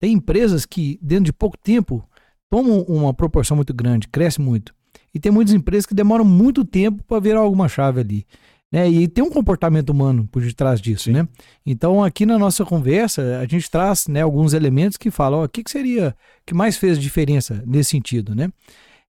Tem 0.00 0.12
empresas 0.12 0.66
que, 0.66 0.98
dentro 1.02 1.24
de 1.24 1.32
pouco 1.32 1.56
tempo, 1.56 2.04
tomam 2.50 2.82
uma 2.82 3.14
proporção 3.14 3.56
muito 3.56 3.72
grande, 3.74 4.08
cresce 4.08 4.40
muito. 4.40 4.74
E 5.14 5.18
tem 5.18 5.32
muitas 5.32 5.54
empresas 5.54 5.86
que 5.86 5.94
demoram 5.94 6.24
muito 6.24 6.64
tempo 6.64 7.02
para 7.04 7.20
virar 7.20 7.40
alguma 7.40 7.68
chave 7.68 8.00
ali. 8.00 8.26
Né? 8.70 8.88
E 8.90 9.08
tem 9.08 9.22
um 9.24 9.30
comportamento 9.30 9.90
humano 9.90 10.28
por 10.30 10.42
detrás 10.42 10.80
disso, 10.80 11.10
né? 11.10 11.26
Então, 11.64 12.02
aqui 12.02 12.26
na 12.26 12.38
nossa 12.38 12.64
conversa, 12.64 13.38
a 13.38 13.46
gente 13.46 13.70
traz 13.70 14.08
né, 14.08 14.22
alguns 14.22 14.52
elementos 14.52 14.98
que 14.98 15.10
falam, 15.10 15.44
o 15.44 15.48
que, 15.48 15.62
que 15.62 15.70
seria 15.70 16.14
que 16.44 16.52
mais 16.52 16.76
fez 16.76 16.98
diferença 16.98 17.62
nesse 17.66 17.90
sentido, 17.90 18.34
né? 18.34 18.50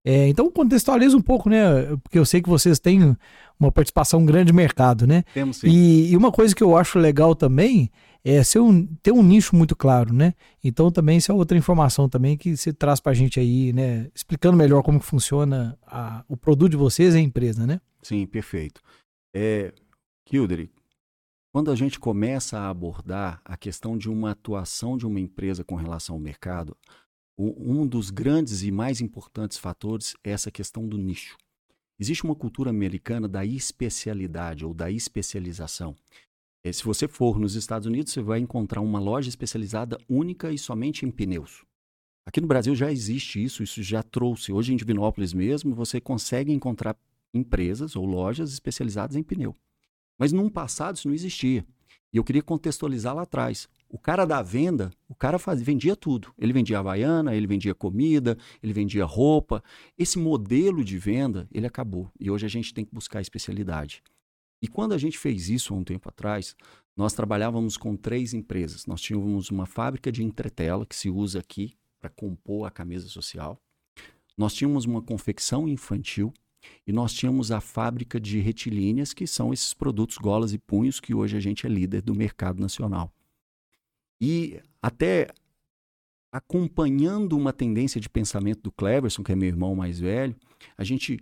É, 0.04 0.28
então, 0.28 0.50
contextualiza 0.50 1.16
um 1.16 1.20
pouco, 1.20 1.50
né? 1.50 1.58
Porque 2.02 2.18
eu 2.18 2.24
sei 2.24 2.40
que 2.40 2.48
vocês 2.48 2.78
têm 2.78 3.16
uma 3.58 3.72
participação 3.72 4.24
grande 4.24 4.52
no 4.52 4.56
mercado, 4.56 5.06
né? 5.06 5.24
Temos 5.34 5.58
sim. 5.58 5.68
E, 5.68 6.12
e 6.12 6.16
uma 6.16 6.30
coisa 6.30 6.54
que 6.54 6.62
eu 6.62 6.76
acho 6.76 6.98
legal 6.98 7.34
também 7.34 7.90
é 8.30 8.42
ser 8.44 8.58
um, 8.58 8.86
ter 9.02 9.12
um 9.12 9.22
nicho 9.22 9.56
muito 9.56 9.74
claro, 9.74 10.12
né? 10.12 10.34
Então 10.62 10.90
também 10.90 11.18
isso 11.18 11.32
é 11.32 11.34
outra 11.34 11.56
informação 11.56 12.08
também 12.08 12.36
que 12.36 12.56
você 12.56 12.72
traz 12.72 13.00
para 13.00 13.12
a 13.12 13.14
gente 13.14 13.40
aí, 13.40 13.72
né? 13.72 14.10
Explicando 14.14 14.56
melhor 14.56 14.82
como 14.82 15.00
funciona 15.00 15.78
a, 15.86 16.24
o 16.28 16.36
produto 16.36 16.70
de 16.70 16.76
vocês 16.76 17.14
e 17.14 17.18
a 17.18 17.20
empresa, 17.20 17.66
né? 17.66 17.80
Sim, 18.02 18.26
perfeito. 18.26 18.80
É, 19.34 19.72
quando 21.52 21.70
a 21.70 21.74
gente 21.74 21.98
começa 21.98 22.58
a 22.58 22.68
abordar 22.68 23.40
a 23.44 23.56
questão 23.56 23.96
de 23.96 24.10
uma 24.10 24.32
atuação 24.32 24.98
de 24.98 25.06
uma 25.06 25.18
empresa 25.18 25.64
com 25.64 25.74
relação 25.74 26.14
ao 26.14 26.20
mercado, 26.20 26.76
um 27.38 27.86
dos 27.86 28.10
grandes 28.10 28.62
e 28.62 28.70
mais 28.70 29.00
importantes 29.00 29.56
fatores 29.56 30.14
é 30.22 30.32
essa 30.32 30.50
questão 30.50 30.86
do 30.86 30.98
nicho. 30.98 31.36
Existe 31.98 32.24
uma 32.24 32.34
cultura 32.34 32.70
americana 32.70 33.26
da 33.26 33.44
especialidade 33.44 34.64
ou 34.64 34.74
da 34.74 34.90
especialização. 34.90 35.96
É, 36.64 36.72
se 36.72 36.84
você 36.84 37.06
for 37.06 37.38
nos 37.38 37.54
Estados 37.54 37.86
Unidos, 37.86 38.12
você 38.12 38.20
vai 38.20 38.40
encontrar 38.40 38.80
uma 38.80 38.98
loja 38.98 39.28
especializada 39.28 39.98
única 40.08 40.52
e 40.52 40.58
somente 40.58 41.06
em 41.06 41.10
pneus. 41.10 41.64
Aqui 42.26 42.40
no 42.40 42.46
Brasil 42.46 42.74
já 42.74 42.92
existe 42.92 43.42
isso, 43.42 43.62
isso 43.62 43.82
já 43.82 44.02
trouxe. 44.02 44.52
Hoje 44.52 44.72
em 44.72 44.76
Divinópolis 44.76 45.32
mesmo, 45.32 45.74
você 45.74 46.00
consegue 46.00 46.52
encontrar 46.52 46.96
empresas 47.32 47.96
ou 47.96 48.04
lojas 48.04 48.52
especializadas 48.52 49.16
em 49.16 49.22
pneu. 49.22 49.56
Mas 50.18 50.32
num 50.32 50.50
passado 50.50 50.96
isso 50.96 51.08
não 51.08 51.14
existia. 51.14 51.64
E 52.12 52.16
eu 52.16 52.24
queria 52.24 52.42
contextualizar 52.42 53.14
lá 53.14 53.22
atrás. 53.22 53.68
O 53.88 53.98
cara 53.98 54.26
da 54.26 54.42
venda, 54.42 54.90
o 55.08 55.14
cara 55.14 55.38
faz, 55.38 55.62
vendia 55.62 55.96
tudo. 55.96 56.32
Ele 56.36 56.52
vendia 56.52 56.78
havaiana, 56.78 57.34
ele 57.34 57.46
vendia 57.46 57.74
comida, 57.74 58.36
ele 58.62 58.72
vendia 58.72 59.04
roupa. 59.04 59.62
Esse 59.96 60.18
modelo 60.18 60.84
de 60.84 60.98
venda, 60.98 61.48
ele 61.50 61.66
acabou. 61.66 62.10
E 62.20 62.30
hoje 62.30 62.44
a 62.44 62.48
gente 62.48 62.74
tem 62.74 62.84
que 62.84 62.94
buscar 62.94 63.20
especialidade. 63.20 64.02
E 64.60 64.66
quando 64.66 64.92
a 64.92 64.98
gente 64.98 65.18
fez 65.18 65.48
isso 65.48 65.72
há 65.72 65.76
um 65.76 65.84
tempo 65.84 66.08
atrás, 66.08 66.56
nós 66.96 67.12
trabalhávamos 67.12 67.76
com 67.76 67.96
três 67.96 68.34
empresas. 68.34 68.86
Nós 68.86 69.00
tínhamos 69.00 69.50
uma 69.50 69.66
fábrica 69.66 70.10
de 70.10 70.24
entretela 70.24 70.84
que 70.84 70.96
se 70.96 71.08
usa 71.08 71.38
aqui 71.38 71.76
para 72.00 72.10
compor 72.10 72.66
a 72.66 72.70
camisa 72.70 73.08
social. 73.08 73.60
Nós 74.36 74.54
tínhamos 74.54 74.84
uma 74.84 75.02
confecção 75.02 75.68
infantil 75.68 76.32
e 76.86 76.92
nós 76.92 77.12
tínhamos 77.12 77.52
a 77.52 77.60
fábrica 77.60 78.20
de 78.20 78.40
retilíneas, 78.40 79.14
que 79.14 79.26
são 79.26 79.52
esses 79.52 79.72
produtos 79.74 80.18
golas 80.18 80.52
e 80.52 80.58
punhos 80.58 81.00
que 81.00 81.14
hoje 81.14 81.36
a 81.36 81.40
gente 81.40 81.66
é 81.66 81.68
líder 81.68 82.02
do 82.02 82.14
mercado 82.14 82.60
nacional. 82.60 83.12
E 84.20 84.60
até 84.82 85.28
acompanhando 86.32 87.36
uma 87.36 87.52
tendência 87.52 88.00
de 88.00 88.08
pensamento 88.08 88.62
do 88.62 88.72
Cleverson, 88.72 89.22
que 89.22 89.32
é 89.32 89.36
meu 89.36 89.48
irmão 89.48 89.74
mais 89.74 89.98
velho, 89.98 90.36
a 90.76 90.84
gente 90.84 91.18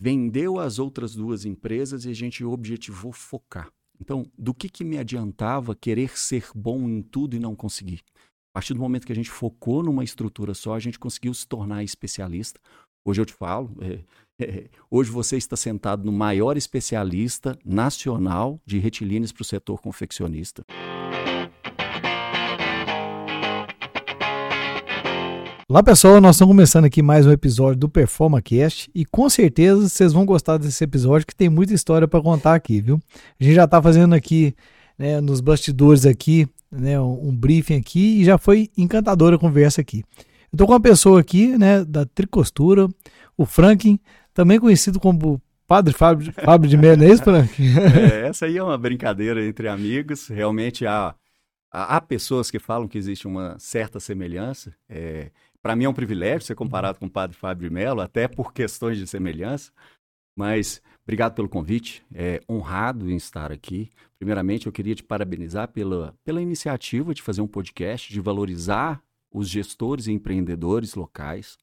vendeu 0.00 0.58
as 0.58 0.78
outras 0.78 1.14
duas 1.14 1.44
empresas 1.44 2.04
e 2.04 2.10
a 2.10 2.14
gente 2.14 2.44
objetivou 2.44 3.12
focar. 3.12 3.70
Então, 4.00 4.30
do 4.38 4.54
que, 4.54 4.68
que 4.68 4.84
me 4.84 4.96
adiantava 4.96 5.74
querer 5.74 6.16
ser 6.16 6.46
bom 6.54 6.88
em 6.88 7.02
tudo 7.02 7.34
e 7.34 7.40
não 7.40 7.56
conseguir? 7.56 8.02
A 8.50 8.60
partir 8.60 8.74
do 8.74 8.80
momento 8.80 9.06
que 9.06 9.12
a 9.12 9.16
gente 9.16 9.30
focou 9.30 9.82
numa 9.82 10.04
estrutura 10.04 10.54
só, 10.54 10.74
a 10.74 10.78
gente 10.78 10.98
conseguiu 10.98 11.34
se 11.34 11.46
tornar 11.46 11.82
especialista. 11.82 12.60
Hoje 13.04 13.20
eu 13.20 13.26
te 13.26 13.32
falo, 13.32 13.74
é, 13.80 14.04
é, 14.40 14.70
hoje 14.90 15.10
você 15.10 15.36
está 15.36 15.56
sentado 15.56 16.04
no 16.04 16.12
maior 16.12 16.56
especialista 16.56 17.58
nacional 17.64 18.60
de 18.64 18.78
retilíneos 18.78 19.32
para 19.32 19.42
o 19.42 19.44
setor 19.44 19.80
confeccionista. 19.80 20.64
Olá 25.70 25.82
pessoal, 25.82 26.18
nós 26.18 26.36
estamos 26.36 26.54
começando 26.54 26.86
aqui 26.86 27.02
mais 27.02 27.26
um 27.26 27.30
episódio 27.30 27.78
do 27.78 27.90
PerformaCast 27.90 28.90
e 28.94 29.04
com 29.04 29.28
certeza 29.28 29.86
vocês 29.86 30.14
vão 30.14 30.24
gostar 30.24 30.56
desse 30.56 30.82
episódio 30.82 31.26
que 31.26 31.36
tem 31.36 31.50
muita 31.50 31.74
história 31.74 32.08
para 32.08 32.22
contar 32.22 32.54
aqui, 32.54 32.80
viu? 32.80 32.98
A 33.38 33.44
gente 33.44 33.54
já 33.54 33.64
está 33.64 33.82
fazendo 33.82 34.14
aqui, 34.14 34.54
né, 34.98 35.20
nos 35.20 35.42
bastidores 35.42 36.06
aqui, 36.06 36.48
né, 36.72 36.98
um, 36.98 37.36
briefing 37.36 37.76
aqui 37.76 38.22
e 38.22 38.24
já 38.24 38.38
foi 38.38 38.70
encantadora 38.78 39.36
a 39.36 39.38
conversa 39.38 39.82
aqui. 39.82 40.02
Eu 40.50 40.56
tô 40.56 40.66
com 40.66 40.72
uma 40.72 40.80
pessoa 40.80 41.20
aqui, 41.20 41.48
né, 41.58 41.84
da 41.84 42.06
Tricostura, 42.06 42.88
o 43.36 43.44
Franklin, 43.44 44.00
também 44.32 44.58
conhecido 44.58 44.98
como 44.98 45.38
Padre 45.66 45.92
Fábio, 45.92 46.32
Fábio 46.32 46.70
de 46.70 46.78
Mello, 46.78 46.96
não 46.96 47.08
é 47.08 47.10
isso, 47.10 47.22
Franklin? 47.22 47.66
É, 48.10 48.24
essa 48.26 48.46
aí 48.46 48.56
é 48.56 48.62
uma 48.62 48.78
brincadeira 48.78 49.44
entre 49.44 49.68
amigos, 49.68 50.28
realmente 50.28 50.86
há, 50.86 51.14
há 51.70 52.00
pessoas 52.00 52.50
que 52.50 52.58
falam 52.58 52.88
que 52.88 52.96
existe 52.96 53.26
uma 53.26 53.54
certa 53.58 54.00
semelhança, 54.00 54.74
é, 54.88 55.30
para 55.68 55.76
mim 55.76 55.84
é 55.84 55.88
um 55.90 55.92
privilégio 55.92 56.46
ser 56.46 56.54
comparado 56.54 56.98
com 56.98 57.04
o 57.04 57.10
padre 57.10 57.36
Fábio 57.36 57.68
de 57.68 57.74
Mello, 57.74 58.00
até 58.00 58.26
por 58.26 58.54
questões 58.54 58.96
de 58.96 59.06
semelhança. 59.06 59.70
Mas 60.34 60.80
obrigado 61.02 61.34
pelo 61.34 61.46
convite, 61.46 62.02
é 62.10 62.40
honrado 62.48 63.10
em 63.10 63.16
estar 63.16 63.52
aqui. 63.52 63.90
Primeiramente, 64.18 64.64
eu 64.64 64.72
queria 64.72 64.94
te 64.94 65.02
parabenizar 65.02 65.68
pela, 65.68 66.16
pela 66.24 66.40
iniciativa 66.40 67.12
de 67.12 67.20
fazer 67.20 67.42
um 67.42 67.46
podcast, 67.46 68.10
de 68.10 68.18
valorizar 68.18 69.02
os 69.30 69.46
gestores 69.46 70.06
e 70.06 70.12
empreendedores 70.12 70.94
locais. 70.94 71.58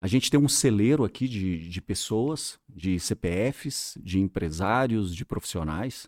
A 0.00 0.06
gente 0.06 0.30
tem 0.30 0.40
um 0.40 0.48
celeiro 0.48 1.04
aqui 1.04 1.28
de, 1.28 1.68
de 1.68 1.82
pessoas, 1.82 2.58
de 2.66 2.98
CPFs, 2.98 3.98
de 4.02 4.18
empresários, 4.18 5.14
de 5.14 5.26
profissionais, 5.26 6.06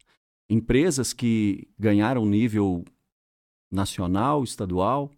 empresas 0.48 1.12
que 1.12 1.68
ganharam 1.78 2.24
nível 2.24 2.82
nacional, 3.70 4.42
estadual, 4.42 5.10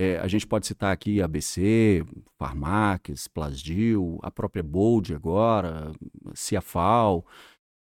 é, 0.00 0.18
a 0.18 0.26
gente 0.26 0.46
pode 0.46 0.66
citar 0.66 0.90
aqui 0.90 1.20
ABC, 1.20 2.02
Farmax, 2.38 3.28
Plasdil, 3.28 4.18
a 4.22 4.30
própria 4.30 4.62
Bold 4.62 5.14
agora, 5.14 5.92
Ciafal. 6.32 7.26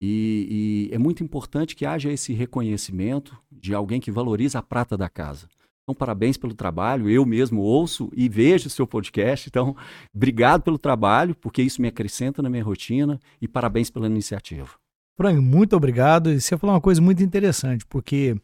E, 0.02 0.90
e 0.90 0.94
é 0.94 0.98
muito 0.98 1.24
importante 1.24 1.74
que 1.74 1.86
haja 1.86 2.12
esse 2.12 2.34
reconhecimento 2.34 3.34
de 3.50 3.72
alguém 3.72 4.02
que 4.02 4.10
valoriza 4.10 4.58
a 4.58 4.62
prata 4.62 4.98
da 4.98 5.08
casa. 5.08 5.48
Então, 5.82 5.94
parabéns 5.94 6.36
pelo 6.36 6.52
trabalho. 6.52 7.08
Eu 7.08 7.24
mesmo 7.24 7.62
ouço 7.62 8.10
e 8.14 8.28
vejo 8.28 8.66
o 8.66 8.70
seu 8.70 8.86
podcast. 8.86 9.48
Então, 9.48 9.74
obrigado 10.14 10.60
pelo 10.60 10.76
trabalho, 10.76 11.34
porque 11.34 11.62
isso 11.62 11.80
me 11.80 11.88
acrescenta 11.88 12.42
na 12.42 12.50
minha 12.50 12.62
rotina. 12.62 13.18
E 13.40 13.48
parabéns 13.48 13.88
pela 13.88 14.08
iniciativa. 14.08 14.72
Frank, 15.16 15.40
muito 15.40 15.74
obrigado. 15.74 16.30
E 16.30 16.38
você 16.38 16.58
falou 16.58 16.74
uma 16.74 16.82
coisa 16.82 17.00
muito 17.00 17.22
interessante, 17.22 17.86
porque 17.86 18.36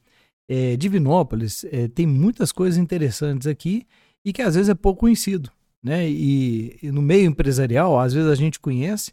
é, 0.50 0.76
Divinópolis 0.76 1.64
é, 1.70 1.86
tem 1.86 2.04
muitas 2.04 2.50
coisas 2.50 2.76
interessantes 2.76 3.46
aqui 3.46 3.86
e 4.24 4.32
que 4.32 4.42
às 4.42 4.56
vezes 4.56 4.68
é 4.68 4.74
pouco 4.74 5.00
conhecido. 5.00 5.48
Né? 5.80 6.10
E, 6.10 6.76
e 6.82 6.90
no 6.90 7.00
meio 7.00 7.26
empresarial, 7.26 7.96
às 8.00 8.12
vezes 8.12 8.28
a 8.28 8.34
gente 8.34 8.58
conhece, 8.58 9.12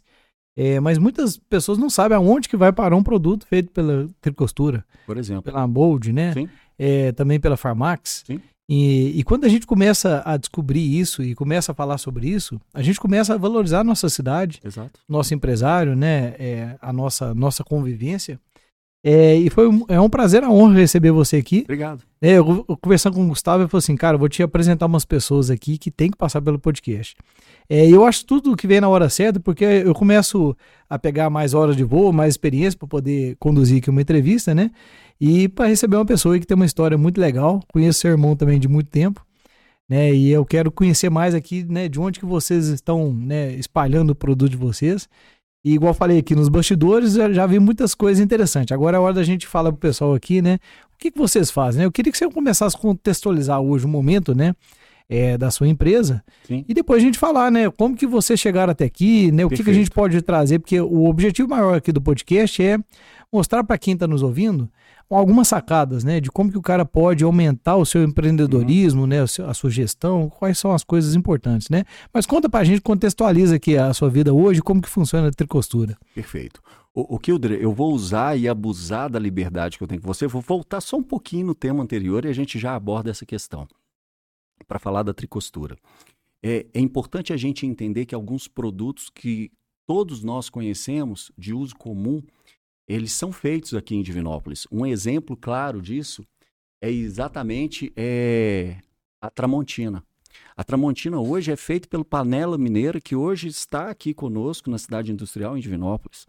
é, 0.56 0.80
mas 0.80 0.98
muitas 0.98 1.36
pessoas 1.36 1.78
não 1.78 1.88
sabem 1.88 2.18
aonde 2.18 2.48
que 2.48 2.56
vai 2.56 2.72
parar 2.72 2.96
um 2.96 3.04
produto 3.04 3.46
feito 3.46 3.70
pela 3.70 4.10
Tricostura. 4.20 4.84
Por 5.06 5.16
exemplo. 5.16 5.44
Pela 5.44 5.64
Bold, 5.68 6.12
né? 6.12 6.32
Sim. 6.32 6.48
É, 6.76 7.12
também 7.12 7.38
pela 7.38 7.56
Farmax. 7.56 8.24
Sim. 8.26 8.40
E, 8.68 9.18
e, 9.18 9.24
quando 9.24 9.46
a 9.46 9.48
gente 9.48 9.66
começa 9.66 10.22
a 10.26 10.36
descobrir 10.36 10.82
isso 11.00 11.22
e 11.22 11.34
começa 11.34 11.72
a 11.72 11.74
falar 11.74 11.96
sobre 11.96 12.28
isso, 12.28 12.60
a 12.74 12.82
gente 12.82 13.00
começa 13.00 13.32
a 13.32 13.38
valorizar 13.38 13.80
a 13.80 13.84
nossa 13.84 14.10
cidade, 14.10 14.60
Exato. 14.62 15.00
nosso 15.08 15.32
empresário, 15.32 15.96
né? 15.96 16.34
É, 16.38 16.76
a 16.82 16.92
nossa, 16.92 17.34
nossa 17.34 17.64
convivência. 17.64 18.38
É, 19.02 19.36
e 19.36 19.48
foi 19.48 19.68
um, 19.68 19.84
é 19.88 20.00
um 20.00 20.10
prazer, 20.10 20.42
a 20.42 20.50
honra 20.50 20.74
receber 20.74 21.12
você 21.12 21.36
aqui. 21.36 21.60
Obrigado. 21.62 22.02
É, 22.20 22.32
eu, 22.32 22.64
eu, 22.68 22.76
conversando 22.76 23.14
com 23.14 23.24
o 23.24 23.28
Gustavo, 23.28 23.62
eu 23.62 23.68
falei 23.68 23.78
assim, 23.78 23.96
cara, 23.96 24.16
eu 24.16 24.18
vou 24.18 24.28
te 24.28 24.42
apresentar 24.42 24.86
umas 24.86 25.04
pessoas 25.04 25.50
aqui 25.50 25.78
que 25.78 25.90
tem 25.90 26.10
que 26.10 26.16
passar 26.16 26.42
pelo 26.42 26.58
podcast. 26.58 27.16
É, 27.70 27.88
eu 27.88 28.04
acho 28.04 28.24
tudo 28.24 28.56
que 28.56 28.66
vem 28.66 28.80
na 28.80 28.88
hora 28.88 29.08
certa, 29.08 29.38
porque 29.38 29.64
eu 29.64 29.94
começo 29.94 30.56
a 30.90 30.98
pegar 30.98 31.30
mais 31.30 31.54
horas 31.54 31.76
de 31.76 31.84
voo, 31.84 32.12
mais 32.12 32.34
experiência 32.34 32.78
para 32.78 32.88
poder 32.88 33.36
conduzir 33.38 33.78
aqui 33.78 33.90
uma 33.90 34.02
entrevista, 34.02 34.54
né? 34.54 34.70
E 35.20 35.48
para 35.48 35.66
receber 35.66 35.96
uma 35.96 36.06
pessoa 36.06 36.38
que 36.38 36.46
tem 36.46 36.54
uma 36.54 36.66
história 36.66 36.98
muito 36.98 37.20
legal. 37.20 37.60
Conheço 37.72 38.00
seu 38.00 38.10
irmão 38.10 38.34
também 38.34 38.58
de 38.58 38.68
muito 38.68 38.88
tempo. 38.88 39.24
Né, 39.88 40.12
e 40.12 40.28
eu 40.28 40.44
quero 40.44 40.70
conhecer 40.70 41.08
mais 41.08 41.34
aqui, 41.34 41.64
né, 41.64 41.88
de 41.88 41.98
onde 41.98 42.20
que 42.20 42.26
vocês 42.26 42.66
estão, 42.66 43.10
né, 43.10 43.54
espalhando 43.54 44.10
o 44.10 44.14
produto 44.14 44.50
de 44.50 44.56
vocês. 44.56 45.08
E 45.64 45.74
igual 45.74 45.92
falei 45.92 46.18
aqui 46.18 46.34
nos 46.34 46.48
bastidores, 46.48 47.16
eu 47.16 47.34
já 47.34 47.46
vi 47.46 47.58
muitas 47.58 47.94
coisas 47.94 48.22
interessantes. 48.22 48.72
Agora 48.72 48.96
é 48.96 49.00
hora 49.00 49.14
da 49.14 49.24
gente 49.24 49.46
falar 49.46 49.72
pro 49.72 49.80
pessoal 49.80 50.14
aqui, 50.14 50.40
né? 50.40 50.58
O 50.94 50.98
que, 50.98 51.10
que 51.10 51.18
vocês 51.18 51.50
fazem? 51.50 51.80
Né? 51.80 51.86
Eu 51.86 51.92
queria 51.92 52.12
que 52.12 52.18
você 52.18 52.28
começasse 52.30 52.76
a 52.76 52.78
contextualizar 52.78 53.60
hoje 53.60 53.84
o 53.84 53.88
momento, 53.88 54.34
né? 54.34 54.54
é, 55.08 55.38
da 55.38 55.50
sua 55.50 55.66
empresa. 55.66 56.22
Sim. 56.46 56.64
E 56.68 56.74
depois 56.74 57.02
a 57.02 57.06
gente 57.06 57.18
falar, 57.18 57.50
né? 57.50 57.70
Como 57.70 57.96
que 57.96 58.06
você 58.06 58.36
chegaram 58.36 58.72
até 58.72 58.84
aqui, 58.84 59.32
né? 59.32 59.44
O 59.44 59.48
que, 59.48 59.64
que 59.64 59.70
a 59.70 59.74
gente 59.74 59.90
pode 59.90 60.20
trazer, 60.20 60.58
porque 60.58 60.78
o 60.80 61.06
objetivo 61.06 61.48
maior 61.48 61.76
aqui 61.76 61.90
do 61.90 62.00
podcast 62.00 62.62
é 62.62 62.78
mostrar 63.32 63.62
para 63.64 63.78
quem 63.78 63.94
está 63.94 64.06
nos 64.06 64.22
ouvindo 64.22 64.70
algumas 65.08 65.48
sacadas, 65.48 66.04
né? 66.04 66.20
De 66.20 66.30
como 66.30 66.50
que 66.50 66.58
o 66.58 66.62
cara 66.62 66.84
pode 66.84 67.24
aumentar 67.24 67.76
o 67.76 67.84
seu 67.84 68.02
empreendedorismo, 68.02 69.02
uhum. 69.02 69.06
né? 69.06 69.20
A 69.20 69.54
sua 69.54 69.70
gestão, 69.70 70.28
quais 70.28 70.58
são 70.58 70.72
as 70.72 70.84
coisas 70.84 71.14
importantes, 71.14 71.68
né? 71.68 71.84
Mas 72.12 72.26
conta 72.26 72.48
pra 72.48 72.64
gente, 72.64 72.80
contextualiza 72.80 73.56
aqui 73.56 73.76
a 73.76 73.92
sua 73.94 74.10
vida 74.10 74.32
hoje, 74.32 74.60
como 74.62 74.82
que 74.82 74.88
funciona 74.88 75.28
a 75.28 75.32
tricostura. 75.32 75.96
Perfeito. 76.14 76.62
O, 76.94 77.16
o 77.16 77.18
Kildre, 77.18 77.58
eu 77.60 77.72
vou 77.72 77.92
usar 77.94 78.36
e 78.36 78.48
abusar 78.48 79.08
da 79.08 79.18
liberdade 79.18 79.78
que 79.78 79.84
eu 79.84 79.88
tenho 79.88 80.00
com 80.00 80.06
você, 80.08 80.26
vou 80.26 80.42
voltar 80.42 80.80
só 80.80 80.96
um 80.96 81.02
pouquinho 81.02 81.46
no 81.46 81.54
tema 81.54 81.82
anterior 81.82 82.24
e 82.24 82.28
a 82.28 82.32
gente 82.32 82.58
já 82.58 82.74
aborda 82.74 83.10
essa 83.10 83.24
questão 83.24 83.68
para 84.66 84.78
falar 84.78 85.02
da 85.02 85.14
tricostura. 85.14 85.76
É, 86.42 86.66
é 86.72 86.80
importante 86.80 87.32
a 87.32 87.36
gente 87.36 87.66
entender 87.66 88.06
que 88.06 88.14
alguns 88.14 88.48
produtos 88.48 89.10
que 89.10 89.50
todos 89.86 90.22
nós 90.22 90.50
conhecemos 90.50 91.32
de 91.36 91.54
uso 91.54 91.74
comum, 91.76 92.22
eles 92.88 93.12
são 93.12 93.30
feitos 93.30 93.74
aqui 93.74 93.94
em 93.94 94.02
Divinópolis. 94.02 94.66
Um 94.72 94.86
exemplo 94.86 95.36
claro 95.36 95.82
disso 95.82 96.24
é 96.80 96.90
exatamente 96.90 97.92
é, 97.94 98.78
a 99.20 99.28
Tramontina. 99.28 100.02
A 100.56 100.64
Tramontina 100.64 101.20
hoje 101.20 101.52
é 101.52 101.56
feita 101.56 101.86
pelo 101.86 102.04
Panela 102.04 102.56
Mineira, 102.56 103.00
que 103.00 103.14
hoje 103.14 103.48
está 103.48 103.90
aqui 103.90 104.14
conosco 104.14 104.70
na 104.70 104.78
cidade 104.78 105.12
industrial 105.12 105.56
em 105.56 105.60
Divinópolis. 105.60 106.26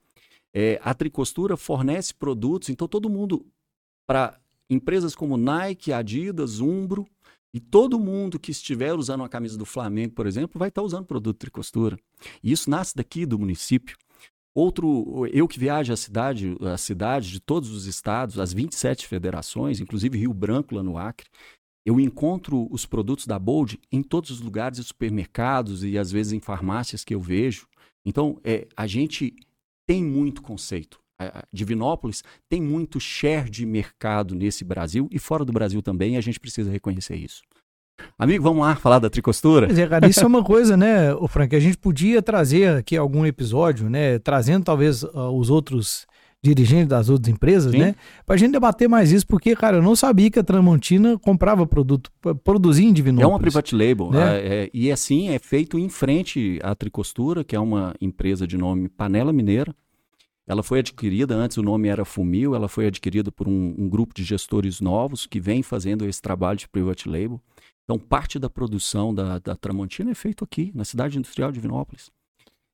É, 0.53 0.79
a 0.83 0.93
Tricostura 0.93 1.55
fornece 1.55 2.13
produtos, 2.13 2.69
então 2.69 2.87
todo 2.87 3.09
mundo, 3.09 3.45
para 4.05 4.39
empresas 4.69 5.15
como 5.15 5.37
Nike, 5.37 5.93
Adidas, 5.93 6.59
Umbro, 6.59 7.07
e 7.53 7.59
todo 7.59 7.99
mundo 7.99 8.39
que 8.39 8.51
estiver 8.51 8.93
usando 8.93 9.21
uma 9.21 9.29
camisa 9.29 9.57
do 9.57 9.65
Flamengo, 9.65 10.13
por 10.13 10.27
exemplo, 10.27 10.59
vai 10.59 10.69
estar 10.69 10.83
usando 10.83 11.05
produto 11.05 11.37
Tricostura. 11.37 11.97
E 12.43 12.51
isso 12.51 12.69
nasce 12.69 12.95
daqui 12.95 13.25
do 13.25 13.39
município. 13.39 13.97
Outro, 14.55 15.27
eu 15.31 15.47
que 15.47 15.59
viajo 15.59 15.93
a 15.93 15.97
cidade, 15.97 16.57
a 16.61 16.77
cidade 16.77 17.31
de 17.31 17.39
todos 17.39 17.69
os 17.71 17.85
estados, 17.85 18.39
as 18.39 18.51
27 18.51 19.07
federações, 19.07 19.79
inclusive 19.79 20.17
Rio 20.17 20.33
Branco, 20.33 20.75
lá 20.75 20.83
no 20.83 20.97
Acre, 20.97 21.27
eu 21.85 21.99
encontro 21.99 22.67
os 22.71 22.85
produtos 22.85 23.25
da 23.25 23.39
Bold 23.39 23.79
em 23.91 24.03
todos 24.03 24.29
os 24.29 24.41
lugares, 24.41 24.85
supermercados 24.85 25.83
e 25.83 25.97
às 25.97 26.11
vezes 26.11 26.33
em 26.33 26.39
farmácias 26.39 27.03
que 27.03 27.15
eu 27.15 27.21
vejo. 27.21 27.67
Então, 28.05 28.39
é, 28.43 28.67
a 28.75 28.85
gente 28.85 29.33
tem 29.87 30.03
muito 30.03 30.41
conceito. 30.41 30.99
A 31.19 31.43
Divinópolis 31.51 32.23
tem 32.47 32.61
muito 32.61 32.99
share 32.99 33.49
de 33.49 33.65
mercado 33.65 34.35
nesse 34.35 34.63
Brasil 34.63 35.07
e 35.11 35.19
fora 35.19 35.43
do 35.43 35.51
Brasil 35.51 35.81
também, 35.81 36.13
e 36.13 36.17
a 36.17 36.21
gente 36.21 36.39
precisa 36.39 36.71
reconhecer 36.71 37.15
isso. 37.15 37.41
Amigo, 38.17 38.43
vamos 38.43 38.61
lá 38.61 38.75
falar 38.75 38.99
da 38.99 39.09
tricostura? 39.09 39.67
Pois 39.67 39.77
é, 39.77 39.87
cara, 39.87 40.07
isso 40.07 40.21
é 40.21 40.27
uma 40.27 40.43
coisa, 40.43 40.75
né, 40.75 41.13
o 41.13 41.27
Frank, 41.27 41.55
a 41.55 41.59
gente 41.59 41.77
podia 41.77 42.21
trazer 42.21 42.77
aqui 42.77 42.97
algum 42.97 43.25
episódio, 43.25 43.89
né, 43.89 44.19
trazendo 44.19 44.63
talvez 44.63 45.03
uh, 45.03 45.29
os 45.33 45.49
outros 45.49 46.07
dirigentes 46.41 46.87
das 46.87 47.09
outras 47.09 47.33
empresas, 47.33 47.71
Sim. 47.71 47.79
né, 47.79 47.95
pra 48.25 48.37
gente 48.37 48.51
debater 48.51 48.87
mais 48.87 49.11
isso, 49.11 49.27
porque, 49.27 49.55
cara, 49.55 49.77
eu 49.77 49.81
não 49.81 49.95
sabia 49.95 50.31
que 50.31 50.39
a 50.39 50.43
Tramontina 50.43 51.17
comprava 51.19 51.67
produto, 51.67 52.09
produzia 52.43 52.87
em 52.87 52.93
Divinópolis. 52.93 53.29
É 53.29 53.33
uma 53.33 53.39
private 53.39 53.75
label, 53.75 54.11
né? 54.11 54.37
É, 54.37 54.47
é, 54.47 54.69
e 54.73 54.91
assim, 54.91 55.29
é 55.29 55.39
feito 55.39 55.77
em 55.77 55.89
frente 55.89 56.59
à 56.63 56.73
Tricostura, 56.73 57.43
que 57.43 57.55
é 57.55 57.59
uma 57.59 57.93
empresa 57.99 58.47
de 58.47 58.57
nome 58.57 58.87
Panela 58.87 59.33
Mineira, 59.33 59.75
ela 60.49 60.63
foi 60.63 60.79
adquirida, 60.79 61.35
antes 61.35 61.57
o 61.57 61.61
nome 61.61 61.89
era 61.89 62.03
Fumil, 62.03 62.55
ela 62.55 62.67
foi 62.67 62.87
adquirida 62.87 63.31
por 63.31 63.47
um, 63.47 63.75
um, 63.77 63.87
grupo 63.87 64.15
de 64.15 64.23
gestores 64.23 64.81
novos 64.81 65.27
que 65.27 65.39
vem 65.39 65.61
fazendo 65.61 66.05
esse 66.05 66.19
trabalho 66.19 66.57
de 66.57 66.67
private 66.67 67.07
label. 67.07 67.39
Então, 67.89 67.97
parte 67.97 68.37
da 68.37 68.51
produção 68.51 69.15
da, 69.15 69.39
da 69.39 69.55
Tramontina 69.55 70.11
é 70.11 70.13
feito 70.13 70.43
aqui, 70.43 70.71
na 70.75 70.85
cidade 70.85 71.17
industrial 71.17 71.51
de 71.51 71.59
Vinópolis. 71.59 72.11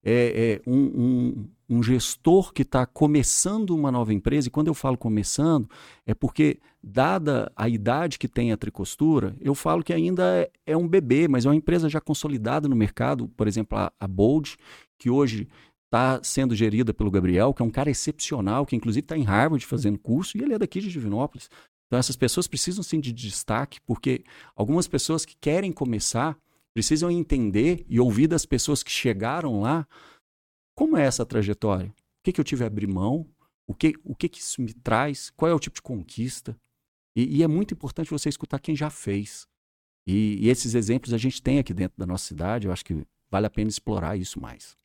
É, 0.04 0.60
é 0.66 0.70
um, 0.70 0.76
um, 0.78 1.50
um, 1.70 1.82
gestor 1.82 2.52
que 2.52 2.64
está 2.64 2.86
começando 2.86 3.70
uma 3.70 3.90
nova 3.90 4.14
empresa, 4.14 4.50
e 4.50 4.52
quando 4.52 4.68
eu 4.68 4.74
falo 4.74 4.98
começando, 4.98 5.70
é 6.06 6.14
porque, 6.14 6.60
dada 6.84 7.50
a 7.56 7.70
idade 7.70 8.20
que 8.20 8.28
tem 8.28 8.52
a 8.52 8.58
tricostura, 8.58 9.34
eu 9.40 9.56
falo 9.56 9.86
que 9.86 9.94
ainda 9.94 10.22
é, 10.36 10.52
é 10.66 10.76
um 10.76 10.86
bebê, 10.86 11.30
mas 11.30 11.46
é 11.46 11.50
uma 11.50 11.56
empresa 11.56 11.88
já 11.88 12.02
consolidada 12.02 12.68
no 12.68 12.76
mercado, 12.76 13.30
por 13.38 13.48
exemplo, 13.48 13.78
a, 13.78 13.94
a 13.98 14.08
Bold, 14.10 14.58
que 15.00 15.10
hoje 15.10 15.48
está 15.86 16.20
sendo 16.24 16.54
gerida 16.54 16.94
pelo 16.94 17.10
Gabriel, 17.10 17.54
que 17.54 17.62
é 17.62 17.66
um 17.66 17.72
cara 17.72 17.90
excepcional, 17.90 18.66
que 18.66 18.76
inclusive 18.76 19.06
está 19.06 19.18
em 19.18 19.24
Harvard 19.24 19.66
fazendo 19.66 19.98
curso, 19.98 20.38
e 20.38 20.42
ele 20.42 20.54
é 20.54 20.60
daqui 20.60 20.82
de 20.82 20.90
Divinópolis. 20.90 21.50
Então, 21.88 22.00
essas 22.00 22.16
pessoas 22.16 22.48
precisam 22.48 22.84
sim 22.84 23.00
de 23.00 23.14
destaque, 23.14 23.80
porque 23.82 24.24
algumas 24.56 24.88
pessoas 24.88 25.26
que 25.26 25.36
querem 25.40 25.72
começar 25.72 26.38
precisam 26.74 27.10
entender 27.10 27.86
e 27.88 28.00
ouvir 28.00 28.28
das 28.28 28.46
pessoas 28.46 28.84
que 28.84 28.92
chegaram 28.92 29.62
lá 29.62 29.88
como 30.76 30.98
é 30.98 31.06
essa 31.06 31.26
trajetória. 31.26 31.88
O 31.90 31.94
que, 32.24 32.34
que 32.34 32.40
eu 32.40 32.44
tive 32.44 32.64
a 32.64 32.68
abrir 32.68 32.88
mão? 32.88 33.26
O 33.68 33.74
que, 33.74 33.94
o 34.04 34.16
que, 34.16 34.28
que 34.28 34.40
isso 34.40 34.62
me 34.62 34.74
traz? 34.74 35.30
Qual 35.32 35.50
é 35.50 35.54
o 35.54 35.60
tipo 35.60 35.76
de 35.76 35.82
conquista? 35.82 36.60
E, 37.16 37.38
e 37.38 37.44
é 37.44 37.48
muito 37.48 37.74
importante 37.74 38.12
você 38.12 38.28
escutar 38.28 38.60
quem 38.60 38.76
já 38.76 38.90
fez. 38.90 39.48
E, 40.06 40.38
e 40.46 40.50
esses 40.50 40.76
exemplos 40.76 41.14
a 41.14 41.18
gente 41.18 41.42
tem 41.42 41.60
aqui 41.60 41.74
dentro 41.74 41.98
da 41.98 42.06
nossa 42.06 42.26
cidade. 42.26 42.68
Eu 42.68 42.74
acho 42.74 42.84
que 42.84 43.06
vale 43.32 43.48
a 43.48 43.50
pena 43.50 43.70
explorar 43.70 44.18
isso 44.18 44.40
mais. 44.40 44.76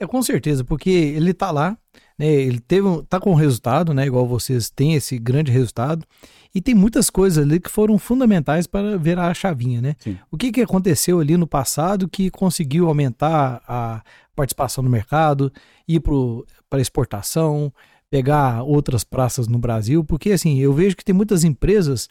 É 0.00 0.06
com 0.06 0.22
certeza, 0.22 0.64
porque 0.64 0.88
ele 0.88 1.34
tá 1.34 1.50
lá, 1.50 1.76
né? 2.18 2.26
Ele 2.26 2.58
teve, 2.58 2.88
tá 3.06 3.20
com 3.20 3.34
resultado, 3.34 3.92
né? 3.92 4.06
Igual 4.06 4.26
vocês 4.26 4.70
têm 4.70 4.94
esse 4.94 5.18
grande 5.18 5.52
resultado. 5.52 6.06
E 6.54 6.60
tem 6.60 6.74
muitas 6.74 7.10
coisas 7.10 7.44
ali 7.44 7.60
que 7.60 7.70
foram 7.70 7.98
fundamentais 7.98 8.66
para 8.66 8.96
virar 8.96 9.28
a 9.28 9.34
chavinha, 9.34 9.82
né? 9.82 9.94
Sim. 9.98 10.18
O 10.30 10.38
que, 10.38 10.50
que 10.50 10.62
aconteceu 10.62 11.20
ali 11.20 11.36
no 11.36 11.46
passado 11.46 12.08
que 12.08 12.30
conseguiu 12.30 12.88
aumentar 12.88 13.62
a 13.68 14.02
participação 14.34 14.82
no 14.82 14.88
mercado, 14.88 15.52
ir 15.86 16.02
para 16.70 16.80
exportação, 16.80 17.70
pegar 18.10 18.62
outras 18.62 19.04
praças 19.04 19.46
no 19.46 19.58
Brasil? 19.58 20.02
Porque 20.02 20.32
assim, 20.32 20.58
eu 20.58 20.72
vejo 20.72 20.96
que 20.96 21.04
tem 21.04 21.14
muitas 21.14 21.44
empresas, 21.44 22.08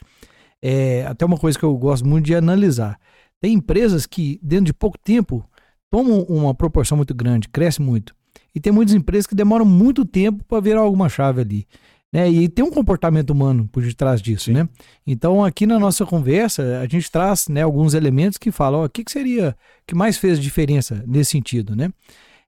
é, 0.62 1.04
até 1.06 1.26
uma 1.26 1.36
coisa 1.36 1.58
que 1.58 1.64
eu 1.64 1.76
gosto 1.76 2.06
muito 2.06 2.24
de 2.24 2.36
analisar. 2.36 3.00
Tem 3.40 3.54
empresas 3.54 4.06
que, 4.06 4.38
dentro 4.42 4.66
de 4.66 4.74
pouco 4.74 4.96
tempo, 4.96 5.44
toma 5.90 6.24
uma 6.28 6.54
proporção 6.54 6.96
muito 6.96 7.14
grande, 7.14 7.48
cresce 7.48 7.82
muito. 7.82 8.14
E 8.54 8.60
tem 8.60 8.72
muitas 8.72 8.94
empresas 8.94 9.26
que 9.26 9.34
demoram 9.34 9.64
muito 9.64 10.04
tempo 10.04 10.44
para 10.44 10.60
virar 10.60 10.80
alguma 10.80 11.08
chave 11.08 11.40
ali. 11.40 11.66
Né? 12.12 12.28
E 12.28 12.48
tem 12.48 12.64
um 12.64 12.70
comportamento 12.70 13.30
humano 13.30 13.68
por 13.70 13.82
detrás 13.82 14.20
disso, 14.20 14.46
Sim. 14.46 14.54
né? 14.54 14.68
Então, 15.06 15.44
aqui 15.44 15.64
na 15.64 15.78
nossa 15.78 16.04
conversa, 16.04 16.80
a 16.80 16.86
gente 16.86 17.10
traz 17.10 17.46
né, 17.48 17.62
alguns 17.62 17.94
elementos 17.94 18.36
que 18.36 18.50
falam 18.50 18.80
ó, 18.80 18.84
o 18.86 18.88
que, 18.88 19.04
que 19.04 19.12
seria 19.12 19.56
que 19.86 19.94
mais 19.94 20.16
fez 20.16 20.40
diferença 20.40 21.04
nesse 21.06 21.30
sentido, 21.30 21.76
né? 21.76 21.90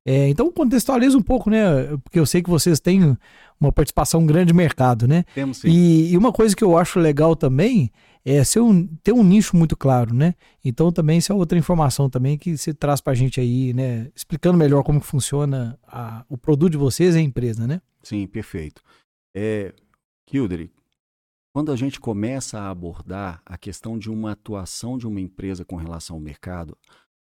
É, 0.05 0.29
então, 0.29 0.50
contextualiza 0.50 1.17
um 1.17 1.23
pouco, 1.23 1.49
né? 1.49 1.61
Porque 2.03 2.19
eu 2.19 2.27
sei 2.27 2.43
que 2.43 2.50
vocês 2.50 2.81
têm 2.81 3.17
uma 3.61 3.71
participação 3.71 4.27
grande 4.27 4.53
no 4.53 4.56
mercado, 4.56 5.06
né? 5.06 5.25
Temos 5.33 5.59
sim. 5.59 5.69
E, 5.69 6.12
e 6.12 6.19
uma 6.19 6.33
coisa 6.33 6.56
que 6.56 6.65
eu 6.65 6.77
acho 6.77 6.99
legal 6.99 7.37
também 7.37 7.89
é 8.24 8.42
ser 8.44 8.60
um, 8.60 8.86
ter 9.02 9.12
um 9.12 9.24
nicho 9.24 9.56
muito 9.56 9.76
claro, 9.76 10.14
né? 10.14 10.34
Então 10.64 10.92
também 10.92 11.19
isso 11.19 11.32
é 11.32 11.34
outra 11.34 11.58
informação 11.58 12.08
também 12.08 12.38
que 12.38 12.56
você 12.56 12.72
traz 12.72 13.00
para 13.00 13.12
a 13.12 13.17
gente 13.17 13.41
aí, 13.41 13.72
né? 13.72 14.10
Explicando 14.14 14.56
melhor 14.56 14.82
como 14.82 15.00
funciona 15.00 15.79
a, 15.86 16.24
o 16.29 16.38
produto 16.38 16.72
de 16.72 16.79
vocês 16.79 17.14
e 17.14 17.19
a 17.19 17.22
empresa, 17.22 17.67
né? 17.67 17.81
Sim, 18.02 18.26
perfeito. 18.26 18.82
É, 19.34 19.74
quando 21.52 21.70
a 21.70 21.76
gente 21.76 22.00
começa 22.00 22.58
a 22.58 22.70
abordar 22.70 23.43
a 23.44 23.58
questão 23.58 23.98
de 23.98 24.10
uma 24.10 24.32
atuação 24.32 24.96
de 24.96 25.06
uma 25.06 25.20
empresa 25.20 25.64
com 25.64 25.76
relação 25.76 26.17
ao 26.17 26.20
mercado, 26.20 26.76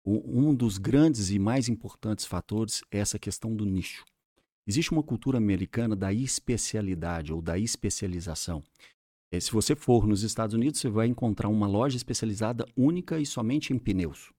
um 0.05 0.53
dos 0.53 0.77
grandes 0.77 1.29
e 1.29 1.39
mais 1.39 1.69
importantes 1.69 2.25
fatores 2.25 2.81
é 2.91 2.99
essa 2.99 3.17
questão 3.17 3.55
do 3.55 3.65
nicho. 3.65 4.03
Existe 4.67 4.91
uma 4.91 5.03
cultura 5.03 5.37
americana 5.37 5.95
da 5.95 6.11
especialidade 6.11 7.31
ou 7.31 7.41
da 7.41 7.57
especialização. 7.57 8.63
É, 9.31 9.39
se 9.39 9.51
você 9.51 9.75
for 9.75 10.07
nos 10.07 10.23
Estados 10.23 10.55
Unidos, 10.55 10.79
você 10.79 10.89
vai 10.89 11.07
encontrar 11.07 11.49
uma 11.49 11.67
loja 11.67 11.95
especializada 11.95 12.65
única 12.75 13.19
e 13.19 13.25
somente 13.25 13.71
em 13.71 13.77
pneus. 13.77 14.31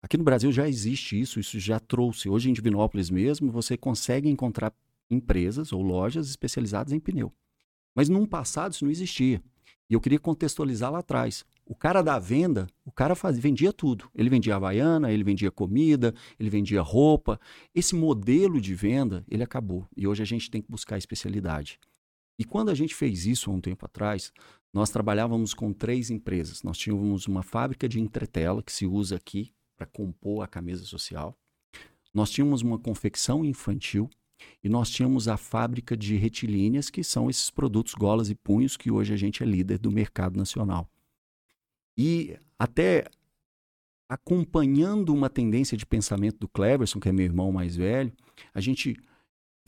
Aqui 0.00 0.16
no 0.16 0.22
Brasil 0.22 0.52
já 0.52 0.68
existe 0.68 1.20
isso, 1.20 1.40
isso 1.40 1.58
já 1.58 1.80
trouxe. 1.80 2.28
Hoje 2.28 2.48
em 2.48 2.52
Divinópolis 2.52 3.10
mesmo, 3.10 3.50
você 3.50 3.76
consegue 3.76 4.28
encontrar 4.28 4.72
empresas 5.10 5.72
ou 5.72 5.82
lojas 5.82 6.28
especializadas 6.28 6.92
em 6.92 7.00
pneu. 7.00 7.32
Mas 7.94 8.08
num 8.08 8.24
passado 8.24 8.72
isso 8.72 8.84
não 8.84 8.92
existia. 8.92 9.42
E 9.90 9.94
eu 9.94 10.00
queria 10.00 10.20
contextualizar 10.20 10.92
lá 10.92 11.00
atrás. 11.00 11.44
O 11.66 11.74
cara 11.74 12.00
da 12.00 12.18
venda, 12.18 12.68
o 12.84 12.92
cara 12.92 13.16
fazia, 13.16 13.42
vendia 13.42 13.72
tudo. 13.72 14.08
Ele 14.14 14.30
vendia 14.30 14.54
havaiana, 14.54 15.10
ele 15.10 15.24
vendia 15.24 15.50
comida, 15.50 16.14
ele 16.38 16.48
vendia 16.48 16.80
roupa. 16.80 17.40
Esse 17.74 17.96
modelo 17.96 18.60
de 18.60 18.74
venda, 18.74 19.24
ele 19.28 19.42
acabou. 19.42 19.88
E 19.96 20.06
hoje 20.06 20.22
a 20.22 20.26
gente 20.26 20.50
tem 20.50 20.62
que 20.62 20.70
buscar 20.70 20.96
especialidade. 20.96 21.80
E 22.38 22.44
quando 22.44 22.70
a 22.70 22.74
gente 22.74 22.94
fez 22.94 23.26
isso 23.26 23.50
há 23.50 23.54
um 23.54 23.60
tempo 23.60 23.84
atrás, 23.84 24.32
nós 24.72 24.90
trabalhávamos 24.90 25.54
com 25.54 25.72
três 25.72 26.10
empresas. 26.10 26.62
Nós 26.62 26.78
tínhamos 26.78 27.26
uma 27.26 27.42
fábrica 27.42 27.88
de 27.88 28.00
entretela 28.00 28.62
que 28.62 28.72
se 28.72 28.86
usa 28.86 29.16
aqui 29.16 29.52
para 29.76 29.86
compor 29.86 30.44
a 30.44 30.46
camisa 30.46 30.84
social. 30.84 31.36
Nós 32.14 32.30
tínhamos 32.30 32.62
uma 32.62 32.78
confecção 32.78 33.44
infantil 33.44 34.08
e 34.62 34.68
nós 34.68 34.90
tínhamos 34.90 35.26
a 35.26 35.36
fábrica 35.36 35.96
de 35.96 36.16
retilíneas, 36.16 36.90
que 36.90 37.02
são 37.02 37.28
esses 37.28 37.50
produtos 37.50 37.94
golas 37.94 38.30
e 38.30 38.34
punhos 38.34 38.76
que 38.76 38.90
hoje 38.90 39.12
a 39.12 39.16
gente 39.16 39.42
é 39.42 39.46
líder 39.46 39.78
do 39.78 39.90
mercado 39.90 40.36
nacional. 40.36 40.88
E 41.96 42.38
até 42.58 43.04
acompanhando 44.08 45.12
uma 45.12 45.28
tendência 45.28 45.76
de 45.76 45.84
pensamento 45.84 46.38
do 46.38 46.48
Cleverson, 46.48 46.98
que 46.98 47.08
é 47.08 47.12
meu 47.12 47.24
irmão 47.24 47.52
mais 47.52 47.76
velho, 47.76 48.12
a 48.54 48.60
gente 48.60 48.96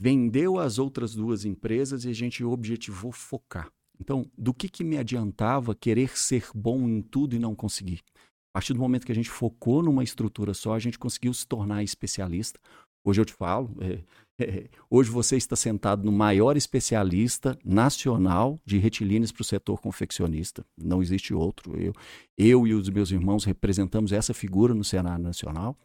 vendeu 0.01 0.57
as 0.57 0.79
outras 0.79 1.13
duas 1.13 1.45
empresas 1.45 2.05
e 2.05 2.09
a 2.09 2.13
gente 2.13 2.43
objetivou 2.43 3.11
focar. 3.11 3.71
Então, 3.99 4.25
do 4.35 4.51
que, 4.51 4.67
que 4.67 4.83
me 4.83 4.97
adiantava 4.97 5.75
querer 5.75 6.17
ser 6.17 6.47
bom 6.55 6.89
em 6.89 7.03
tudo 7.03 7.35
e 7.35 7.39
não 7.39 7.53
conseguir? 7.53 8.01
A 8.49 8.53
partir 8.53 8.73
do 8.73 8.79
momento 8.79 9.05
que 9.05 9.11
a 9.11 9.15
gente 9.15 9.29
focou 9.29 9.83
numa 9.83 10.03
estrutura 10.03 10.55
só, 10.55 10.73
a 10.73 10.79
gente 10.79 10.97
conseguiu 10.97 11.31
se 11.35 11.45
tornar 11.45 11.83
especialista. 11.83 12.59
Hoje 13.05 13.21
eu 13.21 13.25
te 13.25 13.33
falo, 13.33 13.77
é, 13.79 13.99
é, 14.43 14.69
hoje 14.89 15.11
você 15.11 15.37
está 15.37 15.55
sentado 15.55 16.03
no 16.03 16.11
maior 16.11 16.57
especialista 16.57 17.55
nacional 17.63 18.59
de 18.65 18.79
retilíneas 18.79 19.31
para 19.31 19.43
o 19.43 19.45
setor 19.45 19.79
confeccionista. 19.79 20.65
Não 20.75 21.03
existe 21.03 21.31
outro. 21.31 21.79
Eu, 21.79 21.93
eu 22.35 22.65
e 22.65 22.73
os 22.73 22.89
meus 22.89 23.11
irmãos 23.11 23.43
representamos 23.43 24.11
essa 24.11 24.33
figura 24.33 24.73
no 24.73 24.83
cenário 24.83 25.23
nacional, 25.23 25.77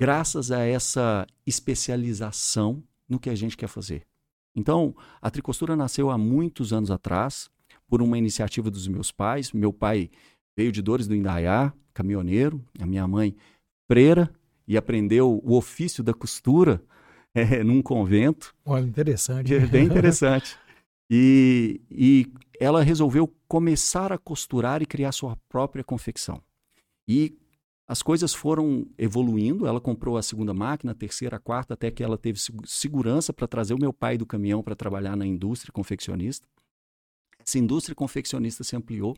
graças 0.00 0.50
a 0.50 0.64
essa 0.64 1.26
especialização 1.46 2.82
no 3.08 3.18
que 3.18 3.30
a 3.30 3.34
gente 3.34 3.56
quer 3.56 3.68
fazer. 3.68 4.06
Então, 4.54 4.94
a 5.20 5.30
tricostura 5.30 5.76
nasceu 5.76 6.10
há 6.10 6.18
muitos 6.18 6.72
anos 6.72 6.90
atrás, 6.90 7.50
por 7.88 8.02
uma 8.02 8.18
iniciativa 8.18 8.70
dos 8.70 8.86
meus 8.86 9.10
pais. 9.10 9.52
Meu 9.52 9.72
pai 9.72 10.10
veio 10.56 10.70
de 10.70 10.82
Dores 10.82 11.08
do 11.08 11.14
Indaiá, 11.14 11.72
caminhoneiro, 11.94 12.64
a 12.78 12.86
minha 12.86 13.06
mãe, 13.08 13.34
freira, 13.90 14.30
e 14.66 14.76
aprendeu 14.76 15.40
o 15.42 15.56
ofício 15.56 16.04
da 16.04 16.12
costura 16.12 16.82
é, 17.34 17.62
num 17.64 17.80
convento. 17.80 18.54
Olha, 18.64 18.84
interessante. 18.84 19.54
É 19.54 19.60
bem 19.66 19.86
interessante. 19.86 20.56
e, 21.10 21.80
e 21.90 22.26
ela 22.60 22.82
resolveu 22.82 23.32
começar 23.46 24.12
a 24.12 24.18
costurar 24.18 24.82
e 24.82 24.86
criar 24.86 25.12
sua 25.12 25.36
própria 25.48 25.82
confecção. 25.82 26.42
E 27.06 27.38
as 27.88 28.02
coisas 28.02 28.34
foram 28.34 28.86
evoluindo. 28.98 29.66
Ela 29.66 29.80
comprou 29.80 30.18
a 30.18 30.22
segunda 30.22 30.52
máquina, 30.52 30.92
a 30.92 30.94
terceira, 30.94 31.36
a 31.36 31.40
quarta, 31.40 31.72
até 31.72 31.90
que 31.90 32.04
ela 32.04 32.18
teve 32.18 32.38
segurança 32.66 33.32
para 33.32 33.48
trazer 33.48 33.72
o 33.72 33.80
meu 33.80 33.94
pai 33.94 34.18
do 34.18 34.26
caminhão 34.26 34.62
para 34.62 34.76
trabalhar 34.76 35.16
na 35.16 35.24
indústria 35.24 35.72
confeccionista. 35.72 36.46
Essa 37.38 37.58
indústria 37.58 37.94
confeccionista 37.94 38.62
se 38.62 38.76
ampliou. 38.76 39.16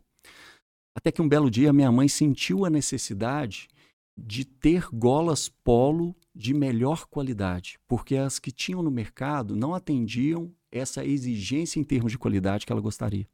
Até 0.95 1.11
que 1.11 1.21
um 1.21 1.27
belo 1.27 1.51
dia 1.51 1.73
minha 1.73 1.91
mãe 1.91 2.07
sentiu 2.07 2.65
a 2.65 2.69
necessidade 2.69 3.67
de 4.17 4.45
ter 4.45 4.87
golas 4.93 5.49
polo 5.49 6.15
de 6.33 6.53
melhor 6.53 7.05
qualidade, 7.07 7.77
porque 7.87 8.15
as 8.15 8.39
que 8.39 8.51
tinham 8.51 8.81
no 8.81 8.91
mercado 8.91 9.55
não 9.55 9.73
atendiam 9.73 10.53
essa 10.71 11.03
exigência 11.03 11.79
em 11.79 11.83
termos 11.83 12.11
de 12.11 12.17
qualidade 12.17 12.65
que 12.65 12.71
ela 12.71 12.81
gostaria. 12.81 13.27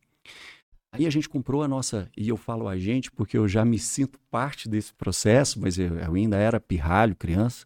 Aí 0.91 1.05
a 1.05 1.09
gente 1.09 1.27
comprou 1.27 1.63
a 1.63 1.67
nossa, 1.67 2.09
e 2.15 2.29
eu 2.29 2.37
falo 2.37 2.67
a 2.67 2.77
gente 2.77 3.11
porque 3.11 3.37
eu 3.37 3.47
já 3.47 3.65
me 3.65 3.77
sinto 3.77 4.19
parte 4.31 4.69
desse 4.69 4.93
processo, 4.93 5.59
mas 5.59 5.77
eu, 5.77 5.97
eu 5.97 6.13
ainda 6.13 6.37
era 6.37 6.59
pirralho, 6.59 7.15
criança. 7.15 7.65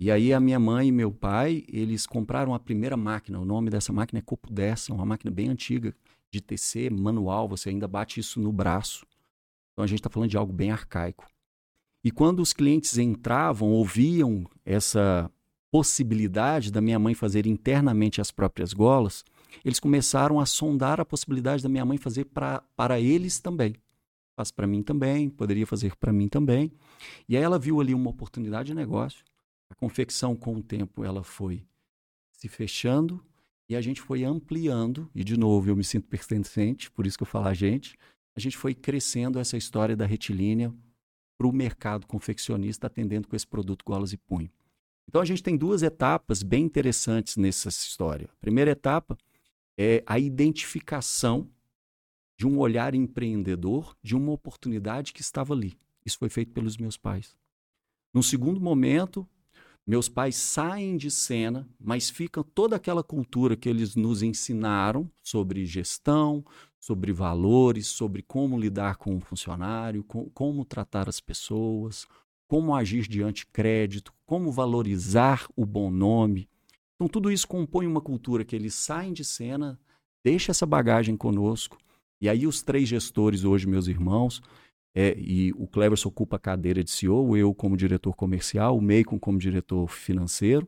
E 0.00 0.10
aí 0.10 0.32
a 0.32 0.40
minha 0.40 0.58
mãe 0.58 0.88
e 0.88 0.92
meu 0.92 1.12
pai, 1.12 1.64
eles 1.68 2.06
compraram 2.06 2.54
a 2.54 2.58
primeira 2.58 2.96
máquina, 2.96 3.38
o 3.38 3.44
nome 3.44 3.68
dessa 3.68 3.92
máquina 3.92 4.18
é 4.18 4.22
Copo 4.22 4.50
Dessa, 4.50 4.94
uma 4.94 5.04
máquina 5.04 5.30
bem 5.30 5.48
antiga, 5.48 5.94
de 6.32 6.40
tecer 6.40 6.90
manual, 6.90 7.46
você 7.46 7.68
ainda 7.68 7.86
bate 7.86 8.18
isso 8.18 8.40
no 8.40 8.50
braço. 8.50 9.06
Então 9.72 9.84
a 9.84 9.86
gente 9.86 9.98
está 9.98 10.08
falando 10.08 10.30
de 10.30 10.36
algo 10.36 10.52
bem 10.52 10.70
arcaico. 10.70 11.26
E 12.02 12.10
quando 12.10 12.40
os 12.40 12.54
clientes 12.54 12.96
entravam, 12.96 13.68
ouviam 13.68 14.46
essa 14.64 15.30
possibilidade 15.70 16.72
da 16.72 16.80
minha 16.80 16.98
mãe 16.98 17.14
fazer 17.14 17.46
internamente 17.46 18.20
as 18.20 18.30
próprias 18.30 18.72
golas, 18.72 19.24
eles 19.64 19.80
começaram 19.80 20.40
a 20.40 20.46
sondar 20.46 21.00
a 21.00 21.04
possibilidade 21.04 21.62
da 21.62 21.68
minha 21.68 21.84
mãe 21.84 21.98
fazer 21.98 22.24
pra, 22.24 22.62
para 22.76 23.00
eles 23.00 23.38
também. 23.40 23.74
Faz 24.36 24.50
para 24.50 24.66
mim 24.66 24.82
também, 24.82 25.28
poderia 25.28 25.66
fazer 25.66 25.96
para 25.96 26.12
mim 26.12 26.28
também. 26.28 26.72
E 27.28 27.36
aí 27.36 27.42
ela 27.42 27.58
viu 27.58 27.80
ali 27.80 27.94
uma 27.94 28.10
oportunidade 28.10 28.68
de 28.68 28.74
negócio. 28.74 29.24
A 29.68 29.74
confecção, 29.74 30.34
com 30.34 30.56
o 30.56 30.62
tempo, 30.62 31.04
ela 31.04 31.22
foi 31.22 31.62
se 32.32 32.48
fechando 32.48 33.22
e 33.68 33.76
a 33.76 33.80
gente 33.80 34.00
foi 34.00 34.24
ampliando. 34.24 35.10
E, 35.14 35.22
de 35.22 35.36
novo, 35.36 35.68
eu 35.68 35.76
me 35.76 35.84
sinto 35.84 36.08
pertencente, 36.08 36.90
por 36.90 37.06
isso 37.06 37.18
que 37.18 37.22
eu 37.22 37.26
falo 37.26 37.48
a 37.48 37.54
gente. 37.54 37.96
A 38.34 38.40
gente 38.40 38.56
foi 38.56 38.74
crescendo 38.74 39.38
essa 39.38 39.56
história 39.56 39.96
da 39.96 40.06
retilínea 40.06 40.72
para 41.36 41.46
o 41.46 41.52
mercado 41.52 42.06
confeccionista 42.06 42.86
atendendo 42.86 43.28
com 43.28 43.36
esse 43.36 43.46
produto 43.46 43.84
golas 43.84 44.12
e 44.12 44.16
punho. 44.16 44.50
Então 45.08 45.20
a 45.20 45.24
gente 45.24 45.42
tem 45.42 45.56
duas 45.56 45.82
etapas 45.82 46.42
bem 46.42 46.64
interessantes 46.64 47.36
nessa 47.36 47.68
história. 47.68 48.28
A 48.32 48.36
primeira 48.40 48.70
etapa 48.70 49.18
é 49.82 50.02
a 50.04 50.18
identificação 50.18 51.48
de 52.36 52.46
um 52.46 52.58
olhar 52.58 52.94
empreendedor 52.94 53.96
de 54.02 54.14
uma 54.14 54.30
oportunidade 54.30 55.10
que 55.10 55.22
estava 55.22 55.54
ali. 55.54 55.74
Isso 56.04 56.18
foi 56.18 56.28
feito 56.28 56.52
pelos 56.52 56.76
meus 56.76 56.98
pais. 56.98 57.34
No 58.12 58.22
segundo 58.22 58.60
momento, 58.60 59.26
meus 59.86 60.06
pais 60.06 60.36
saem 60.36 60.98
de 60.98 61.10
cena, 61.10 61.66
mas 61.80 62.10
fica 62.10 62.44
toda 62.44 62.76
aquela 62.76 63.02
cultura 63.02 63.56
que 63.56 63.70
eles 63.70 63.96
nos 63.96 64.22
ensinaram 64.22 65.10
sobre 65.22 65.64
gestão, 65.64 66.44
sobre 66.78 67.10
valores, 67.10 67.86
sobre 67.86 68.22
como 68.22 68.60
lidar 68.60 68.96
com 68.96 69.16
o 69.16 69.20
funcionário, 69.20 70.04
com, 70.04 70.28
como 70.28 70.62
tratar 70.62 71.08
as 71.08 71.20
pessoas, 71.20 72.06
como 72.46 72.74
agir 72.74 73.08
diante 73.08 73.46
crédito, 73.46 74.12
como 74.26 74.52
valorizar 74.52 75.48
o 75.56 75.64
bom 75.64 75.90
nome. 75.90 76.49
Então, 77.00 77.08
tudo 77.08 77.32
isso 77.32 77.48
compõe 77.48 77.86
uma 77.86 78.02
cultura 78.02 78.44
que 78.44 78.54
eles 78.54 78.74
saem 78.74 79.14
de 79.14 79.24
cena, 79.24 79.80
deixa 80.22 80.52
essa 80.52 80.66
bagagem 80.66 81.16
conosco, 81.16 81.78
e 82.20 82.28
aí 82.28 82.46
os 82.46 82.60
três 82.60 82.86
gestores 82.86 83.42
hoje, 83.42 83.66
meus 83.66 83.88
irmãos, 83.88 84.42
é, 84.94 85.18
e 85.18 85.50
o 85.54 85.66
Cleverson 85.66 86.10
ocupa 86.10 86.36
a 86.36 86.38
cadeira 86.38 86.84
de 86.84 86.90
CEO, 86.90 87.34
eu 87.38 87.54
como 87.54 87.74
diretor 87.74 88.14
comercial, 88.14 88.76
o 88.76 88.82
Meikon 88.82 89.18
como 89.18 89.38
diretor 89.38 89.88
financeiro. 89.88 90.66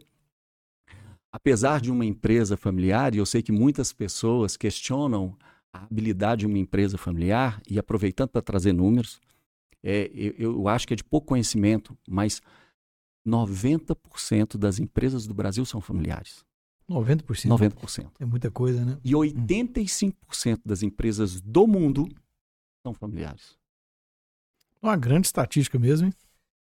Apesar 1.30 1.82
de 1.82 1.92
uma 1.92 2.06
empresa 2.06 2.56
familiar, 2.56 3.14
e 3.14 3.18
eu 3.18 3.26
sei 3.26 3.42
que 3.42 3.52
muitas 3.52 3.92
pessoas 3.92 4.56
questionam 4.56 5.36
a 5.70 5.82
habilidade 5.82 6.40
de 6.40 6.46
uma 6.46 6.56
empresa 6.56 6.96
familiar, 6.96 7.60
e 7.68 7.78
aproveitando 7.78 8.30
para 8.30 8.40
trazer 8.40 8.72
números, 8.72 9.20
é, 9.82 10.10
eu, 10.14 10.54
eu 10.54 10.66
acho 10.66 10.88
que 10.88 10.94
é 10.94 10.96
de 10.96 11.04
pouco 11.04 11.26
conhecimento, 11.26 11.94
mas 12.08 12.40
90% 13.26 14.57
das 14.57 14.79
empresas 14.79 15.26
do 15.26 15.35
Brasil 15.35 15.64
são 15.64 15.81
familiares. 15.81 16.45
90%? 16.88 17.25
90%. 17.49 18.11
É 18.19 18.25
muita 18.25 18.50
coisa, 18.50 18.85
né? 18.85 18.99
E 19.05 19.12
85% 19.12 20.61
das 20.64 20.83
empresas 20.83 21.41
do 21.41 21.67
mundo 21.67 22.09
são 22.85 22.93
familiares. 22.93 23.57
Uma 24.81 24.97
grande 24.97 25.29
estatística 25.29 25.79
mesmo, 25.79 26.09
hein? 26.09 26.14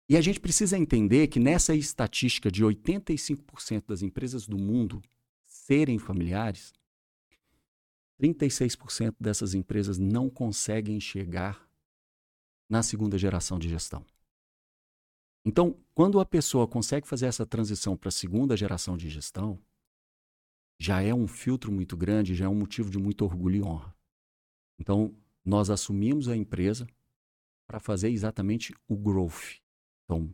E 0.10 0.16
a 0.16 0.22
gente 0.22 0.40
precisa 0.40 0.78
entender 0.78 1.28
que 1.28 1.40
nessa 1.40 1.76
estatística 1.76 2.50
de 2.50 2.64
85% 2.64 3.84
das 3.88 4.02
empresas 4.02 4.48
do 4.48 4.58
mundo 4.58 5.02
serem 5.46 6.00
familiares, 6.00 6.74
36% 8.22 9.16
dessas 9.20 9.54
empresas 9.54 9.98
não 9.98 10.30
conseguem 10.30 11.00
chegar 11.00 11.68
na 12.70 12.82
segunda 12.82 13.18
geração 13.18 13.60
de 13.60 13.68
gestão. 13.68 14.06
Então, 15.48 15.80
quando 15.96 16.20
a 16.20 16.26
pessoa 16.26 16.68
consegue 16.68 17.08
fazer 17.08 17.26
essa 17.26 17.46
transição 17.46 17.96
para 17.96 18.10
a 18.10 18.12
segunda 18.12 18.58
geração 18.58 18.98
de 18.98 19.10
gestão, 19.10 19.58
já 20.78 21.02
é 21.02 21.14
um 21.14 21.26
filtro 21.26 21.72
muito 21.72 21.96
grande, 21.96 22.36
já 22.36 22.44
é 22.44 22.50
um 22.50 22.54
motivo 22.54 22.90
de 22.90 23.00
muito 23.00 23.24
orgulho 23.24 23.56
e 23.56 23.64
honra. 23.64 23.96
Então, 24.78 25.16
nós 25.46 25.70
assumimos 25.70 26.28
a 26.28 26.36
empresa 26.36 26.86
para 27.66 27.80
fazer 27.80 28.10
exatamente 28.10 28.76
o 28.90 28.98
growth. 28.98 29.62
Então, 30.04 30.30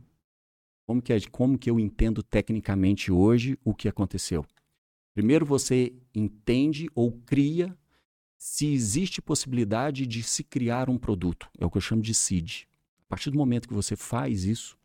como 0.84 1.00
que, 1.00 1.12
é, 1.12 1.20
como 1.30 1.56
que 1.56 1.70
eu 1.70 1.78
entendo 1.78 2.20
tecnicamente 2.20 3.12
hoje 3.12 3.56
o 3.62 3.72
que 3.72 3.88
aconteceu? 3.88 4.44
Primeiro 5.14 5.46
você 5.46 5.94
entende 6.12 6.88
ou 6.92 7.12
cria 7.12 7.78
se 8.36 8.66
existe 8.66 9.22
possibilidade 9.22 10.08
de 10.08 10.24
se 10.24 10.42
criar 10.42 10.90
um 10.90 10.98
produto. 10.98 11.48
É 11.56 11.64
o 11.64 11.70
que 11.70 11.76
eu 11.76 11.80
chamo 11.80 12.02
de 12.02 12.12
seed. 12.12 12.64
A 12.98 13.10
partir 13.10 13.30
do 13.30 13.38
momento 13.38 13.68
que 13.68 13.74
você 13.74 13.94
faz 13.94 14.44
isso, 14.44 14.76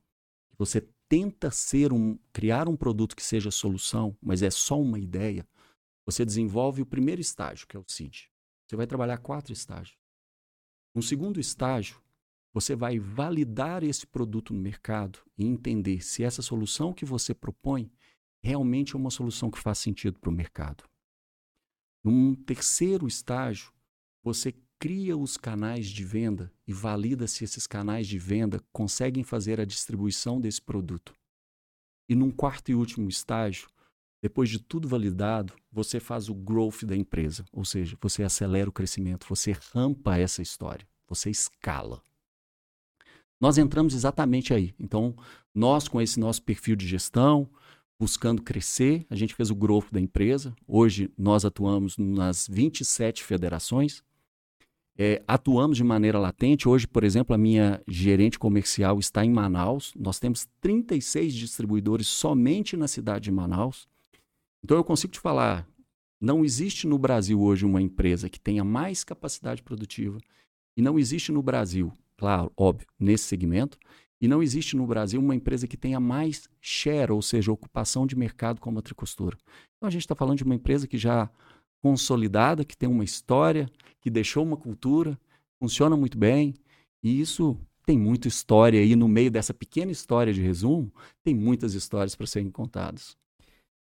você 0.59 0.81
tenta 1.07 1.49
ser 1.49 1.93
um, 1.93 2.19
criar 2.33 2.67
um 2.67 2.75
produto 2.75 3.15
que 3.15 3.23
seja 3.23 3.49
solução, 3.49 4.15
mas 4.21 4.43
é 4.43 4.51
só 4.51 4.79
uma 4.79 4.99
ideia, 4.99 5.47
você 6.05 6.25
desenvolve 6.25 6.81
o 6.81 6.85
primeiro 6.85 7.21
estágio, 7.21 7.65
que 7.65 7.77
é 7.77 7.79
o 7.79 7.85
seed. 7.87 8.25
Você 8.67 8.75
vai 8.75 8.85
trabalhar 8.85 9.17
quatro 9.19 9.53
estágios. 9.53 9.97
No 10.93 11.01
segundo 11.01 11.39
estágio, 11.39 12.01
você 12.53 12.75
vai 12.75 12.99
validar 12.99 13.83
esse 13.83 14.05
produto 14.05 14.53
no 14.53 14.59
mercado 14.59 15.19
e 15.37 15.45
entender 15.45 16.01
se 16.01 16.23
essa 16.23 16.41
solução 16.41 16.93
que 16.93 17.05
você 17.05 17.33
propõe 17.33 17.91
realmente 18.43 18.95
é 18.95 18.97
uma 18.97 19.11
solução 19.11 19.49
que 19.49 19.59
faz 19.59 19.77
sentido 19.77 20.19
para 20.19 20.29
o 20.29 20.33
mercado. 20.33 20.83
Num 22.03 22.35
terceiro 22.35 23.07
estágio, 23.07 23.71
você 24.23 24.53
cria 24.79 25.17
os 25.17 25.35
canais 25.35 25.87
de 25.87 26.05
venda 26.05 26.51
e 26.65 26.71
valida 26.71 27.27
se 27.27 27.43
esses 27.43 27.67
canais 27.67 28.07
de 28.07 28.17
venda 28.17 28.63
conseguem 28.71 29.23
fazer 29.23 29.59
a 29.59 29.65
distribuição 29.65 30.39
desse 30.39 30.61
produto. 30.61 31.13
E 32.07 32.15
num 32.15 32.31
quarto 32.31 32.71
e 32.71 32.75
último 32.75 33.09
estágio, 33.09 33.67
depois 34.21 34.49
de 34.49 34.57
tudo 34.57 34.87
validado, 34.87 35.53
você 35.71 35.99
faz 35.99 36.29
o 36.29 36.33
growth 36.33 36.83
da 36.83 36.95
empresa, 36.95 37.45
ou 37.51 37.65
seja, 37.65 37.97
você 38.01 38.23
acelera 38.23 38.69
o 38.69 38.73
crescimento, 38.73 39.27
você 39.27 39.51
rampa 39.73 40.17
essa 40.17 40.41
história, 40.41 40.87
você 41.07 41.29
escala. 41.29 42.01
Nós 43.39 43.57
entramos 43.57 43.93
exatamente 43.93 44.53
aí. 44.53 44.73
Então, 44.79 45.15
nós, 45.53 45.87
com 45.87 46.01
esse 46.01 46.19
nosso 46.19 46.43
perfil 46.43 46.75
de 46.75 46.87
gestão, 46.87 47.49
buscando 47.97 48.41
crescer, 48.41 49.05
a 49.09 49.15
gente 49.15 49.33
fez 49.35 49.49
o 49.49 49.55
growth 49.55 49.91
da 49.91 49.99
empresa. 49.99 50.53
Hoje, 50.67 51.11
nós 51.17 51.45
atuamos 51.45 51.97
nas 51.97 52.47
27 52.49 53.23
federações. 53.23 54.03
É, 55.01 55.23
atuamos 55.25 55.77
de 55.77 55.83
maneira 55.83 56.19
latente. 56.19 56.67
Hoje, 56.67 56.85
por 56.85 57.05
exemplo, 57.05 57.33
a 57.33 57.37
minha 57.37 57.81
gerente 57.87 58.37
comercial 58.37 58.99
está 58.99 59.23
em 59.23 59.31
Manaus. 59.31 59.93
Nós 59.95 60.19
temos 60.19 60.45
36 60.59 61.33
distribuidores 61.33 62.07
somente 62.07 62.75
na 62.75 62.85
cidade 62.87 63.23
de 63.23 63.31
Manaus. 63.31 63.87
Então, 64.61 64.75
eu 64.75 64.83
consigo 64.83 65.13
te 65.13 65.19
falar: 65.19 65.65
não 66.19 66.43
existe 66.43 66.85
no 66.85 66.97
Brasil 66.97 67.41
hoje 67.41 67.65
uma 67.65 67.81
empresa 67.81 68.29
que 68.29 68.39
tenha 68.39 68.63
mais 68.63 69.05
capacidade 69.05 69.63
produtiva. 69.63 70.17
E 70.75 70.81
não 70.81 70.99
existe 70.99 71.31
no 71.31 71.41
Brasil 71.41 71.93
claro, 72.19 72.51
óbvio, 72.57 72.85
nesse 72.99 73.23
segmento. 73.23 73.79
E 74.21 74.27
não 74.27 74.43
existe 74.43 74.75
no 74.75 74.85
Brasil 74.85 75.21
uma 75.21 75.33
empresa 75.33 75.65
que 75.65 75.77
tenha 75.77 75.99
mais 76.01 76.49
share, 76.59 77.13
ou 77.13 77.21
seja, 77.21 77.53
ocupação 77.53 78.05
de 78.05 78.17
mercado 78.17 78.59
como 78.59 78.77
a 78.77 78.81
Tricostura. 78.81 79.37
Então 79.77 79.87
a 79.87 79.89
gente 79.89 80.01
está 80.01 80.13
falando 80.13 80.37
de 80.37 80.43
uma 80.43 80.55
empresa 80.55 80.85
que 80.85 80.97
já 80.97 81.29
consolidada, 81.81 82.65
que 82.65 82.77
tem 82.77 82.89
uma 82.89 83.03
história, 83.03 83.69
que 84.01 84.09
deixou 84.09 84.43
uma 84.43 84.57
cultura, 84.57 85.17
funciona 85.61 85.95
muito 85.95 86.17
bem. 86.17 86.53
E 87.03 87.19
isso 87.19 87.57
tem 87.85 87.97
muita 87.97 88.27
história 88.27 88.79
aí 88.79 88.95
no 88.95 89.07
meio 89.07 89.31
dessa 89.31 89.53
pequena 89.53 89.91
história 89.91 90.33
de 90.33 90.41
resumo, 90.41 90.91
tem 91.23 91.33
muitas 91.33 91.73
histórias 91.73 92.15
para 92.15 92.27
serem 92.27 92.51
contadas. 92.51 93.17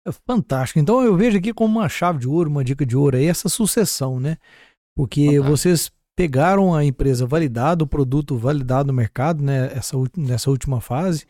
É 0.06 0.12
fantástico. 0.12 0.80
Então 0.80 1.02
eu 1.02 1.16
vejo 1.18 1.38
aqui 1.38 1.54
como 1.54 1.80
uma 1.80 1.90
chave 1.90 2.20
de 2.20 2.28
ouro, 2.28 2.50
uma 2.50 2.64
dica 2.64 2.86
de 2.86 2.96
ouro 2.96 3.18
aí, 3.18 3.26
essa 3.26 3.50
sucessão, 3.50 4.20
né? 4.20 4.38
Porque 4.96 5.26
fantástico. 5.26 5.50
vocês 5.50 5.92
pegaram 6.16 6.74
a 6.74 6.84
empresa 6.84 7.26
validada, 7.26 7.84
o 7.84 7.88
produto 7.88 8.38
validado 8.38 8.88
no 8.88 8.94
mercado, 8.94 9.44
né, 9.44 9.72
essa, 9.74 9.96
nessa 10.18 10.50
última 10.50 10.82
fase, 10.82 11.28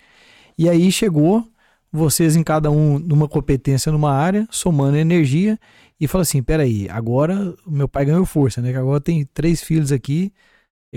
e 0.58 0.70
aí 0.70 0.90
chegou 0.92 1.46
vocês 1.92 2.38
em 2.38 2.44
cada 2.44 2.72
um 2.72 2.98
numa 2.98 3.28
competência 3.28 3.92
numa 3.92 4.14
área, 4.14 4.48
somando 4.50 4.98
energia, 4.98 5.60
e 6.00 6.08
fala 6.08 6.22
assim, 6.22 6.42
peraí, 6.44 6.88
agora 6.89 7.54
meu 7.66 7.88
pai 7.88 8.06
ganhou 8.06 8.25
força, 8.25 8.62
né, 8.62 8.72
que 8.72 8.77
agora 8.77 9.01
tem 9.01 9.25
três 9.25 9.62
filhos 9.62 9.92
aqui, 9.92 10.32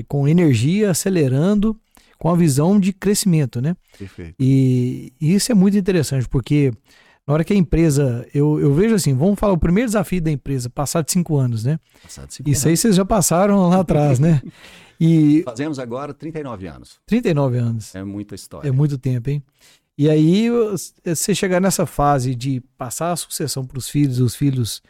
com 0.06 0.28
energia, 0.28 0.90
acelerando, 0.90 1.78
com 2.18 2.28
a 2.28 2.36
visão 2.36 2.78
de 2.78 2.92
crescimento, 2.92 3.60
né? 3.60 3.74
Perfeito. 3.98 4.34
E, 4.38 5.12
e 5.20 5.34
isso 5.34 5.50
é 5.50 5.54
muito 5.54 5.76
interessante, 5.76 6.28
porque 6.28 6.72
na 7.26 7.34
hora 7.34 7.44
que 7.44 7.52
a 7.52 7.56
empresa, 7.56 8.26
eu, 8.34 8.60
eu 8.60 8.74
vejo 8.74 8.94
assim, 8.94 9.14
vamos 9.14 9.38
falar 9.38 9.52
o 9.52 9.58
primeiro 9.58 9.88
desafio 9.88 10.20
da 10.20 10.30
empresa, 10.30 10.68
passar 10.68 11.02
de 11.02 11.12
cinco 11.12 11.36
anos, 11.36 11.64
né? 11.64 11.78
Passar 12.02 12.26
de 12.26 12.34
cinco 12.34 12.48
Isso 12.48 12.66
anos. 12.66 12.70
aí 12.70 12.76
vocês 12.76 12.96
já 12.96 13.04
passaram 13.04 13.68
lá 13.68 13.80
atrás, 13.80 14.18
né? 14.18 14.42
E 15.00 15.42
Fazemos 15.44 15.78
agora 15.78 16.12
39 16.12 16.66
anos. 16.66 17.00
39 17.06 17.58
anos. 17.58 17.94
É 17.94 18.04
muita 18.04 18.34
história. 18.34 18.68
É 18.68 18.72
muito 18.72 18.98
tempo, 18.98 19.30
hein? 19.30 19.42
E 19.98 20.08
aí 20.08 20.48
você 21.04 21.34
chegar 21.34 21.60
nessa 21.60 21.84
fase 21.84 22.34
de 22.34 22.60
passar 22.76 23.12
a 23.12 23.16
sucessão 23.16 23.66
para 23.66 23.78
os 23.78 23.88
filhos, 23.88 24.18
os 24.18 24.34
filhos 24.34 24.82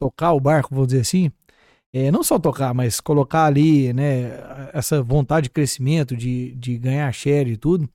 tocar 0.00 0.32
o 0.32 0.40
barco, 0.40 0.74
vou 0.74 0.86
dizer 0.86 1.00
assim, 1.00 1.30
é, 1.92 2.10
não 2.10 2.22
só 2.22 2.38
tocar, 2.38 2.72
mas 2.72 3.00
colocar 3.00 3.46
ali, 3.46 3.92
né, 3.92 4.70
essa 4.72 5.02
vontade 5.02 5.44
de 5.44 5.50
crescimento, 5.50 6.16
de, 6.16 6.54
de 6.54 6.78
ganhar 6.78 7.12
share 7.12 7.50
e 7.50 7.56
tudo. 7.56 7.88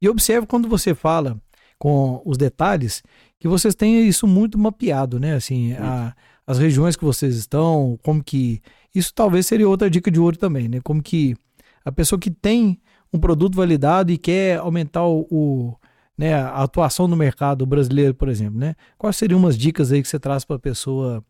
E 0.00 0.08
observe 0.08 0.46
quando 0.46 0.68
você 0.68 0.94
fala 0.94 1.40
com 1.78 2.20
os 2.24 2.36
detalhes, 2.36 3.02
que 3.38 3.48
vocês 3.48 3.74
tenham 3.74 4.02
isso 4.02 4.26
muito 4.26 4.58
mapeado, 4.58 5.18
né? 5.18 5.34
Assim, 5.34 5.72
a, 5.74 6.14
as 6.46 6.58
regiões 6.58 6.96
que 6.96 7.04
vocês 7.04 7.36
estão, 7.36 7.98
como 8.02 8.22
que. 8.22 8.60
Isso 8.94 9.12
talvez 9.14 9.46
seria 9.46 9.68
outra 9.68 9.88
dica 9.88 10.10
de 10.10 10.18
ouro 10.18 10.36
também, 10.36 10.68
né? 10.68 10.80
Como 10.82 11.02
que 11.02 11.36
a 11.84 11.92
pessoa 11.92 12.18
que 12.18 12.30
tem 12.30 12.80
um 13.12 13.18
produto 13.18 13.56
validado 13.56 14.12
e 14.12 14.18
quer 14.18 14.58
aumentar 14.58 15.04
o, 15.04 15.26
o 15.30 15.76
né, 16.16 16.34
a 16.34 16.62
atuação 16.62 17.06
no 17.06 17.16
mercado 17.16 17.64
brasileiro, 17.64 18.12
por 18.12 18.28
exemplo, 18.28 18.58
né? 18.58 18.74
Quais 18.98 19.16
seriam 19.16 19.38
umas 19.38 19.56
dicas 19.56 19.92
aí 19.92 20.02
que 20.02 20.08
você 20.08 20.18
traz 20.18 20.44
para 20.44 20.56
a 20.56 20.58
pessoa 20.58 21.24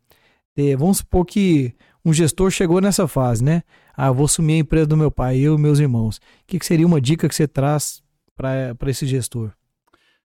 ter? 0.54 0.76
Vamos 0.76 0.98
supor 0.98 1.26
que 1.26 1.74
um 2.02 2.12
gestor 2.12 2.50
chegou 2.50 2.80
nessa 2.80 3.06
fase, 3.06 3.44
né? 3.44 3.62
Ah, 3.94 4.10
vou 4.10 4.24
assumir 4.24 4.54
a 4.54 4.58
empresa 4.58 4.86
do 4.86 4.96
meu 4.96 5.10
pai, 5.10 5.38
eu 5.38 5.56
e 5.56 5.60
meus 5.60 5.78
irmãos. 5.78 6.16
O 6.16 6.20
que, 6.46 6.58
que 6.58 6.64
seria 6.64 6.86
uma 6.86 7.00
dica 7.00 7.28
que 7.28 7.34
você 7.34 7.46
traz 7.46 8.02
para 8.34 8.74
esse 8.86 9.06
gestor? 9.06 9.52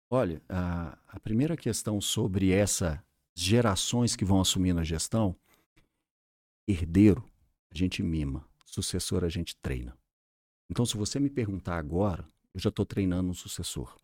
Olha, 0.09 0.41
a, 0.49 0.97
a 1.09 1.19
primeira 1.19 1.57
questão 1.57 2.01
sobre 2.01 2.53
essas 2.53 2.97
gerações 3.35 4.15
que 4.15 4.25
vão 4.25 4.41
assumindo 4.41 4.79
a 4.79 4.85
gestão, 4.85 5.35
herdeiro, 6.69 7.25
a 7.73 7.77
gente 7.77 8.03
mima, 8.03 8.45
sucessor 8.65 9.25
a 9.25 9.29
gente 9.29 9.57
treina. 9.57 9.97
Então, 10.71 10.85
se 10.87 10.97
você 10.97 11.19
me 11.21 11.31
perguntar 11.31 11.79
agora, 11.79 12.27
eu 12.55 12.61
já 12.61 12.69
estou 12.69 12.87
treinando 12.87 13.31
um 13.31 13.35
sucessor. 13.35 13.97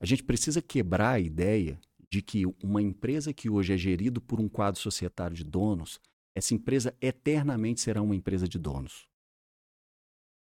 A 0.00 0.06
gente 0.06 0.22
precisa 0.22 0.60
quebrar 0.62 1.12
a 1.12 1.20
ideia 1.20 1.80
de 2.10 2.22
que 2.22 2.44
uma 2.62 2.80
empresa 2.80 3.32
que 3.32 3.50
hoje 3.50 3.72
é 3.72 3.76
gerida 3.76 4.20
por 4.20 4.40
um 4.40 4.48
quadro 4.48 4.80
societário 4.80 5.36
de 5.36 5.44
donos, 5.44 6.00
essa 6.34 6.54
empresa 6.54 6.94
eternamente 7.00 7.80
será 7.80 8.02
uma 8.02 8.14
empresa 8.14 8.46
de 8.46 8.58
donos. 8.58 9.06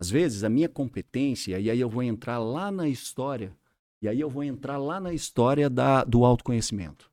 Às 0.00 0.09
vezes, 0.09 0.44
a 0.44 0.48
minha 0.48 0.68
competência, 0.68 1.59
e 1.59 1.70
aí 1.70 1.81
eu 1.81 1.90
vou 1.90 2.02
entrar 2.02 2.38
lá 2.38 2.70
na 2.70 2.88
história 2.88 3.57
e 4.00 4.09
aí 4.09 4.20
eu 4.20 4.31
vou 4.31 4.44
entrar 4.44 4.78
lá 4.78 5.00
na 5.00 5.12
história 5.12 5.68
da, 5.68 6.04
do 6.04 6.24
autoconhecimento. 6.24 7.11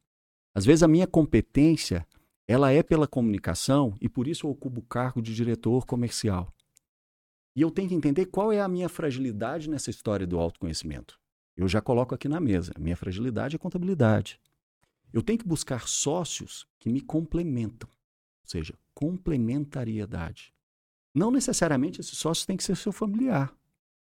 Às 0.54 0.66
vezes 0.66 0.84
a 0.84 0.88
minha 0.88 1.08
competência, 1.08 2.08
ela 2.48 2.72
é 2.72 2.84
pela 2.84 3.08
comunicação 3.08 3.96
e 4.00 4.08
por 4.08 4.28
isso 4.28 4.46
eu 4.46 4.52
ocupo 4.52 4.80
o 4.80 4.86
cargo 4.86 5.22
de 5.22 5.34
diretor 5.34 5.86
comercial. 5.86 6.54
E 7.56 7.62
eu 7.62 7.72
tenho 7.72 7.88
que 7.88 7.96
entender 7.96 8.26
qual 8.26 8.52
é 8.52 8.60
a 8.60 8.68
minha 8.68 8.90
fragilidade 8.90 9.70
nessa 9.70 9.90
história 9.90 10.28
do 10.28 10.38
autoconhecimento. 10.38 11.18
Eu 11.56 11.68
já 11.68 11.82
coloco 11.82 12.14
aqui 12.14 12.28
na 12.28 12.40
mesa. 12.40 12.74
Minha 12.78 12.98
fragilidade 12.98 13.56
é 13.56 13.60
contabilidade. 13.60 14.40
Eu 15.14 15.24
tenho 15.24 15.40
que 15.40 15.48
buscar 15.48 15.88
sócios 15.88 16.68
que 16.78 16.90
me 16.90 17.00
complementam, 17.00 17.90
ou 17.90 18.50
seja, 18.50 18.78
complementariedade. 18.94 20.54
Não 21.14 21.32
necessariamente 21.32 22.02
esse 22.02 22.14
sócio 22.14 22.46
tem 22.46 22.58
que 22.58 22.64
ser 22.64 22.76
seu 22.76 22.92
familiar. 22.92 23.56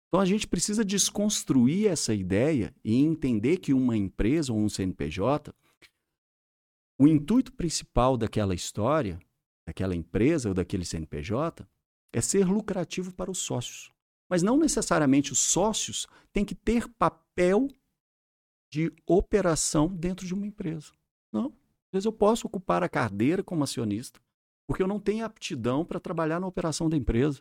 Então 0.08 0.20
a 0.20 0.26
gente 0.26 0.46
precisa 0.46 0.84
desconstruir 0.84 1.86
essa 1.86 2.12
ideia 2.12 2.74
e 2.84 2.96
entender 2.96 3.56
que 3.56 3.72
uma 3.72 3.96
empresa 3.96 4.52
ou 4.52 4.58
um 4.58 4.68
CNPJ, 4.68 5.54
o 6.98 7.06
intuito 7.08 7.52
principal 7.54 8.18
daquela 8.18 8.54
história, 8.54 9.18
daquela 9.66 9.96
empresa 9.96 10.48
ou 10.50 10.54
daquele 10.54 10.84
CNPJ, 10.84 11.66
é 12.12 12.20
ser 12.20 12.46
lucrativo 12.46 13.12
para 13.12 13.30
os 13.30 13.38
sócios. 13.38 13.92
Mas 14.28 14.42
não 14.42 14.56
necessariamente 14.56 15.32
os 15.32 15.38
sócios 15.38 16.06
têm 16.32 16.44
que 16.44 16.54
ter 16.54 16.88
papel 16.88 17.68
de 18.70 18.92
operação 19.06 19.88
dentro 19.88 20.26
de 20.26 20.32
uma 20.32 20.46
empresa. 20.46 20.92
Não. 21.32 21.46
Às 21.46 21.92
vezes 21.92 22.06
eu 22.06 22.12
posso 22.12 22.46
ocupar 22.46 22.84
a 22.84 22.88
cadeira 22.88 23.42
como 23.42 23.64
acionista, 23.64 24.20
porque 24.66 24.82
eu 24.82 24.86
não 24.86 25.00
tenho 25.00 25.24
aptidão 25.24 25.84
para 25.84 25.98
trabalhar 25.98 26.38
na 26.38 26.46
operação 26.46 26.88
da 26.88 26.96
empresa. 26.96 27.40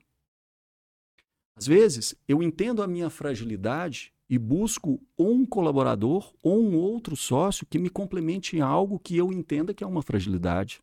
Às 1.55 1.67
vezes, 1.67 2.15
eu 2.27 2.41
entendo 2.41 2.81
a 2.81 2.87
minha 2.87 3.09
fragilidade 3.09 4.11
e 4.29 4.39
busco 4.39 4.99
ou 5.17 5.33
um 5.33 5.45
colaborador 5.45 6.33
ou 6.41 6.59
um 6.59 6.75
outro 6.75 7.15
sócio 7.15 7.65
que 7.65 7.77
me 7.77 7.89
complemente 7.89 8.55
em 8.55 8.61
algo 8.61 8.99
que 8.99 9.17
eu 9.17 9.31
entenda 9.31 9.73
que 9.73 9.83
é 9.83 9.87
uma 9.87 10.01
fragilidade. 10.01 10.81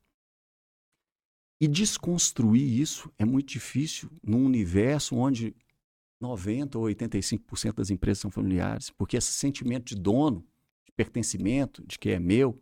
E 1.60 1.66
desconstruir 1.66 2.80
isso 2.80 3.10
é 3.18 3.24
muito 3.24 3.48
difícil 3.48 4.10
num 4.22 4.44
universo 4.44 5.16
onde 5.16 5.54
90 6.20 6.78
ou 6.78 6.84
85% 6.86 7.74
das 7.74 7.90
empresas 7.90 8.18
são 8.18 8.30
familiares, 8.30 8.90
porque 8.90 9.16
esse 9.16 9.32
sentimento 9.32 9.86
de 9.86 9.96
dono, 9.96 10.44
de 10.84 10.92
pertencimento, 10.92 11.84
de 11.86 11.98
que 11.98 12.10
é 12.10 12.18
meu, 12.18 12.60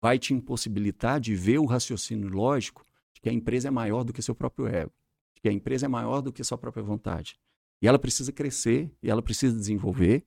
vai 0.00 0.18
te 0.18 0.32
impossibilitar 0.32 1.20
de 1.20 1.34
ver 1.34 1.58
o 1.58 1.66
raciocínio 1.66 2.28
lógico 2.28 2.84
de 3.12 3.20
que 3.20 3.28
a 3.28 3.32
empresa 3.32 3.68
é 3.68 3.70
maior 3.70 4.04
do 4.04 4.12
que 4.12 4.22
seu 4.22 4.34
próprio 4.34 4.66
ego, 4.66 4.92
de 5.34 5.42
que 5.42 5.48
a 5.48 5.52
empresa 5.52 5.86
é 5.86 5.88
maior 5.88 6.22
do 6.22 6.32
que 6.32 6.42
sua 6.42 6.58
própria 6.58 6.82
vontade. 6.82 7.38
E 7.82 7.86
ela 7.86 7.98
precisa 7.98 8.32
crescer, 8.32 8.90
e 9.02 9.10
ela 9.10 9.22
precisa 9.22 9.56
desenvolver, 9.56 10.24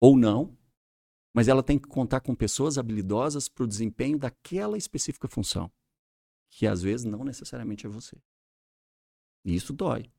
ou 0.00 0.16
não, 0.16 0.56
mas 1.34 1.48
ela 1.48 1.62
tem 1.62 1.78
que 1.78 1.88
contar 1.88 2.20
com 2.20 2.34
pessoas 2.34 2.78
habilidosas 2.78 3.48
para 3.48 3.64
o 3.64 3.66
desempenho 3.66 4.18
daquela 4.18 4.76
específica 4.76 5.28
função, 5.28 5.70
que 6.56 6.66
às 6.66 6.80
vezes 6.80 7.04
não 7.04 7.22
necessariamente 7.22 7.84
é 7.84 7.88
você. 7.88 8.16
E 9.44 9.54
isso 9.54 9.74
dói. 9.74 10.10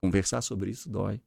Conversar 0.00 0.40
sobre 0.40 0.70
isso 0.70 0.88
dói. 0.88 1.20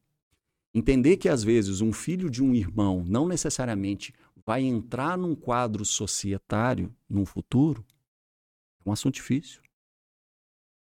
Entender 0.73 1.17
que 1.17 1.29
às 1.29 1.43
vezes 1.43 1.81
um 1.81 1.93
filho 1.93 2.31
de 2.31 2.43
um 2.43 2.53
irmão 2.55 3.05
não 3.05 3.27
necessariamente 3.27 4.11
vai 4.43 4.63
entrar 4.63 5.19
num 5.19 5.35
quadro 5.35 5.85
societário 5.85 6.91
no 7.07 7.27
futuro 7.27 7.85
é 8.83 8.89
um 8.89 8.91
assunto 8.91 9.13
difícil. 9.13 9.61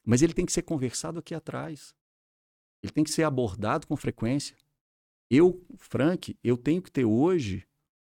Mas 0.02 0.22
ele 0.22 0.32
tem 0.32 0.46
que 0.46 0.52
ser 0.52 0.62
conversado 0.62 1.18
aqui 1.18 1.34
atrás. 1.34 1.94
Ele 2.82 2.92
tem 2.92 3.04
que 3.04 3.10
ser 3.10 3.24
abordado 3.24 3.86
com 3.86 3.94
frequência. 3.94 4.56
Eu, 5.30 5.62
Frank, 5.76 6.34
eu 6.42 6.56
tenho 6.56 6.80
que 6.80 6.90
ter 6.90 7.04
hoje 7.04 7.68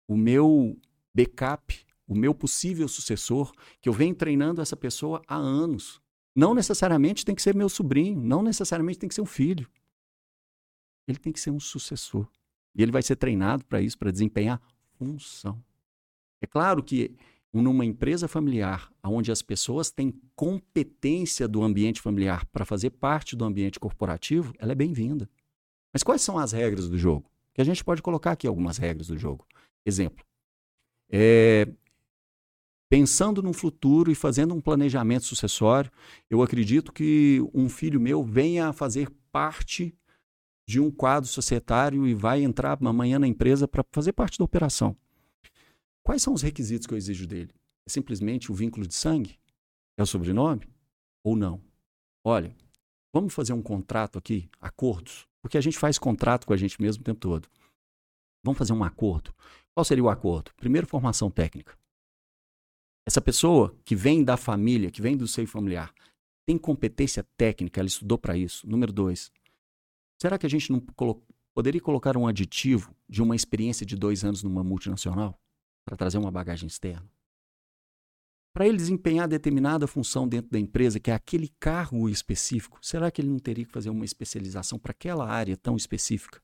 o 0.08 0.16
meu 0.16 0.76
backup, 1.14 1.86
o 2.12 2.18
meu 2.18 2.34
possível 2.34 2.86
sucessor, 2.86 3.52
que 3.80 3.88
eu 3.88 3.92
venho 3.92 4.14
treinando 4.14 4.60
essa 4.60 4.76
pessoa 4.76 5.22
há 5.26 5.36
anos. 5.36 6.00
Não 6.34 6.54
necessariamente 6.54 7.24
tem 7.24 7.34
que 7.34 7.42
ser 7.42 7.54
meu 7.54 7.68
sobrinho, 7.68 8.20
não 8.20 8.42
necessariamente 8.42 8.98
tem 8.98 9.08
que 9.08 9.14
ser 9.14 9.22
um 9.22 9.26
filho. 9.26 9.68
ele 11.08 11.18
tem 11.18 11.32
que 11.32 11.40
ser 11.40 11.50
um 11.50 11.60
sucessor. 11.60 12.28
E 12.74 12.82
ele 12.82 12.92
vai 12.92 13.02
ser 13.02 13.16
treinado 13.16 13.64
para 13.64 13.82
isso, 13.82 13.98
para 13.98 14.10
desempenhar 14.10 14.60
função. 14.96 15.62
É 16.40 16.46
claro 16.46 16.82
que 16.82 17.14
numa 17.52 17.84
empresa 17.84 18.26
familiar, 18.26 18.90
onde 19.04 19.30
as 19.30 19.42
pessoas 19.42 19.90
têm 19.90 20.14
competência 20.34 21.46
do 21.46 21.62
ambiente 21.62 22.00
familiar 22.00 22.46
para 22.46 22.64
fazer 22.64 22.90
parte 22.90 23.36
do 23.36 23.44
ambiente 23.44 23.78
corporativo, 23.78 24.54
ela 24.58 24.72
é 24.72 24.74
bem-vinda. 24.74 25.28
Mas 25.92 26.02
quais 26.02 26.22
são 26.22 26.38
as 26.38 26.52
regras 26.52 26.88
do 26.88 26.96
jogo? 26.96 27.30
Que 27.52 27.60
a 27.60 27.64
gente 27.64 27.84
pode 27.84 28.00
colocar 28.00 28.32
aqui 28.32 28.46
algumas 28.46 28.78
regras 28.78 29.08
do 29.08 29.18
jogo. 29.18 29.46
Exemplo. 29.84 30.24
É, 31.10 31.68
pensando 32.92 33.42
no 33.42 33.54
futuro 33.54 34.12
e 34.12 34.14
fazendo 34.14 34.52
um 34.52 34.60
planejamento 34.60 35.24
sucessório, 35.24 35.90
eu 36.28 36.42
acredito 36.42 36.92
que 36.92 37.42
um 37.54 37.66
filho 37.66 37.98
meu 37.98 38.22
venha 38.22 38.68
a 38.68 38.72
fazer 38.74 39.10
parte 39.32 39.96
de 40.68 40.78
um 40.78 40.90
quadro 40.90 41.26
societário 41.26 42.06
e 42.06 42.12
vai 42.12 42.42
entrar 42.42 42.76
amanhã 42.82 43.18
na 43.18 43.26
empresa 43.26 43.66
para 43.66 43.82
fazer 43.92 44.12
parte 44.12 44.38
da 44.38 44.44
operação. 44.44 44.94
Quais 46.02 46.20
são 46.20 46.34
os 46.34 46.42
requisitos 46.42 46.86
que 46.86 46.92
eu 46.92 46.98
exijo 46.98 47.26
dele? 47.26 47.54
É 47.88 47.90
simplesmente 47.90 48.52
o 48.52 48.54
vínculo 48.54 48.86
de 48.86 48.94
sangue? 48.94 49.38
É 49.96 50.02
o 50.02 50.06
sobrenome? 50.06 50.68
Ou 51.24 51.34
não? 51.34 51.62
Olha, 52.22 52.54
vamos 53.10 53.32
fazer 53.32 53.54
um 53.54 53.62
contrato 53.62 54.18
aqui, 54.18 54.50
acordos, 54.60 55.26
porque 55.40 55.56
a 55.56 55.62
gente 55.62 55.78
faz 55.78 55.98
contrato 55.98 56.46
com 56.46 56.52
a 56.52 56.58
gente 56.58 56.78
mesmo 56.78 57.00
o 57.00 57.04
tempo 57.04 57.20
todo. 57.20 57.48
Vamos 58.44 58.58
fazer 58.58 58.74
um 58.74 58.84
acordo. 58.84 59.34
Qual 59.74 59.82
seria 59.82 60.04
o 60.04 60.10
acordo? 60.10 60.52
Primeiro, 60.58 60.86
formação 60.86 61.30
técnica. 61.30 61.80
Essa 63.06 63.20
pessoa 63.20 63.76
que 63.84 63.96
vem 63.96 64.22
da 64.22 64.36
família, 64.36 64.90
que 64.90 65.02
vem 65.02 65.16
do 65.16 65.26
seio 65.26 65.46
familiar, 65.46 65.92
tem 66.46 66.56
competência 66.56 67.26
técnica, 67.36 67.80
ela 67.80 67.88
estudou 67.88 68.18
para 68.18 68.36
isso. 68.36 68.68
Número 68.68 68.92
dois, 68.92 69.30
será 70.20 70.38
que 70.38 70.46
a 70.46 70.50
gente 70.50 70.70
não 70.70 70.80
colo 70.80 71.22
poderia 71.54 71.80
colocar 71.80 72.16
um 72.16 72.26
aditivo 72.26 72.94
de 73.08 73.20
uma 73.20 73.36
experiência 73.36 73.84
de 73.84 73.94
dois 73.94 74.24
anos 74.24 74.42
numa 74.42 74.64
multinacional? 74.64 75.38
para 75.84 75.96
trazer 75.96 76.18
uma 76.18 76.30
bagagem 76.30 76.66
externa. 76.66 77.08
Para 78.54 78.68
ele 78.68 78.76
desempenhar 78.76 79.26
determinada 79.26 79.86
função 79.86 80.28
dentro 80.28 80.50
da 80.50 80.58
empresa, 80.58 81.00
que 81.00 81.10
é 81.10 81.14
aquele 81.14 81.48
cargo 81.58 82.08
específico, 82.08 82.78
será 82.82 83.10
que 83.10 83.20
ele 83.20 83.30
não 83.30 83.38
teria 83.38 83.64
que 83.64 83.72
fazer 83.72 83.88
uma 83.88 84.04
especialização 84.04 84.78
para 84.78 84.90
aquela 84.90 85.26
área 85.26 85.56
tão 85.56 85.74
específica? 85.74 86.40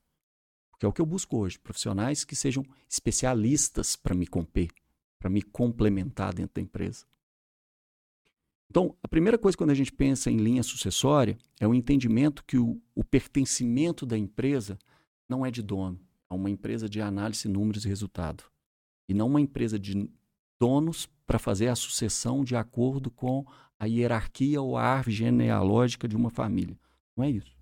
Porque 0.70 0.86
é 0.86 0.88
o 0.88 0.92
que 0.92 1.02
eu 1.02 1.06
busco 1.06 1.36
hoje, 1.36 1.58
profissionais 1.58 2.24
que 2.24 2.34
sejam 2.34 2.64
especialistas 2.88 3.94
para 3.94 4.14
me 4.14 4.26
compor, 4.26 4.68
para 5.18 5.30
me 5.30 5.42
complementar 5.42 6.34
dentro 6.34 6.54
da 6.54 6.60
empresa. 6.60 7.06
Então, 8.70 8.94
a 9.02 9.08
primeira 9.08 9.38
coisa 9.38 9.56
quando 9.56 9.70
a 9.70 9.74
gente 9.74 9.92
pensa 9.92 10.30
em 10.30 10.36
linha 10.36 10.62
sucessória 10.62 11.38
é 11.58 11.66
o 11.66 11.74
entendimento 11.74 12.44
que 12.44 12.58
o, 12.58 12.80
o 12.94 13.02
pertencimento 13.02 14.04
da 14.04 14.16
empresa 14.16 14.78
não 15.28 15.44
é 15.44 15.50
de 15.50 15.62
dono, 15.62 15.98
é 16.30 16.34
uma 16.34 16.50
empresa 16.50 16.88
de 16.88 17.00
análise, 17.00 17.48
números 17.48 17.84
e 17.84 17.88
resultado 17.88 18.44
e 19.08 19.14
não 19.14 19.26
uma 19.26 19.40
empresa 19.40 19.78
de 19.78 20.08
donos 20.60 21.08
para 21.26 21.38
fazer 21.38 21.68
a 21.68 21.74
sucessão 21.74 22.44
de 22.44 22.54
acordo 22.54 23.10
com 23.10 23.44
a 23.78 23.86
hierarquia 23.86 24.60
ou 24.60 24.76
a 24.76 24.82
árvore 24.82 25.16
genealógica 25.16 26.06
de 26.06 26.16
uma 26.16 26.30
família. 26.30 26.78
Não 27.16 27.24
é 27.24 27.30
isso. 27.30 27.56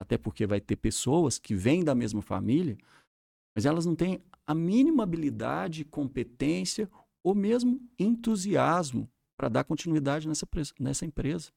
Até 0.00 0.18
porque 0.18 0.46
vai 0.46 0.60
ter 0.60 0.76
pessoas 0.76 1.38
que 1.38 1.54
vêm 1.54 1.84
da 1.84 1.94
mesma 1.94 2.22
família, 2.22 2.76
mas 3.54 3.66
elas 3.66 3.86
não 3.86 3.94
têm 3.94 4.20
a 4.50 4.54
mínima 4.54 5.04
habilidade, 5.04 5.84
competência 5.84 6.90
ou 7.22 7.36
mesmo 7.36 7.80
entusiasmo 7.96 9.08
para 9.36 9.48
dar 9.48 9.62
continuidade 9.62 10.26
nessa, 10.26 10.44
nessa 10.80 11.06
empresa. 11.06 11.52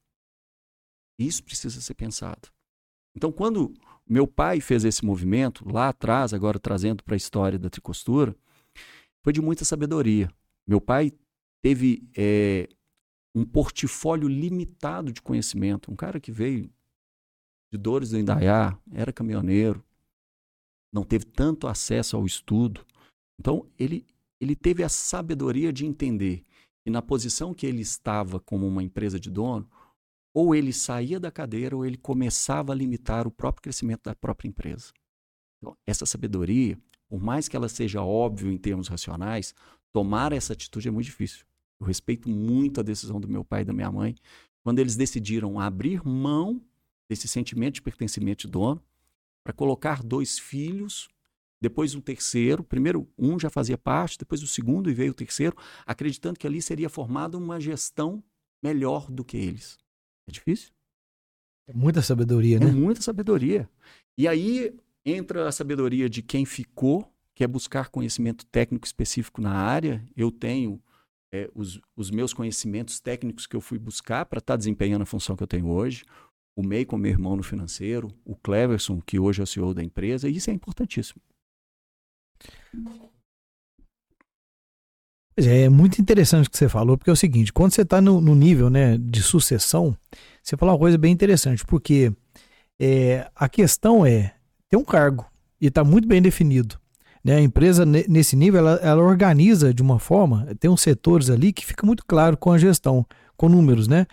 Isso 1.18 1.44
precisa 1.44 1.82
ser 1.82 1.96
pensado. 1.96 2.50
Então, 3.16 3.32
quando 3.32 3.74
meu 4.08 4.28
pai 4.28 4.62
fez 4.62 4.86
esse 4.86 5.04
movimento, 5.04 5.68
lá 5.68 5.90
atrás, 5.90 6.36
agora 6.36 6.60
trazendo 6.60 7.04
para 7.04 7.16
a 7.16 7.18
história 7.18 7.58
da 7.58 7.68
tricostura, 7.68 8.36
foi 9.24 9.34
de 9.34 9.42
muita 9.42 9.66
sabedoria. 9.66 10.30
Meu 10.68 10.80
pai 10.80 11.12
teve 11.64 12.08
é, 12.16 12.70
um 13.34 13.44
portfólio 13.44 14.28
limitado 14.28 15.12
de 15.12 15.20
conhecimento. 15.20 15.92
Um 15.92 15.96
cara 15.96 16.20
que 16.20 16.32
veio 16.32 16.70
de 17.72 17.78
Dores 17.80 18.12
do 18.12 18.20
Indaiá, 18.20 18.78
era 18.92 19.12
caminhoneiro, 19.12 19.84
não 20.94 21.04
teve 21.04 21.26
tanto 21.26 21.68
acesso 21.68 22.16
ao 22.16 22.26
estudo. 22.26 22.86
Então, 23.40 23.68
ele, 23.78 24.06
ele 24.40 24.56
teve 24.56 24.84
a 24.84 24.90
sabedoria 24.90 25.74
de 25.74 25.86
entender 25.86 26.46
que 26.86 26.92
na 26.92 27.02
posição 27.02 27.54
que 27.54 27.66
ele 27.66 27.82
estava 27.82 28.40
como 28.40 28.68
uma 28.68 28.84
empresa 28.84 29.20
de 29.20 29.32
dono, 29.32 29.68
ou 30.36 30.54
ele 30.54 30.74
saía 30.74 31.20
da 31.20 31.32
cadeira 31.32 31.76
ou 31.76 31.86
ele 31.86 31.98
começava 31.98 32.72
a 32.72 32.76
limitar 32.76 33.28
o 33.28 33.32
próprio 33.32 33.64
crescimento 33.64 34.04
da 34.04 34.16
própria 34.16 34.48
empresa. 34.48 34.92
Então, 35.60 35.76
essa 35.86 36.06
sabedoria 36.06 36.78
por 37.14 37.22
mais 37.22 37.48
que 37.48 37.56
ela 37.56 37.70
seja 37.70 38.02
óbvio 38.02 38.52
em 38.52 38.58
termos 38.58 38.88
racionais, 38.88 39.54
tomar 39.94 40.34
essa 40.34 40.54
atitude 40.54 40.88
é 40.88 40.92
muito 40.92 41.06
difícil. 41.06 41.46
Eu 41.80 41.86
respeito 41.86 42.28
muito 42.28 42.80
a 42.80 42.84
decisão 42.84 43.22
do 43.22 43.28
meu 43.28 43.46
pai 43.46 43.62
e 43.62 43.66
da 43.66 43.72
minha 43.72 43.92
mãe 43.92 44.16
quando 44.64 44.80
eles 44.80 44.96
decidiram 44.96 45.60
abrir 45.60 46.04
mão 46.04 46.60
desse 47.08 47.28
sentimento 47.28 47.76
de 47.76 47.84
pertencimento 47.84 48.48
de 48.48 48.52
dono 48.52 48.82
para 49.44 49.54
colocar 49.54 50.02
dois 50.02 50.40
filhos, 50.40 51.10
depois 51.62 51.96
um 51.96 52.02
terceiro. 52.02 52.64
Primeiro, 52.64 53.10
um 53.18 53.40
já 53.40 53.50
fazia 53.50 53.78
parte, 53.78 54.18
depois 54.18 54.42
o 54.42 54.48
segundo 54.48 54.90
e 54.90 54.94
veio 54.94 55.12
o 55.12 55.16
terceiro, 55.16 55.56
acreditando 55.86 56.40
que 56.40 56.48
ali 56.48 56.62
seria 56.62 56.90
formada 56.90 57.38
uma 57.38 57.60
gestão 57.60 58.24
melhor 58.62 59.10
do 59.12 59.24
que 59.24 59.38
eles. 59.38 59.78
É 60.28 60.32
difícil? 60.32 60.72
É 61.68 61.74
muita 61.74 62.02
sabedoria, 62.02 62.60
né? 62.60 62.68
É 62.68 62.72
muita 62.72 63.02
sabedoria. 63.02 63.70
E 64.18 64.28
aí 64.28 64.74
Entra 65.06 65.50
a 65.50 65.52
sabedoria 65.52 66.10
de 66.10 66.22
quem 66.22 66.46
ficou, 66.46 67.12
que 67.36 67.44
é 67.44 67.48
buscar 67.48 67.90
conhecimento 67.90 68.46
técnico 68.46 68.86
específico 68.86 69.42
na 69.42 69.52
área. 69.52 70.06
Eu 70.16 70.32
tenho 70.32 70.82
é, 71.32 71.50
os, 71.54 71.80
os, 71.96 72.10
meus 72.10 72.34
conhecimentos 72.34 73.02
técnicos 73.02 73.46
que 73.46 73.56
eu 73.56 73.60
fui 73.60 73.78
buscar 73.78 74.26
para 74.26 74.40
estar 74.40 74.54
tá 74.54 74.58
desempenhando 74.58 75.02
a 75.02 75.06
função 75.06 75.36
que 75.36 75.44
eu 75.44 75.48
tenho 75.48 75.68
hoje. 75.68 76.06
O 76.56 76.64
MEI 76.64 76.86
com 76.86 76.98
meu 76.98 77.12
irmão 77.12 77.36
no 77.36 77.44
financeiro, 77.44 78.10
o 78.24 78.36
Cleverson, 78.36 79.02
que 79.02 79.20
hoje 79.20 79.42
é 79.42 79.44
o 79.44 79.48
CEO 79.48 79.74
da 79.74 79.84
empresa, 79.84 80.30
e 80.30 80.36
isso 80.36 80.50
é 80.50 80.54
importantíssimo. 80.54 81.22
É, 85.36 85.64
é 85.64 85.70
muito 85.70 86.00
interessante 86.00 86.48
o 86.48 86.52
que 86.52 86.58
você 86.58 86.70
falou, 86.70 86.98
porque 86.98 87.10
é 87.10 87.14
o 87.14 87.18
seguinte, 87.18 87.52
quando 87.52 87.74
você 87.74 87.82
está 87.82 88.00
no, 88.00 88.22
no, 88.22 88.36
nível 88.36 88.70
né, 88.70 88.98
de 88.98 89.22
sucessão, 89.24 89.98
você 90.44 90.56
falou 90.56 90.74
uma 90.74 90.80
coisa 90.80 90.98
bem 90.98 91.12
interessante, 91.12 91.66
porque 91.66 92.14
é, 92.80 93.28
a 93.36 93.50
questão 93.50 94.06
é, 94.06 94.36
tem 94.70 94.80
um 94.80 94.84
cargo 94.84 95.26
e 95.60 95.68
está 95.68 95.84
muito 95.84 96.08
bem 96.08 96.22
definido. 96.22 96.80
Né? 97.24 97.36
A 97.38 97.42
empresa, 97.42 97.86
nesse 97.86 98.36
nível, 98.36 98.60
ela, 98.60 98.76
ela, 98.84 99.02
organiza 99.02 99.74
de 99.74 99.82
uma 99.82 99.98
forma, 99.98 100.48
tem 100.60 100.70
uns 100.70 100.82
setores 100.82 101.30
ali 101.30 101.54
que 101.54 101.66
fica 101.66 101.86
muito 101.86 102.06
claro 102.06 102.36
com 102.36 102.52
a 102.52 102.58
gestão, 102.58 103.06
com 103.38 103.48
números, 103.48 103.88
né? 103.88 104.06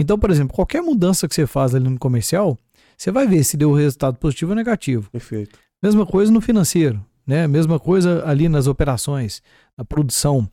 Então, 0.00 0.16
por 0.16 0.30
exemplo, 0.30 0.54
qualquer 0.54 0.80
mudança 0.80 1.26
que 1.26 1.34
você 1.34 1.44
faz 1.44 1.74
ali 1.74 1.88
no 1.88 1.98
comercial, 1.98 2.56
você 2.96 3.10
vai 3.10 3.26
ver 3.26 3.42
se 3.42 3.56
deu 3.56 3.72
resultado 3.72 4.16
positivo 4.16 4.52
ou 4.52 4.56
negativo. 4.56 5.10
Perfeito. 5.10 5.58
Mesma 5.82 6.06
coisa 6.06 6.30
no 6.30 6.40
financeiro, 6.40 7.04
né? 7.26 7.48
Mesma 7.48 7.80
coisa 7.80 8.22
ali 8.24 8.48
nas 8.48 8.68
operações, 8.68 9.42
na 9.76 9.84
produção. 9.84 10.48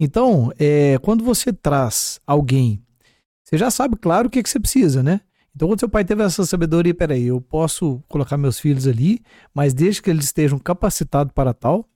Então, 0.00 0.52
é, 0.58 0.98
quando 0.98 1.22
você 1.22 1.52
traz 1.52 2.20
alguém, 2.26 2.82
você 3.44 3.56
já 3.56 3.70
sabe, 3.70 3.94
claro, 3.96 4.26
o 4.26 4.30
que, 4.30 4.42
que 4.42 4.50
você 4.50 4.58
precisa, 4.58 5.00
né? 5.00 5.20
Então, 5.54 5.68
quando 5.68 5.78
seu 5.78 5.88
pai 5.88 6.04
teve 6.04 6.24
essa 6.24 6.44
sabedoria, 6.44 6.92
peraí, 6.92 7.26
eu 7.26 7.40
posso 7.40 8.02
colocar 8.08 8.36
meus 8.36 8.58
filhos 8.58 8.88
ali, 8.88 9.20
mas 9.54 9.72
desde 9.72 10.02
que 10.02 10.10
eles 10.10 10.24
estejam 10.24 10.58
capacitados 10.58 11.32
para 11.32 11.54
tal. 11.54 11.88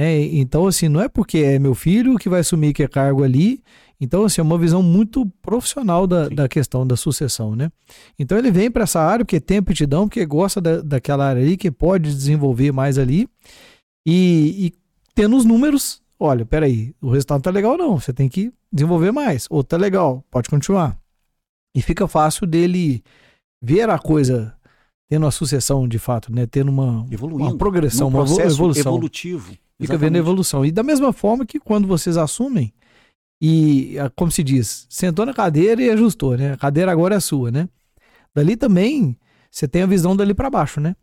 Né? 0.00 0.22
Então, 0.22 0.66
assim, 0.66 0.88
não 0.88 1.02
é 1.02 1.10
porque 1.10 1.36
é 1.40 1.58
meu 1.58 1.74
filho 1.74 2.16
que 2.16 2.26
vai 2.26 2.40
assumir 2.40 2.72
que 2.72 2.82
é 2.82 2.88
cargo 2.88 3.22
ali. 3.22 3.62
Então, 4.00 4.24
assim, 4.24 4.40
é 4.40 4.42
uma 4.42 4.56
visão 4.56 4.82
muito 4.82 5.26
profissional 5.42 6.06
da, 6.06 6.26
da 6.26 6.48
questão 6.48 6.86
da 6.86 6.96
sucessão, 6.96 7.54
né? 7.54 7.70
Então, 8.18 8.38
ele 8.38 8.50
vem 8.50 8.70
para 8.70 8.84
essa 8.84 8.98
área 8.98 9.26
porque 9.26 9.38
tem 9.38 9.58
aptidão, 9.58 10.08
porque 10.08 10.24
gosta 10.24 10.58
da, 10.58 10.80
daquela 10.80 11.26
área 11.26 11.42
ali, 11.42 11.54
que 11.54 11.70
pode 11.70 12.14
desenvolver 12.14 12.72
mais 12.72 12.96
ali. 12.96 13.28
E, 14.06 14.68
e 14.68 14.72
tendo 15.14 15.36
os 15.36 15.44
números, 15.44 16.00
olha, 16.18 16.46
peraí, 16.46 16.94
o 16.98 17.10
resultado 17.10 17.42
tá 17.42 17.50
legal 17.50 17.76
não, 17.76 18.00
você 18.00 18.10
tem 18.10 18.26
que 18.26 18.50
desenvolver 18.72 19.12
mais. 19.12 19.46
Ou 19.50 19.62
tá 19.62 19.76
legal, 19.76 20.24
pode 20.30 20.48
continuar. 20.48 20.98
E 21.76 21.82
fica 21.82 22.08
fácil 22.08 22.46
dele 22.46 23.04
ver 23.62 23.90
a 23.90 23.98
coisa 23.98 24.54
tendo 25.10 25.26
uma 25.26 25.30
sucessão 25.30 25.86
de 25.86 25.98
fato, 25.98 26.32
né? 26.32 26.46
Tendo 26.46 26.70
uma, 26.70 27.06
uma 27.20 27.58
progressão, 27.58 28.08
uma 28.08 28.22
evolução. 28.22 28.94
evolutivo. 28.94 29.52
Fica 29.80 29.98
vendo 29.98 30.16
a 30.16 30.18
evolução. 30.18 30.64
E 30.64 30.70
da 30.70 30.82
mesma 30.82 31.12
forma 31.12 31.46
que 31.46 31.58
quando 31.58 31.88
vocês 31.88 32.16
assumem, 32.16 32.72
e 33.40 33.96
como 34.14 34.30
se 34.30 34.42
diz, 34.42 34.86
sentou 34.90 35.24
na 35.24 35.32
cadeira 35.32 35.82
e 35.82 35.90
ajustou, 35.90 36.36
né? 36.36 36.52
A 36.52 36.56
cadeira 36.56 36.92
agora 36.92 37.14
é 37.14 37.20
sua, 37.20 37.50
né? 37.50 37.68
Dali 38.34 38.56
também 38.56 39.16
você 39.50 39.66
tem 39.66 39.82
a 39.82 39.86
visão 39.86 40.14
dali 40.14 40.34
para 40.34 40.50
baixo, 40.50 40.80
né? 40.80 40.94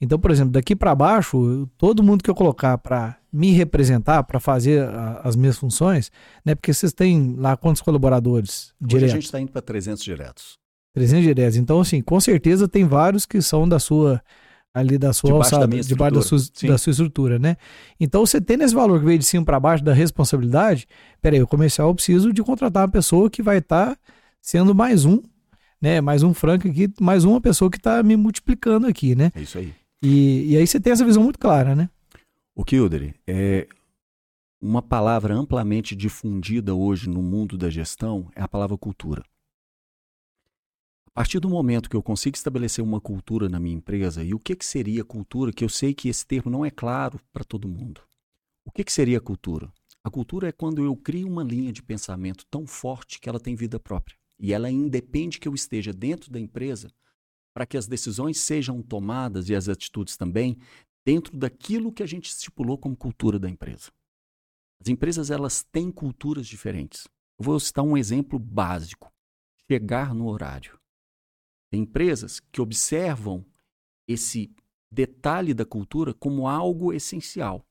Então, 0.00 0.18
por 0.18 0.32
exemplo, 0.32 0.50
daqui 0.50 0.74
para 0.74 0.94
baixo, 0.94 1.68
todo 1.78 2.02
mundo 2.02 2.24
que 2.24 2.30
eu 2.30 2.34
colocar 2.34 2.76
para 2.78 3.16
me 3.32 3.52
representar, 3.52 4.24
para 4.24 4.40
fazer 4.40 4.82
a, 4.82 5.20
as 5.22 5.36
minhas 5.36 5.56
funções, 5.56 6.10
né? 6.44 6.56
Porque 6.56 6.74
vocês 6.74 6.92
têm 6.92 7.36
lá 7.38 7.56
quantos 7.56 7.80
colaboradores 7.80 8.74
Hoje 8.80 8.88
diretos? 8.88 9.12
a 9.12 9.14
gente 9.14 9.24
está 9.26 9.40
indo 9.40 9.52
para 9.52 9.62
300 9.62 10.02
diretos. 10.02 10.58
300 10.94 11.24
diretos. 11.24 11.56
Então, 11.56 11.80
assim, 11.80 12.02
com 12.02 12.18
certeza 12.20 12.66
tem 12.66 12.84
vários 12.84 13.24
que 13.24 13.40
são 13.40 13.68
da 13.68 13.78
sua 13.78 14.20
ali 14.74 14.96
da 14.96 15.12
sua 15.12 15.28
debaixo 15.28 15.54
alçada, 15.54 15.76
da 15.76 15.82
debaixo 15.82 16.14
da 16.14 16.22
sua, 16.22 16.68
da 16.68 16.78
sua 16.78 16.90
estrutura, 16.90 17.38
né? 17.38 17.56
Então, 18.00 18.24
você 18.24 18.40
tem 18.40 18.60
esse 18.62 18.74
valor 18.74 18.98
que 18.98 19.06
veio 19.06 19.18
de 19.18 19.24
cima 19.24 19.44
para 19.44 19.60
baixo 19.60 19.84
da 19.84 19.92
responsabilidade, 19.92 20.86
peraí, 21.20 21.42
o 21.42 21.46
comercial 21.46 21.88
eu 21.88 21.94
preciso 21.94 22.32
de 22.32 22.42
contratar 22.42 22.84
uma 22.84 22.90
pessoa 22.90 23.28
que 23.28 23.42
vai 23.42 23.58
estar 23.58 23.94
tá 23.94 23.98
sendo 24.40 24.74
mais 24.74 25.04
um, 25.04 25.20
né? 25.80 26.00
Mais 26.00 26.22
um 26.22 26.32
franco 26.32 26.68
aqui, 26.68 26.88
mais 27.00 27.24
uma 27.24 27.40
pessoa 27.40 27.70
que 27.70 27.76
está 27.76 28.02
me 28.02 28.16
multiplicando 28.16 28.86
aqui, 28.86 29.14
né? 29.14 29.30
É 29.34 29.42
isso 29.42 29.58
aí. 29.58 29.74
E, 30.02 30.52
e 30.52 30.56
aí 30.56 30.66
você 30.66 30.80
tem 30.80 30.92
essa 30.92 31.04
visão 31.04 31.22
muito 31.22 31.38
clara, 31.38 31.76
né? 31.76 31.88
O 32.54 32.64
Kilder, 32.64 33.14
é 33.26 33.66
uma 34.60 34.80
palavra 34.80 35.34
amplamente 35.34 35.96
difundida 35.96 36.74
hoje 36.74 37.08
no 37.08 37.20
mundo 37.20 37.58
da 37.58 37.68
gestão 37.68 38.28
é 38.34 38.42
a 38.42 38.48
palavra 38.48 38.76
cultura. 38.78 39.22
A 41.14 41.20
partir 41.20 41.40
do 41.40 41.48
momento 41.48 41.90
que 41.90 41.96
eu 41.96 42.02
consigo 42.02 42.34
estabelecer 42.34 42.82
uma 42.82 42.98
cultura 42.98 43.46
na 43.46 43.60
minha 43.60 43.76
empresa, 43.76 44.24
e 44.24 44.32
o 44.32 44.38
que, 44.38 44.56
que 44.56 44.64
seria 44.64 45.04
cultura, 45.04 45.52
que 45.52 45.62
eu 45.62 45.68
sei 45.68 45.92
que 45.92 46.08
esse 46.08 46.26
termo 46.26 46.50
não 46.50 46.64
é 46.64 46.70
claro 46.70 47.20
para 47.30 47.44
todo 47.44 47.68
mundo. 47.68 48.00
O 48.64 48.72
que, 48.72 48.82
que 48.82 48.90
seria 48.90 49.20
cultura? 49.20 49.70
A 50.02 50.10
cultura 50.10 50.48
é 50.48 50.52
quando 50.52 50.82
eu 50.82 50.96
crio 50.96 51.28
uma 51.28 51.44
linha 51.44 51.70
de 51.70 51.82
pensamento 51.82 52.46
tão 52.50 52.66
forte 52.66 53.20
que 53.20 53.28
ela 53.28 53.38
tem 53.38 53.54
vida 53.54 53.78
própria. 53.78 54.16
E 54.38 54.54
ela 54.54 54.70
independe 54.70 55.38
que 55.38 55.46
eu 55.46 55.54
esteja 55.54 55.92
dentro 55.92 56.32
da 56.32 56.40
empresa 56.40 56.90
para 57.54 57.66
que 57.66 57.76
as 57.76 57.86
decisões 57.86 58.38
sejam 58.40 58.80
tomadas 58.80 59.50
e 59.50 59.54
as 59.54 59.68
atitudes 59.68 60.16
também 60.16 60.56
dentro 61.04 61.36
daquilo 61.36 61.92
que 61.92 62.02
a 62.02 62.06
gente 62.06 62.30
estipulou 62.30 62.78
como 62.78 62.96
cultura 62.96 63.38
da 63.38 63.50
empresa. 63.50 63.92
As 64.80 64.88
empresas 64.88 65.30
elas 65.30 65.62
têm 65.62 65.92
culturas 65.92 66.46
diferentes. 66.46 67.06
Eu 67.38 67.44
vou 67.44 67.60
citar 67.60 67.84
um 67.84 67.98
exemplo 67.98 68.38
básico: 68.38 69.12
chegar 69.70 70.14
no 70.14 70.28
horário. 70.28 70.81
Tem 71.72 71.80
empresas 71.80 72.38
que 72.38 72.60
observam 72.60 73.42
esse 74.06 74.54
detalhe 74.90 75.54
da 75.54 75.64
cultura 75.64 76.12
como 76.12 76.46
algo 76.46 76.92
essencial. 76.92 77.66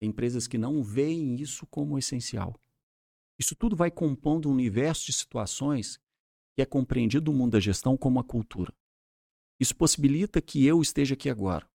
Tem 0.00 0.08
empresas 0.08 0.48
que 0.48 0.58
não 0.58 0.82
veem 0.82 1.36
isso 1.36 1.64
como 1.68 1.96
essencial. 1.96 2.60
Isso 3.38 3.54
tudo 3.54 3.76
vai 3.76 3.88
compondo 3.88 4.48
um 4.48 4.52
universo 4.52 5.06
de 5.06 5.12
situações 5.12 6.00
que 6.56 6.62
é 6.62 6.66
compreendido 6.66 7.30
no 7.30 7.38
mundo 7.38 7.52
da 7.52 7.60
gestão 7.60 7.96
como 7.96 8.18
a 8.18 8.24
cultura. 8.24 8.74
Isso 9.60 9.76
possibilita 9.76 10.42
que 10.42 10.66
eu 10.66 10.82
esteja 10.82 11.14
aqui 11.14 11.30
agora. 11.30 11.70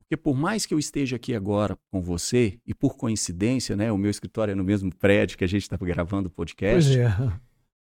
Porque 0.00 0.14
por 0.14 0.36
mais 0.36 0.66
que 0.66 0.74
eu 0.74 0.78
esteja 0.78 1.16
aqui 1.16 1.34
agora 1.34 1.78
com 1.90 2.02
você, 2.02 2.60
e 2.66 2.74
por 2.74 2.98
coincidência, 2.98 3.74
né, 3.74 3.90
o 3.90 3.96
meu 3.96 4.10
escritório 4.10 4.52
é 4.52 4.54
no 4.54 4.62
mesmo 4.62 4.94
prédio 4.94 5.38
que 5.38 5.44
a 5.44 5.48
gente 5.48 5.62
está 5.62 5.76
gravando 5.78 6.28
o 6.28 6.30
podcast. 6.30 6.98
É. 6.98 7.06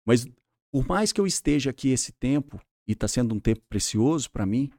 Mas 0.05 0.25
por 0.71 0.87
mais 0.87 1.11
que 1.11 1.19
eu 1.19 1.27
esteja 1.27 1.71
aqui 1.71 1.89
esse 1.89 2.13
tempo, 2.13 2.57
e 2.91 2.93
está 2.93 3.07
sendo 3.07 3.33
um 3.33 3.39
tempo 3.39 3.61
precioso 3.69 4.29
para 4.29 4.45
mim. 4.45 4.69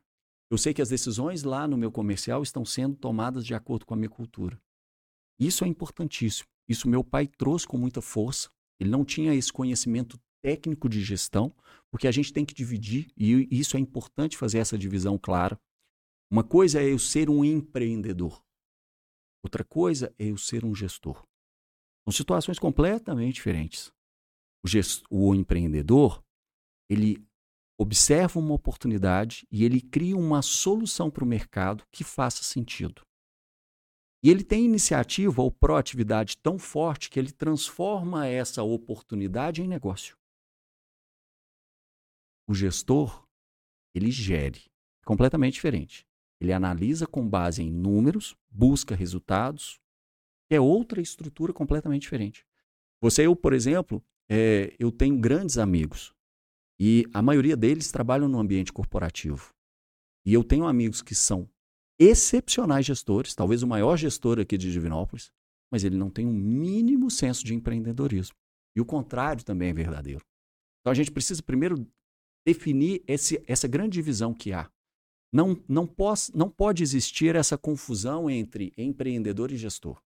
Eu 0.50 0.58
sei 0.58 0.74
que 0.74 0.82
as 0.82 0.90
decisões 0.90 1.42
lá 1.44 1.66
no 1.66 1.78
meu 1.78 1.90
comercial 1.90 2.42
estão 2.42 2.62
sendo 2.62 2.94
tomadas 2.94 3.44
de 3.44 3.54
acordo 3.54 3.86
com 3.86 3.94
a 3.94 3.96
minha 3.96 4.10
cultura. 4.10 4.60
Isso 5.40 5.64
é 5.64 5.66
importantíssimo. 5.66 6.46
Isso 6.68 6.88
meu 6.88 7.02
pai 7.02 7.26
trouxe 7.26 7.66
com 7.66 7.78
muita 7.78 8.02
força. 8.02 8.50
Ele 8.78 8.90
não 8.90 9.02
tinha 9.02 9.34
esse 9.34 9.50
conhecimento 9.50 10.20
técnico 10.42 10.90
de 10.90 11.02
gestão, 11.02 11.54
porque 11.90 12.06
a 12.06 12.10
gente 12.10 12.34
tem 12.34 12.44
que 12.44 12.52
dividir, 12.52 13.10
e 13.16 13.48
isso 13.50 13.76
é 13.78 13.80
importante 13.80 14.36
fazer 14.36 14.58
essa 14.58 14.76
divisão 14.76 15.16
clara. 15.16 15.58
Uma 16.30 16.44
coisa 16.44 16.82
é 16.82 16.92
eu 16.92 16.98
ser 16.98 17.30
um 17.30 17.42
empreendedor, 17.44 18.44
outra 19.42 19.62
coisa 19.64 20.12
é 20.18 20.26
eu 20.26 20.36
ser 20.36 20.64
um 20.64 20.74
gestor. 20.74 21.24
São 22.04 22.12
situações 22.12 22.58
completamente 22.58 23.36
diferentes. 23.36 23.92
O, 25.10 25.28
o 25.28 25.34
empreendedor, 25.34 26.22
ele 26.90 27.24
observa 27.82 28.38
uma 28.38 28.54
oportunidade 28.54 29.46
e 29.50 29.64
ele 29.64 29.80
cria 29.80 30.16
uma 30.16 30.40
solução 30.40 31.10
para 31.10 31.24
o 31.24 31.26
mercado 31.26 31.84
que 31.90 32.04
faça 32.04 32.42
sentido. 32.42 33.02
E 34.22 34.30
ele 34.30 34.44
tem 34.44 34.64
iniciativa 34.64 35.42
ou 35.42 35.50
proatividade 35.50 36.36
tão 36.36 36.58
forte 36.58 37.10
que 37.10 37.18
ele 37.18 37.32
transforma 37.32 38.26
essa 38.26 38.62
oportunidade 38.62 39.62
em 39.62 39.66
negócio. 39.66 40.16
O 42.48 42.54
gestor, 42.54 43.26
ele 43.94 44.10
gere, 44.10 44.70
completamente 45.04 45.54
diferente. 45.54 46.06
Ele 46.40 46.52
analisa 46.52 47.06
com 47.06 47.28
base 47.28 47.62
em 47.62 47.70
números, 47.70 48.36
busca 48.48 48.94
resultados, 48.94 49.80
é 50.48 50.60
outra 50.60 51.00
estrutura 51.00 51.52
completamente 51.52 52.02
diferente. 52.02 52.46
Você, 53.00 53.26
eu, 53.26 53.34
por 53.34 53.52
exemplo, 53.52 54.04
é, 54.28 54.74
eu 54.78 54.92
tenho 54.92 55.18
grandes 55.18 55.58
amigos 55.58 56.14
e 56.78 57.06
a 57.12 57.22
maioria 57.22 57.56
deles 57.56 57.90
trabalham 57.90 58.28
no 58.28 58.38
ambiente 58.38 58.72
corporativo. 58.72 59.52
E 60.24 60.32
eu 60.34 60.44
tenho 60.44 60.66
amigos 60.66 61.02
que 61.02 61.14
são 61.14 61.48
excepcionais 61.98 62.86
gestores, 62.86 63.34
talvez 63.34 63.62
o 63.62 63.66
maior 63.66 63.96
gestor 63.96 64.38
aqui 64.38 64.56
de 64.56 64.72
Divinópolis, 64.72 65.32
mas 65.70 65.84
ele 65.84 65.96
não 65.96 66.10
tem 66.10 66.26
um 66.26 66.32
mínimo 66.32 67.10
senso 67.10 67.44
de 67.44 67.54
empreendedorismo. 67.54 68.36
E 68.76 68.80
o 68.80 68.84
contrário 68.84 69.44
também 69.44 69.70
é 69.70 69.74
verdadeiro. 69.74 70.24
Então 70.80 70.90
a 70.90 70.94
gente 70.94 71.10
precisa 71.10 71.42
primeiro 71.42 71.86
definir 72.44 73.02
esse, 73.06 73.42
essa 73.46 73.68
grande 73.68 73.94
divisão 73.94 74.34
que 74.34 74.52
há. 74.52 74.70
Não, 75.32 75.62
não, 75.68 75.86
pos, 75.86 76.30
não 76.34 76.50
pode 76.50 76.82
existir 76.82 77.36
essa 77.36 77.56
confusão 77.56 78.28
entre 78.28 78.72
empreendedor 78.76 79.50
e 79.50 79.56
gestor. 79.56 80.02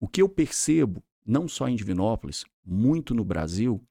O 0.00 0.08
que 0.08 0.20
eu 0.20 0.28
percebo, 0.28 1.02
não 1.24 1.46
só 1.46 1.68
em 1.68 1.76
Divinópolis, 1.76 2.44
muito 2.64 3.14
no 3.14 3.24
Brasil, 3.24 3.82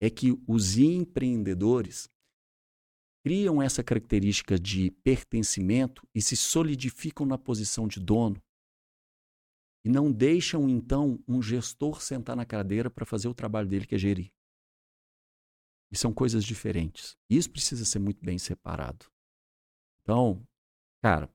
é 0.00 0.10
que 0.10 0.38
os 0.46 0.76
empreendedores 0.76 2.08
criam 3.24 3.60
essa 3.60 3.82
característica 3.82 4.58
de 4.58 4.90
pertencimento 5.02 6.06
e 6.14 6.22
se 6.22 6.36
solidificam 6.36 7.26
na 7.26 7.36
posição 7.36 7.88
de 7.88 7.98
dono 7.98 8.40
e 9.84 9.88
não 9.88 10.12
deixam 10.12 10.68
então 10.68 11.22
um 11.26 11.40
gestor 11.40 12.02
sentar 12.02 12.36
na 12.36 12.44
cadeira 12.44 12.90
para 12.90 13.06
fazer 13.06 13.28
o 13.28 13.34
trabalho 13.34 13.68
dele 13.68 13.86
que 13.86 13.94
é 13.94 13.98
gerir. 13.98 14.32
E 15.90 15.96
são 15.96 16.12
coisas 16.12 16.44
diferentes. 16.44 17.16
Isso 17.30 17.50
precisa 17.50 17.84
ser 17.84 18.00
muito 18.00 18.24
bem 18.24 18.38
separado. 18.38 19.06
Então, 20.02 20.46
cara, 21.00 21.30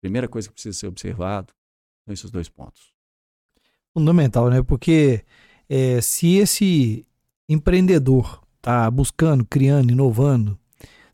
primeira 0.00 0.28
coisa 0.28 0.48
que 0.48 0.54
precisa 0.54 0.78
ser 0.78 0.86
observado 0.86 1.54
são 2.04 2.14
esses 2.14 2.30
dois 2.30 2.48
pontos. 2.48 2.94
Fundamental, 3.92 4.50
né? 4.50 4.62
Porque 4.62 5.24
é, 5.68 6.00
se 6.00 6.36
esse 6.36 7.05
empreendedor 7.48 8.42
está 8.56 8.90
buscando, 8.90 9.44
criando, 9.44 9.92
inovando, 9.92 10.58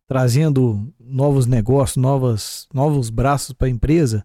trazendo 0.07 0.93
novos 0.99 1.47
negócios, 1.47 1.97
novas, 1.97 2.69
novos 2.73 3.11
braços 3.11 3.53
para 3.53 3.67
a 3.67 3.71
empresa, 3.71 4.25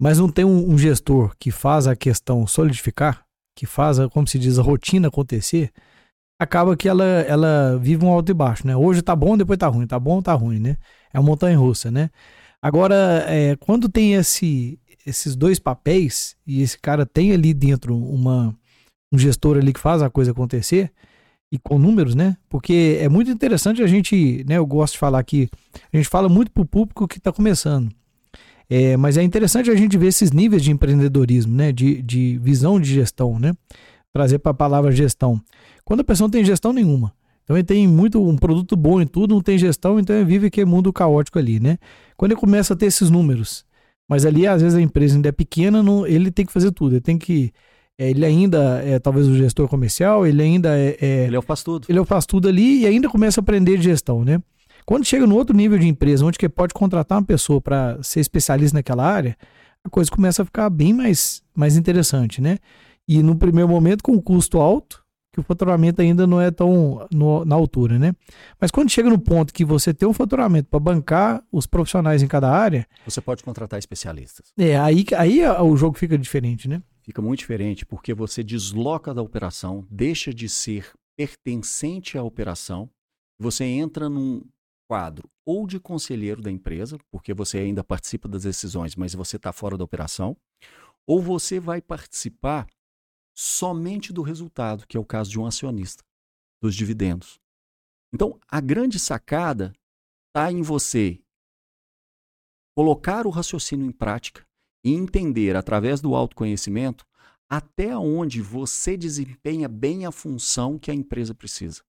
mas 0.00 0.18
não 0.18 0.28
tem 0.28 0.44
um, 0.44 0.70
um, 0.70 0.78
gestor 0.78 1.34
que 1.38 1.50
faz 1.50 1.86
a 1.86 1.96
questão 1.96 2.46
solidificar, 2.46 3.24
que 3.56 3.66
faz, 3.66 3.98
a, 3.98 4.08
como 4.08 4.26
se 4.26 4.38
diz, 4.38 4.58
a 4.58 4.62
rotina 4.62 5.08
acontecer, 5.08 5.70
acaba 6.38 6.76
que 6.76 6.88
ela, 6.88 7.04
ela 7.04 7.78
vive 7.78 8.04
um 8.04 8.10
alto 8.10 8.30
e 8.30 8.34
baixo, 8.34 8.66
né? 8.66 8.74
Hoje 8.74 9.02
tá 9.02 9.14
bom, 9.14 9.36
depois 9.36 9.58
tá 9.58 9.66
ruim, 9.66 9.86
tá 9.86 9.98
bom, 9.98 10.22
tá 10.22 10.32
ruim, 10.32 10.58
né? 10.58 10.78
É 11.12 11.18
uma 11.18 11.26
montanha 11.26 11.58
russa, 11.58 11.90
né? 11.90 12.10
Agora, 12.62 13.24
é, 13.26 13.56
quando 13.56 13.88
tem 13.88 14.14
esse, 14.14 14.78
esses 15.06 15.36
dois 15.36 15.58
papéis 15.58 16.36
e 16.46 16.62
esse 16.62 16.78
cara 16.78 17.04
tem 17.04 17.32
ali 17.32 17.52
dentro 17.52 17.96
uma, 17.96 18.54
um 19.12 19.18
gestor 19.18 19.58
ali 19.58 19.72
que 19.72 19.80
faz 19.80 20.02
a 20.02 20.10
coisa 20.10 20.30
acontecer, 20.30 20.90
e 21.52 21.58
com 21.58 21.78
números, 21.78 22.14
né? 22.14 22.36
Porque 22.48 22.98
é 23.00 23.08
muito 23.08 23.30
interessante 23.30 23.82
a 23.82 23.86
gente, 23.86 24.44
né? 24.48 24.56
Eu 24.56 24.66
gosto 24.66 24.94
de 24.94 24.98
falar 24.98 25.18
aqui, 25.18 25.48
a 25.92 25.96
gente 25.96 26.08
fala 26.08 26.28
muito 26.28 26.50
para 26.50 26.62
o 26.62 26.66
público 26.66 27.08
que 27.08 27.18
está 27.18 27.32
começando. 27.32 27.90
É, 28.68 28.96
mas 28.96 29.16
é 29.16 29.22
interessante 29.22 29.68
a 29.68 29.74
gente 29.74 29.98
ver 29.98 30.06
esses 30.06 30.30
níveis 30.30 30.62
de 30.62 30.70
empreendedorismo, 30.70 31.54
né? 31.54 31.72
De, 31.72 32.00
de 32.02 32.38
visão 32.38 32.80
de 32.80 32.92
gestão, 32.92 33.38
né? 33.38 33.52
Trazer 34.12 34.38
para 34.38 34.52
a 34.52 34.54
palavra 34.54 34.92
gestão. 34.92 35.40
Quando 35.84 36.00
a 36.00 36.04
pessoa 36.04 36.26
não 36.26 36.30
tem 36.30 36.44
gestão 36.44 36.72
nenhuma, 36.72 37.12
então 37.42 37.56
ele 37.56 37.64
tem 37.64 37.88
muito 37.88 38.24
um 38.24 38.36
produto 38.36 38.76
bom 38.76 39.00
em 39.00 39.06
tudo, 39.06 39.34
não 39.34 39.42
tem 39.42 39.58
gestão, 39.58 39.98
então 39.98 40.14
ele 40.14 40.24
vive 40.24 40.46
aquele 40.46 40.66
mundo 40.66 40.92
caótico 40.92 41.36
ali, 41.36 41.58
né? 41.58 41.78
Quando 42.16 42.30
ele 42.30 42.40
começa 42.40 42.74
a 42.74 42.76
ter 42.76 42.86
esses 42.86 43.10
números, 43.10 43.64
mas 44.08 44.24
ali 44.24 44.46
às 44.46 44.62
vezes 44.62 44.78
a 44.78 44.80
empresa 44.80 45.16
ainda 45.16 45.30
é 45.30 45.32
pequena, 45.32 45.82
não, 45.82 46.06
ele 46.06 46.30
tem 46.30 46.46
que 46.46 46.52
fazer 46.52 46.70
tudo, 46.70 46.94
ele 46.94 47.00
tem 47.00 47.18
que 47.18 47.52
ele 48.08 48.24
ainda 48.24 48.82
é 48.84 48.98
talvez 48.98 49.28
o 49.28 49.36
gestor 49.36 49.68
comercial, 49.68 50.26
ele 50.26 50.42
ainda 50.42 50.76
é, 50.78 50.96
é, 51.00 51.24
Ele 51.26 51.36
é 51.36 51.38
o 51.38 51.42
faz 51.42 51.62
tudo. 51.62 51.86
Ele 51.88 51.98
é 51.98 52.00
o 52.00 52.04
faz 52.04 52.24
tudo 52.24 52.48
ali 52.48 52.80
e 52.80 52.86
ainda 52.86 53.08
começa 53.08 53.40
a 53.40 53.42
aprender 53.42 53.76
de 53.76 53.84
gestão, 53.84 54.24
né? 54.24 54.40
Quando 54.86 55.04
chega 55.04 55.26
no 55.26 55.36
outro 55.36 55.54
nível 55.54 55.78
de 55.78 55.86
empresa, 55.86 56.24
onde 56.24 56.38
que 56.38 56.48
pode 56.48 56.72
contratar 56.72 57.18
uma 57.18 57.24
pessoa 57.24 57.60
para 57.60 58.02
ser 58.02 58.20
especialista 58.20 58.76
naquela 58.76 59.04
área, 59.04 59.36
a 59.84 59.90
coisa 59.90 60.10
começa 60.10 60.42
a 60.42 60.44
ficar 60.44 60.70
bem 60.70 60.92
mais, 60.92 61.42
mais 61.54 61.76
interessante, 61.76 62.40
né? 62.40 62.58
E 63.06 63.22
no 63.22 63.36
primeiro 63.36 63.68
momento, 63.68 64.02
com 64.02 64.12
o 64.12 64.22
custo 64.22 64.58
alto, 64.58 65.04
que 65.32 65.38
o 65.38 65.42
faturamento 65.42 66.00
ainda 66.00 66.26
não 66.26 66.40
é 66.40 66.50
tão 66.50 67.06
no, 67.12 67.44
na 67.44 67.54
altura, 67.54 67.98
né? 67.98 68.14
Mas 68.60 68.70
quando 68.70 68.90
chega 68.90 69.08
no 69.08 69.18
ponto 69.18 69.52
que 69.52 69.64
você 69.64 69.94
tem 69.94 70.08
um 70.08 70.12
faturamento 70.12 70.68
para 70.68 70.80
bancar 70.80 71.42
os 71.52 71.66
profissionais 71.66 72.22
em 72.22 72.26
cada 72.26 72.50
área. 72.50 72.86
Você 73.04 73.20
pode 73.20 73.44
contratar 73.44 73.78
especialistas. 73.78 74.52
É, 74.58 74.78
aí, 74.78 75.04
aí 75.16 75.46
o 75.46 75.76
jogo 75.76 75.96
fica 75.96 76.18
diferente, 76.18 76.68
né? 76.68 76.82
Fica 77.10 77.20
muito 77.20 77.40
diferente 77.40 77.84
porque 77.84 78.14
você 78.14 78.42
desloca 78.44 79.12
da 79.12 79.20
operação, 79.20 79.84
deixa 79.90 80.32
de 80.32 80.48
ser 80.48 80.92
pertencente 81.18 82.16
à 82.16 82.22
operação, 82.22 82.88
você 83.36 83.64
entra 83.64 84.08
num 84.08 84.48
quadro 84.88 85.28
ou 85.44 85.66
de 85.66 85.80
conselheiro 85.80 86.40
da 86.40 86.52
empresa, 86.52 86.98
porque 87.10 87.34
você 87.34 87.58
ainda 87.58 87.82
participa 87.82 88.28
das 88.28 88.44
decisões, 88.44 88.94
mas 88.94 89.12
você 89.12 89.36
está 89.36 89.52
fora 89.52 89.76
da 89.76 89.82
operação, 89.82 90.36
ou 91.04 91.20
você 91.20 91.58
vai 91.58 91.82
participar 91.82 92.68
somente 93.36 94.12
do 94.12 94.22
resultado, 94.22 94.86
que 94.86 94.96
é 94.96 95.00
o 95.00 95.04
caso 95.04 95.30
de 95.30 95.40
um 95.40 95.46
acionista, 95.46 96.04
dos 96.62 96.76
dividendos. 96.76 97.40
Então, 98.14 98.38
a 98.46 98.60
grande 98.60 99.00
sacada 99.00 99.72
está 100.28 100.52
em 100.52 100.62
você 100.62 101.20
colocar 102.76 103.26
o 103.26 103.30
raciocínio 103.30 103.86
em 103.86 103.92
prática 103.92 104.46
e 104.84 104.92
entender, 104.92 105.56
através 105.56 106.00
do 106.00 106.14
autoconhecimento, 106.14 107.06
até 107.48 107.96
onde 107.96 108.40
você 108.40 108.96
desempenha 108.96 109.68
bem 109.68 110.06
a 110.06 110.12
função 110.12 110.78
que 110.78 110.90
a 110.90 110.94
empresa 110.94 111.34
precisa. 111.34 111.82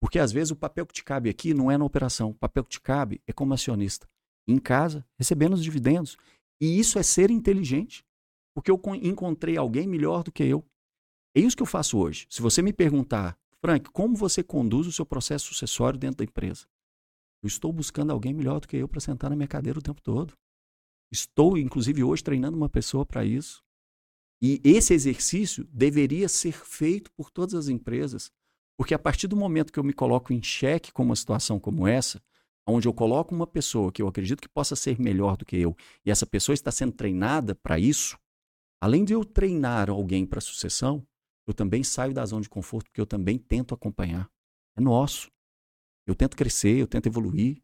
Porque 0.00 0.18
às 0.18 0.32
vezes 0.32 0.50
o 0.50 0.56
papel 0.56 0.86
que 0.86 0.94
te 0.94 1.04
cabe 1.04 1.30
aqui 1.30 1.54
não 1.54 1.70
é 1.70 1.78
na 1.78 1.84
operação, 1.84 2.30
o 2.30 2.34
papel 2.34 2.64
que 2.64 2.70
te 2.70 2.80
cabe 2.80 3.22
é 3.26 3.32
como 3.32 3.54
acionista, 3.54 4.08
em 4.46 4.58
casa, 4.58 5.06
recebendo 5.18 5.54
os 5.54 5.62
dividendos. 5.62 6.16
E 6.60 6.78
isso 6.78 6.98
é 6.98 7.02
ser 7.02 7.30
inteligente, 7.30 8.04
porque 8.54 8.70
eu 8.70 8.80
encontrei 9.02 9.56
alguém 9.56 9.86
melhor 9.86 10.22
do 10.22 10.32
que 10.32 10.44
eu. 10.44 10.64
É 11.36 11.40
isso 11.40 11.56
que 11.56 11.62
eu 11.62 11.66
faço 11.66 11.98
hoje. 11.98 12.26
Se 12.30 12.40
você 12.40 12.62
me 12.62 12.72
perguntar, 12.72 13.36
Frank, 13.60 13.90
como 13.90 14.14
você 14.14 14.42
conduz 14.42 14.86
o 14.86 14.92
seu 14.92 15.04
processo 15.04 15.46
sucessório 15.46 15.98
dentro 15.98 16.18
da 16.18 16.24
empresa? 16.24 16.66
Eu 17.42 17.48
estou 17.48 17.72
buscando 17.72 18.12
alguém 18.12 18.32
melhor 18.32 18.60
do 18.60 18.68
que 18.68 18.76
eu 18.76 18.88
para 18.88 19.00
sentar 19.00 19.30
na 19.30 19.36
minha 19.36 19.48
cadeira 19.48 19.78
o 19.78 19.82
tempo 19.82 20.00
todo. 20.00 20.34
Estou, 21.12 21.56
inclusive, 21.56 22.02
hoje 22.02 22.24
treinando 22.24 22.56
uma 22.56 22.68
pessoa 22.68 23.04
para 23.06 23.24
isso. 23.24 23.62
E 24.42 24.60
esse 24.64 24.92
exercício 24.92 25.64
deveria 25.72 26.28
ser 26.28 26.52
feito 26.52 27.10
por 27.12 27.30
todas 27.30 27.54
as 27.54 27.68
empresas, 27.68 28.30
porque 28.76 28.94
a 28.94 28.98
partir 28.98 29.26
do 29.26 29.36
momento 29.36 29.72
que 29.72 29.78
eu 29.78 29.84
me 29.84 29.92
coloco 29.92 30.32
em 30.32 30.42
xeque 30.42 30.92
com 30.92 31.02
uma 31.02 31.16
situação 31.16 31.58
como 31.58 31.86
essa, 31.86 32.22
onde 32.66 32.88
eu 32.88 32.92
coloco 32.92 33.34
uma 33.34 33.46
pessoa 33.46 33.92
que 33.92 34.02
eu 34.02 34.08
acredito 34.08 34.40
que 34.40 34.48
possa 34.48 34.74
ser 34.74 35.00
melhor 35.00 35.36
do 35.36 35.44
que 35.44 35.56
eu, 35.56 35.76
e 36.04 36.10
essa 36.10 36.26
pessoa 36.26 36.54
está 36.54 36.70
sendo 36.70 36.92
treinada 36.92 37.54
para 37.54 37.78
isso, 37.78 38.18
além 38.82 39.04
de 39.04 39.12
eu 39.12 39.24
treinar 39.24 39.88
alguém 39.88 40.26
para 40.26 40.40
sucessão, 40.40 41.06
eu 41.46 41.54
também 41.54 41.82
saio 41.82 42.12
da 42.12 42.24
zona 42.24 42.42
de 42.42 42.48
conforto, 42.48 42.86
porque 42.86 43.00
eu 43.00 43.06
também 43.06 43.38
tento 43.38 43.74
acompanhar. 43.74 44.30
É 44.76 44.80
nosso. 44.80 45.30
Eu 46.06 46.14
tento 46.14 46.36
crescer, 46.36 46.78
eu 46.78 46.86
tento 46.86 47.06
evoluir. 47.06 47.62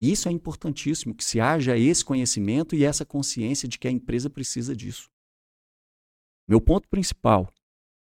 Isso 0.00 0.28
é 0.28 0.32
importantíssimo, 0.32 1.14
que 1.14 1.24
se 1.24 1.40
haja 1.40 1.78
esse 1.78 2.04
conhecimento 2.04 2.74
e 2.74 2.84
essa 2.84 3.04
consciência 3.04 3.68
de 3.68 3.78
que 3.78 3.88
a 3.88 3.90
empresa 3.90 4.28
precisa 4.28 4.74
disso. 4.74 5.10
Meu 6.46 6.60
ponto 6.60 6.88
principal: 6.88 7.52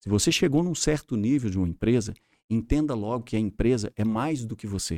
se 0.02 0.10
você 0.10 0.32
chegou 0.32 0.64
num 0.64 0.76
certo 0.76 1.16
nível 1.16 1.50
de 1.50 1.58
uma 1.58 1.68
empresa, 1.68 2.14
entenda 2.50 2.94
logo 2.94 3.24
que 3.24 3.36
a 3.36 3.40
empresa 3.40 3.92
é 3.96 4.04
mais 4.04 4.46
do 4.46 4.56
que 4.56 4.68
você. 4.68 4.98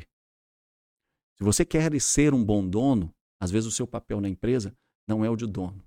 Se 1.38 1.44
você 1.44 1.66
quer 1.66 2.02
ser 2.02 2.34
um 2.34 2.44
bom 2.44 2.68
dono, 2.68 3.14
às 3.40 3.52
vezes 3.52 3.68
o 3.68 3.72
seu 3.72 3.86
papel 3.86 4.20
na 4.22 4.30
empresa 4.30 4.76
não 5.08 5.24
é 5.24 5.30
o 5.30 5.36
de 5.36 5.46
dono, 5.46 5.84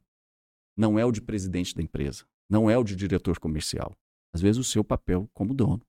não 0.77 0.99
é 0.99 1.05
o 1.05 1.11
de 1.11 1.21
presidente 1.21 1.75
da 1.75 1.83
empresa, 1.83 2.25
não 2.49 2.71
é 2.71 2.77
o 2.79 2.85
de 2.85 2.95
diretor 2.95 3.39
comercial. 3.41 3.97
Às 4.33 4.41
vezes 4.41 4.59
o 4.59 4.65
seu 4.65 4.85
papel 4.85 5.29
como 5.33 5.55
dono 5.55 5.83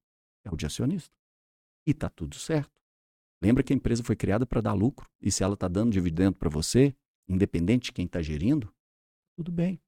é 0.44 0.52
o 0.52 0.56
de 0.56 0.66
acionista. 0.66 1.14
E 1.86 1.92
está 1.92 2.10
tudo 2.10 2.36
certo. 2.36 2.82
Lembra 3.42 3.64
que 3.64 3.72
a 3.72 3.76
empresa 3.76 4.04
foi 4.04 4.16
criada 4.16 4.46
para 4.46 4.62
dar 4.62 4.74
lucro 4.74 5.10
e 5.22 5.32
se 5.32 5.44
ela 5.44 5.54
está 5.54 5.68
dando 5.68 5.92
dividendo 5.92 6.38
para 6.38 6.50
você, 6.50 6.96
independente 7.28 7.86
de 7.86 7.92
quem 7.94 8.06
está 8.06 8.22
gerindo, 8.22 8.74
tudo 9.38 9.52
bem. 9.52 9.82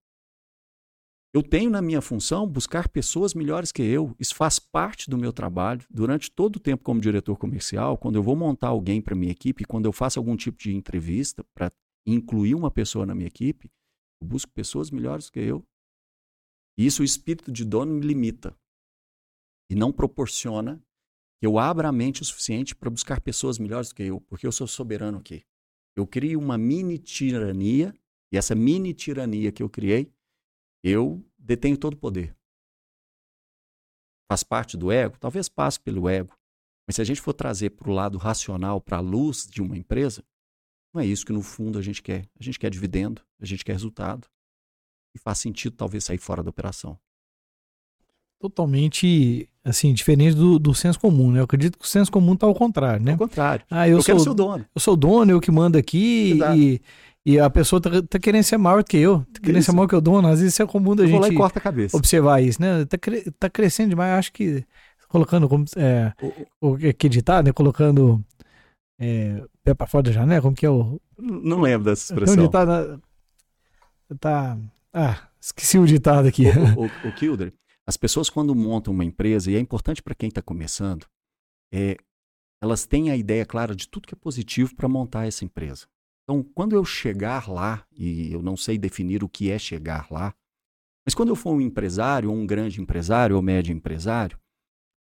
Eu 1.34 1.42
tenho 1.42 1.70
na 1.70 1.82
minha 1.82 2.02
função 2.02 2.46
buscar 2.46 2.90
pessoas 2.90 3.34
melhores 3.34 3.72
que 3.72 3.82
eu. 3.82 4.14
Isso 4.20 4.36
faz 4.36 4.60
parte 4.60 5.10
do 5.10 5.18
meu 5.18 5.32
trabalho. 5.32 5.86
Durante 5.90 6.30
todo 6.30 6.58
o 6.58 6.60
tempo 6.60 6.84
como 6.84 7.00
diretor 7.00 7.38
comercial, 7.38 7.98
quando 7.98 8.18
eu 8.18 8.24
vou 8.24 8.36
montar 8.36 8.68
alguém 8.68 9.02
para 9.02 9.16
minha 9.16 9.32
equipe, 9.32 9.64
quando 9.64 9.86
eu 9.86 9.94
faço 9.94 10.20
algum 10.20 10.36
tipo 10.36 10.58
de 10.58 10.76
entrevista 10.76 11.44
para 11.54 11.72
incluir 12.06 12.54
uma 12.54 12.70
pessoa 12.70 13.06
na 13.06 13.16
minha 13.16 13.28
equipe, 13.28 13.72
eu 14.22 14.28
busco 14.28 14.52
pessoas 14.52 14.92
melhores 14.92 15.30
que 15.30 15.40
eu. 15.40 15.66
E 16.78 16.86
isso 16.86 17.02
o 17.02 17.06
espírito 17.06 17.50
de 17.50 17.64
dono 17.64 17.94
me 17.94 18.06
limita 18.06 18.54
e 19.70 19.76
não 19.76 19.92
proporciona 19.92 20.84
eu 21.42 21.58
abra 21.58 21.90
a 21.90 21.92
mente 21.92 22.22
o 22.22 22.26
suficiente 22.26 22.76
para 22.76 22.90
buscar 22.90 23.20
pessoas 23.20 23.58
melhores 23.58 23.90
do 23.90 23.96
que 23.96 24.04
eu, 24.04 24.22
porque 24.22 24.46
eu 24.46 24.52
sou 24.52 24.68
soberano 24.68 25.18
aqui. 25.18 25.44
Eu 25.96 26.06
crio 26.06 26.40
uma 26.40 26.58
mini 26.58 26.98
tirania 26.98 27.94
e 28.32 28.38
essa 28.38 28.56
mini 28.56 28.94
tirania 28.94 29.52
que 29.52 29.64
eu 29.64 29.70
criei 29.70 30.12
eu 30.84 31.24
detenho 31.38 31.78
todo 31.78 31.94
o 31.94 31.98
poder. 31.98 32.36
Faz 34.30 34.44
parte 34.44 34.78
do 34.78 34.92
ego? 34.92 35.18
Talvez 35.20 35.50
passe 35.50 35.80
pelo 35.80 36.10
ego. 36.10 36.36
Mas 36.88 36.96
se 36.96 37.02
a 37.02 37.06
gente 37.06 37.22
for 37.22 37.34
trazer 37.34 37.72
para 37.72 37.90
o 37.90 37.94
lado 37.94 38.18
racional, 38.18 38.82
para 38.82 38.98
a 38.98 39.02
luz 39.02 39.46
de 39.46 39.62
uma 39.62 39.78
empresa, 39.78 40.24
não 40.94 41.02
é 41.02 41.06
isso 41.06 41.26
que 41.26 41.32
no 41.32 41.42
fundo 41.42 41.78
a 41.78 41.82
gente 41.82 42.02
quer. 42.02 42.28
A 42.40 42.44
gente 42.44 42.58
quer 42.58 42.70
dividendo, 42.70 43.22
a 43.40 43.46
gente 43.46 43.64
quer 43.64 43.74
resultado. 43.74 44.28
E 45.14 45.20
faz 45.20 45.40
sentido 45.40 45.76
talvez 45.76 46.06
sair 46.06 46.18
fora 46.18 46.42
da 46.42 46.50
operação. 46.50 47.00
Totalmente, 48.40 49.51
assim, 49.64 49.94
diferente 49.94 50.36
do, 50.36 50.58
do 50.58 50.74
senso 50.74 51.00
comum, 51.00 51.32
né? 51.32 51.40
Eu 51.40 51.44
acredito 51.44 51.78
que 51.78 51.86
o 51.86 51.88
senso 51.88 52.12
comum 52.12 52.34
está 52.34 52.46
ao 52.48 52.56
contrário, 52.56 53.04
né? 53.04 53.14
Ao 53.14 53.18
contrário. 53.18 53.64
Ah, 53.70 53.88
eu, 53.88 53.98
eu 53.98 54.02
sou, 54.02 54.06
quero 54.06 54.20
ser 54.20 54.30
o 54.30 54.34
dono. 54.34 54.66
Eu 54.74 54.82
sou 54.82 54.94
o 54.94 54.98
dono, 54.98 55.32
eu 55.32 55.40
que 55.40 55.52
mando 55.52 55.78
aqui 55.78 56.32
Exato. 56.32 56.58
e 56.58 56.82
e 57.26 57.40
a 57.40 57.50
pessoa 57.50 57.80
tá, 57.80 57.90
tá, 58.02 58.20
querendo 58.20 58.44
ser 58.44 58.58
maior 58.58 58.84
que 58.84 58.98
eu, 58.98 59.20
tá 59.32 59.40
querendo 59.42 59.60
isso. 59.60 59.70
ser 59.70 59.76
maior 59.76 59.88
que 59.88 59.96
o 59.96 60.02
dono. 60.02 60.28
Às 60.28 60.40
vezes 60.40 60.54
isso 60.54 60.64
é 60.64 60.66
comum 60.66 60.96
da 60.96 61.04
eu 61.04 61.08
gente 61.08 61.20
vou 61.20 61.28
lá 61.28 61.32
e 61.32 61.36
corta 61.36 61.60
a 61.60 61.62
cabeça. 61.62 61.96
observar 61.96 62.42
isso, 62.42 62.60
né? 62.60 62.84
Tá, 62.86 62.98
tá 63.40 63.50
crescendo 63.50 63.90
demais, 63.90 64.18
acho 64.18 64.34
que 64.34 64.66
colocando 65.08 65.48
como 65.48 65.66
é, 65.76 66.14
o, 66.60 66.72
o 66.72 66.78
que 66.78 67.08
ditado, 67.08 67.46
né? 67.46 67.54
Colocando 67.54 68.24
é, 69.00 69.44
pé 69.64 69.74
para 69.76 69.86
fora 69.86 70.04
da 70.04 70.12
janela, 70.12 70.42
como 70.42 70.56
que 70.56 70.66
é 70.66 70.70
o. 70.70 71.00
Não 71.20 71.62
lembro 71.62 71.86
dessa 71.86 72.12
expressão. 72.12 72.36
Tem 72.36 72.44
um 72.44 72.48
ditado. 72.48 73.02
Tá. 74.20 74.58
Ah, 74.92 75.18
esqueci 75.40 75.78
o 75.78 75.86
ditado 75.86 76.28
aqui. 76.28 76.46
O, 76.48 76.86
o, 76.86 77.10
o 77.10 77.14
Kilder, 77.16 77.54
as 77.92 77.98
pessoas 77.98 78.30
quando 78.30 78.56
montam 78.56 78.94
uma 78.94 79.04
empresa, 79.04 79.52
e 79.52 79.56
é 79.58 79.60
importante 79.60 80.02
para 80.02 80.16
quem 80.16 80.30
está 80.30 80.42
começando, 80.42 81.06
é, 81.74 81.98
elas 82.64 82.86
têm 82.86 83.12
a 83.12 83.18
ideia 83.18 83.46
clara 83.46 83.76
de 83.76 83.86
tudo 83.86 84.08
que 84.08 84.14
é 84.14 84.18
positivo 84.18 84.74
para 84.78 84.88
montar 84.88 85.28
essa 85.28 85.44
empresa. 85.44 85.90
Então, 86.24 86.42
quando 86.42 86.74
eu 86.74 86.86
chegar 86.86 87.50
lá, 87.50 87.86
e 87.92 88.32
eu 88.32 88.42
não 88.42 88.56
sei 88.56 88.78
definir 88.78 89.26
o 89.26 89.28
que 89.28 89.52
é 89.52 89.60
chegar 89.60 90.10
lá, 90.10 90.34
mas 91.06 91.14
quando 91.14 91.30
eu 91.30 91.36
for 91.36 91.54
um 91.54 91.60
empresário, 91.60 92.30
ou 92.30 92.36
um 92.38 92.48
grande 92.48 92.80
empresário, 92.80 93.36
ou 93.36 93.42
médio 93.42 93.76
empresário, 93.76 94.38
o 94.38 94.42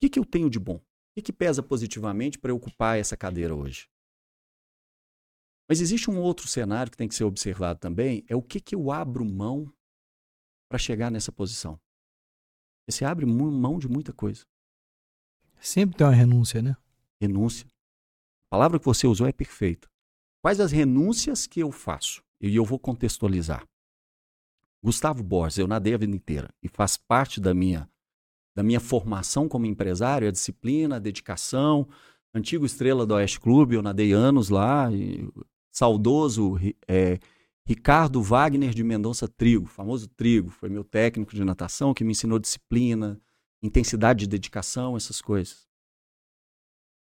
que, 0.00 0.08
que 0.08 0.18
eu 0.18 0.24
tenho 0.24 0.48
de 0.48 0.58
bom? 0.58 0.76
O 0.76 0.82
que, 1.16 1.20
que 1.24 1.32
pesa 1.32 1.62
positivamente 1.62 2.38
para 2.38 2.52
eu 2.52 2.56
ocupar 2.56 2.98
essa 2.98 3.18
cadeira 3.18 3.54
hoje? 3.54 3.87
Mas 5.68 5.82
existe 5.82 6.11
um 6.11 6.18
outro 6.18 6.48
cenário 6.48 6.90
que 6.90 6.96
tem 6.96 7.06
que 7.06 7.14
ser 7.14 7.24
observado 7.24 7.78
também, 7.78 8.24
é 8.30 8.35
o 8.35 8.40
que, 8.40 8.61
que 8.61 8.74
eu 8.74 8.90
abro 8.90 9.26
mão 9.26 9.70
para 10.70 10.78
chegar 10.78 11.11
nessa 11.11 11.30
posição. 11.30 11.78
Você 12.88 13.04
abre 13.04 13.24
mão 13.24 13.78
de 13.78 13.88
muita 13.88 14.12
coisa. 14.12 14.44
Sempre 15.60 15.96
tem 15.96 16.06
uma 16.06 16.12
renúncia, 16.12 16.60
né? 16.60 16.76
Renúncia. 17.20 17.66
A 18.46 18.50
palavra 18.50 18.78
que 18.78 18.84
você 18.84 19.06
usou 19.06 19.26
é 19.26 19.32
perfeita. 19.32 19.88
Quais 20.42 20.58
as 20.58 20.72
renúncias 20.72 21.46
que 21.46 21.60
eu 21.60 21.70
faço? 21.70 22.22
E 22.40 22.54
eu 22.56 22.64
vou 22.64 22.78
contextualizar. 22.78 23.64
Gustavo 24.82 25.22
Borges, 25.22 25.58
eu 25.58 25.68
nadei 25.68 25.94
a 25.94 25.98
vida 25.98 26.14
inteira 26.14 26.52
e 26.60 26.68
faz 26.68 26.96
parte 26.96 27.40
da 27.40 27.54
minha 27.54 27.88
da 28.54 28.62
minha 28.62 28.80
formação 28.80 29.48
como 29.48 29.64
empresário, 29.64 30.28
a 30.28 30.30
disciplina, 30.30 30.96
a 30.96 30.98
dedicação. 30.98 31.88
Antigo 32.34 32.66
estrela 32.66 33.06
do 33.06 33.14
Oeste 33.14 33.40
Clube, 33.40 33.76
eu 33.76 33.82
nadei 33.82 34.12
anos 34.12 34.50
lá. 34.50 34.90
saudoso 35.70 36.58
é, 36.86 37.18
Ricardo 37.64 38.20
Wagner 38.20 38.75
de 38.75 38.83
Mendonça 38.83 39.29
Trigo, 39.29 39.66
famoso 39.66 40.09
Trigo, 40.09 40.51
foi 40.51 40.68
meu 40.68 40.83
técnico 40.83 41.35
de 41.35 41.44
natação 41.44 41.94
que 41.94 42.03
me 42.03 42.11
ensinou 42.11 42.38
disciplina, 42.38 43.20
intensidade 43.62 44.20
de 44.20 44.27
dedicação, 44.27 44.96
essas 44.96 45.20
coisas. 45.20 45.68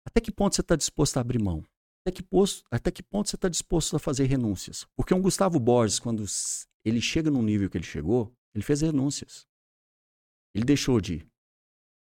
Até 0.04 0.20
que 0.20 0.32
ponto 0.32 0.56
você 0.56 0.62
está 0.62 0.76
disposto 0.76 1.18
a 1.18 1.22
abrir 1.22 1.40
mão? 1.40 1.64
Até 2.02 2.12
que, 2.12 2.24
posto, 2.24 2.64
até 2.72 2.90
que 2.90 3.04
ponto 3.04 3.30
você 3.30 3.36
está 3.36 3.50
disposto 3.50 3.96
a 3.96 4.00
fazer 4.00 4.26
renúncias? 4.26 4.88
Porque 4.96 5.14
um 5.14 5.22
Gustavo 5.22 5.60
Borges, 5.60 6.00
quando 6.00 6.24
ele 6.84 7.02
chega 7.02 7.30
no 7.30 7.42
nível 7.42 7.70
que 7.70 7.78
ele 7.78 7.86
chegou, 7.86 8.34
ele 8.56 8.64
fez 8.64 8.82
renúncias. 8.82 9.46
Ele 10.56 10.64
deixou 10.64 11.00
de 11.00 11.28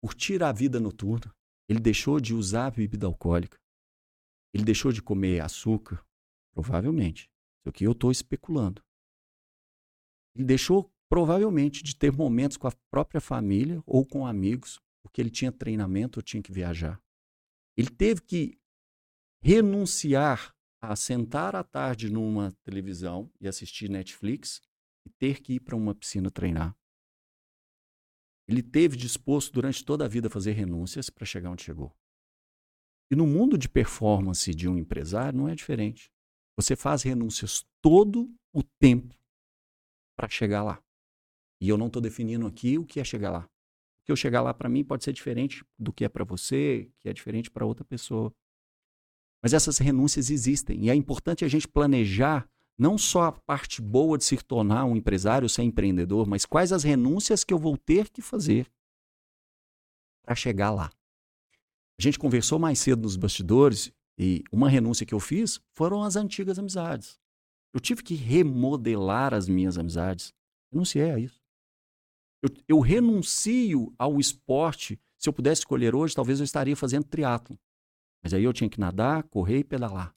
curtir 0.02 0.42
a 0.42 0.52
vida 0.52 0.80
noturna, 0.80 1.32
ele 1.70 1.80
deixou 1.80 2.20
de 2.20 2.34
usar 2.34 2.68
a 2.68 2.72
bebida 2.72 3.06
alcoólica, 3.06 3.60
ele 4.54 4.64
deixou 4.64 4.92
de 4.92 5.02
comer 5.02 5.42
açúcar, 5.42 6.04
provavelmente. 6.54 7.30
Aqui 7.66 7.84
eu 7.84 7.92
estou 7.92 8.12
especulando. 8.12 8.84
Ele 10.36 10.46
deixou, 10.46 10.92
provavelmente, 11.10 11.84
de 11.84 11.96
ter 11.96 12.12
momentos 12.12 12.58
com 12.58 12.68
a 12.68 12.74
própria 12.90 13.22
família 13.22 13.82
ou 13.86 14.06
com 14.06 14.26
amigos, 14.26 14.80
porque 15.04 15.22
ele 15.22 15.30
tinha 15.30 15.52
treinamento 15.52 16.20
ou 16.20 16.24
tinha 16.24 16.42
que 16.42 16.52
viajar. 16.52 17.02
Ele 17.78 17.90
teve 17.90 18.22
que 18.22 18.60
renunciar 19.44 20.56
a 20.82 20.96
sentar 20.96 21.56
à 21.56 21.64
tarde 21.64 22.10
numa 22.10 22.52
televisão 22.64 23.32
e 23.40 23.48
assistir 23.48 23.90
Netflix 23.90 24.62
e 25.06 25.10
ter 25.10 25.42
que 25.42 25.54
ir 25.54 25.60
para 25.60 25.76
uma 25.76 25.94
piscina 25.94 26.32
treinar. 26.32 26.76
Ele 28.48 28.64
teve 28.64 28.98
disposto 28.98 29.54
durante 29.54 29.86
toda 29.86 30.06
a 30.06 30.08
vida 30.08 30.28
a 30.28 30.32
fazer 30.32 30.52
renúncias 30.54 31.10
para 31.10 31.26
chegar 31.26 31.52
onde 31.52 31.64
chegou. 31.64 31.96
E 33.12 33.16
no 33.16 33.28
mundo 33.28 33.58
de 33.58 33.70
performance 33.70 34.54
de 34.54 34.68
um 34.68 34.78
empresário 34.78 35.38
não 35.38 35.48
é 35.48 35.56
diferente. 35.56 36.12
Você 36.58 36.76
faz 36.76 37.04
renúncias 37.04 37.66
todo 37.82 38.30
o 38.54 38.62
tempo 38.62 39.16
para 40.16 40.28
chegar 40.30 40.64
lá. 40.64 40.82
E 41.60 41.70
eu 41.70 41.78
não 41.78 41.88
estou 41.88 42.02
definindo 42.02 42.46
aqui 42.46 42.78
o 42.78 42.86
que 42.86 43.00
é 43.00 43.04
chegar 43.04 43.32
lá. 43.32 43.46
O 44.02 44.06
que 44.06 44.12
eu 44.12 44.16
chegar 44.16 44.42
lá 44.42 44.54
para 44.54 44.70
mim 44.70 44.84
pode 44.84 45.04
ser 45.04 45.14
diferente 45.14 45.64
do 45.78 45.94
que 45.94 46.04
é 46.04 46.10
para 46.10 46.24
você, 46.24 46.90
que 47.00 47.08
é 47.08 47.14
diferente 47.14 47.50
para 47.50 47.66
outra 47.66 47.86
pessoa. 47.86 48.34
Mas 49.42 49.54
essas 49.54 49.78
renúncias 49.78 50.30
existem 50.30 50.86
e 50.86 50.90
é 50.90 50.96
importante 50.96 51.46
a 51.46 51.48
gente 51.48 51.68
planejar 51.68 52.48
não 52.78 52.98
só 52.98 53.26
a 53.26 53.32
parte 53.32 53.82
boa 53.82 54.18
de 54.18 54.24
se 54.24 54.38
tornar 54.38 54.86
um 54.86 54.96
empresário, 54.96 55.48
ser 55.48 55.64
empreendedor, 55.64 56.28
mas 56.28 56.46
quais 56.46 56.72
as 56.72 56.84
renúncias 56.84 57.44
que 57.44 57.54
eu 57.54 57.60
vou 57.60 57.78
ter 57.78 58.10
que 58.10 58.22
fazer 58.22 58.72
para 60.24 60.36
chegar 60.36 60.72
lá. 60.72 60.92
A 62.00 62.02
gente 62.02 62.18
conversou 62.18 62.58
mais 62.58 62.80
cedo 62.80 63.04
nos 63.04 63.16
bastidores 63.16 63.94
e 64.24 64.44
uma 64.52 64.70
renúncia 64.70 65.04
que 65.04 65.16
eu 65.16 65.20
fiz 65.20 65.60
foram 65.74 66.04
as 66.04 66.16
antigas 66.16 66.60
amizades. 66.60 67.20
Eu 67.74 67.80
tive 67.80 68.04
que 68.04 68.14
remodelar 68.14 69.34
as 69.34 69.50
minhas 69.50 69.80
amizades. 69.80 70.32
Renunciei 70.72 71.10
a 71.10 71.18
isso. 71.18 71.42
Eu, 72.44 72.50
eu 72.68 72.80
renuncio 72.80 73.92
ao 73.98 74.20
esporte. 74.20 75.00
Se 75.18 75.28
eu 75.28 75.34
pudesse 75.34 75.62
escolher 75.62 75.96
hoje, 75.96 76.14
talvez 76.14 76.40
eu 76.40 76.44
estaria 76.44 76.76
fazendo 76.76 77.06
triatlo. 77.06 77.58
Mas 78.22 78.32
aí 78.32 78.44
eu 78.44 78.54
tinha 78.54 78.70
que 78.70 78.80
nadar, 78.80 79.24
correr 79.24 79.58
e 79.58 79.64
pedalar. 79.64 80.16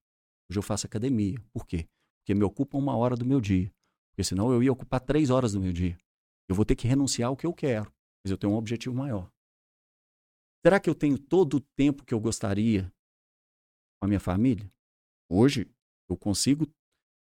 Hoje 0.50 0.59
eu 0.59 0.62
faço 0.62 0.84
academia. 0.84 1.42
Por 1.50 1.66
quê? 1.66 1.88
Porque 2.20 2.34
me 2.34 2.44
ocupa 2.44 2.76
uma 2.76 2.94
hora 2.94 3.16
do 3.16 3.24
meu 3.24 3.40
dia. 3.40 3.72
Porque 4.11 4.24
senão 4.24 4.52
eu 4.52 4.62
ia 4.62 4.72
ocupar 4.72 5.00
três 5.00 5.30
horas 5.30 5.52
do 5.55 5.61
meu 5.62 5.72
dia. 5.72 5.96
Eu 6.46 6.55
vou 6.55 6.66
ter 6.66 6.76
que 6.76 6.86
renunciar 6.86 7.30
ao 7.30 7.36
que 7.38 7.46
eu 7.46 7.55
quero. 7.55 7.90
Mas 8.22 8.30
eu 8.30 8.36
tenho 8.36 8.52
um 8.52 8.57
objetivo 8.57 8.94
maior. 8.94 9.30
Será 10.62 10.78
que 10.78 10.90
eu 10.90 10.94
tenho 10.94 11.16
todo 11.16 11.55
o 11.55 11.61
tempo 11.74 12.05
que 12.05 12.12
eu 12.12 12.20
gostaria 12.20 12.92
com 14.05 14.07
a 14.07 14.09
minha 14.09 14.20
família? 14.20 14.70
Hoje 15.30 15.66
eu 16.09 16.16
consigo 16.16 16.70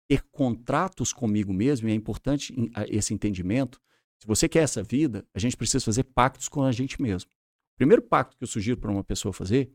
ter 0.09 0.23
contratos 0.31 1.13
comigo 1.13 1.53
mesmo 1.53 1.87
e 1.87 1.91
é 1.91 1.95
importante 1.95 2.53
esse 2.87 3.13
entendimento. 3.13 3.79
Se 4.19 4.27
você 4.27 4.49
quer 4.49 4.63
essa 4.63 4.81
vida, 4.81 5.25
a 5.33 5.39
gente 5.39 5.55
precisa 5.55 5.85
fazer 5.85 6.03
pactos 6.03 6.49
com 6.49 6.63
a 6.63 6.71
gente 6.71 6.99
mesmo. 6.99 7.29
O 7.73 7.77
primeiro 7.77 8.01
pacto 8.01 8.35
que 8.35 8.43
eu 8.43 8.47
sugiro 8.47 8.77
para 8.79 8.91
uma 8.91 9.03
pessoa 9.03 9.31
fazer 9.31 9.71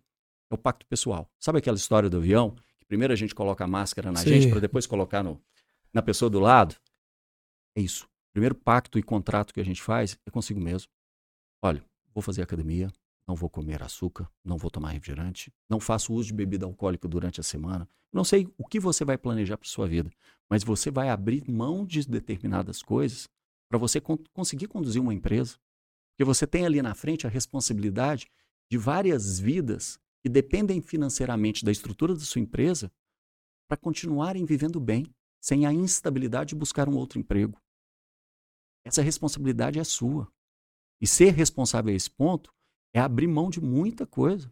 é 0.50 0.54
o 0.54 0.58
pacto 0.58 0.84
pessoal. 0.86 1.30
Sabe 1.38 1.58
aquela 1.58 1.76
história 1.76 2.10
do 2.10 2.16
avião? 2.16 2.56
Que 2.78 2.84
primeiro 2.84 3.12
a 3.12 3.16
gente 3.16 3.34
coloca 3.34 3.64
a 3.64 3.68
máscara 3.68 4.10
na 4.10 4.18
Sim. 4.18 4.30
gente 4.30 4.50
para 4.50 4.60
depois 4.60 4.86
colocar 4.86 5.22
no, 5.22 5.40
na 5.92 6.02
pessoa 6.02 6.28
do 6.28 6.40
lado? 6.40 6.74
É 7.76 7.80
isso. 7.80 8.04
O 8.04 8.32
primeiro 8.32 8.54
pacto 8.54 8.98
e 8.98 9.02
contrato 9.02 9.54
que 9.54 9.60
a 9.60 9.64
gente 9.64 9.80
faz 9.80 10.18
é 10.26 10.30
consigo 10.30 10.60
mesmo. 10.60 10.90
Olha, 11.62 11.82
vou 12.12 12.22
fazer 12.22 12.42
academia, 12.42 12.90
não 13.26 13.34
vou 13.34 13.50
comer 13.50 13.82
açúcar, 13.82 14.30
não 14.44 14.56
vou 14.56 14.70
tomar 14.70 14.90
refrigerante, 14.90 15.52
não 15.68 15.80
faço 15.80 16.12
uso 16.12 16.28
de 16.28 16.34
bebida 16.34 16.64
alcoólica 16.64 17.08
durante 17.08 17.40
a 17.40 17.42
semana. 17.42 17.88
Não 18.12 18.24
sei 18.24 18.48
o 18.56 18.64
que 18.66 18.78
você 18.78 19.04
vai 19.04 19.18
planejar 19.18 19.56
para 19.56 19.68
sua 19.68 19.86
vida, 19.86 20.10
mas 20.48 20.62
você 20.62 20.90
vai 20.90 21.08
abrir 21.08 21.48
mão 21.50 21.84
de 21.84 22.06
determinadas 22.08 22.82
coisas 22.82 23.28
para 23.68 23.78
você 23.78 24.00
con 24.00 24.16
conseguir 24.32 24.68
conduzir 24.68 25.02
uma 25.02 25.12
empresa. 25.12 25.58
Porque 26.12 26.24
você 26.24 26.46
tem 26.46 26.64
ali 26.64 26.80
na 26.80 26.94
frente 26.94 27.26
a 27.26 27.30
responsabilidade 27.30 28.30
de 28.70 28.78
várias 28.78 29.40
vidas 29.40 29.98
que 30.22 30.28
dependem 30.28 30.80
financeiramente 30.80 31.64
da 31.64 31.72
estrutura 31.72 32.14
da 32.14 32.20
sua 32.20 32.40
empresa 32.40 32.90
para 33.68 33.76
continuarem 33.76 34.44
vivendo 34.44 34.80
bem, 34.80 35.12
sem 35.40 35.66
a 35.66 35.72
instabilidade 35.72 36.50
de 36.50 36.54
buscar 36.54 36.88
um 36.88 36.96
outro 36.96 37.18
emprego. 37.18 37.60
Essa 38.84 39.02
responsabilidade 39.02 39.78
é 39.78 39.84
sua. 39.84 40.28
E 41.00 41.06
ser 41.06 41.34
responsável 41.34 41.92
a 41.92 41.96
esse 41.96 42.10
ponto 42.10 42.55
é 42.96 43.00
abrir 43.00 43.26
mão 43.26 43.50
de 43.50 43.60
muita 43.60 44.06
coisa. 44.06 44.50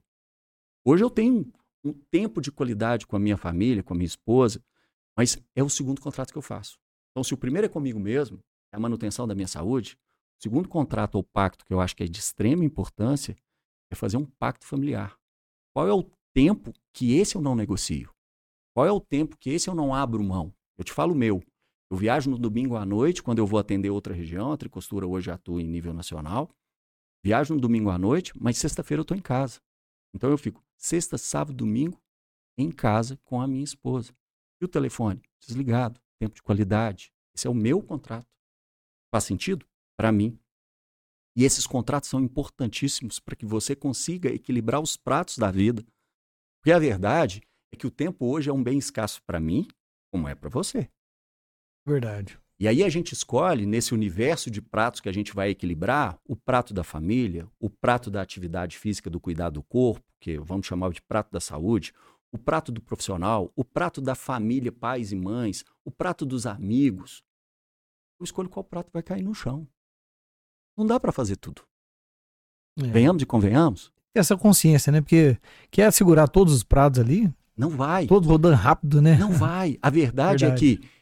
Hoje 0.85 1.03
eu 1.03 1.09
tenho 1.09 1.51
um 1.83 1.95
tempo 2.11 2.43
de 2.43 2.53
qualidade 2.53 3.07
com 3.07 3.17
a 3.17 3.19
minha 3.19 3.39
família, 3.39 3.83
com 3.83 3.95
a 3.95 3.97
minha 3.97 4.05
esposa, 4.07 4.63
mas 5.17 5.39
é 5.57 5.63
o 5.63 5.71
segundo 5.71 5.99
contrato 5.99 6.31
que 6.31 6.37
eu 6.37 6.43
faço. 6.43 6.79
Então, 7.11 7.25
se 7.25 7.33
o 7.33 7.39
primeiro 7.39 7.65
é 7.65 7.71
comigo 7.71 7.99
mesmo, 7.99 8.39
é 8.71 8.77
a 8.77 8.79
manutenção 8.79 9.27
da 9.27 9.35
minha 9.35 9.49
saúde, 9.49 9.97
o 10.39 10.43
segundo 10.43 10.69
contrato 10.69 11.15
ou 11.15 11.23
pacto 11.23 11.65
que 11.65 11.73
eu 11.73 11.81
acho 11.81 11.97
que 11.97 12.03
é 12.03 12.07
de 12.07 12.19
extrema 12.19 12.63
importância 12.63 13.35
é 13.91 13.95
fazer 13.95 14.19
um 14.19 14.27
pacto 14.27 14.67
familiar. 14.67 15.17
Qual 15.73 15.89
é 15.89 15.95
o 15.95 16.05
tempo 16.35 16.71
que 16.93 17.17
esse 17.17 17.37
eu 17.37 17.41
não 17.41 17.55
negocio? 17.55 18.11
Qual 18.75 18.85
é 18.85 18.93
o 18.93 19.01
tempo 19.01 19.39
que 19.39 19.49
esse 19.49 19.71
eu 19.71 19.75
não 19.75 19.95
abro 19.95 20.23
mão? 20.23 20.53
Eu 20.77 20.85
te 20.85 20.93
falo 20.93 21.15
o 21.15 21.17
meu. 21.17 21.43
Eu 21.91 21.97
viajo 21.97 22.29
no 22.29 22.39
domingo 22.39 22.77
à 22.77 22.85
noite, 22.85 23.23
quando 23.23 23.39
eu 23.39 23.47
vou 23.47 23.59
atender 23.59 23.89
outra 23.89 24.13
região, 24.13 24.53
a 24.53 24.57
Tricostura 24.59 25.07
hoje 25.07 25.31
atua 25.31 25.63
em 25.63 25.67
nível 25.67 25.95
nacional. 25.95 26.51
Viajo 27.25 27.55
no 27.55 27.61
domingo 27.61 27.89
à 27.89 27.97
noite, 27.97 28.35
mas 28.39 28.59
sexta-feira 28.59 29.01
eu 29.01 29.03
estou 29.03 29.17
em 29.17 29.23
casa. 29.23 29.59
Então 30.15 30.29
eu 30.29 30.37
fico 30.37 30.63
sexta, 30.77 31.17
sábado, 31.17 31.57
domingo 31.57 31.99
em 32.59 32.71
casa 32.71 33.19
com 33.25 33.41
a 33.41 33.49
minha 33.49 33.65
esposa. 33.65 34.15
E 34.61 34.65
o 34.67 34.69
telefone? 34.69 35.23
Desligado. 35.41 35.99
Tempo 36.21 36.35
de 36.35 36.43
qualidade. 36.43 37.11
Esse 37.35 37.47
é 37.47 37.51
o 37.51 37.55
meu 37.55 37.83
contrato. 37.83 38.29
Faz 39.11 39.25
sentido? 39.25 39.67
Para 39.99 40.13
mim. 40.13 40.39
E 41.35 41.45
esses 41.45 41.67
contratos 41.67 42.11
são 42.11 42.21
importantíssimos 42.21 43.19
para 43.19 43.35
que 43.35 43.47
você 43.47 43.75
consiga 43.75 44.29
equilibrar 44.29 44.83
os 44.83 44.95
pratos 44.95 45.39
da 45.39 45.51
vida. 45.51 45.83
Porque 46.61 46.73
a 46.73 46.79
verdade 46.79 47.41
é 47.73 47.77
que 47.77 47.87
o 47.87 47.91
tempo 47.91 48.27
hoje 48.27 48.51
é 48.51 48.53
um 48.53 48.63
bem 48.63 48.77
escasso 48.77 49.23
para 49.23 49.41
mim, 49.41 49.67
como 50.13 50.29
é 50.29 50.35
para 50.35 50.51
você. 50.51 50.91
Verdade. 51.87 52.39
E 52.65 52.69
aí 52.69 52.83
a 52.83 52.89
gente 52.89 53.13
escolhe, 53.13 53.67
nesse 53.67 53.93
universo 53.93 54.51
de 54.51 54.63
pratos 54.63 54.99
que 54.99 55.09
a 55.11 55.13
gente 55.13 55.35
vai 55.35 55.51
equilibrar, 55.51 56.19
o 56.27 56.35
prato 56.35 56.73
da 56.73 56.83
família, 56.83 57.47
o 57.61 57.69
prato 57.69 58.11
da 58.11 58.23
atividade 58.23 58.79
física, 58.79 59.11
do 59.11 59.21
cuidado 59.21 59.53
do 59.61 59.63
corpo, 59.63 60.03
que 60.19 60.39
vamos 60.39 60.67
chamar 60.67 60.91
de 60.91 61.03
prato 61.03 61.31
da 61.31 61.41
saúde, 61.41 61.93
o 62.33 62.39
prato 62.39 62.73
do 62.73 62.81
profissional, 62.81 63.53
o 63.55 63.63
prato 63.63 64.01
da 64.01 64.15
família, 64.15 64.73
pais 64.73 65.13
e 65.13 65.15
mães, 65.15 65.63
o 65.85 65.91
prato 65.91 66.25
dos 66.25 66.47
amigos. 66.47 67.23
Eu 68.19 68.25
escolho 68.25 68.49
qual 68.49 68.65
prato 68.65 68.89
vai 68.91 69.03
cair 69.03 69.23
no 69.23 69.35
chão. 69.35 69.69
Não 70.75 70.87
dá 70.87 70.99
para 70.99 71.13
fazer 71.13 71.37
tudo. 71.37 71.61
É. 72.79 72.87
Venhamos 72.87 73.23
e 73.23 73.27
convenhamos. 73.27 73.93
Essa 74.15 74.39
consciência, 74.39 74.91
né? 74.91 75.03
Porque 75.03 75.37
quer 75.71 75.93
segurar 75.93 76.29
todos 76.29 76.55
os 76.55 76.63
pratos 76.63 76.99
ali? 76.99 77.31
Não 77.55 77.69
vai. 77.69 78.07
Todos 78.07 78.27
rodando 78.27 78.57
rápido, 78.57 79.03
né? 79.03 79.19
Não 79.19 79.33
vai. 79.33 79.77
A 79.83 79.91
verdade, 79.91 80.47
verdade. 80.47 80.67
é 80.67 80.79
que 80.79 80.95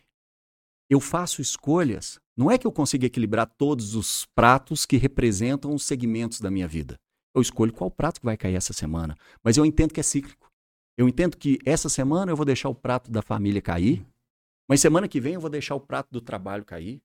eu 0.93 1.01
faço 1.01 1.41
escolhas. 1.41 2.21
Não 2.37 2.51
é 2.51 2.59
que 2.59 2.67
eu 2.67 2.73
consiga 2.73 3.07
equilibrar 3.07 3.47
todos 3.47 3.95
os 3.95 4.27
pratos 4.35 4.85
que 4.85 4.99
representam 4.99 5.75
os 5.75 5.85
segmentos 5.85 6.39
da 6.39 6.51
minha 6.51 6.69
vida. 6.69 6.99
Eu 7.35 7.41
escolho 7.41 7.73
qual 7.73 7.91
prato 7.91 8.21
que 8.21 8.27
vai 8.27 8.37
cair 8.37 8.57
essa 8.57 8.75
semana. 8.75 9.17
Mas 9.43 9.57
eu 9.57 9.65
entendo 9.65 9.95
que 9.95 10.01
é 10.01 10.03
cíclico. 10.03 10.51
Eu 10.99 11.09
entendo 11.09 11.39
que 11.39 11.59
essa 11.65 11.89
semana 11.89 12.31
eu 12.31 12.37
vou 12.37 12.45
deixar 12.45 12.69
o 12.69 12.75
prato 12.75 13.11
da 13.11 13.23
família 13.23 13.63
cair, 13.63 14.07
mas 14.69 14.81
semana 14.81 15.09
que 15.09 15.19
vem 15.19 15.35
eu 15.35 15.41
vou 15.41 15.49
deixar 15.49 15.75
o 15.75 15.81
prato 15.81 16.11
do 16.11 16.21
trabalho 16.21 16.65
cair. 16.65 17.01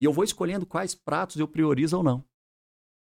E 0.00 0.06
eu 0.06 0.12
vou 0.12 0.24
escolhendo 0.24 0.64
quais 0.64 0.94
pratos 0.94 1.36
eu 1.36 1.46
priorizo 1.46 1.98
ou 1.98 2.02
não. 2.02 2.24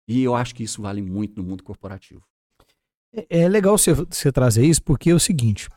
E 0.08 0.22
eu 0.24 0.34
acho 0.34 0.56
que 0.56 0.64
isso 0.64 0.82
vale 0.82 1.00
muito 1.00 1.40
no 1.40 1.48
mundo 1.48 1.62
corporativo. 1.62 2.26
É, 3.14 3.42
é 3.42 3.48
legal 3.48 3.76
você, 3.78 4.32
trazer 4.32 4.66
isso, 4.66 4.82
porque 4.82 5.10
é 5.10 5.14
o 5.14 5.20
seguinte: 5.20 5.68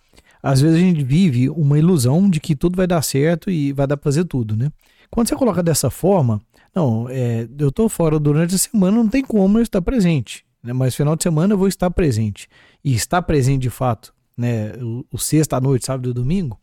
às 0.41 0.61
vezes 0.61 0.77
a 0.77 0.79
gente 0.79 1.03
vive 1.03 1.49
uma 1.49 1.77
ilusão 1.77 2.29
de 2.29 2.39
que 2.39 2.55
tudo 2.55 2.75
vai 2.75 2.87
dar 2.87 3.01
certo 3.01 3.49
e 3.49 3.71
vai 3.71 3.87
dar 3.87 3.97
pra 3.97 4.03
fazer 4.05 4.25
tudo, 4.25 4.55
né? 4.55 4.71
Quando 5.09 5.27
você 5.27 5.35
coloca 5.35 5.63
dessa 5.63 5.89
forma, 5.89 6.41
não, 6.75 7.07
é, 7.09 7.47
eu 7.57 7.71
tô 7.71 7.87
fora 7.87 8.19
durante 8.19 8.55
a 8.55 8.57
semana, 8.57 8.97
não 8.97 9.07
tem 9.07 9.23
como 9.23 9.57
eu 9.57 9.63
estar 9.63 9.81
presente, 9.81 10.45
né? 10.61 10.73
Mas 10.73 10.95
final 10.95 11.15
de 11.15 11.23
semana 11.23 11.53
eu 11.53 11.57
vou 11.57 11.67
estar 11.67 11.89
presente. 11.91 12.47
E 12.83 12.93
estar 12.93 13.21
presente 13.21 13.61
de 13.61 13.69
fato, 13.69 14.13
né? 14.35 14.73
O, 14.81 15.05
o 15.13 15.17
sexta 15.17 15.57
à 15.57 15.61
noite, 15.61 15.85
sábado 15.85 16.09
e 16.09 16.13
domingo, 16.13 16.59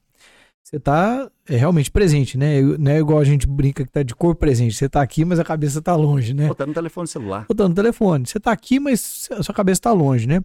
você 0.64 0.80
tá 0.80 1.30
é, 1.46 1.56
realmente 1.56 1.90
presente, 1.90 2.38
né? 2.38 2.62
Não 2.62 2.90
é 2.90 2.98
igual 2.98 3.18
a 3.18 3.24
gente 3.24 3.46
brinca 3.46 3.84
que 3.84 3.92
tá 3.92 4.02
de 4.02 4.14
corpo 4.14 4.40
presente. 4.40 4.74
Você 4.74 4.88
tá 4.88 5.02
aqui, 5.02 5.22
mas 5.22 5.38
a 5.38 5.44
cabeça 5.44 5.82
tá 5.82 5.94
longe, 5.94 6.32
né? 6.32 6.48
Ou 6.48 6.54
tá 6.54 6.64
no 6.64 6.72
telefone 6.72 7.06
celular. 7.06 7.44
Ou 7.46 7.54
tá 7.54 7.68
no 7.68 7.74
telefone. 7.74 8.26
Você 8.26 8.40
tá 8.40 8.50
aqui, 8.50 8.80
mas 8.80 9.28
a 9.30 9.42
sua 9.42 9.54
cabeça 9.54 9.82
tá 9.82 9.92
longe, 9.92 10.26
né? 10.26 10.42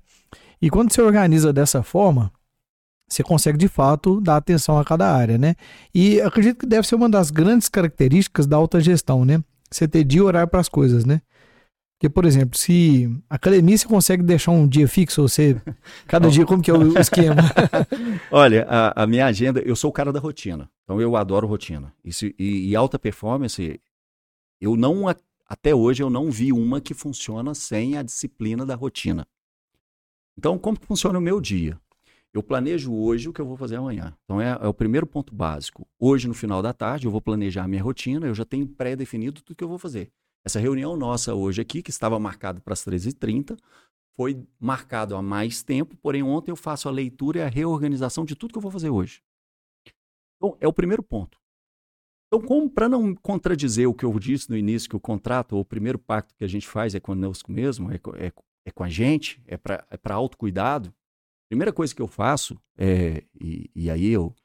E 0.62 0.70
quando 0.70 0.92
você 0.92 1.02
organiza 1.02 1.54
dessa 1.54 1.82
forma, 1.82 2.34
você 3.08 3.24
consegue 3.24 3.58
de 3.58 3.70
fato 3.70 4.20
dar 4.20 4.36
atenção 4.36 4.78
a 4.78 4.84
cada 4.84 5.10
área, 5.10 5.38
né? 5.38 5.56
E 5.96 6.20
acredito 6.20 6.60
que 6.60 6.66
deve 6.66 6.86
ser 6.86 6.96
uma 6.96 7.10
das 7.10 7.32
grandes 7.32 7.70
características 7.70 8.46
da 8.46 8.58
alta 8.58 8.82
gestão, 8.82 9.24
né? 9.24 9.42
Você 9.72 9.88
ter 9.88 10.04
dia 10.04 10.20
e 10.20 10.22
horário 10.22 10.50
para 10.50 10.60
as 10.60 10.68
coisas, 10.68 11.06
né? 11.06 11.22
Porque, 12.00 12.10
por 12.10 12.24
exemplo, 12.24 12.58
se 12.58 13.14
a 13.30 13.36
academia 13.36 13.78
você 13.78 13.86
consegue 13.86 14.24
deixar 14.24 14.52
um 14.52 14.66
dia 14.66 14.88
fixo, 14.88 15.22
você 15.22 15.62
cada 16.08 16.30
dia 16.30 16.46
como 16.46 16.64
que 16.64 16.72
é 16.72 16.74
o 16.74 16.96
esquema? 16.98 17.42
Olha, 18.32 18.66
a, 18.70 19.04
a, 19.04 19.06
minha 19.06 19.26
agenda, 19.26 19.60
eu 19.60 19.76
sou 19.76 19.90
o 19.90 19.94
cara 19.94 20.14
da 20.14 20.20
rotina, 20.20 20.72
então 20.86 21.02
eu 21.02 21.18
adoro 21.18 21.46
rotina. 21.46 21.94
Isso, 22.02 22.26
e, 22.40 22.70
e 22.70 22.74
alta 22.74 22.98
performance, 22.98 23.82
eu 24.62 24.78
não 24.78 25.10
até 25.46 25.76
hoje 25.76 26.02
eu 26.02 26.10
não 26.10 26.32
vi 26.32 26.54
uma 26.54 26.80
que 26.80 26.94
funciona 26.94 27.54
sem 27.54 27.98
a 27.98 28.02
disciplina 28.02 28.66
da 28.66 28.76
rotina. 28.76 29.28
Então, 30.38 30.58
como 30.58 30.78
funciona 30.80 31.20
o 31.20 31.22
meu 31.22 31.42
dia? 31.42 31.78
Eu 32.34 32.42
planejo 32.42 32.94
hoje 32.94 33.28
o 33.28 33.34
que 33.34 33.42
eu 33.42 33.46
vou 33.46 33.58
fazer 33.58 33.76
amanhã. 33.76 34.16
Então 34.24 34.40
é, 34.40 34.52
é, 34.52 34.68
o 34.68 34.74
primeiro 34.74 35.06
ponto 35.06 35.36
básico. 35.36 35.86
Hoje, 36.00 36.30
no 36.30 36.34
final 36.34 36.62
da 36.62 36.72
tarde, 36.72 37.08
eu 37.08 37.12
vou 37.12 37.20
planejar 37.20 37.66
a 37.66 37.68
minha 37.68 37.84
rotina, 37.84 38.26
eu 38.28 38.36
já 38.36 38.46
tenho 38.46 38.66
pré-definido 38.66 39.42
tudo 39.42 39.58
que 39.58 39.64
eu 39.64 39.68
vou 39.68 39.78
fazer. 39.78 40.10
Essa 40.46 40.60
reunião 40.60 40.96
nossa 40.96 41.34
hoje 41.34 41.62
aqui, 41.62 41.82
que 41.82 41.90
estava 41.90 42.20
marcada 42.20 42.62
para 42.62 42.74
as 42.74 42.84
13h30, 42.86 43.58
foi 44.16 44.46
marcado 44.60 45.16
há 45.16 45.22
mais 45.22 45.64
tempo, 45.64 45.96
porém 45.98 46.24
ontem 46.24 46.52
eu 46.52 46.56
faço 46.56 46.88
a 46.88 46.92
leitura 46.92 47.40
e 47.40 47.42
a 47.42 47.48
reorganização 47.48 48.26
de 48.26 48.36
tudo 48.36 48.52
que 48.52 48.58
eu 48.58 48.62
vou 48.62 48.72
fazer 48.72 48.90
hoje. 48.90 49.22
Então, 50.36 50.58
é 50.60 50.68
o 50.68 50.74
primeiro 50.74 51.04
ponto. 51.04 51.40
Então, 52.28 52.46
como 52.46 52.70
para 52.70 52.88
não 52.88 53.16
contradizer 53.16 53.88
o 53.90 53.94
que 53.94 54.06
eu 54.06 54.20
disse 54.20 54.50
no 54.50 54.58
início, 54.58 54.90
que 54.90 54.96
o 54.96 55.00
contrato, 55.00 55.54
ou 55.54 55.62
o 55.62 55.66
primeiro 55.66 55.98
pacto 55.98 56.36
que 56.36 56.44
a 56.44 56.48
gente 56.48 56.68
faz 56.68 56.94
é 56.94 57.00
conosco 57.00 57.52
mesmo, 57.52 57.92
é, 57.92 57.96
é, 58.18 58.32
é 58.66 58.72
com 58.72 58.84
a 58.84 58.90
gente, 58.90 59.42
é 59.48 59.58
para 59.58 59.86
é 59.90 60.12
autocuidado, 60.12 60.90
a 60.90 61.50
primeira 61.50 61.74
coisa 61.74 61.96
que 61.96 62.02
eu 62.02 62.08
faço, 62.08 62.60
é, 62.78 63.24
e, 63.34 63.70
e 63.74 63.90
aí 63.90 64.08
eu, 64.08 64.36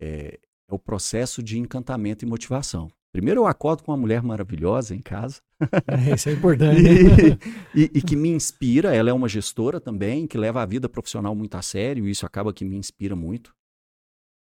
é, 0.00 0.38
é 0.68 0.74
o 0.74 0.78
processo 0.78 1.42
de 1.42 1.58
encantamento 1.58 2.24
e 2.24 2.28
motivação. 2.28 2.88
Primeiro 3.12 3.40
eu 3.40 3.46
acordo 3.46 3.82
com 3.82 3.90
uma 3.90 3.98
mulher 3.98 4.22
maravilhosa 4.22 4.94
em 4.94 5.00
casa. 5.00 5.40
É, 5.86 6.14
isso 6.14 6.28
é 6.28 6.32
importante. 6.32 6.80
e, 7.74 7.82
e, 7.82 7.90
e, 7.94 8.02
que 8.02 8.14
me 8.14 8.28
inspira, 8.28 8.94
ela 8.94 9.10
é 9.10 9.12
uma 9.12 9.28
gestora 9.28 9.80
também, 9.80 10.26
que 10.26 10.36
leva 10.36 10.62
a 10.62 10.66
vida 10.66 10.88
profissional 10.88 11.34
muito 11.34 11.56
a 11.56 11.62
sério, 11.62 12.06
e 12.06 12.10
isso 12.10 12.26
acaba 12.26 12.52
que 12.52 12.64
me 12.64 12.76
inspira 12.76 13.16
muito. 13.16 13.54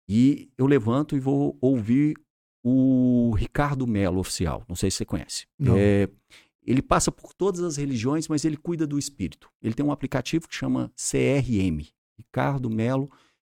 E 0.08 0.50
eu 0.58 0.66
levanto 0.66 1.16
e 1.16 1.20
vou 1.20 1.56
ouvir 1.60 2.14
o 2.62 3.34
Ricardo 3.36 3.86
Melo 3.86 4.20
oficial. 4.20 4.64
Não 4.68 4.76
sei 4.76 4.90
se 4.90 4.98
você 4.98 5.04
conhece. 5.04 5.46
É, 5.76 6.08
ele 6.64 6.82
passa 6.82 7.10
por 7.10 7.34
todas 7.34 7.60
as 7.62 7.76
religiões, 7.76 8.28
mas 8.28 8.44
ele 8.44 8.56
cuida 8.56 8.86
do 8.86 8.98
espírito. 8.98 9.50
Ele 9.62 9.74
tem 9.74 9.84
um 9.84 9.90
aplicativo 9.92 10.46
que 10.46 10.54
chama 10.54 10.92
CRM. 10.96 11.88
Ricardo 12.16 12.70
Melo, 12.70 13.10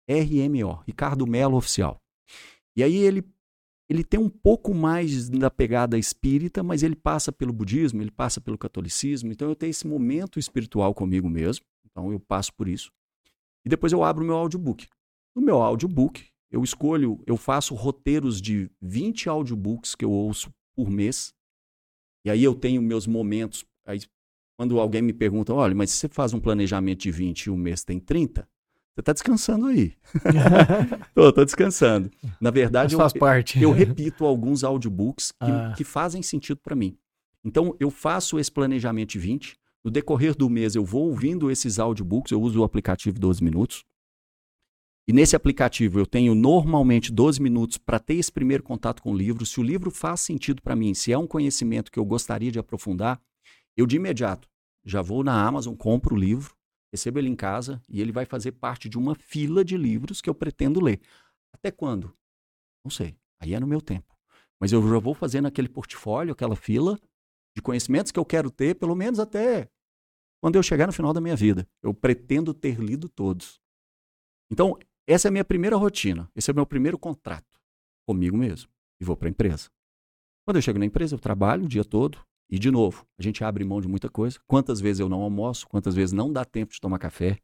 RMO. 0.09 0.83
Ricardo 0.87 1.27
Melo 1.27 1.57
Oficial. 1.57 2.01
E 2.77 2.83
aí 2.83 2.97
ele 2.97 3.23
ele 3.89 4.03
tem 4.03 4.19
um 4.19 4.31
pouco 4.31 4.75
mais 4.75 5.29
da 5.29 5.51
pegada 5.51 5.99
espírita, 5.99 6.63
mas 6.63 6.83
ele 6.83 6.97
passa 6.97 7.31
pelo 7.31 7.53
budismo, 7.53 8.01
ele 8.03 8.11
passa 8.11 8.41
pelo 8.41 8.57
catolicismo. 8.57 9.31
Então 9.31 9.49
eu 9.49 9.55
tenho 9.55 9.71
esse 9.71 9.87
momento 9.87 10.39
espiritual 10.39 10.95
comigo 10.95 11.29
mesmo. 11.29 11.65
Então 11.85 12.11
eu 12.11 12.19
passo 12.19 12.53
por 12.55 12.67
isso. 12.67 12.91
E 13.65 13.69
depois 13.69 13.93
eu 13.93 14.03
abro 14.03 14.25
o 14.25 14.27
meu 14.27 14.37
audiobook. 14.37 14.87
No 15.37 15.43
meu 15.43 15.61
audiobook, 15.61 16.27
eu 16.51 16.63
escolho, 16.63 17.21
eu 17.27 17.37
faço 17.37 17.75
roteiros 17.75 18.41
de 18.41 18.71
20 18.81 19.29
audiobooks 19.29 19.95
que 19.95 20.05
eu 20.05 20.11
ouço 20.11 20.53
por 20.75 20.89
mês. 20.89 21.35
E 22.25 22.31
aí 22.31 22.43
eu 22.43 22.55
tenho 22.55 22.81
meus 22.81 23.07
momentos. 23.07 23.65
Aí, 23.87 24.01
quando 24.57 24.79
alguém 24.79 25.03
me 25.03 25.13
pergunta, 25.13 25.53
olha, 25.53 25.75
mas 25.75 25.91
se 25.91 25.97
você 25.97 26.09
faz 26.09 26.33
um 26.33 26.41
planejamento 26.41 27.01
de 27.01 27.11
20 27.11 27.47
e 27.47 27.51
o 27.51 27.57
mês 27.57 27.85
tem 27.85 27.99
30, 27.99 28.49
você 28.95 29.01
está 29.01 29.13
descansando 29.13 29.67
aí. 29.67 29.93
tô, 31.15 31.33
tô 31.33 31.45
descansando. 31.45 32.11
Na 32.41 32.53
verdade, 32.53 32.95
eu, 32.95 33.01
eu 33.61 33.73
repito 33.73 34.25
alguns 34.25 34.63
audiobooks 34.63 35.33
que, 35.33 35.51
ah. 35.51 35.75
que 35.77 35.83
fazem 35.83 36.23
sentido 36.23 36.61
para 36.63 36.77
mim. 36.77 36.97
Então, 37.45 37.77
eu 37.81 37.91
faço 37.91 38.39
esse 38.39 38.53
planejamento 38.53 39.11
de 39.11 39.19
20. 39.19 39.57
No 39.85 39.91
decorrer 39.91 40.37
do 40.37 40.49
mês, 40.49 40.77
eu 40.77 40.85
vou 40.85 41.09
ouvindo 41.09 41.51
esses 41.51 41.81
audiobooks. 41.81 42.31
Eu 42.31 42.41
uso 42.41 42.61
o 42.61 42.65
aplicativo 42.65 43.19
12 43.19 43.43
Minutos. 43.43 43.85
E 45.09 45.13
nesse 45.13 45.35
aplicativo, 45.35 45.99
eu 45.99 46.07
tenho 46.07 46.33
normalmente 46.35 47.13
12 47.13 47.43
minutos 47.43 47.77
para 47.77 47.99
ter 47.99 48.15
esse 48.15 48.33
primeiro 48.33 48.63
contato 48.63 49.03
com 49.03 49.11
o 49.11 49.17
livro. 49.17 49.45
Se 49.45 49.61
o 49.61 49.63
livro 49.63 49.91
faz 49.91 50.21
sentido 50.21 50.63
para 50.63 50.77
mim, 50.77 50.95
se 50.95 51.13
é 51.13 51.19
um 51.19 51.27
conhecimento 51.27 51.91
que 51.93 51.99
eu 51.99 52.05
gostaria 52.07 52.51
de 52.51 52.59
aprofundar, 52.59 53.21
eu 53.77 53.87
de 53.87 53.97
imediato 53.97 54.49
já 54.83 55.03
vou 55.03 55.23
na 55.25 55.47
Amazon, 55.47 55.75
compro 55.75 56.15
o 56.15 56.19
livro 56.19 56.55
recebo 56.95 57.19
ele 57.19 57.29
em 57.29 57.35
casa 57.35 57.83
e 57.89 58.01
ele 58.01 58.13
vai 58.13 58.25
fazer 58.25 58.53
parte 58.53 58.89
de 58.89 58.97
uma 58.97 59.17
fila 59.17 59.65
de 59.65 59.77
livros 59.77 60.21
que 60.21 60.31
eu 60.31 60.35
pretendo 60.35 60.81
ler. 60.81 61.01
Até 61.53 61.73
quando? 61.73 62.17
Não 62.85 62.91
sei. 62.91 63.17
Aí 63.41 63.53
é 63.53 63.59
no 63.59 63.67
meu 63.67 63.81
tempo. 63.81 64.17
Mas 64.61 64.71
eu 64.71 64.81
já 64.89 64.99
vou 65.01 65.13
fazendo 65.13 65.47
aquele 65.47 65.69
portfólio, 65.69 66.33
aquela 66.33 66.55
fila 66.55 66.97
de 67.57 67.61
conhecimentos 67.61 68.13
que 68.13 68.19
eu 68.19 68.25
quero 68.25 68.49
ter, 68.49 68.77
pelo 68.77 68.95
menos 68.95 69.19
até 69.19 69.69
quando 70.41 70.55
eu 70.55 70.63
chegar 70.63 70.87
no 70.87 70.93
final 70.93 71.13
da 71.13 71.21
minha 71.21 71.35
vida. 71.35 71.69
Eu 71.83 71.93
pretendo 71.93 72.55
ter 72.55 72.79
lido 72.79 73.09
todos. 73.09 73.61
Então, 74.49 74.79
essa 75.05 75.27
é 75.27 75.31
a 75.31 75.33
minha 75.33 75.45
primeira 75.45 75.77
rotina. 75.77 76.31
Esse 76.35 76.49
é 76.49 76.53
o 76.53 76.55
meu 76.55 76.65
primeiro 76.67 76.97
contrato 76.97 77.61
comigo 78.07 78.37
mesmo. 78.37 78.71
E 79.01 79.05
vou 79.05 79.17
para 79.17 79.27
a 79.27 79.31
empresa. 79.31 79.69
Quando 80.47 80.59
eu 80.59 80.63
chego 80.63 80.79
na 80.79 80.87
empresa, 80.87 81.17
eu 81.17 81.19
trabalho 81.19 81.65
o 81.65 81.69
dia 81.69 81.85
todo, 81.85 82.25
e, 82.49 82.59
de 82.59 82.71
novo, 82.71 83.07
a 83.19 83.23
gente 83.23 83.43
abre 83.43 83.65
mão 83.65 83.81
de 83.81 83.89
muita 83.89 84.09
coisa. 84.09 84.39
Quantas 84.47 84.81
vezes 84.81 85.01
eu 85.01 85.09
não 85.09 85.23
almoço, 85.23 85.67
quantas 85.67 85.95
vezes 85.95 86.13
não 86.13 86.33
dá 86.33 86.45
tempo 86.45 86.73
de 86.73 86.81
tomar 86.81 86.99
café, 86.99 87.39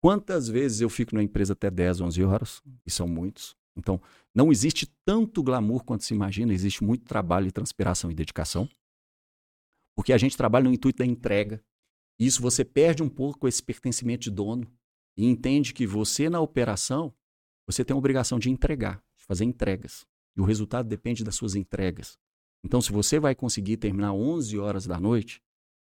quantas 0.00 0.48
vezes 0.48 0.80
eu 0.80 0.88
fico 0.88 1.14
na 1.14 1.22
empresa 1.22 1.52
até 1.52 1.70
10, 1.70 2.00
11 2.00 2.24
horas, 2.24 2.62
e 2.86 2.90
são 2.90 3.06
muitos. 3.06 3.56
Então, 3.76 4.00
não 4.34 4.50
existe 4.50 4.86
tanto 5.04 5.42
glamour 5.42 5.84
quanto 5.84 6.04
se 6.04 6.12
imagina, 6.12 6.52
existe 6.52 6.82
muito 6.82 7.04
trabalho, 7.04 7.52
transpiração 7.52 8.10
e 8.10 8.14
dedicação. 8.14 8.68
Porque 9.96 10.12
a 10.12 10.18
gente 10.18 10.36
trabalha 10.36 10.64
no 10.64 10.72
intuito 10.72 10.98
da 10.98 11.06
entrega. 11.06 11.62
E 12.18 12.26
isso 12.26 12.42
você 12.42 12.64
perde 12.64 13.02
um 13.02 13.08
pouco 13.08 13.46
esse 13.46 13.62
pertencimento 13.62 14.24
de 14.24 14.30
dono 14.30 14.66
e 15.16 15.26
entende 15.26 15.72
que 15.72 15.86
você, 15.86 16.28
na 16.28 16.40
operação, 16.40 17.14
você 17.66 17.84
tem 17.84 17.94
a 17.94 17.98
obrigação 17.98 18.38
de 18.38 18.50
entregar, 18.50 19.02
de 19.16 19.24
fazer 19.24 19.44
entregas. 19.44 20.04
E 20.36 20.40
o 20.40 20.44
resultado 20.44 20.88
depende 20.88 21.22
das 21.22 21.36
suas 21.36 21.54
entregas. 21.54 22.18
Então, 22.64 22.80
se 22.80 22.92
você 22.92 23.20
vai 23.20 23.34
conseguir 23.34 23.76
terminar 23.76 24.12
11 24.12 24.58
horas 24.58 24.86
da 24.86 24.98
noite, 24.98 25.42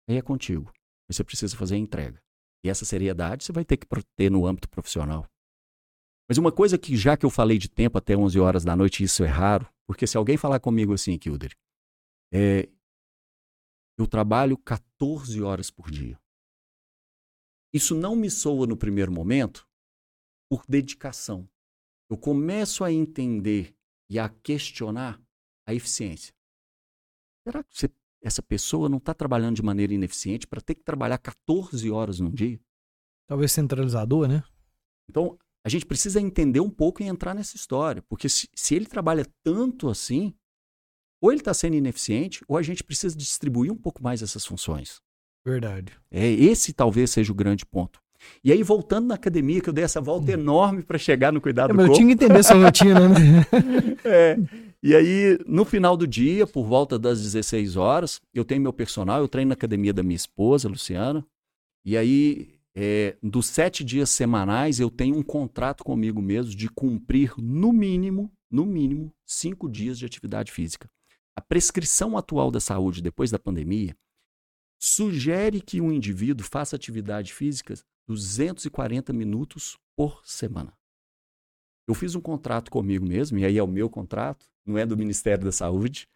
aí 0.08 0.16
é 0.16 0.22
contigo. 0.22 0.72
Você 1.08 1.24
precisa 1.24 1.56
fazer 1.56 1.76
a 1.76 1.78
entrega. 1.78 2.22
E 2.64 2.68
essa 2.68 2.84
seriedade 2.84 3.44
você 3.44 3.52
vai 3.52 3.64
ter 3.64 3.76
que 3.76 3.86
ter 4.16 4.30
no 4.30 4.46
âmbito 4.46 4.68
profissional. 4.68 5.26
Mas 6.28 6.36
uma 6.36 6.52
coisa 6.52 6.76
que, 6.76 6.96
já 6.96 7.16
que 7.16 7.24
eu 7.24 7.30
falei 7.30 7.56
de 7.56 7.70
tempo 7.70 7.96
até 7.96 8.16
11 8.16 8.38
horas 8.38 8.64
da 8.64 8.76
noite, 8.76 9.02
isso 9.02 9.24
é 9.24 9.28
raro, 9.28 9.66
porque 9.86 10.06
se 10.06 10.16
alguém 10.16 10.36
falar 10.36 10.60
comigo 10.60 10.92
assim, 10.92 11.16
Kilder, 11.16 11.56
é, 12.32 12.68
eu 13.98 14.06
trabalho 14.06 14.58
14 14.58 15.40
horas 15.42 15.70
por 15.70 15.90
dia. 15.90 16.20
Isso 17.72 17.94
não 17.94 18.14
me 18.14 18.30
soa 18.30 18.66
no 18.66 18.76
primeiro 18.76 19.10
momento 19.10 19.66
por 20.50 20.64
dedicação. 20.68 21.48
Eu 22.10 22.16
começo 22.16 22.84
a 22.84 22.92
entender 22.92 23.74
e 24.10 24.18
a 24.18 24.28
questionar 24.28 25.20
a 25.66 25.74
eficiência. 25.74 26.34
Será 27.48 27.62
que 27.62 27.70
você, 27.72 27.90
essa 28.22 28.42
pessoa 28.42 28.90
não 28.90 28.98
está 28.98 29.14
trabalhando 29.14 29.56
de 29.56 29.62
maneira 29.62 29.94
ineficiente 29.94 30.46
para 30.46 30.60
ter 30.60 30.74
que 30.74 30.82
trabalhar 30.82 31.16
14 31.16 31.90
horas 31.90 32.20
num 32.20 32.30
dia? 32.30 32.60
Talvez 33.26 33.52
centralizador, 33.52 34.28
né? 34.28 34.44
Então, 35.08 35.38
a 35.64 35.70
gente 35.70 35.86
precisa 35.86 36.20
entender 36.20 36.60
um 36.60 36.68
pouco 36.68 37.02
e 37.02 37.06
entrar 37.06 37.34
nessa 37.34 37.56
história. 37.56 38.02
Porque 38.02 38.28
se, 38.28 38.50
se 38.54 38.74
ele 38.74 38.84
trabalha 38.84 39.26
tanto 39.42 39.88
assim, 39.88 40.34
ou 41.22 41.32
ele 41.32 41.40
está 41.40 41.54
sendo 41.54 41.76
ineficiente, 41.76 42.44
ou 42.46 42.58
a 42.58 42.62
gente 42.62 42.84
precisa 42.84 43.16
distribuir 43.16 43.72
um 43.72 43.78
pouco 43.78 44.02
mais 44.02 44.20
essas 44.20 44.44
funções. 44.44 45.00
Verdade. 45.42 45.94
É, 46.10 46.28
esse 46.28 46.74
talvez 46.74 47.10
seja 47.10 47.32
o 47.32 47.34
grande 47.34 47.64
ponto. 47.64 47.98
E 48.44 48.52
aí, 48.52 48.62
voltando 48.62 49.06
na 49.06 49.14
academia, 49.14 49.62
que 49.62 49.70
eu 49.70 49.72
dei 49.72 49.84
essa 49.84 50.02
volta 50.02 50.32
hum. 50.32 50.34
enorme 50.34 50.82
para 50.82 50.98
chegar 50.98 51.32
no 51.32 51.40
cuidado 51.40 51.70
é, 51.70 51.72
do 51.72 51.76
corpo. 51.78 51.92
Eu 51.92 51.96
tinha 51.96 52.08
que 52.08 52.12
entender 52.12 52.40
essa 52.40 52.54
rotina, 52.54 53.08
né? 53.08 53.46
é. 54.04 54.67
E 54.80 54.94
aí, 54.94 55.38
no 55.44 55.64
final 55.64 55.96
do 55.96 56.06
dia, 56.06 56.46
por 56.46 56.64
volta 56.64 56.98
das 56.98 57.20
16 57.20 57.76
horas, 57.76 58.20
eu 58.32 58.44
tenho 58.44 58.62
meu 58.62 58.72
personal, 58.72 59.20
eu 59.20 59.28
treino 59.28 59.48
na 59.48 59.54
academia 59.54 59.92
da 59.92 60.04
minha 60.04 60.14
esposa, 60.14 60.68
Luciana. 60.68 61.26
E 61.84 61.96
aí, 61.96 62.60
é, 62.76 63.16
dos 63.20 63.46
sete 63.46 63.82
dias 63.82 64.08
semanais, 64.08 64.78
eu 64.78 64.88
tenho 64.88 65.16
um 65.16 65.22
contrato 65.22 65.82
comigo 65.82 66.22
mesmo 66.22 66.54
de 66.54 66.68
cumprir, 66.68 67.34
no 67.36 67.72
mínimo, 67.72 68.30
no 68.48 68.64
mínimo, 68.64 69.12
cinco 69.26 69.68
dias 69.68 69.98
de 69.98 70.06
atividade 70.06 70.52
física. 70.52 70.88
A 71.36 71.40
prescrição 71.40 72.16
atual 72.16 72.50
da 72.50 72.60
saúde 72.60 73.02
depois 73.02 73.32
da 73.32 73.38
pandemia 73.38 73.96
sugere 74.80 75.60
que 75.60 75.80
um 75.80 75.90
indivíduo 75.90 76.46
faça 76.46 76.76
atividade 76.76 77.34
física 77.34 77.74
240 78.06 79.12
minutos 79.12 79.76
por 79.96 80.24
semana. 80.24 80.72
Eu 81.88 81.94
fiz 81.94 82.14
um 82.14 82.20
contrato 82.20 82.70
comigo 82.70 83.04
mesmo, 83.04 83.38
e 83.38 83.44
aí 83.44 83.58
é 83.58 83.62
o 83.62 83.66
meu 83.66 83.90
contrato, 83.90 84.46
não 84.68 84.78
é 84.78 84.86
do 84.86 84.96
Ministério 84.96 85.44
da 85.44 85.52
Saúde, 85.52 86.08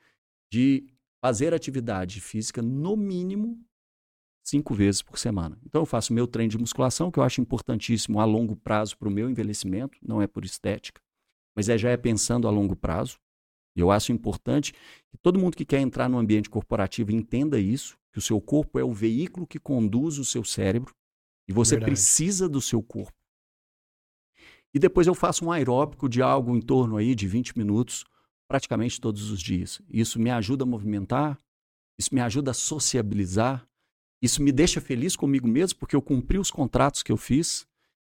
de 0.52 0.86
fazer 1.24 1.54
atividade 1.54 2.20
física 2.20 2.60
no 2.60 2.96
mínimo 2.96 3.64
cinco 4.42 4.74
vezes 4.74 5.02
por 5.02 5.18
semana. 5.18 5.58
Então 5.64 5.82
eu 5.82 5.86
faço 5.86 6.12
meu 6.12 6.26
treino 6.26 6.50
de 6.50 6.58
musculação, 6.58 7.10
que 7.10 7.18
eu 7.18 7.22
acho 7.22 7.40
importantíssimo 7.40 8.20
a 8.20 8.24
longo 8.24 8.56
prazo 8.56 8.98
para 8.98 9.08
o 9.08 9.10
meu 9.10 9.30
envelhecimento, 9.30 9.96
não 10.02 10.20
é 10.20 10.26
por 10.26 10.44
estética, 10.44 11.00
mas 11.54 11.68
é 11.68 11.78
já 11.78 11.90
é 11.90 11.96
pensando 11.96 12.48
a 12.48 12.50
longo 12.50 12.74
prazo. 12.74 13.18
E 13.74 13.80
eu 13.80 13.90
acho 13.90 14.12
importante 14.12 14.72
que 14.72 15.16
todo 15.22 15.38
mundo 15.38 15.56
que 15.56 15.64
quer 15.64 15.80
entrar 15.80 16.08
no 16.08 16.18
ambiente 16.18 16.50
corporativo 16.50 17.12
entenda 17.12 17.58
isso, 17.58 17.96
que 18.12 18.18
o 18.18 18.22
seu 18.22 18.40
corpo 18.40 18.78
é 18.78 18.84
o 18.84 18.92
veículo 18.92 19.46
que 19.46 19.58
conduz 19.58 20.18
o 20.18 20.24
seu 20.24 20.44
cérebro 20.44 20.94
e 21.48 21.52
você 21.52 21.76
Verdade. 21.76 21.92
precisa 21.92 22.48
do 22.48 22.60
seu 22.60 22.82
corpo. 22.82 23.16
E 24.74 24.78
depois 24.78 25.06
eu 25.06 25.14
faço 25.14 25.44
um 25.44 25.52
aeróbico 25.52 26.08
de 26.08 26.22
algo 26.22 26.54
em 26.56 26.60
torno 26.60 26.96
aí 26.96 27.14
de 27.14 27.26
20 27.26 27.56
minutos, 27.56 28.04
praticamente 28.48 29.00
todos 29.00 29.30
os 29.30 29.40
dias. 29.40 29.80
Isso 29.88 30.18
me 30.18 30.30
ajuda 30.30 30.64
a 30.64 30.66
movimentar, 30.66 31.38
isso 31.98 32.14
me 32.14 32.20
ajuda 32.20 32.50
a 32.50 32.54
sociabilizar, 32.54 33.66
isso 34.22 34.42
me 34.42 34.52
deixa 34.52 34.80
feliz 34.80 35.16
comigo 35.16 35.48
mesmo, 35.48 35.78
porque 35.78 35.96
eu 35.96 36.02
cumpri 36.02 36.38
os 36.38 36.50
contratos 36.50 37.02
que 37.02 37.10
eu 37.10 37.16
fiz 37.16 37.66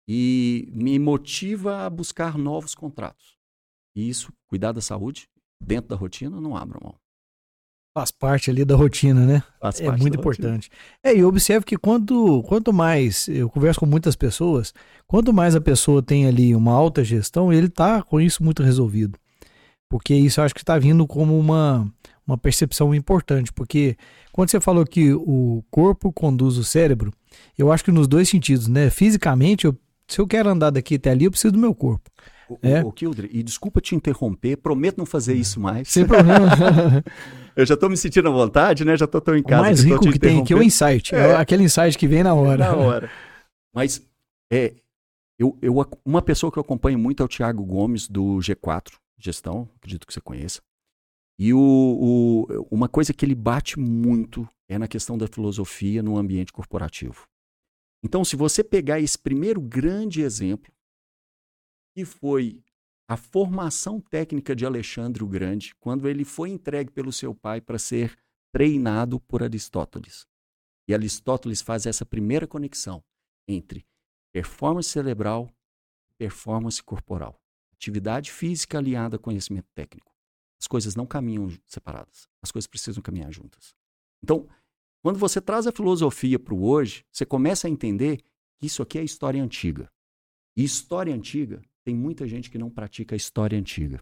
e 0.08 0.68
me 0.72 0.98
motiva 0.98 1.86
a 1.86 1.90
buscar 1.90 2.36
novos 2.36 2.74
contratos. 2.74 3.38
E 3.96 4.08
isso, 4.08 4.32
cuidar 4.46 4.72
da 4.72 4.80
saúde, 4.80 5.28
dentro 5.60 5.88
da 5.88 5.96
rotina, 5.96 6.40
não 6.40 6.56
abro 6.56 6.80
mão. 6.82 6.94
Faz 7.96 8.10
parte 8.10 8.50
ali 8.50 8.64
da 8.64 8.74
rotina, 8.74 9.24
né? 9.24 9.42
Faz 9.60 9.80
é 9.80 9.84
muito 9.84 10.16
da 10.16 10.22
rotina. 10.22 10.48
importante. 10.48 10.70
É, 11.00 11.14
e 11.14 11.20
eu 11.20 11.28
observo 11.28 11.64
que 11.64 11.76
quanto, 11.76 12.42
quanto 12.42 12.72
mais, 12.72 13.28
eu 13.28 13.48
converso 13.48 13.78
com 13.78 13.86
muitas 13.86 14.16
pessoas, 14.16 14.74
quanto 15.06 15.32
mais 15.32 15.54
a 15.54 15.60
pessoa 15.60 16.02
tem 16.02 16.26
ali 16.26 16.56
uma 16.56 16.72
alta 16.72 17.04
gestão, 17.04 17.52
ele 17.52 17.68
tá 17.68 18.02
com 18.02 18.20
isso 18.20 18.42
muito 18.42 18.64
resolvido. 18.64 19.16
Porque 19.88 20.14
isso 20.14 20.40
eu 20.40 20.44
acho 20.44 20.54
que 20.54 20.62
está 20.62 20.78
vindo 20.78 21.06
como 21.06 21.38
uma, 21.38 21.86
uma 22.26 22.36
percepção 22.36 22.94
importante. 22.94 23.52
Porque 23.52 23.96
quando 24.32 24.50
você 24.50 24.60
falou 24.60 24.84
que 24.84 25.12
o 25.12 25.62
corpo 25.70 26.12
conduz 26.12 26.56
o 26.58 26.64
cérebro, 26.64 27.12
eu 27.56 27.70
acho 27.70 27.84
que 27.84 27.92
nos 27.92 28.08
dois 28.08 28.28
sentidos, 28.28 28.66
né? 28.68 28.90
Fisicamente, 28.90 29.66
eu, 29.66 29.76
se 30.08 30.20
eu 30.20 30.26
quero 30.26 30.48
andar 30.48 30.70
daqui 30.70 30.96
até 30.96 31.10
ali, 31.10 31.24
eu 31.26 31.30
preciso 31.30 31.52
do 31.52 31.58
meu 31.58 31.74
corpo. 31.74 32.10
O, 32.48 32.58
É. 32.62 32.82
o, 32.82 32.88
o 32.88 32.92
Kildre, 32.92 33.30
e 33.32 33.42
desculpa 33.42 33.80
te 33.80 33.94
interromper, 33.94 34.56
prometo 34.56 34.98
não 34.98 35.06
fazer 35.06 35.34
isso 35.34 35.58
mais. 35.60 35.88
Sem 35.88 36.06
problema. 36.06 36.48
Eu 37.56 37.64
já 37.64 37.76
tô 37.76 37.88
me 37.88 37.96
sentindo 37.96 38.28
à 38.28 38.32
vontade, 38.32 38.84
né? 38.84 38.96
Já 38.96 39.06
tô 39.06 39.20
tão 39.20 39.36
em 39.36 39.40
o 39.40 39.44
casa. 39.44 39.62
mais 39.62 39.80
que 39.80 39.88
rico 39.88 40.10
que 40.10 40.18
tem 40.18 40.40
aqui 40.40 40.52
é 40.52 40.56
o 40.56 40.62
insight. 40.62 41.14
É. 41.14 41.36
aquele 41.36 41.62
insight 41.62 41.96
que 41.96 42.08
vem 42.08 42.24
na 42.24 42.34
hora. 42.34 42.56
Na 42.56 42.76
hora. 42.76 43.10
Mas 43.72 44.02
é, 44.52 44.74
eu, 45.38 45.56
eu, 45.62 45.74
uma 46.04 46.20
pessoa 46.20 46.50
que 46.50 46.58
eu 46.58 46.62
acompanho 46.62 46.98
muito 46.98 47.22
é 47.22 47.26
o 47.26 47.28
Thiago 47.28 47.64
Gomes, 47.64 48.08
do 48.08 48.38
G4 48.38 48.94
Gestão, 49.18 49.70
acredito 49.76 50.06
que 50.06 50.12
você 50.12 50.20
conheça. 50.20 50.62
E 51.38 51.52
o, 51.52 51.58
o- 51.58 52.68
uma 52.70 52.88
coisa 52.88 53.12
que 53.12 53.24
ele 53.24 53.34
bate 53.34 53.78
muito 53.78 54.48
é 54.68 54.78
na 54.78 54.88
questão 54.88 55.18
da 55.18 55.26
filosofia 55.26 56.02
no 56.02 56.16
ambiente 56.16 56.52
corporativo. 56.52 57.26
Então, 58.04 58.24
se 58.24 58.36
você 58.36 58.62
pegar 58.62 59.00
esse 59.00 59.18
primeiro 59.18 59.60
grande 59.60 60.20
exemplo, 60.20 60.72
que 61.96 62.04
foi 62.04 62.62
a 63.08 63.16
formação 63.16 64.00
técnica 64.00 64.54
de 64.54 64.64
Alexandre 64.64 65.22
o 65.22 65.28
Grande, 65.28 65.74
quando 65.76 66.08
ele 66.08 66.24
foi 66.24 66.50
entregue 66.50 66.90
pelo 66.90 67.12
seu 67.12 67.34
pai 67.34 67.60
para 67.60 67.78
ser 67.78 68.16
treinado 68.52 69.20
por 69.20 69.42
Aristóteles. 69.42 70.26
E 70.88 70.94
Aristóteles 70.94 71.60
faz 71.60 71.86
essa 71.86 72.04
primeira 72.04 72.46
conexão 72.46 73.02
entre 73.48 73.86
performance 74.32 74.88
cerebral 74.88 75.48
e 76.10 76.14
performance 76.18 76.82
corporal. 76.82 77.40
Atividade 77.84 78.32
física 78.32 78.78
aliada 78.78 79.16
a 79.16 79.18
conhecimento 79.18 79.68
técnico. 79.74 80.10
As 80.58 80.66
coisas 80.66 80.96
não 80.96 81.04
caminham 81.04 81.52
separadas. 81.66 82.26
As 82.40 82.50
coisas 82.50 82.66
precisam 82.66 83.02
caminhar 83.02 83.30
juntas. 83.30 83.74
Então, 84.22 84.48
quando 85.02 85.18
você 85.18 85.38
traz 85.38 85.66
a 85.66 85.72
filosofia 85.72 86.38
para 86.38 86.54
o 86.54 86.64
hoje, 86.64 87.04
você 87.12 87.26
começa 87.26 87.66
a 87.66 87.70
entender 87.70 88.22
que 88.58 88.64
isso 88.66 88.80
aqui 88.80 88.98
é 88.98 89.04
história 89.04 89.42
antiga. 89.42 89.92
E 90.56 90.64
história 90.64 91.14
antiga, 91.14 91.60
tem 91.84 91.94
muita 91.94 92.26
gente 92.26 92.50
que 92.50 92.56
não 92.56 92.70
pratica 92.70 93.14
a 93.14 93.18
história 93.18 93.58
antiga. 93.58 94.00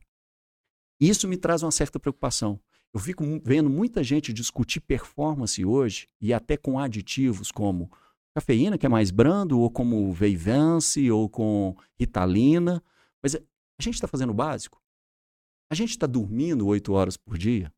Isso 1.00 1.26
me 1.26 1.36
traz 1.36 1.64
uma 1.64 1.72
certa 1.72 1.98
preocupação. 1.98 2.60
Eu 2.94 3.00
fico 3.00 3.24
vendo 3.42 3.68
muita 3.68 4.04
gente 4.04 4.32
discutir 4.32 4.80
performance 4.80 5.64
hoje 5.64 6.06
e 6.20 6.32
até 6.32 6.56
com 6.56 6.78
aditivos 6.78 7.50
como 7.50 7.90
cafeína, 8.32 8.78
que 8.78 8.86
é 8.86 8.88
mais 8.88 9.10
brando, 9.10 9.58
ou 9.58 9.68
como 9.68 10.12
Veivance, 10.12 11.10
ou 11.10 11.28
com 11.28 11.76
Ritalina. 11.98 12.80
Mas 13.20 13.36
a 13.82 13.90
a 13.90 13.92
gente 13.92 13.94
está 13.94 14.08
fazendo 14.08 14.30
o 14.30 14.34
básico? 14.34 14.80
A 15.70 15.74
gente 15.74 15.90
está 15.90 16.06
dormindo 16.06 16.66
oito 16.66 16.92
horas 16.92 17.16
por 17.16 17.38
dia? 17.38 17.72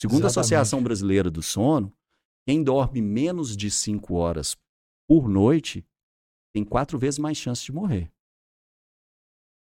Segundo 0.00 0.24
a 0.24 0.26
Exatamente. 0.26 0.40
Associação 0.40 0.82
Brasileira 0.82 1.30
do 1.30 1.42
Sono, 1.42 1.94
quem 2.46 2.62
dorme 2.64 3.00
menos 3.00 3.56
de 3.56 3.70
cinco 3.70 4.14
horas 4.14 4.56
por 5.06 5.28
noite 5.28 5.86
tem 6.52 6.64
quatro 6.64 6.98
vezes 6.98 7.18
mais 7.18 7.36
chance 7.36 7.64
de 7.64 7.72
morrer. 7.72 8.10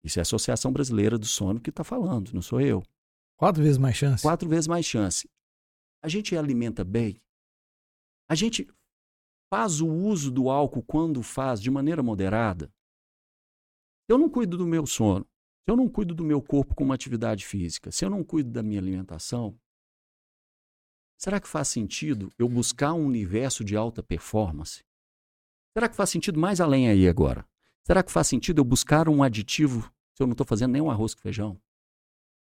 Isso 0.03 0.19
é 0.19 0.21
a 0.21 0.23
Associação 0.23 0.71
Brasileira 0.71 1.17
do 1.17 1.25
Sono 1.25 1.59
que 1.59 1.69
está 1.69 1.83
falando, 1.83 2.33
não 2.33 2.41
sou 2.41 2.59
eu. 2.59 2.83
Quatro 3.37 3.61
vezes 3.61 3.77
mais 3.77 3.95
chance. 3.95 4.21
Quatro 4.21 4.47
vezes 4.47 4.67
mais 4.67 4.85
chance. 4.85 5.29
A 6.03 6.07
gente 6.07 6.35
alimenta 6.35 6.83
bem. 6.83 7.21
A 8.29 8.35
gente 8.35 8.67
faz 9.49 9.81
o 9.81 9.87
uso 9.87 10.31
do 10.31 10.49
álcool 10.49 10.83
quando 10.83 11.21
faz 11.21 11.61
de 11.61 11.69
maneira 11.69 12.01
moderada. 12.01 12.71
Se 14.05 14.13
eu 14.13 14.19
não 14.19 14.29
cuido 14.29 14.55
do 14.55 14.67
meu 14.67 14.85
sono, 14.85 15.25
se 15.63 15.71
eu 15.71 15.75
não 15.75 15.89
cuido 15.89 16.13
do 16.13 16.23
meu 16.23 16.39
corpo 16.39 16.75
com 16.75 16.83
uma 16.83 16.93
atividade 16.93 17.43
física, 17.43 17.91
se 17.91 18.05
eu 18.05 18.09
não 18.09 18.23
cuido 18.23 18.51
da 18.51 18.61
minha 18.61 18.79
alimentação, 18.79 19.59
será 21.17 21.39
que 21.39 21.47
faz 21.47 21.69
sentido 21.69 22.31
eu 22.37 22.47
buscar 22.47 22.93
um 22.93 23.03
universo 23.03 23.63
de 23.63 23.75
alta 23.75 24.03
performance? 24.03 24.83
Será 25.75 25.89
que 25.89 25.95
faz 25.95 26.11
sentido 26.11 26.39
mais 26.39 26.61
além 26.61 26.87
aí 26.87 27.07
agora? 27.07 27.47
Será 27.83 28.03
que 28.03 28.11
faz 28.11 28.27
sentido 28.27 28.59
eu 28.59 28.63
buscar 28.63 29.09
um 29.09 29.23
aditivo 29.23 29.91
se 30.13 30.21
eu 30.21 30.27
não 30.27 30.33
estou 30.33 30.45
fazendo 30.45 30.73
nem 30.73 30.81
um 30.83 30.91
arroz 30.91 31.15
com 31.15 31.21
feijão? 31.21 31.59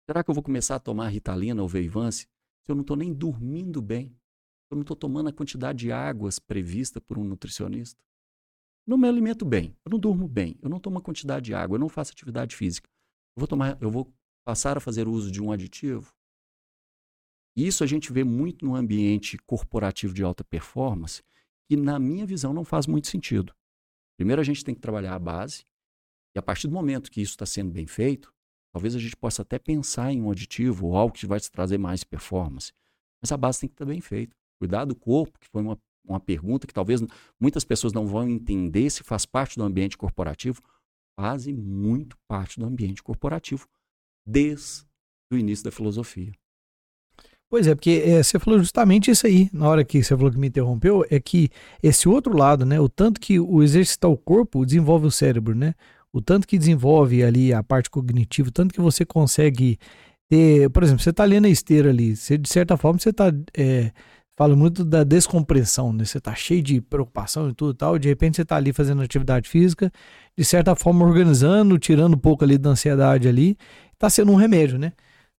Será 0.10 0.26
que 0.26 0.30
eu 0.30 0.36
vou 0.36 0.44
começar 0.44 0.76
a 0.76 0.80
tomar 0.80 1.08
Ritalina 1.08 1.62
ou 1.62 1.70
Veivance 1.70 2.28
se 2.64 2.72
eu 2.72 2.76
não 2.76 2.82
estou 2.82 2.98
nem 2.98 3.14
dormindo 3.14 3.82
bem? 3.82 4.10
Se 4.10 4.74
eu 4.74 4.76
não 4.76 4.82
estou 4.82 4.98
tomando 4.98 5.30
a 5.30 5.34
quantidade 5.34 5.80
de 5.80 5.92
águas 5.94 6.38
prevista 6.38 7.00
por 7.00 7.18
um 7.18 7.24
nutricionista? 7.24 8.00
Não 8.86 8.98
me 8.98 9.08
alimento 9.08 9.46
bem, 9.46 9.76
eu 9.84 9.92
não 9.92 10.00
durmo 10.00 10.28
bem, 10.28 10.58
eu 10.62 10.70
não 10.70 10.80
tomo 10.80 11.00
a 11.00 11.02
quantidade 11.02 11.46
de 11.46 11.54
água, 11.54 11.76
eu 11.76 11.80
não 11.80 11.90
faço 11.90 12.12
atividade 12.12 12.56
física. 12.56 12.90
Eu 13.36 13.42
vou, 13.42 13.48
tomar, 13.48 13.82
eu 13.82 13.90
vou 13.90 14.14
passar 14.46 14.78
a 14.78 14.80
fazer 14.80 15.08
uso 15.08 15.32
de 15.32 15.42
um 15.42 15.52
aditivo? 15.52 16.14
Isso 17.56 17.84
a 17.84 17.88
gente 17.88 18.12
vê 18.12 18.24
muito 18.24 18.66
no 18.66 18.76
ambiente 18.76 19.38
corporativo 19.40 20.14
de 20.14 20.24
alta 20.24 20.44
performance, 20.44 21.24
que 21.68 21.76
na 21.76 21.98
minha 21.98 22.26
visão 22.26 22.54
não 22.54 22.64
faz 22.64 22.86
muito 22.86 23.08
sentido. 23.08 23.54
Primeiro 24.18 24.42
a 24.42 24.46
gente 24.46 24.64
tem 24.64 24.76
que 24.76 24.82
trabalhar 24.82 25.16
a 25.16 25.20
base, 25.20 25.66
e 26.36 26.40
a 26.40 26.42
partir 26.42 26.68
do 26.68 26.74
momento 26.74 27.10
que 27.10 27.22
isso 27.22 27.32
está 27.32 27.46
sendo 27.46 27.72
bem 27.72 27.88
feito, 27.88 28.36
Talvez 28.76 28.94
a 28.94 29.00
gente 29.00 29.16
possa 29.16 29.42
até 29.42 29.58
pensar 29.58 30.12
em 30.12 30.22
um 30.22 30.30
aditivo 30.30 30.88
ou 30.88 30.98
algo 30.98 31.16
que 31.16 31.26
vai 31.26 31.40
te 31.40 31.50
trazer 31.50 31.78
mais 31.78 32.04
performance. 32.04 32.74
Mas 33.22 33.32
a 33.32 33.38
base 33.38 33.62
tem 33.62 33.70
que 33.70 33.74
estar 33.74 33.86
bem 33.86 34.02
feita. 34.02 34.36
Cuidar 34.60 34.84
do 34.84 34.94
corpo, 34.94 35.40
que 35.40 35.48
foi 35.48 35.62
uma, 35.62 35.80
uma 36.08 36.20
pergunta 36.20 36.68
que 36.68 36.74
talvez 36.74 37.02
muitas 37.40 37.64
pessoas 37.64 37.94
não 37.94 38.06
vão 38.06 38.30
entender 38.30 38.90
se 38.90 39.04
faz 39.04 39.26
parte 39.26 39.58
do 39.58 39.64
ambiente 39.64 39.98
corporativo, 39.98 40.62
faz 41.20 41.48
muito 41.48 42.18
parte 42.28 42.60
do 42.60 42.66
ambiente 42.66 43.02
corporativo, 43.02 43.68
desde 44.26 44.86
o 45.32 45.38
início 45.38 45.66
da 45.66 45.72
filosofia. 45.72 46.32
Pois 47.50 47.68
é, 47.68 47.76
porque 47.76 48.04
é, 48.06 48.24
você 48.24 48.40
falou 48.40 48.60
justamente 48.60 49.12
isso 49.12 49.28
aí, 49.28 49.50
na 49.54 49.68
hora 49.70 49.86
que 49.86 50.04
você 50.04 50.16
falou 50.16 50.32
que 50.32 50.38
me 50.38 50.48
interrompeu, 50.48 51.06
é 51.10 51.20
que 51.20 51.50
esse 51.82 52.10
outro 52.10 52.36
lado, 52.36 52.66
né, 52.66 52.80
o 52.80 52.90
tanto 52.90 53.20
que 53.20 53.40
o 53.40 53.62
exercitar 53.62 54.10
o 54.10 54.18
corpo 54.18 54.66
desenvolve 54.66 55.06
o 55.06 55.12
cérebro, 55.12 55.56
né? 55.56 55.76
O 56.12 56.22
tanto 56.22 56.48
que 56.48 56.58
desenvolve 56.58 57.24
ali 57.24 57.54
a 57.54 57.62
parte 57.62 57.90
cognitiva, 57.90 58.50
o 58.50 58.52
tanto 58.52 58.74
que 58.74 58.82
você 58.82 59.06
consegue 59.06 59.78
ter, 60.30 60.70
por 60.72 60.82
exemplo, 60.84 61.04
você 61.04 61.12
está 61.12 61.24
ali 61.24 61.40
na 61.40 61.50
esteira 61.50 61.90
ali, 61.90 62.16
você, 62.16 62.38
de 62.38 62.50
certa 62.50 62.78
forma 62.78 63.00
você 63.00 63.10
está, 63.10 63.32
é, 63.56 63.92
fala 64.36 64.56
muito 64.56 64.84
da 64.84 65.04
descompressão, 65.04 65.94
né? 65.94 66.04
Você 66.04 66.18
está 66.18 66.36
cheio 66.36 66.62
de 66.62 66.82
preocupação 66.82 67.50
e 67.50 67.54
tudo 67.54 67.72
e 67.72 67.78
tal, 67.78 67.98
de 67.98 68.08
repente 68.08 68.36
você 68.36 68.42
está 68.42 68.58
ali 68.58 68.74
fazendo 68.74 69.02
atividade 69.02 69.50
física, 69.50 69.92
de 70.38 70.44
certa 70.44 70.76
forma 70.76 71.06
organizando, 71.06 71.78
tirando 71.80 72.16
um 72.16 72.20
pouco 72.20 72.44
ali 72.44 72.58
da 72.58 72.72
ansiedade 72.72 73.28
ali, 73.28 73.58
está 73.94 74.10
sendo 74.10 74.32
um 74.32 74.36
remédio, 74.36 74.78
né? 74.78 74.92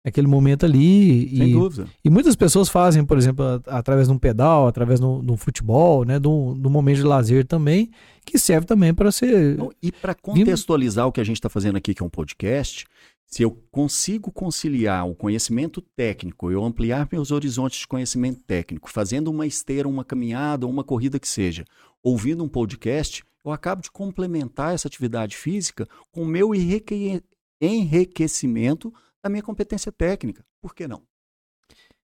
Naquele 0.04 0.28
momento 0.28 0.64
ali. 0.64 1.36
Sem 1.36 1.48
e, 1.48 1.52
dúvida. 1.52 1.88
e 2.04 2.08
muitas 2.08 2.36
pessoas 2.36 2.68
fazem, 2.68 3.04
por 3.04 3.18
exemplo, 3.18 3.60
através 3.66 4.06
de 4.06 4.14
um 4.14 4.18
pedal, 4.18 4.68
através 4.68 5.00
de 5.00 5.04
um, 5.04 5.36
futebol, 5.36 6.04
né, 6.04 6.20
de 6.20 6.28
um, 6.28 6.54
de 6.54 6.64
um 6.64 6.70
momento 6.70 6.98
de 6.98 7.02
lazer 7.02 7.44
também, 7.44 7.90
que 8.24 8.38
serve 8.38 8.66
também 8.66 8.94
para 8.94 9.10
ser. 9.10 9.58
E 9.82 9.90
para 9.90 10.14
contextualizar 10.14 11.08
o 11.08 11.12
que 11.12 11.20
a 11.20 11.24
gente 11.24 11.38
está 11.38 11.48
fazendo 11.48 11.74
aqui, 11.74 11.92
que 11.92 12.04
é 12.04 12.06
um 12.06 12.08
podcast, 12.08 12.86
se 13.26 13.42
eu 13.42 13.50
consigo 13.70 14.30
conciliar 14.30 15.06
o 15.08 15.14
conhecimento 15.14 15.80
técnico, 15.80 16.50
eu 16.50 16.64
ampliar 16.64 17.08
meus 17.10 17.30
horizontes 17.30 17.80
de 17.80 17.86
conhecimento 17.86 18.40
técnico, 18.44 18.88
fazendo 18.90 19.28
uma 19.30 19.46
esteira, 19.46 19.88
uma 19.88 20.04
caminhada, 20.04 20.66
uma 20.66 20.84
corrida 20.84 21.18
que 21.18 21.28
seja, 21.28 21.64
ouvindo 22.02 22.44
um 22.44 22.48
podcast, 22.48 23.24
eu 23.44 23.50
acabo 23.52 23.82
de 23.82 23.90
complementar 23.90 24.74
essa 24.74 24.88
atividade 24.88 25.36
física 25.36 25.86
com 26.12 26.22
o 26.22 26.26
meu 26.26 26.54
enrique- 26.54 27.22
enriquecimento 27.60 28.92
da 29.22 29.28
minha 29.30 29.42
competência 29.42 29.90
técnica. 29.92 30.44
Por 30.60 30.74
que 30.74 30.86
não? 30.88 31.02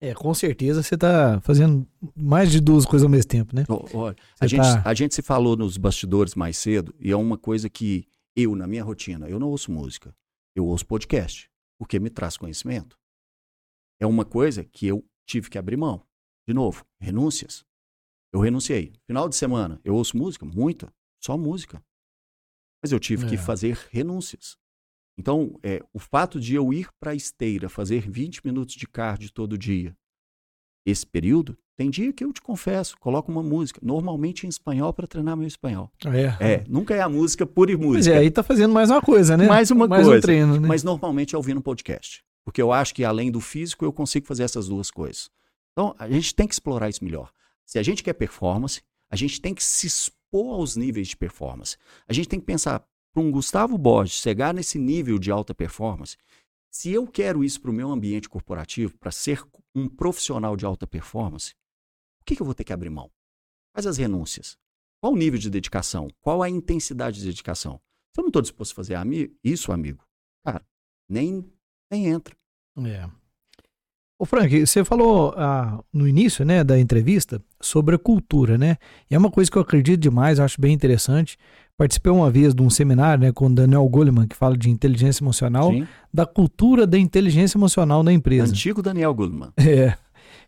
É, 0.00 0.14
com 0.14 0.32
certeza 0.32 0.82
você 0.82 0.94
está 0.94 1.40
fazendo 1.42 1.86
mais 2.16 2.50
de 2.50 2.58
duas 2.60 2.86
coisas 2.86 3.04
ao 3.04 3.10
mesmo 3.10 3.28
tempo, 3.28 3.54
né? 3.54 3.64
Olha, 3.94 4.16
a, 4.40 4.46
Você 4.46 4.48
gente, 4.48 4.62
tá- 4.62 4.82
a 4.84 4.94
gente 4.94 5.14
se 5.14 5.22
falou 5.22 5.56
nos 5.56 5.76
bastidores 5.76 6.34
mais 6.34 6.56
cedo, 6.56 6.94
e 6.98 7.10
é 7.10 7.16
uma 7.16 7.36
coisa 7.36 7.68
que 7.68 8.06
eu, 8.34 8.54
na 8.56 8.66
minha 8.66 8.82
rotina, 8.82 9.28
eu 9.28 9.38
não 9.38 9.48
ouço 9.48 9.70
música, 9.70 10.14
eu 10.54 10.66
ouço 10.66 10.86
podcast, 10.86 11.50
porque 11.78 11.98
me 11.98 12.10
traz 12.10 12.36
conhecimento. 12.36 12.98
É 14.00 14.06
uma 14.06 14.24
coisa 14.24 14.64
que 14.64 14.86
eu 14.86 15.04
tive 15.26 15.50
que 15.50 15.58
abrir 15.58 15.76
mão. 15.76 16.06
De 16.48 16.54
novo, 16.54 16.84
renúncias. 17.00 17.64
Eu 18.32 18.40
renunciei. 18.40 18.92
Final 19.06 19.28
de 19.28 19.36
semana, 19.36 19.80
eu 19.84 19.94
ouço 19.94 20.16
música? 20.16 20.44
Muita. 20.46 20.92
Só 21.22 21.36
música. 21.36 21.84
Mas 22.82 22.92
eu 22.92 22.98
tive 23.00 23.28
que 23.28 23.34
É. 23.34 23.38
fazer 23.38 23.76
renúncias. 23.90 24.56
Então, 25.18 25.58
é, 25.62 25.80
o 25.92 25.98
fato 25.98 26.40
de 26.40 26.54
eu 26.54 26.72
ir 26.72 26.88
para 26.98 27.10
a 27.10 27.14
esteira, 27.14 27.68
fazer 27.68 28.08
20 28.08 28.40
minutos 28.44 28.74
de 28.74 28.86
cardio 28.86 29.30
todo 29.30 29.58
dia, 29.58 29.94
esse 30.90 31.06
período, 31.06 31.56
tem 31.76 31.88
dia 31.88 32.12
que 32.12 32.22
eu 32.22 32.32
te 32.32 32.42
confesso, 32.42 32.96
coloco 32.98 33.32
uma 33.32 33.42
música, 33.42 33.80
normalmente 33.82 34.46
em 34.46 34.48
espanhol 34.48 34.92
para 34.92 35.06
treinar 35.06 35.36
meu 35.36 35.46
espanhol. 35.46 35.90
É. 36.04 36.52
É, 36.52 36.64
nunca 36.68 36.94
é 36.94 37.00
a 37.00 37.08
música 37.08 37.46
pura 37.46 37.72
e 37.72 37.76
Pois 37.76 37.88
música, 37.88 38.14
é, 38.14 38.18
aí 38.18 38.30
tá 38.30 38.42
fazendo 38.42 38.74
mais 38.74 38.90
uma 38.90 39.00
coisa, 39.00 39.36
né? 39.36 39.46
Mais 39.46 39.70
uma 39.70 39.88
mais 39.88 40.04
coisa. 40.04 40.18
um 40.18 40.20
treino, 40.20 40.60
né? 40.60 40.68
mas 40.68 40.82
normalmente 40.82 41.34
é 41.34 41.38
ouvindo 41.38 41.58
um 41.58 41.62
podcast. 41.62 42.22
Porque 42.44 42.60
eu 42.60 42.72
acho 42.72 42.94
que 42.94 43.04
além 43.04 43.30
do 43.30 43.40
físico 43.40 43.84
eu 43.84 43.92
consigo 43.92 44.26
fazer 44.26 44.42
essas 44.42 44.68
duas 44.68 44.90
coisas. 44.90 45.30
Então, 45.72 45.94
a 45.98 46.08
gente 46.08 46.34
tem 46.34 46.46
que 46.46 46.54
explorar 46.54 46.88
isso 46.88 47.02
melhor. 47.02 47.30
Se 47.64 47.78
a 47.78 47.82
gente 47.82 48.02
quer 48.02 48.12
performance, 48.12 48.82
a 49.10 49.16
gente 49.16 49.40
tem 49.40 49.54
que 49.54 49.62
se 49.62 49.86
expor 49.86 50.54
aos 50.56 50.76
níveis 50.76 51.08
de 51.08 51.16
performance. 51.16 51.76
A 52.06 52.12
gente 52.12 52.28
tem 52.28 52.40
que 52.40 52.46
pensar, 52.46 52.84
para 53.12 53.22
um 53.22 53.30
Gustavo 53.30 53.78
Borges 53.78 54.20
chegar 54.20 54.52
nesse 54.52 54.78
nível 54.78 55.18
de 55.18 55.30
alta 55.30 55.54
performance, 55.54 56.16
se 56.70 56.90
eu 56.90 57.06
quero 57.06 57.42
isso 57.42 57.60
para 57.60 57.70
o 57.70 57.74
meu 57.74 57.90
ambiente 57.90 58.28
corporativo, 58.28 58.96
para 58.98 59.10
ser 59.10 59.44
um 59.74 59.88
profissional 59.88 60.56
de 60.56 60.64
alta 60.64 60.86
performance, 60.86 61.52
o 62.20 62.24
que, 62.24 62.36
que 62.36 62.42
eu 62.42 62.46
vou 62.46 62.54
ter 62.54 62.64
que 62.64 62.72
abrir 62.72 62.90
mão? 62.90 63.10
Quais 63.72 63.86
as 63.86 63.96
renúncias? 63.96 64.56
Qual 65.00 65.12
o 65.12 65.16
nível 65.16 65.38
de 65.38 65.48
dedicação? 65.48 66.08
Qual 66.20 66.42
a 66.42 66.50
intensidade 66.50 67.20
de 67.20 67.26
dedicação? 67.26 67.80
Se 68.14 68.20
eu 68.20 68.22
não 68.22 68.28
estou 68.28 68.42
disposto 68.42 68.72
a 68.72 68.74
fazer 68.74 68.96
isso, 69.42 69.72
amigo, 69.72 70.04
cara, 70.44 70.64
nem, 71.08 71.50
nem 71.90 72.06
entra. 72.06 72.36
É. 72.78 73.08
Ô 74.18 74.26
Frank, 74.26 74.66
você 74.66 74.84
falou 74.84 75.32
ah, 75.36 75.82
no 75.90 76.06
início 76.06 76.44
né, 76.44 76.62
da 76.62 76.78
entrevista 76.78 77.42
sobre 77.58 77.94
a 77.94 77.98
cultura, 77.98 78.58
né? 78.58 78.76
E 79.10 79.14
é 79.14 79.18
uma 79.18 79.30
coisa 79.30 79.50
que 79.50 79.56
eu 79.56 79.62
acredito 79.62 79.98
demais, 79.98 80.38
acho 80.38 80.60
bem 80.60 80.74
interessante. 80.74 81.38
Participei 81.80 82.12
uma 82.12 82.30
vez 82.30 82.54
de 82.54 82.60
um 82.60 82.68
seminário 82.68 83.24
né, 83.24 83.32
com 83.32 83.46
o 83.46 83.54
Daniel 83.54 83.88
Goleman, 83.88 84.28
que 84.28 84.36
fala 84.36 84.54
de 84.54 84.68
inteligência 84.68 85.24
emocional, 85.24 85.72
Sim. 85.72 85.86
da 86.12 86.26
cultura 86.26 86.86
da 86.86 86.98
inteligência 86.98 87.56
emocional 87.56 88.02
na 88.02 88.12
empresa. 88.12 88.52
Antigo 88.52 88.82
Daniel 88.82 89.14
Goleman. 89.14 89.48
É. 89.56 89.96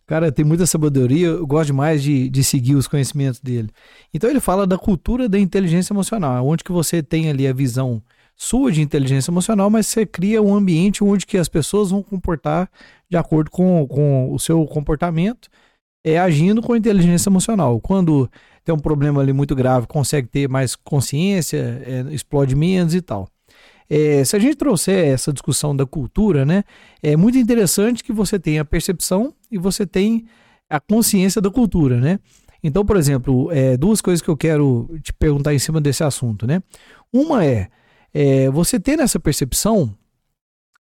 Cara, 0.07 0.31
tem 0.31 0.45
muita 0.45 0.67
sabedoria, 0.67 1.29
eu 1.29 1.47
gosto 1.47 1.69
demais 1.69 2.03
de, 2.03 2.29
de 2.29 2.45
seguir 2.45 2.75
os 2.75 2.87
conhecimentos 2.87 3.41
dele. 3.41 3.71
Então 4.13 4.29
ele 4.29 4.41
fala 4.41 4.67
da 4.67 4.77
cultura 4.77 5.27
da 5.27 5.39
inteligência 5.39 5.95
emocional, 5.95 6.47
onde 6.47 6.63
que 6.63 6.71
você 6.71 7.03
tem 7.03 7.31
ali 7.31 7.47
a 7.47 7.53
visão 7.55 8.03
sua 8.37 8.71
de 8.71 8.83
inteligência 8.83 9.31
emocional, 9.31 9.71
mas 9.71 9.87
você 9.87 10.05
cria 10.05 10.43
um 10.43 10.55
ambiente 10.55 11.03
onde 11.03 11.25
que 11.25 11.39
as 11.39 11.49
pessoas 11.49 11.93
vão 11.93 12.03
comportar 12.03 12.69
de 13.09 13.17
acordo 13.17 13.51
com, 13.51 13.87
com 13.89 14.31
o 14.31 14.39
seu 14.39 14.67
comportamento, 14.67 15.49
é, 16.05 16.19
agindo 16.19 16.61
com 16.61 16.77
inteligência 16.77 17.31
emocional. 17.31 17.81
Quando 17.81 18.31
tem 18.65 18.75
um 18.75 18.79
problema 18.79 19.21
ali 19.21 19.33
muito 19.33 19.55
grave, 19.55 19.87
consegue 19.87 20.29
ter 20.29 20.49
mais 20.49 20.77
consciência, 20.77 21.83
é, 21.85 22.15
explode 22.15 22.55
menos 22.55 22.95
e 22.95 23.01
tal. 23.01 23.29
É, 23.91 24.25
se 24.25 24.35
a 24.37 24.39
gente 24.39 24.57
trouxer 24.57 25.07
essa 25.09 25.33
discussão 25.33 25.77
da 25.77 25.85
cultura, 25.85 26.47
né, 26.47 26.65
é 27.03 27.17
muito 27.17 27.37
interessante 27.37 28.03
que 28.03 28.13
você 28.13 28.39
tenha 28.39 28.63
a 28.63 28.65
percepção 28.65 29.35
e 29.51 29.59
você 29.59 29.87
tem 29.87 30.25
a 30.71 30.81
consciência 30.81 31.41
da 31.43 31.51
cultura, 31.51 32.01
né? 32.01 32.19
Então, 32.63 32.87
por 32.87 32.97
exemplo, 32.97 33.51
é, 33.53 33.77
duas 33.77 34.01
coisas 34.01 34.23
que 34.23 34.29
eu 34.31 34.37
quero 34.37 34.89
te 35.03 35.13
perguntar 35.13 35.53
em 35.53 35.59
cima 35.59 35.81
desse 35.81 36.03
assunto, 36.05 36.47
né? 36.47 36.63
Uma 37.13 37.45
é, 37.45 37.69
é 38.15 38.49
você 38.51 38.81
tendo 38.81 39.03
essa 39.03 39.21
percepção, 39.21 39.95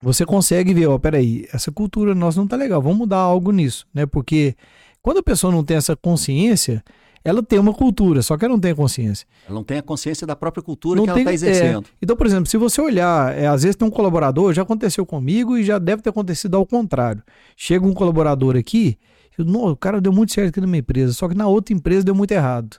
você 0.02 0.26
consegue 0.26 0.74
ver, 0.74 0.88
ó, 0.88 0.98
peraí, 0.98 1.48
essa 1.52 1.72
cultura 1.72 2.16
nossa 2.16 2.40
não 2.40 2.48
tá 2.48 2.56
legal, 2.56 2.82
vamos 2.82 3.00
mudar 3.00 3.18
algo 3.18 3.52
nisso, 3.52 3.86
né? 3.94 4.06
Porque 4.06 4.56
quando 5.02 5.18
a 5.18 5.24
pessoa 5.24 5.52
não 5.52 5.64
tem 5.64 5.76
essa 5.76 5.96
consciência, 5.96 6.84
ela 7.24 7.43
tem 7.43 7.59
uma 7.59 7.74
cultura, 7.74 8.22
só 8.22 8.38
que 8.38 8.45
ela 8.45 8.53
não 8.53 8.59
tem 8.59 8.72
a 8.72 8.76
consciência. 8.76 9.28
Ela 9.45 9.55
não 9.55 9.63
tem 9.63 9.78
a 9.78 9.82
consciência 9.82 10.26
da 10.26 10.36
própria 10.36 10.63
cultura 10.63 10.97
não 10.97 11.05
que 11.05 11.13
tem, 11.13 11.22
ela 11.22 11.34
está 11.34 11.47
exercendo. 11.47 11.86
É. 11.86 11.89
Então, 12.01 12.15
por 12.15 12.26
exemplo, 12.26 12.47
se 12.47 12.57
você 12.57 12.82
olhar, 12.82 13.38
é, 13.38 13.47
às 13.47 13.63
vezes 13.63 13.76
tem 13.76 13.88
um 13.88 13.91
colaborador, 13.91 14.53
já 14.53 14.63
aconteceu 14.63 15.05
comigo 15.05 15.57
e 15.57 15.63
já 15.63 15.78
deve 15.78 16.01
ter 16.01 16.09
acontecido 16.09 16.55
ao 16.55 16.65
contrário. 16.65 17.22
Chega 17.55 17.86
um 17.86 17.93
colaborador 17.93 18.55
aqui, 18.55 18.97
eu, 19.38 19.45
o 19.45 19.76
cara 19.76 20.01
deu 20.01 20.11
muito 20.11 20.34
certo 20.34 20.49
aqui 20.49 20.61
na 20.61 20.67
minha 20.67 20.80
empresa, 20.80 21.13
só 21.13 21.30
que 21.30 21.36
na 21.36 21.47
outra 21.47 21.74
empresa 21.74 22.03
deu 22.03 22.15
muito 22.15 22.32
errado. 22.32 22.78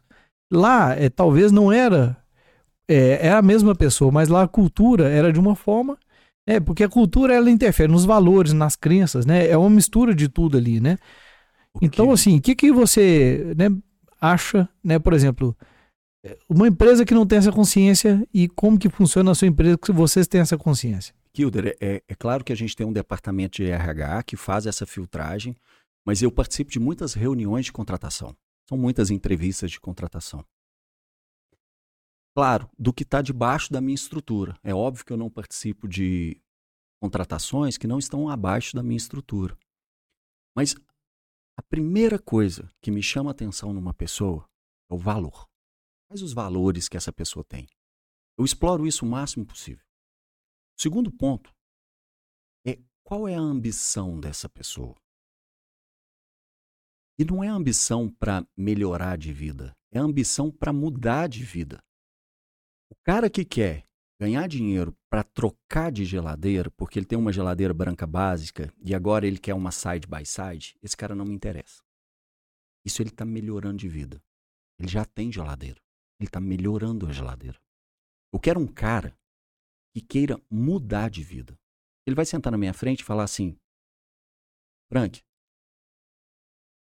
Lá, 0.52 0.94
é, 0.94 1.08
talvez 1.08 1.52
não 1.52 1.72
era, 1.72 2.16
é, 2.88 3.28
é 3.28 3.32
a 3.32 3.42
mesma 3.42 3.74
pessoa, 3.74 4.10
mas 4.10 4.28
lá 4.28 4.42
a 4.42 4.48
cultura 4.48 5.08
era 5.08 5.32
de 5.32 5.38
uma 5.38 5.54
forma 5.54 5.96
é, 6.46 6.58
porque 6.58 6.82
a 6.82 6.88
cultura 6.88 7.34
ela 7.34 7.50
interfere 7.50 7.90
nos 7.90 8.04
valores, 8.04 8.52
nas 8.52 8.74
crenças, 8.74 9.24
né? 9.24 9.48
É 9.48 9.56
uma 9.56 9.70
mistura 9.70 10.14
de 10.14 10.28
tudo 10.28 10.58
ali, 10.58 10.80
né? 10.80 10.98
Então, 11.80 12.10
assim, 12.10 12.36
o 12.36 12.42
que, 12.42 12.54
que 12.54 12.72
você 12.72 13.54
né, 13.56 13.70
acha, 14.22 14.68
né, 14.84 15.00
por 15.00 15.12
exemplo, 15.12 15.56
uma 16.48 16.68
empresa 16.68 17.04
que 17.04 17.12
não 17.12 17.26
tem 17.26 17.38
essa 17.38 17.50
consciência 17.50 18.26
e 18.32 18.48
como 18.48 18.78
que 18.78 18.88
funciona 18.88 19.32
a 19.32 19.34
sua 19.34 19.48
empresa 19.48 19.76
que 19.76 19.90
vocês 19.90 20.28
têm 20.28 20.40
essa 20.40 20.56
consciência? 20.56 21.12
Kilder, 21.32 21.76
é, 21.80 22.02
é 22.06 22.14
claro 22.14 22.44
que 22.44 22.52
a 22.52 22.56
gente 22.56 22.76
tem 22.76 22.86
um 22.86 22.92
departamento 22.92 23.56
de 23.56 23.64
RH 23.64 24.22
que 24.22 24.36
faz 24.36 24.66
essa 24.66 24.86
filtragem, 24.86 25.56
mas 26.06 26.22
eu 26.22 26.30
participo 26.30 26.70
de 26.70 26.78
muitas 26.78 27.14
reuniões 27.14 27.64
de 27.64 27.72
contratação. 27.72 28.36
São 28.68 28.78
muitas 28.78 29.10
entrevistas 29.10 29.70
de 29.70 29.80
contratação. 29.80 30.44
Claro, 32.36 32.70
do 32.78 32.92
que 32.92 33.02
está 33.02 33.20
debaixo 33.20 33.72
da 33.72 33.80
minha 33.80 33.94
estrutura. 33.94 34.56
É 34.62 34.72
óbvio 34.72 35.04
que 35.04 35.12
eu 35.12 35.16
não 35.16 35.28
participo 35.28 35.88
de 35.88 36.40
contratações 37.02 37.76
que 37.76 37.86
não 37.86 37.98
estão 37.98 38.28
abaixo 38.28 38.76
da 38.76 38.82
minha 38.82 38.96
estrutura. 38.96 39.56
Mas 40.56 40.76
a 41.56 41.62
primeira 41.62 42.18
coisa 42.18 42.70
que 42.80 42.90
me 42.90 43.02
chama 43.02 43.30
a 43.30 43.32
atenção 43.32 43.72
numa 43.72 43.92
pessoa 43.92 44.48
é 44.90 44.94
o 44.94 44.98
valor. 44.98 45.48
Quais 46.08 46.22
os 46.22 46.32
valores 46.32 46.88
que 46.88 46.96
essa 46.96 47.12
pessoa 47.12 47.44
tem? 47.44 47.66
Eu 48.38 48.44
exploro 48.44 48.86
isso 48.86 49.04
o 49.04 49.08
máximo 49.08 49.44
possível. 49.44 49.84
O 50.76 50.80
segundo 50.80 51.10
ponto 51.10 51.54
é 52.66 52.78
qual 53.02 53.28
é 53.28 53.34
a 53.34 53.40
ambição 53.40 54.18
dessa 54.18 54.48
pessoa. 54.48 54.96
E 57.18 57.24
não 57.24 57.44
é 57.44 57.48
ambição 57.48 58.10
para 58.10 58.46
melhorar 58.56 59.18
de 59.18 59.32
vida, 59.32 59.76
é 59.90 59.98
ambição 59.98 60.50
para 60.50 60.72
mudar 60.72 61.28
de 61.28 61.44
vida. 61.44 61.82
O 62.90 62.94
cara 63.04 63.30
que 63.30 63.44
quer 63.44 63.86
ganhar 64.22 64.46
dinheiro 64.46 64.96
para 65.10 65.24
trocar 65.24 65.90
de 65.90 66.04
geladeira, 66.04 66.70
porque 66.70 66.96
ele 66.96 67.06
tem 67.06 67.18
uma 67.18 67.32
geladeira 67.32 67.74
branca 67.74 68.06
básica 68.06 68.72
e 68.80 68.94
agora 68.94 69.26
ele 69.26 69.36
quer 69.36 69.52
uma 69.52 69.72
side 69.72 70.06
by 70.06 70.24
side, 70.24 70.76
esse 70.80 70.96
cara 70.96 71.12
não 71.12 71.24
me 71.24 71.34
interessa. 71.34 71.82
Isso 72.84 73.02
ele 73.02 73.10
está 73.10 73.24
melhorando 73.24 73.78
de 73.78 73.88
vida. 73.88 74.22
Ele 74.78 74.86
já 74.86 75.04
tem 75.04 75.32
geladeira. 75.32 75.80
Ele 76.20 76.28
está 76.28 76.38
melhorando 76.38 77.08
a 77.08 77.12
geladeira. 77.12 77.60
Eu 78.32 78.38
quero 78.38 78.60
um 78.60 78.66
cara 78.68 79.18
que 79.92 80.00
queira 80.00 80.40
mudar 80.48 81.10
de 81.10 81.24
vida. 81.24 81.58
Ele 82.06 82.14
vai 82.14 82.24
sentar 82.24 82.52
na 82.52 82.58
minha 82.58 82.72
frente 82.72 83.00
e 83.00 83.04
falar 83.04 83.24
assim: 83.24 83.58
Frank, 84.88 85.20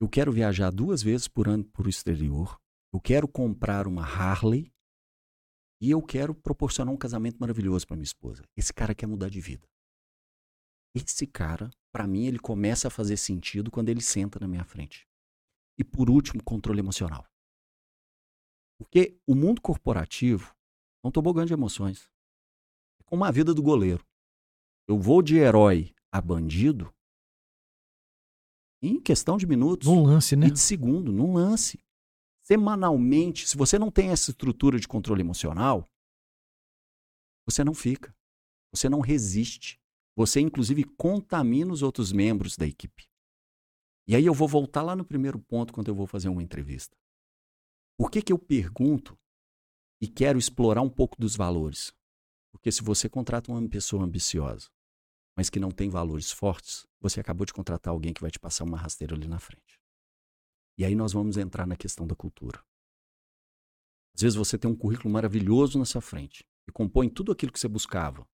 eu 0.01 0.09
quero 0.09 0.31
viajar 0.31 0.71
duas 0.71 1.03
vezes 1.03 1.27
por 1.27 1.49
ano 1.49 1.65
para 1.65 1.87
o 1.87 1.91
exterior. 1.91 2.61
Eu 2.93 3.01
quero 3.01 3.27
comprar 3.27 3.89
uma 3.89 4.05
Harley 4.05 4.73
e 5.85 5.91
eu 5.91 6.01
quero 6.01 6.35
proporcionar 6.35 6.95
um 6.95 6.97
casamento 6.97 7.37
maravilhoso 7.39 7.87
para 7.87 7.95
minha 7.95 8.07
esposa. 8.07 8.43
Esse 8.57 8.73
cara 8.73 8.95
quer 8.95 9.07
mudar 9.07 9.29
de 9.29 9.39
vida. 9.39 9.69
Esse 10.95 11.27
cara, 11.27 11.69
para 11.93 12.07
mim, 12.07 12.25
ele 12.25 12.39
começa 12.39 12.89
a 12.89 12.91
fazer 12.91 13.19
sentido 13.19 13.71
quando 13.71 13.91
ele 13.91 14.01
senta 14.01 14.41
na 14.41 14.49
minha 14.49 14.65
frente. 14.65 15.07
E 15.79 15.85
por 15.85 16.09
último, 16.09 16.43
controle 16.43 16.79
emocional. 16.79 17.27
Porque 18.79 19.19
o 19.27 19.35
mundo 19.35 19.61
corporativo 19.61 20.57
é 21.05 21.09
um 21.09 21.11
tobogã 21.11 21.45
de 21.45 21.53
emoções. 21.53 22.09
É 22.99 23.03
como 23.05 23.23
a 23.23 23.31
vida 23.31 23.53
do 23.53 23.63
goleiro. 23.63 24.03
Eu 24.89 24.99
vou 24.99 25.21
de 25.21 25.37
herói 25.37 25.95
a 26.11 26.19
bandido 26.19 26.91
em 28.81 28.99
questão 28.99 29.37
de 29.37 29.47
minutos. 29.47 29.87
Num 29.87 30.03
lance, 30.03 30.35
né? 30.35 30.47
E 30.47 30.51
de 30.51 30.61
segundo, 30.61 31.13
num 31.13 31.35
lance 31.35 31.79
semanalmente, 32.45 33.49
se 33.49 33.57
você 33.57 33.79
não 33.79 33.91
tem 33.91 34.11
essa 34.11 34.31
estrutura 34.31 34.79
de 34.79 34.87
controle 34.87 35.23
emocional, 35.23 35.91
você 37.47 37.65
não 37.65 37.75
fica. 37.75 38.15
Você 38.73 38.89
não 38.89 39.01
resiste. 39.01 39.81
Você, 40.17 40.41
inclusive, 40.41 40.85
contamina 40.85 41.73
os 41.73 41.83
outros 41.83 42.13
membros 42.13 42.57
da 42.57 42.67
equipe. 42.67 43.09
E 44.07 44.15
aí 44.15 44.27
eu 44.27 44.35
vou 44.35 44.47
voltar 44.47 44.83
lá 44.83 44.95
no 44.95 45.05
primeiro 45.05 45.39
ponto 45.39 45.73
quando 45.73 45.89
eu 45.89 45.95
vou 45.95 46.07
fazer 46.07 46.29
uma 46.29 46.43
entrevista. 46.43 46.97
Por 47.99 48.11
que, 48.11 48.21
que 48.21 48.33
eu 48.33 48.39
pergunto 48.39 49.19
e 50.01 50.09
quero 50.09 50.39
explorar 50.39 50.83
um 50.83 50.91
pouco 50.91 51.19
dos 51.19 51.37
valores? 51.37 51.93
Porque 52.53 52.71
se 52.71 52.83
você 52.83 53.09
contrata 53.09 53.51
uma 53.51 53.69
pessoa 53.69 54.05
ambiciosa, 54.05 54.69
mas 55.37 55.49
que 55.49 55.59
não 55.59 55.71
tem 55.71 55.89
valores 55.89 56.31
fortes, 56.31 56.87
você 57.01 57.21
acabou 57.21 57.45
de 57.45 57.53
contratar 57.53 57.93
alguém 57.93 58.13
que 58.13 58.21
vai 58.21 58.31
te 58.31 58.39
passar 58.39 58.65
uma 58.65 58.77
rasteira 58.77 59.15
ali 59.15 59.27
na 59.27 59.39
frente. 59.39 59.84
E 60.77 60.85
aí 60.85 60.95
nós 60.95 61.13
vamos 61.13 61.37
entrar 61.37 61.67
na 61.67 61.77
questão 61.77 62.07
da 62.07 62.17
cultura. 62.17 62.65
Às 64.15 64.23
vezes 64.23 64.37
você 64.37 64.59
tem 64.59 64.71
um 64.71 64.77
currículo 64.77 65.13
maravilhoso 65.13 65.79
na 65.79 65.85
sua 65.85 66.01
frente 66.01 66.45
e 66.69 66.73
compõe 66.73 67.09
tudo 67.09 67.33
aquilo 67.33 67.53
que 67.53 67.59
você 67.59 67.69
buscava 67.69 68.27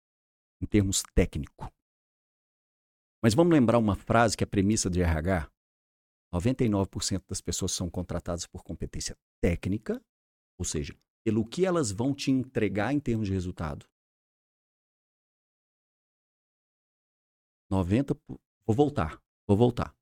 em 0.61 0.66
termos 0.66 1.03
técnico. 1.14 1.72
Mas 3.22 3.34
vamos 3.34 3.53
lembrar 3.53 3.78
uma 3.78 3.97
frase 3.97 4.36
que 4.36 4.45
é 4.45 4.47
a 4.47 4.49
premissa 4.49 4.89
de 4.89 5.01
RH? 5.01 5.51
99% 6.32 7.24
das 7.26 7.41
pessoas 7.41 7.72
são 7.72 7.91
contratadas 7.91 8.47
por 8.47 8.62
competência 8.62 9.16
técnica, 9.41 10.01
ou 10.59 10.64
seja, 10.64 10.97
pelo 11.24 11.45
que 11.45 11.64
elas 11.64 11.91
vão 11.91 12.14
te 12.14 12.30
entregar 12.30 12.93
em 12.93 13.01
termos 13.01 13.26
de 13.26 13.32
resultado. 13.32 13.89
90 17.70 18.16
vou 18.66 18.76
voltar, 18.76 19.20
vou 19.47 19.57
voltar 19.57 19.97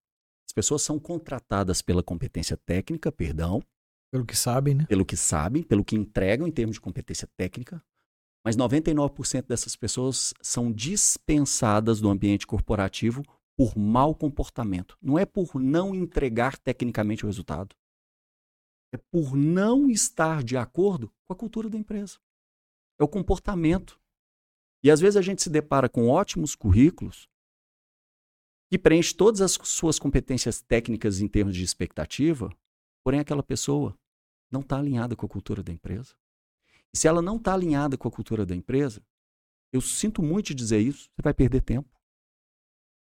pessoas 0.56 0.80
são 0.80 0.98
contratadas 0.98 1.82
pela 1.82 2.02
competência 2.02 2.56
técnica, 2.56 3.12
perdão. 3.12 3.62
Pelo 4.10 4.24
que 4.24 4.34
sabem, 4.34 4.74
né? 4.74 4.86
Pelo 4.86 5.04
que 5.04 5.16
sabem, 5.16 5.62
pelo 5.62 5.84
que 5.84 5.94
entregam 5.94 6.48
em 6.48 6.50
termos 6.50 6.76
de 6.76 6.80
competência 6.80 7.28
técnica. 7.36 7.84
Mas 8.42 8.56
99% 8.56 9.46
dessas 9.46 9.76
pessoas 9.76 10.32
são 10.40 10.72
dispensadas 10.72 12.00
do 12.00 12.08
ambiente 12.08 12.46
corporativo 12.46 13.22
por 13.54 13.76
mau 13.76 14.14
comportamento. 14.14 14.96
Não 15.02 15.18
é 15.18 15.26
por 15.26 15.56
não 15.56 15.94
entregar 15.94 16.56
tecnicamente 16.56 17.24
o 17.24 17.26
resultado. 17.26 17.76
É 18.94 18.98
por 19.12 19.36
não 19.36 19.90
estar 19.90 20.42
de 20.42 20.56
acordo 20.56 21.12
com 21.26 21.34
a 21.34 21.36
cultura 21.36 21.68
da 21.68 21.76
empresa. 21.76 22.18
É 22.98 23.04
o 23.04 23.08
comportamento. 23.08 24.00
E 24.82 24.90
às 24.90 25.00
vezes 25.00 25.16
a 25.18 25.22
gente 25.22 25.42
se 25.42 25.50
depara 25.50 25.88
com 25.88 26.08
ótimos 26.08 26.54
currículos 26.54 27.28
que 28.70 28.78
preenche 28.78 29.14
todas 29.14 29.40
as 29.40 29.52
suas 29.52 29.98
competências 29.98 30.60
técnicas 30.60 31.20
em 31.20 31.28
termos 31.28 31.54
de 31.54 31.62
expectativa, 31.62 32.50
porém 33.04 33.20
aquela 33.20 33.42
pessoa 33.42 33.96
não 34.50 34.60
está 34.60 34.78
alinhada 34.78 35.14
com 35.14 35.26
a 35.26 35.28
cultura 35.28 35.62
da 35.62 35.72
empresa. 35.72 36.14
E 36.92 36.98
se 36.98 37.06
ela 37.06 37.22
não 37.22 37.36
está 37.36 37.54
alinhada 37.54 37.96
com 37.96 38.08
a 38.08 38.10
cultura 38.10 38.44
da 38.44 38.54
empresa, 38.54 39.02
eu 39.72 39.80
sinto 39.80 40.22
muito 40.22 40.54
dizer 40.54 40.80
isso, 40.80 41.10
você 41.14 41.22
vai 41.22 41.34
perder 41.34 41.62
tempo. 41.62 41.88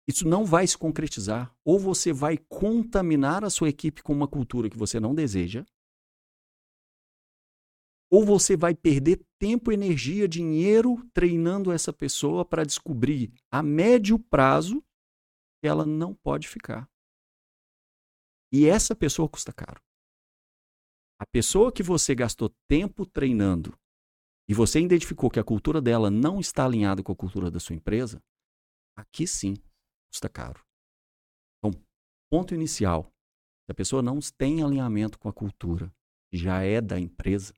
Isso 0.06 0.26
não 0.26 0.44
vai 0.44 0.66
se 0.66 0.76
concretizar. 0.76 1.54
Ou 1.64 1.78
você 1.78 2.12
vai 2.12 2.38
contaminar 2.38 3.44
a 3.44 3.50
sua 3.50 3.68
equipe 3.68 4.02
com 4.02 4.12
uma 4.12 4.26
cultura 4.26 4.70
que 4.70 4.78
você 4.78 4.98
não 4.98 5.14
deseja, 5.14 5.64
ou 8.10 8.24
você 8.24 8.56
vai 8.56 8.74
perder 8.74 9.22
tempo, 9.38 9.70
energia, 9.70 10.26
dinheiro 10.26 10.96
treinando 11.12 11.70
essa 11.70 11.92
pessoa 11.92 12.44
para 12.44 12.64
descobrir 12.64 13.32
a 13.50 13.62
médio 13.62 14.18
prazo 14.18 14.82
ela 15.66 15.84
não 15.84 16.14
pode 16.14 16.48
ficar. 16.48 16.88
E 18.52 18.66
essa 18.66 18.94
pessoa 18.94 19.28
custa 19.28 19.52
caro. 19.52 19.82
A 21.20 21.26
pessoa 21.26 21.72
que 21.72 21.82
você 21.82 22.14
gastou 22.14 22.54
tempo 22.68 23.04
treinando 23.04 23.78
e 24.48 24.54
você 24.54 24.80
identificou 24.80 25.28
que 25.28 25.40
a 25.40 25.44
cultura 25.44 25.80
dela 25.80 26.10
não 26.10 26.38
está 26.38 26.64
alinhada 26.64 27.02
com 27.02 27.12
a 27.12 27.16
cultura 27.16 27.50
da 27.50 27.58
sua 27.58 27.74
empresa, 27.74 28.22
aqui 28.96 29.26
sim 29.26 29.54
custa 30.10 30.28
caro. 30.28 30.64
Então, 31.58 31.78
ponto 32.30 32.54
inicial: 32.54 33.12
se 33.66 33.72
a 33.72 33.74
pessoa 33.74 34.00
não 34.00 34.18
tem 34.36 34.62
alinhamento 34.62 35.18
com 35.18 35.28
a 35.28 35.32
cultura 35.32 35.92
já 36.32 36.62
é 36.62 36.80
da 36.80 36.98
empresa, 36.98 37.52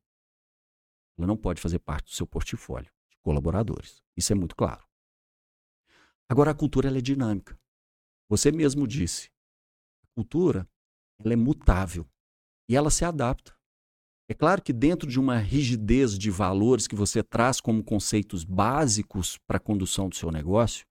ela 1.19 1.27
não 1.27 1.37
pode 1.37 1.61
fazer 1.61 1.79
parte 1.79 2.07
do 2.07 2.15
seu 2.15 2.27
portfólio 2.27 2.91
de 3.11 3.19
colaboradores. 3.19 4.03
Isso 4.17 4.33
é 4.33 4.35
muito 4.35 4.57
claro. 4.57 4.85
Agora, 6.29 6.53
a 6.53 6.55
cultura 6.55 6.97
é 6.97 7.01
dinâmica. 7.01 7.59
Você 8.31 8.53
mesmo 8.53 8.87
disse, 8.87 9.29
a 10.05 10.07
cultura 10.15 10.69
ela 11.19 11.33
é 11.33 11.37
mutável 11.37 12.09
e 12.69 12.77
ela 12.77 12.89
se 12.89 13.05
adapta. 13.05 13.59
É 14.29 14.35
claro 14.35 14.63
que 14.63 14.73
dentro 14.73 15.11
de 15.11 15.19
uma 15.19 15.37
rigidez 15.39 16.17
de 16.17 16.31
valores 16.31 16.87
que 16.87 16.95
você 16.95 17.25
traz 17.25 17.61
como 17.61 17.83
conceitos 17.83 18.45
básicos 18.45 19.37
para 19.49 19.57
a 19.57 19.61
condução 19.61 20.09
do 20.09 20.15
seu 20.15 20.31
negócio, 20.31 20.87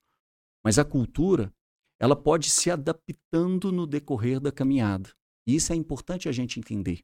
mas 0.65 0.77
a 0.77 0.83
cultura 0.83 1.49
ela 1.97 2.21
pode 2.21 2.49
se 2.49 2.69
adaptando 2.69 3.71
no 3.71 3.87
decorrer 3.87 4.41
da 4.41 4.51
caminhada. 4.51 5.09
E 5.47 5.55
isso 5.55 5.71
é 5.71 5.75
importante 5.77 6.27
a 6.27 6.33
gente 6.33 6.59
entender. 6.59 6.99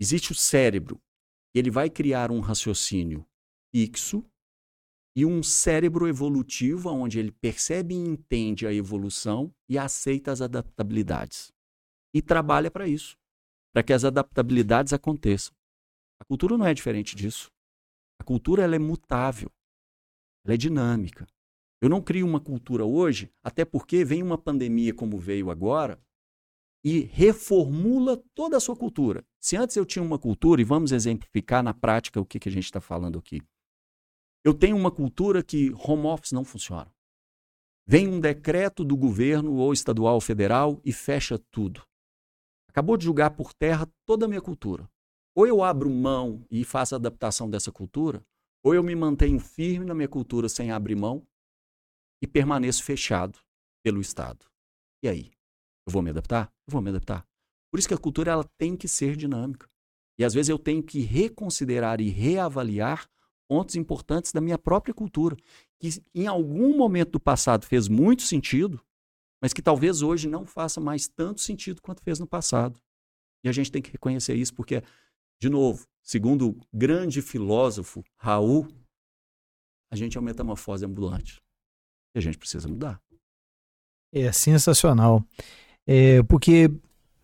Existe 0.00 0.30
o 0.30 0.34
cérebro, 0.36 1.02
ele 1.52 1.70
vai 1.70 1.90
criar 1.90 2.30
um 2.30 2.38
raciocínio 2.38 3.26
fixo 3.74 4.24
e 5.16 5.26
um 5.26 5.42
cérebro 5.42 6.06
evolutivo 6.06 6.90
onde 6.90 7.18
ele 7.18 7.32
percebe 7.32 7.94
e 7.94 7.98
entende 7.98 8.66
a 8.66 8.72
evolução 8.72 9.52
e 9.68 9.76
aceita 9.76 10.30
as 10.30 10.40
adaptabilidades. 10.40 11.52
E 12.14 12.22
trabalha 12.22 12.70
para 12.70 12.88
isso, 12.88 13.16
para 13.72 13.82
que 13.82 13.92
as 13.92 14.04
adaptabilidades 14.04 14.92
aconteçam. 14.92 15.54
A 16.20 16.24
cultura 16.24 16.56
não 16.56 16.66
é 16.66 16.74
diferente 16.74 17.16
disso. 17.16 17.50
A 18.20 18.24
cultura 18.24 18.62
ela 18.62 18.76
é 18.76 18.78
mutável, 18.78 19.50
ela 20.44 20.54
é 20.54 20.56
dinâmica. 20.56 21.26
Eu 21.80 21.88
não 21.88 22.02
crio 22.02 22.26
uma 22.26 22.40
cultura 22.40 22.84
hoje, 22.84 23.32
até 23.42 23.64
porque 23.64 24.04
vem 24.04 24.22
uma 24.22 24.36
pandemia 24.36 24.92
como 24.92 25.16
veio 25.16 25.50
agora 25.50 25.98
e 26.84 27.00
reformula 27.00 28.22
toda 28.34 28.56
a 28.56 28.60
sua 28.60 28.76
cultura. 28.76 29.24
Se 29.38 29.56
antes 29.56 29.76
eu 29.76 29.86
tinha 29.86 30.02
uma 30.02 30.18
cultura, 30.18 30.60
e 30.60 30.64
vamos 30.64 30.92
exemplificar 30.92 31.62
na 31.62 31.72
prática 31.74 32.20
o 32.20 32.24
que, 32.24 32.38
que 32.38 32.48
a 32.48 32.52
gente 32.52 32.64
está 32.64 32.80
falando 32.80 33.18
aqui. 33.18 33.40
Eu 34.44 34.54
tenho 34.54 34.76
uma 34.76 34.90
cultura 34.90 35.42
que 35.42 35.70
home 35.72 36.06
office 36.06 36.32
não 36.32 36.44
funciona. 36.44 36.90
Vem 37.86 38.08
um 38.08 38.20
decreto 38.20 38.84
do 38.84 38.96
governo 38.96 39.54
ou 39.54 39.72
estadual 39.72 40.14
ou 40.14 40.20
federal 40.20 40.80
e 40.84 40.92
fecha 40.92 41.38
tudo. 41.50 41.82
Acabou 42.68 42.96
de 42.96 43.04
julgar 43.04 43.30
por 43.30 43.52
terra 43.52 43.90
toda 44.06 44.26
a 44.26 44.28
minha 44.28 44.40
cultura. 44.40 44.88
Ou 45.34 45.46
eu 45.46 45.62
abro 45.62 45.90
mão 45.90 46.46
e 46.50 46.64
faço 46.64 46.94
a 46.94 46.98
adaptação 46.98 47.50
dessa 47.50 47.70
cultura, 47.70 48.24
ou 48.62 48.74
eu 48.74 48.82
me 48.82 48.94
mantenho 48.94 49.38
firme 49.40 49.84
na 49.84 49.94
minha 49.94 50.08
cultura 50.08 50.48
sem 50.48 50.70
abrir 50.70 50.94
mão 50.94 51.26
e 52.22 52.26
permaneço 52.26 52.84
fechado 52.84 53.38
pelo 53.82 54.00
Estado. 54.00 54.46
E 55.02 55.08
aí? 55.08 55.30
Eu 55.86 55.92
vou 55.92 56.02
me 56.02 56.10
adaptar? 56.10 56.52
Eu 56.66 56.72
vou 56.72 56.82
me 56.82 56.90
adaptar. 56.90 57.26
Por 57.70 57.78
isso 57.78 57.88
que 57.88 57.94
a 57.94 57.98
cultura 57.98 58.32
ela 58.32 58.44
tem 58.58 58.76
que 58.76 58.86
ser 58.86 59.16
dinâmica. 59.16 59.68
E 60.18 60.24
às 60.24 60.34
vezes 60.34 60.50
eu 60.50 60.58
tenho 60.58 60.82
que 60.82 61.00
reconsiderar 61.00 62.00
e 62.00 62.08
reavaliar 62.08 63.08
pontos 63.50 63.74
importantes 63.74 64.30
da 64.30 64.40
minha 64.40 64.56
própria 64.56 64.94
cultura, 64.94 65.36
que 65.80 66.00
em 66.14 66.28
algum 66.28 66.76
momento 66.76 67.10
do 67.10 67.20
passado 67.20 67.66
fez 67.66 67.88
muito 67.88 68.22
sentido, 68.22 68.80
mas 69.42 69.52
que 69.52 69.60
talvez 69.60 70.02
hoje 70.02 70.28
não 70.28 70.46
faça 70.46 70.80
mais 70.80 71.08
tanto 71.08 71.40
sentido 71.40 71.82
quanto 71.82 72.00
fez 72.00 72.20
no 72.20 72.28
passado. 72.28 72.80
E 73.42 73.48
a 73.48 73.52
gente 73.52 73.72
tem 73.72 73.82
que 73.82 73.90
reconhecer 73.90 74.36
isso, 74.36 74.54
porque, 74.54 74.84
de 75.40 75.48
novo, 75.48 75.84
segundo 76.00 76.50
o 76.50 76.60
grande 76.72 77.20
filósofo 77.20 78.04
Raul, 78.16 78.68
a 79.90 79.96
gente 79.96 80.16
é 80.16 80.20
uma 80.20 80.26
metamorfose 80.26 80.84
ambulante. 80.86 81.42
E 82.14 82.18
a 82.20 82.22
gente 82.22 82.38
precisa 82.38 82.68
mudar. 82.68 83.02
É 84.12 84.30
sensacional. 84.30 85.24
É, 85.84 86.22
porque 86.22 86.70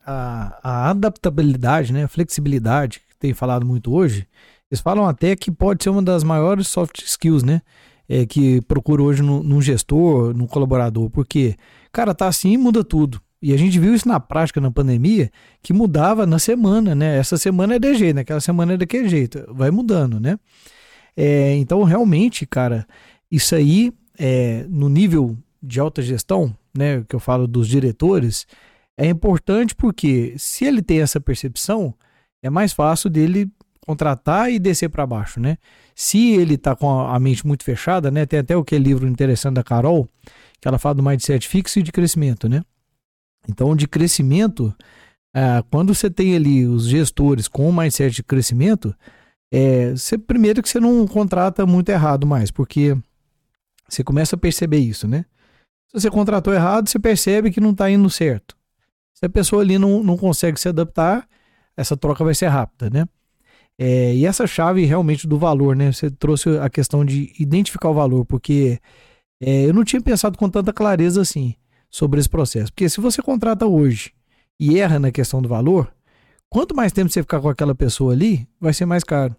a, 0.05 0.59
a 0.61 0.91
adaptabilidade, 0.91 1.93
né, 1.93 2.03
a 2.03 2.09
flexibilidade, 2.09 2.99
que 2.99 3.17
tem 3.17 3.33
falado 3.33 3.65
muito 3.65 3.95
hoje, 3.95 4.27
eles 4.71 4.81
falam 4.81 5.07
até 5.07 5.37
que 5.37 5.51
pode 5.51 5.83
ser 5.83 5.91
uma 5.91 6.03
das 6.03 6.25
maiores 6.25 6.69
soft 6.69 7.03
skills, 7.03 7.43
né? 7.43 7.61
É, 8.09 8.25
que 8.25 8.61
procura 8.63 9.03
hoje 9.03 9.23
no, 9.23 9.43
num 9.43 9.61
gestor, 9.61 10.33
num 10.33 10.47
colaborador, 10.47 11.11
porque, 11.11 11.57
cara, 11.91 12.15
tá 12.15 12.29
assim 12.29 12.57
muda 12.57 12.85
tudo. 12.85 13.21
E 13.43 13.53
a 13.53 13.57
gente 13.57 13.79
viu 13.79 13.95
isso 13.95 14.09
na 14.09 14.19
prática 14.19 14.61
na 14.61 14.71
pandemia, 14.71 15.31
que 15.61 15.73
mudava 15.73 16.25
na 16.25 16.39
semana, 16.39 16.95
né? 16.95 17.19
Essa 17.19 17.37
semana 17.37 17.75
é 17.75 17.79
de 17.79 17.95
jeito, 17.95 18.17
naquela 18.17 18.41
semana 18.41 18.75
é 18.75 18.77
daquele 18.77 19.09
jeito, 19.09 19.45
vai 19.53 19.71
mudando, 19.71 20.21
né? 20.21 20.39
É, 21.17 21.55
então, 21.55 21.83
realmente, 21.83 22.47
cara, 22.47 22.87
isso 23.31 23.55
aí, 23.55 23.93
é, 24.19 24.65
no 24.69 24.89
nível 24.89 25.37
de 25.63 25.81
alta 25.81 26.03
gestão, 26.03 26.55
né, 26.77 27.03
que 27.09 27.17
eu 27.17 27.21
falo 27.21 27.47
dos 27.47 27.67
diretores, 27.69 28.47
é 28.99 29.07
importante 29.07 29.75
porque 29.75 30.35
se 30.39 30.65
ele 30.65 30.83
tem 30.83 31.01
essa 31.01 31.21
percepção, 31.21 31.95
é 32.43 32.51
mais 32.51 32.73
fácil 32.73 33.11
dele 33.11 33.51
contratar 33.87 34.51
e 34.51 34.59
descer 34.59 34.89
para 34.91 35.07
baixo, 35.07 35.39
né? 35.39 35.57
Se 35.95 36.33
ele 36.33 36.55
está 36.55 36.75
com 36.75 37.01
a 37.01 37.19
mente 37.21 37.47
muito 37.47 37.63
fechada, 37.63 38.11
né? 38.11 38.27
Tem 38.27 38.41
até 38.41 38.57
o 38.57 38.65
que 38.65 38.77
livro 38.77 39.07
interessante 39.07 39.55
da 39.55 39.63
Carol, 39.63 40.09
que 40.61 40.67
ela 40.67 40.79
fala 40.79 40.97
do 40.97 41.03
mindset 41.03 41.47
fixo 41.47 41.79
e 41.79 41.83
de 41.83 41.93
crescimento, 41.93 42.49
né? 42.49 42.63
Então, 43.49 43.77
de 43.77 43.87
crescimento, 43.87 44.75
é, 45.33 45.63
quando 45.71 45.95
você 45.95 46.11
tem 46.11 46.35
ali 46.35 46.67
os 46.67 46.89
gestores 46.89 47.47
com 47.47 47.69
o 47.69 47.73
mindset 47.73 48.17
de 48.17 48.23
crescimento, 48.25 48.95
é, 49.53 49.91
você, 49.93 50.19
primeiro 50.19 50.61
que 50.61 50.69
você 50.69 50.81
não 50.81 51.07
contrata 51.07 51.65
muito 51.65 51.89
errado 51.89 52.27
mais, 52.27 52.51
porque 52.51 52.97
você 53.89 54.03
começa 54.03 54.35
a 54.35 54.39
perceber 54.39 54.79
isso, 54.79 55.07
né? 55.07 55.25
Se 55.89 56.01
você 56.01 56.11
contratou 56.11 56.53
errado, 56.53 56.89
você 56.89 56.99
percebe 56.99 57.53
que 57.53 57.61
não 57.61 57.71
está 57.71 57.89
indo 57.89 58.11
certo. 58.11 58.57
Se 59.15 59.25
a 59.25 59.29
pessoa 59.29 59.63
ali 59.63 59.79
não, 59.79 60.03
não 60.03 60.17
consegue 60.17 60.59
se 60.59 60.69
adaptar, 60.69 61.27
essa 61.77 61.97
troca 61.97 62.25
vai 62.25 62.35
ser 62.35 62.49
rápida, 62.49 62.91
né? 62.91 63.07
É, 63.79 64.15
e 64.15 64.25
essa 64.25 64.47
chave 64.47 64.85
realmente 64.85 65.27
do 65.27 65.39
valor, 65.39 65.77
né? 65.77 65.93
Você 65.93 66.11
trouxe 66.11 66.49
a 66.59 66.69
questão 66.71 67.05
de 67.05 67.33
identificar 67.39 67.91
o 67.91 67.95
valor, 67.95 68.25
porque 68.25 68.81
é, 69.41 69.67
eu 69.67 69.75
não 69.75 69.85
tinha 69.85 70.01
pensado 70.01 70.39
com 70.39 70.49
tanta 70.49 70.73
clareza 70.73 71.21
assim 71.21 71.55
sobre 71.91 72.21
esse 72.21 72.29
processo. 72.29 72.73
Porque 72.73 72.89
se 72.89 73.01
você 73.01 73.21
contrata 73.23 73.67
hoje 73.67 74.13
e 74.59 74.79
erra 74.79 74.99
na 74.99 75.11
questão 75.11 75.43
do 75.43 75.49
valor, 75.49 75.93
quanto 76.49 76.75
mais 76.75 76.93
tempo 76.93 77.11
você 77.11 77.23
ficar 77.23 77.41
com 77.41 77.49
aquela 77.49 77.75
pessoa 77.75 78.13
ali, 78.13 78.49
vai 78.61 78.73
ser 78.73 78.87
mais 78.87 79.05
caro. 79.05 79.37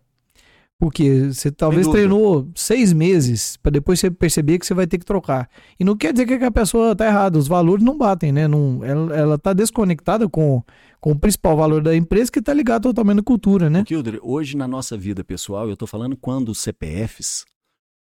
Porque 0.80 1.34
você 1.34 1.52
talvez 1.52 1.88
treinou 1.88 2.52
seis 2.56 2.94
meses 2.94 3.58
para 3.58 3.72
depois 3.72 4.00
você 4.00 4.12
perceber 4.12 4.60
que 4.60 4.66
você 4.66 4.76
vai 4.76 4.86
ter 4.86 5.00
que 5.00 5.06
trocar. 5.06 5.50
E 5.80 5.84
não 5.84 5.98
quer 5.98 6.14
dizer 6.14 6.28
que 6.28 6.44
a 6.44 6.52
pessoa 6.52 6.92
está 6.92 7.08
errada, 7.08 7.40
os 7.40 7.48
valores 7.48 7.84
não 7.84 7.98
batem, 7.98 8.32
né? 8.32 8.48
Não, 8.48 8.84
ela 8.84 9.36
está 9.36 9.54
desconectada 9.54 10.30
com, 10.30 10.64
com 11.02 11.12
o 11.12 11.20
principal 11.20 11.58
valor 11.58 11.82
da 11.82 11.96
empresa 11.96 12.32
que 12.32 12.38
está 12.38 12.54
ligado 12.54 12.84
totalmente 12.84 13.22
à 13.22 13.24
cultura, 13.24 13.72
né? 13.72 13.84
Kilder, 13.86 14.20
hoje 14.22 14.56
na 14.56 14.68
nossa 14.68 14.96
vida 14.96 15.24
pessoal, 15.24 15.66
eu 15.66 15.74
estou 15.74 15.88
falando 15.88 16.16
quando 16.16 16.50
os 16.50 16.60
CPFs, 16.60 17.44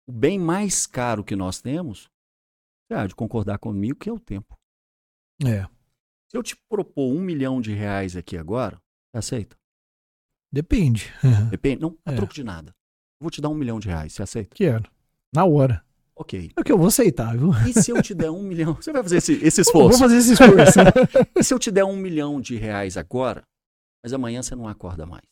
o 0.06 0.12
bem 0.12 0.38
mais 0.38 0.86
caro 0.86 1.24
que 1.24 1.34
nós 1.34 1.60
temos, 1.60 2.08
você 2.86 2.94
há 2.94 3.06
de 3.08 3.14
concordar 3.16 3.58
comigo 3.58 3.98
que 3.98 4.08
é 4.08 4.12
o 4.12 4.20
tempo. 4.20 4.54
É. 5.44 5.64
Se 6.30 6.36
eu 6.36 6.44
te 6.44 6.56
propor 6.68 7.12
um 7.12 7.20
milhão 7.20 7.60
de 7.60 7.72
reais 7.72 8.14
aqui 8.14 8.36
agora, 8.36 8.80
aceita? 9.12 9.56
Depende. 10.52 11.12
Depende. 11.50 11.80
Não, 11.82 11.96
a 12.04 12.12
é. 12.12 12.16
troco 12.16 12.34
de 12.34 12.44
nada. 12.44 12.74
vou 13.20 13.30
te 13.30 13.40
dar 13.40 13.48
um 13.48 13.54
milhão 13.54 13.80
de 13.80 13.88
reais, 13.88 14.12
você 14.12 14.22
aceita? 14.22 14.54
Quero. 14.54 14.90
Na 15.34 15.44
hora. 15.44 15.82
Ok. 16.14 16.50
É 16.54 16.60
o 16.60 16.64
que 16.64 16.70
eu 16.70 16.76
vou 16.78 16.88
aceitar, 16.88 17.36
viu? 17.36 17.50
E 17.66 17.72
se 17.72 17.90
eu 17.90 18.02
te 18.02 18.14
der 18.14 18.30
um 18.30 18.42
milhão? 18.42 18.74
Você 18.74 18.92
vai 18.92 19.02
fazer 19.02 19.16
esse, 19.16 19.32
esse 19.42 19.60
Eu 19.60 19.62
esforço? 19.62 19.98
vou 19.98 19.98
fazer 19.98 20.16
esse 20.18 20.32
esforço. 20.34 20.78
E 21.34 21.42
se 21.42 21.54
eu 21.54 21.58
te 21.58 21.70
der 21.70 21.84
um 21.84 21.96
milhão 21.96 22.40
de 22.40 22.56
reais 22.56 22.96
agora, 22.98 23.42
mas 24.04 24.12
amanhã 24.12 24.42
você 24.42 24.54
não 24.54 24.68
acorda 24.68 25.06
mais? 25.06 25.22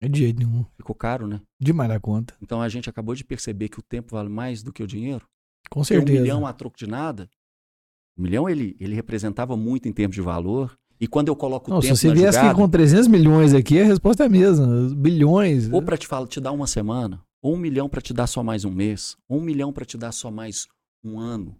é 0.00 0.08
de 0.08 0.20
jeito 0.20 0.38
nenhum. 0.38 0.64
Ficou 0.76 0.94
caro, 0.94 1.26
né? 1.26 1.40
Demais 1.60 1.88
da 1.88 1.98
conta. 1.98 2.36
Então 2.40 2.60
a 2.62 2.68
gente 2.68 2.88
acabou 2.88 3.14
de 3.14 3.24
perceber 3.24 3.68
que 3.68 3.80
o 3.80 3.82
tempo 3.82 4.14
vale 4.14 4.28
mais 4.28 4.62
do 4.62 4.72
que 4.72 4.82
o 4.82 4.86
dinheiro. 4.86 5.26
Com 5.70 5.80
Porque 5.80 5.94
um 5.94 5.98
certeza. 5.98 6.20
milhão 6.20 6.46
a 6.46 6.52
troco 6.52 6.76
de 6.76 6.86
nada. 6.86 7.28
O 8.16 8.22
milhão 8.22 8.48
ele, 8.48 8.76
ele 8.78 8.94
representava 8.94 9.56
muito 9.56 9.88
em 9.88 9.92
termos 9.92 10.14
de 10.14 10.20
valor. 10.22 10.78
E 11.00 11.06
quando 11.06 11.28
eu 11.28 11.36
coloco 11.36 11.70
o 11.70 11.74
Não, 11.74 11.80
se 11.82 11.88
tempo 11.88 11.96
você 11.98 12.08
na 12.08 12.14
viesse 12.14 12.38
aqui 12.38 12.46
jogada, 12.48 12.62
com 12.62 12.68
300 12.68 13.08
milhões 13.08 13.54
aqui, 13.54 13.78
a 13.80 13.84
resposta 13.84 14.22
é 14.22 14.26
a 14.26 14.30
mesma. 14.30 14.66
Bilhões. 14.94 15.70
ou 15.70 15.82
para 15.82 15.96
te 15.98 16.06
falar, 16.06 16.26
te 16.26 16.40
dar 16.40 16.52
uma 16.52 16.66
semana, 16.66 17.22
ou 17.42 17.54
um 17.54 17.58
milhão 17.58 17.88
para 17.88 18.00
te 18.00 18.14
dar 18.14 18.26
só 18.26 18.42
mais 18.42 18.64
um 18.64 18.70
mês, 18.70 19.16
ou 19.28 19.38
um 19.38 19.42
milhão 19.42 19.72
para 19.72 19.84
te 19.84 19.98
dar 19.98 20.12
só 20.12 20.30
mais 20.30 20.66
um 21.04 21.18
ano, 21.18 21.58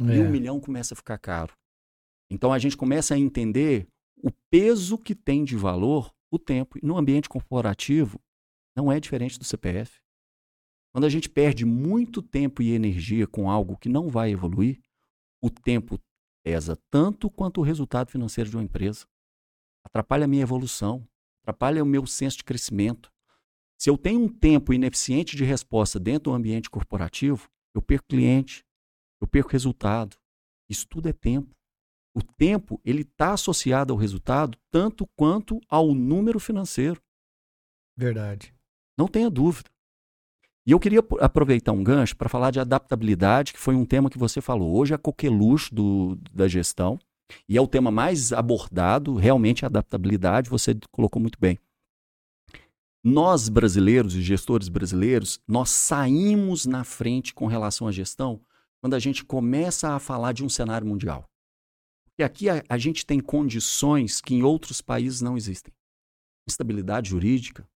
e 0.00 0.12
É. 0.12 0.20
um 0.20 0.30
milhão 0.30 0.58
começa 0.60 0.94
a 0.94 0.96
ficar 0.96 1.18
caro. 1.18 1.52
Então 2.30 2.52
a 2.52 2.58
gente 2.58 2.76
começa 2.76 3.14
a 3.14 3.18
entender 3.18 3.86
o 4.22 4.30
peso 4.50 4.96
que 4.98 5.14
tem 5.14 5.44
de 5.44 5.56
valor 5.56 6.10
o 6.30 6.38
tempo. 6.38 6.78
E 6.82 6.84
no 6.84 6.96
ambiente 6.96 7.28
corporativo, 7.28 8.18
não 8.76 8.90
é 8.90 8.98
diferente 8.98 9.38
do 9.38 9.44
CPF. 9.44 10.00
Quando 10.92 11.04
a 11.04 11.08
gente 11.08 11.28
perde 11.28 11.64
muito 11.64 12.22
tempo 12.22 12.62
e 12.62 12.72
energia 12.72 13.26
com 13.26 13.50
algo 13.50 13.76
que 13.76 13.88
não 13.88 14.08
vai 14.08 14.32
evoluir, 14.32 14.80
o 15.42 15.50
tempo 15.50 15.98
pesa 16.46 16.76
tanto 16.88 17.28
quanto 17.28 17.60
o 17.60 17.64
resultado 17.64 18.08
financeiro 18.08 18.48
de 18.48 18.56
uma 18.56 18.62
empresa. 18.62 19.04
Atrapalha 19.82 20.26
a 20.26 20.28
minha 20.28 20.44
evolução, 20.44 21.04
atrapalha 21.42 21.82
o 21.82 21.86
meu 21.86 22.06
senso 22.06 22.36
de 22.36 22.44
crescimento. 22.44 23.12
Se 23.76 23.90
eu 23.90 23.98
tenho 23.98 24.20
um 24.20 24.28
tempo 24.28 24.72
ineficiente 24.72 25.34
de 25.34 25.44
resposta 25.44 25.98
dentro 25.98 26.30
do 26.30 26.36
ambiente 26.36 26.70
corporativo, 26.70 27.50
eu 27.74 27.82
perco 27.82 28.06
cliente, 28.08 28.64
eu 29.20 29.26
perco 29.26 29.50
resultado. 29.50 30.16
Isso 30.70 30.86
tudo 30.86 31.08
é 31.08 31.12
tempo. 31.12 31.52
O 32.14 32.22
tempo 32.22 32.80
ele 32.84 33.02
está 33.02 33.32
associado 33.32 33.92
ao 33.92 33.98
resultado 33.98 34.56
tanto 34.70 35.04
quanto 35.16 35.60
ao 35.68 35.92
número 35.92 36.38
financeiro. 36.38 37.02
Verdade. 37.96 38.54
Não 38.96 39.08
tenha 39.08 39.28
dúvida. 39.28 39.68
E 40.66 40.72
eu 40.72 40.80
queria 40.80 40.98
aproveitar 41.20 41.70
um 41.70 41.84
gancho 41.84 42.16
para 42.16 42.28
falar 42.28 42.50
de 42.50 42.58
adaptabilidade, 42.58 43.52
que 43.52 43.58
foi 43.58 43.76
um 43.76 43.86
tema 43.86 44.10
que 44.10 44.18
você 44.18 44.40
falou. 44.40 44.76
Hoje 44.76 44.94
é 44.94 44.98
coqueluche 44.98 45.72
do, 45.72 46.18
da 46.32 46.48
gestão 46.48 46.98
e 47.48 47.56
é 47.56 47.60
o 47.60 47.68
tema 47.68 47.90
mais 47.90 48.32
abordado, 48.32 49.14
realmente 49.14 49.64
a 49.64 49.68
adaptabilidade, 49.68 50.50
você 50.50 50.76
colocou 50.90 51.22
muito 51.22 51.38
bem. 51.38 51.58
Nós 53.04 53.48
brasileiros 53.48 54.16
e 54.16 54.22
gestores 54.22 54.68
brasileiros, 54.68 55.38
nós 55.46 55.70
saímos 55.70 56.66
na 56.66 56.82
frente 56.82 57.32
com 57.32 57.46
relação 57.46 57.86
à 57.86 57.92
gestão 57.92 58.40
quando 58.80 58.94
a 58.94 58.98
gente 58.98 59.24
começa 59.24 59.90
a 59.90 60.00
falar 60.00 60.32
de 60.32 60.44
um 60.44 60.48
cenário 60.48 60.86
mundial. 60.86 61.30
Porque 62.06 62.24
aqui 62.24 62.48
a, 62.48 62.64
a 62.68 62.76
gente 62.76 63.06
tem 63.06 63.20
condições 63.20 64.20
que 64.20 64.34
em 64.34 64.42
outros 64.42 64.80
países 64.80 65.20
não 65.20 65.36
existem. 65.36 65.72
Instabilidade 66.48 67.10
jurídica, 67.10 67.68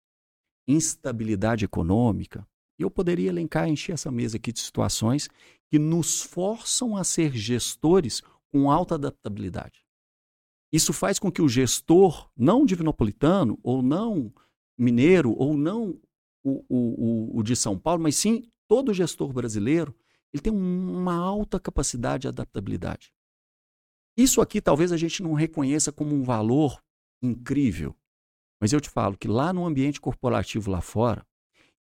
instabilidade 0.67 1.63
econômica. 1.63 2.45
Eu 2.81 2.91
poderia 2.91 3.29
elencar, 3.29 3.67
encher 3.67 3.93
essa 3.93 4.11
mesa 4.11 4.37
aqui 4.37 4.51
de 4.51 4.59
situações 4.59 5.29
que 5.69 5.79
nos 5.79 6.21
forçam 6.21 6.97
a 6.97 7.03
ser 7.03 7.33
gestores 7.33 8.21
com 8.51 8.69
alta 8.69 8.95
adaptabilidade. 8.95 9.85
Isso 10.71 10.93
faz 10.93 11.19
com 11.19 11.31
que 11.31 11.41
o 11.41 11.49
gestor, 11.49 12.29
não 12.35 12.65
divinopolitano, 12.65 13.59
ou 13.61 13.81
não 13.81 14.33
mineiro, 14.77 15.33
ou 15.37 15.55
não 15.55 15.99
o, 16.43 16.65
o, 16.67 17.35
o, 17.35 17.39
o 17.39 17.43
de 17.43 17.55
São 17.55 17.77
Paulo, 17.77 18.01
mas 18.01 18.15
sim 18.15 18.43
todo 18.67 18.93
gestor 18.93 19.31
brasileiro, 19.33 19.95
ele 20.33 20.41
tem 20.41 20.51
uma 20.51 21.15
alta 21.15 21.59
capacidade 21.59 22.21
de 22.21 22.27
adaptabilidade. 22.29 23.13
Isso 24.17 24.41
aqui 24.41 24.61
talvez 24.61 24.91
a 24.91 24.97
gente 24.97 25.21
não 25.21 25.33
reconheça 25.33 25.91
como 25.91 26.15
um 26.15 26.23
valor 26.23 26.81
incrível, 27.21 27.95
mas 28.59 28.71
eu 28.71 28.79
te 28.79 28.89
falo 28.89 29.17
que 29.17 29.27
lá 29.27 29.51
no 29.51 29.65
ambiente 29.65 29.99
corporativo 29.99 30.71
lá 30.71 30.81
fora, 30.81 31.25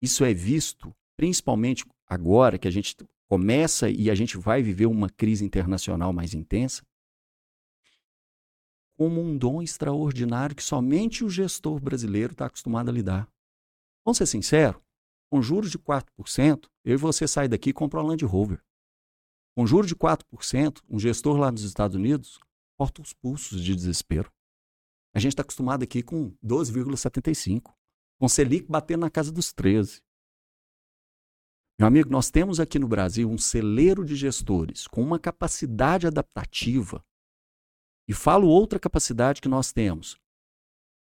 isso 0.01 0.23
é 0.23 0.33
visto, 0.33 0.93
principalmente 1.17 1.85
agora 2.07 2.57
que 2.57 2.67
a 2.67 2.71
gente 2.71 2.95
começa 3.29 3.89
e 3.89 4.09
a 4.09 4.15
gente 4.15 4.37
vai 4.37 4.61
viver 4.63 4.87
uma 4.87 5.09
crise 5.09 5.45
internacional 5.45 6.11
mais 6.11 6.33
intensa, 6.33 6.83
como 8.97 9.21
um 9.21 9.37
dom 9.37 9.61
extraordinário 9.61 10.55
que 10.55 10.63
somente 10.63 11.23
o 11.23 11.29
gestor 11.29 11.79
brasileiro 11.79 12.33
está 12.33 12.47
acostumado 12.47 12.89
a 12.89 12.91
lidar. 12.91 13.29
Vamos 14.03 14.17
ser 14.17 14.25
sinceros, 14.25 14.81
com 15.31 15.41
juros 15.41 15.71
de 15.71 15.77
4%, 15.77 16.67
eu 16.83 16.95
e 16.95 16.97
você 16.97 17.27
sai 17.27 17.47
daqui 17.47 17.69
e 17.69 17.73
compra 17.73 17.99
uma 17.99 18.09
Land 18.09 18.25
Rover. 18.25 18.61
Com 19.55 19.65
juros 19.67 19.87
de 19.87 19.95
4%, 19.95 20.81
um 20.89 20.99
gestor 20.99 21.37
lá 21.37 21.51
nos 21.51 21.63
Estados 21.63 21.95
Unidos 21.95 22.39
corta 22.77 23.01
os 23.01 23.13
pulsos 23.13 23.61
de 23.63 23.75
desespero. 23.75 24.31
A 25.13 25.19
gente 25.19 25.33
está 25.33 25.41
acostumado 25.41 25.83
aqui 25.83 26.01
com 26.01 26.31
12,75, 26.43 27.73
com 28.19 28.27
Selic 28.27 28.67
batendo 28.69 29.01
na 29.01 29.09
casa 29.09 29.31
dos 29.31 29.53
13. 29.53 30.01
Meu 31.79 31.87
amigo, 31.87 32.09
nós 32.09 32.29
temos 32.29 32.59
aqui 32.59 32.77
no 32.77 32.89
Brasil 32.89 33.29
um 33.29 33.37
celeiro 33.37 34.03
de 34.03 34.15
gestores 34.15 34.85
com 34.85 35.01
uma 35.01 35.17
capacidade 35.17 36.05
adaptativa. 36.05 37.03
E 38.07 38.13
falo 38.13 38.47
outra 38.47 38.77
capacidade 38.77 39.41
que 39.41 39.47
nós 39.47 39.71
temos 39.71 40.19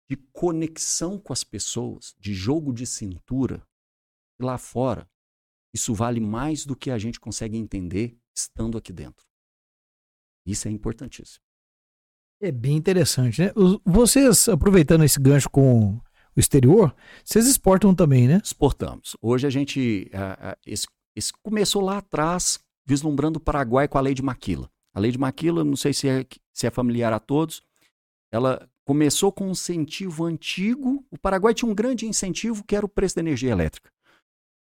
de 0.09 0.17
conexão 0.33 1.19
com 1.19 1.33
as 1.33 1.45
pessoas, 1.45 2.15
de 2.19 2.33
jogo 2.35 2.73
de 2.73 2.87
cintura. 2.87 3.67
E 4.41 4.45
lá 4.45 4.59
fora, 4.59 5.09
isso 5.75 5.95
vale 5.95 6.21
mais 6.21 6.65
do 6.65 6.77
que 6.77 6.91
a 6.91 6.99
gente 6.99 7.21
consegue 7.21 7.57
entender 7.57 8.19
estando 8.35 8.79
aqui 8.79 8.93
dentro. 8.93 9.27
Isso 10.45 10.69
é 10.69 10.71
importantíssimo. 10.71 11.45
É 12.41 12.53
bem 12.53 12.77
interessante, 12.77 13.43
né? 13.43 13.53
Vocês, 13.85 14.49
aproveitando 14.49 15.05
esse 15.05 15.19
gancho 15.19 15.49
com 15.49 16.01
o 16.37 16.41
exterior, 16.41 16.95
vocês 17.25 17.47
exportam 17.47 17.95
também, 17.95 18.29
né? 18.29 18.41
Exportamos. 18.45 19.17
Hoje 19.23 19.47
a 19.47 19.51
gente. 19.51 20.11
esse, 20.67 20.87
esse 21.15 21.33
começou 21.43 21.83
lá 21.83 21.99
atrás, 21.99 22.61
vislumbrando 22.87 23.39
o 23.39 23.43
Paraguai 23.43 23.89
com 23.89 23.97
a 23.97 24.03
lei 24.03 24.13
de 24.13 24.23
Maquila. 24.23 24.71
A 24.95 25.01
lei 25.01 25.11
de 25.11 25.19
Maquila, 25.19 25.65
não 25.65 25.77
sei 25.77 25.93
se 25.93 26.09
é, 26.09 26.27
se 26.53 26.67
é 26.67 26.71
familiar 26.71 27.13
a 27.13 27.19
todos, 27.19 27.63
ela 28.31 28.69
começou 28.85 29.33
com 29.33 29.49
um 29.49 29.51
incentivo 29.51 30.25
antigo. 30.25 31.05
O 31.11 31.19
Paraguai 31.19 31.55
tinha 31.55 31.71
um 31.71 31.75
grande 31.75 32.07
incentivo 32.07 32.65
que 32.65 32.77
era 32.77 32.87
o 32.87 32.89
preço 32.89 33.17
da 33.17 33.23
energia 33.23 33.51
elétrica. 33.51 33.91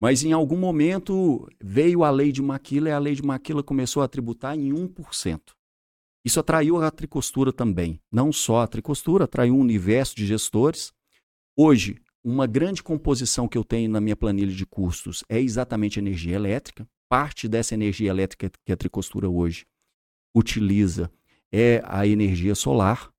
Mas 0.01 0.23
em 0.23 0.33
algum 0.33 0.57
momento 0.57 1.47
veio 1.61 2.03
a 2.03 2.09
lei 2.09 2.31
de 2.31 2.41
Maquila 2.41 2.89
e 2.89 2.91
a 2.91 2.99
lei 2.99 3.15
de 3.15 3.23
Maquila 3.23 3.63
começou 3.63 4.03
a 4.03 4.07
tributar 4.07 4.57
em 4.57 4.71
1%. 4.71 5.39
Isso 6.25 6.39
atraiu 6.39 6.81
a 6.81 6.89
tricostura 6.91 7.51
também. 7.51 7.99
Não 8.11 8.31
só 8.31 8.61
a 8.61 8.67
tricostura, 8.67 9.25
atraiu 9.25 9.55
um 9.55 9.59
universo 9.59 10.15
de 10.15 10.25
gestores. 10.25 10.93
Hoje, 11.55 12.01
uma 12.23 12.47
grande 12.47 12.81
composição 12.81 13.47
que 13.47 13.57
eu 13.57 13.63
tenho 13.63 13.89
na 13.89 14.01
minha 14.01 14.15
planilha 14.15 14.51
de 14.51 14.65
custos 14.65 15.23
é 15.29 15.39
exatamente 15.39 15.99
energia 15.99 16.35
elétrica. 16.35 16.87
Parte 17.07 17.47
dessa 17.47 17.75
energia 17.75 18.09
elétrica 18.09 18.49
que 18.65 18.71
a 18.71 18.77
tricostura 18.77 19.29
hoje 19.29 19.67
utiliza 20.35 21.11
é 21.51 21.79
a 21.85 22.07
energia 22.07 22.55
solar, 22.55 23.13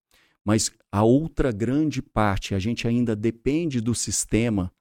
mas 0.44 0.72
a 0.90 1.04
outra 1.04 1.52
grande 1.52 2.02
parte 2.02 2.56
a 2.56 2.58
gente 2.58 2.88
ainda 2.88 3.14
depende 3.14 3.80
do 3.80 3.94
sistema 3.94 4.72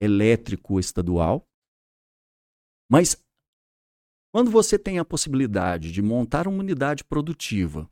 elétrico 0.00 0.80
estadual. 0.80 1.46
Mas 2.90 3.16
quando 4.34 4.50
você 4.50 4.76
tem 4.76 4.98
a 4.98 5.04
possibilidade 5.04 5.92
de 5.92 6.02
montar 6.02 6.48
uma 6.48 6.58
unidade 6.58 7.04
produtiva 7.04 7.88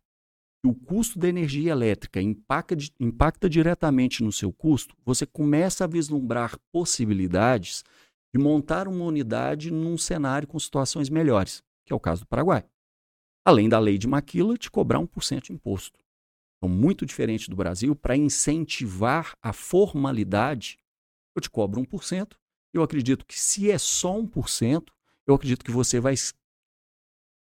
o 0.66 0.74
custo 0.74 1.18
da 1.18 1.28
energia 1.28 1.72
elétrica 1.72 2.22
impacta, 2.22 2.74
impacta 2.98 3.50
diretamente 3.50 4.22
no 4.22 4.32
seu 4.32 4.52
custo, 4.52 4.96
você 5.04 5.26
começa 5.26 5.84
a 5.84 5.86
vislumbrar 5.86 6.58
possibilidades 6.72 7.84
de 8.32 8.40
montar 8.40 8.88
uma 8.88 9.04
unidade 9.04 9.70
num 9.70 9.98
cenário 9.98 10.48
com 10.48 10.58
situações 10.58 11.10
melhores, 11.10 11.62
que 11.84 11.92
é 11.92 11.96
o 11.96 12.00
caso 12.00 12.22
do 12.22 12.26
Paraguai. 12.26 12.64
Além 13.44 13.68
da 13.68 13.78
lei 13.78 13.98
de 13.98 14.08
Maquila, 14.08 14.56
te 14.56 14.70
cobrar 14.70 14.98
1% 15.00 15.42
de 15.42 15.52
imposto. 15.52 16.00
Então, 16.56 16.74
muito 16.74 17.04
diferente 17.04 17.50
do 17.50 17.56
Brasil, 17.56 17.94
para 17.94 18.16
incentivar 18.16 19.36
a 19.42 19.52
formalidade, 19.52 20.78
eu 21.36 21.42
te 21.42 21.50
cobro 21.50 21.82
1%. 21.82 22.36
Eu 22.72 22.82
acredito 22.82 23.26
que 23.26 23.38
se 23.38 23.70
é 23.70 23.76
só 23.76 24.18
1%, 24.18 24.88
eu 25.26 25.34
acredito 25.34 25.62
que 25.62 25.70
você 25.70 26.00
vai 26.00 26.14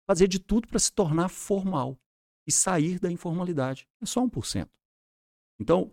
fazer 0.09 0.29
de 0.29 0.39
tudo 0.39 0.67
para 0.67 0.79
se 0.79 0.91
tornar 0.91 1.29
formal 1.29 1.99
e 2.47 2.53
sair 2.53 2.99
da 2.99 3.11
informalidade. 3.11 3.87
É 4.01 4.07
só 4.07 4.25
1%. 4.25 4.69
Então, 5.61 5.91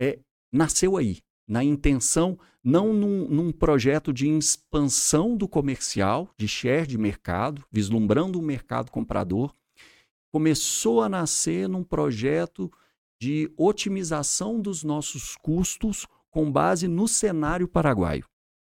é, 0.00 0.18
nasceu 0.52 0.96
aí, 0.96 1.20
na 1.46 1.62
intenção, 1.62 2.38
não 2.62 2.92
num, 2.92 3.28
num, 3.28 3.52
projeto 3.52 4.12
de 4.12 4.26
expansão 4.28 5.36
do 5.36 5.46
comercial, 5.46 6.30
de 6.38 6.48
share 6.48 6.86
de 6.86 6.96
mercado, 6.96 7.64
vislumbrando 7.70 8.38
um 8.38 8.42
mercado 8.42 8.90
comprador, 8.90 9.54
começou 10.32 11.02
a 11.02 11.08
nascer 11.08 11.68
num 11.68 11.84
projeto 11.84 12.72
de 13.20 13.52
otimização 13.56 14.60
dos 14.60 14.82
nossos 14.82 15.36
custos 15.36 16.06
com 16.30 16.50
base 16.50 16.88
no 16.88 17.06
cenário 17.06 17.68
paraguaio. 17.68 18.26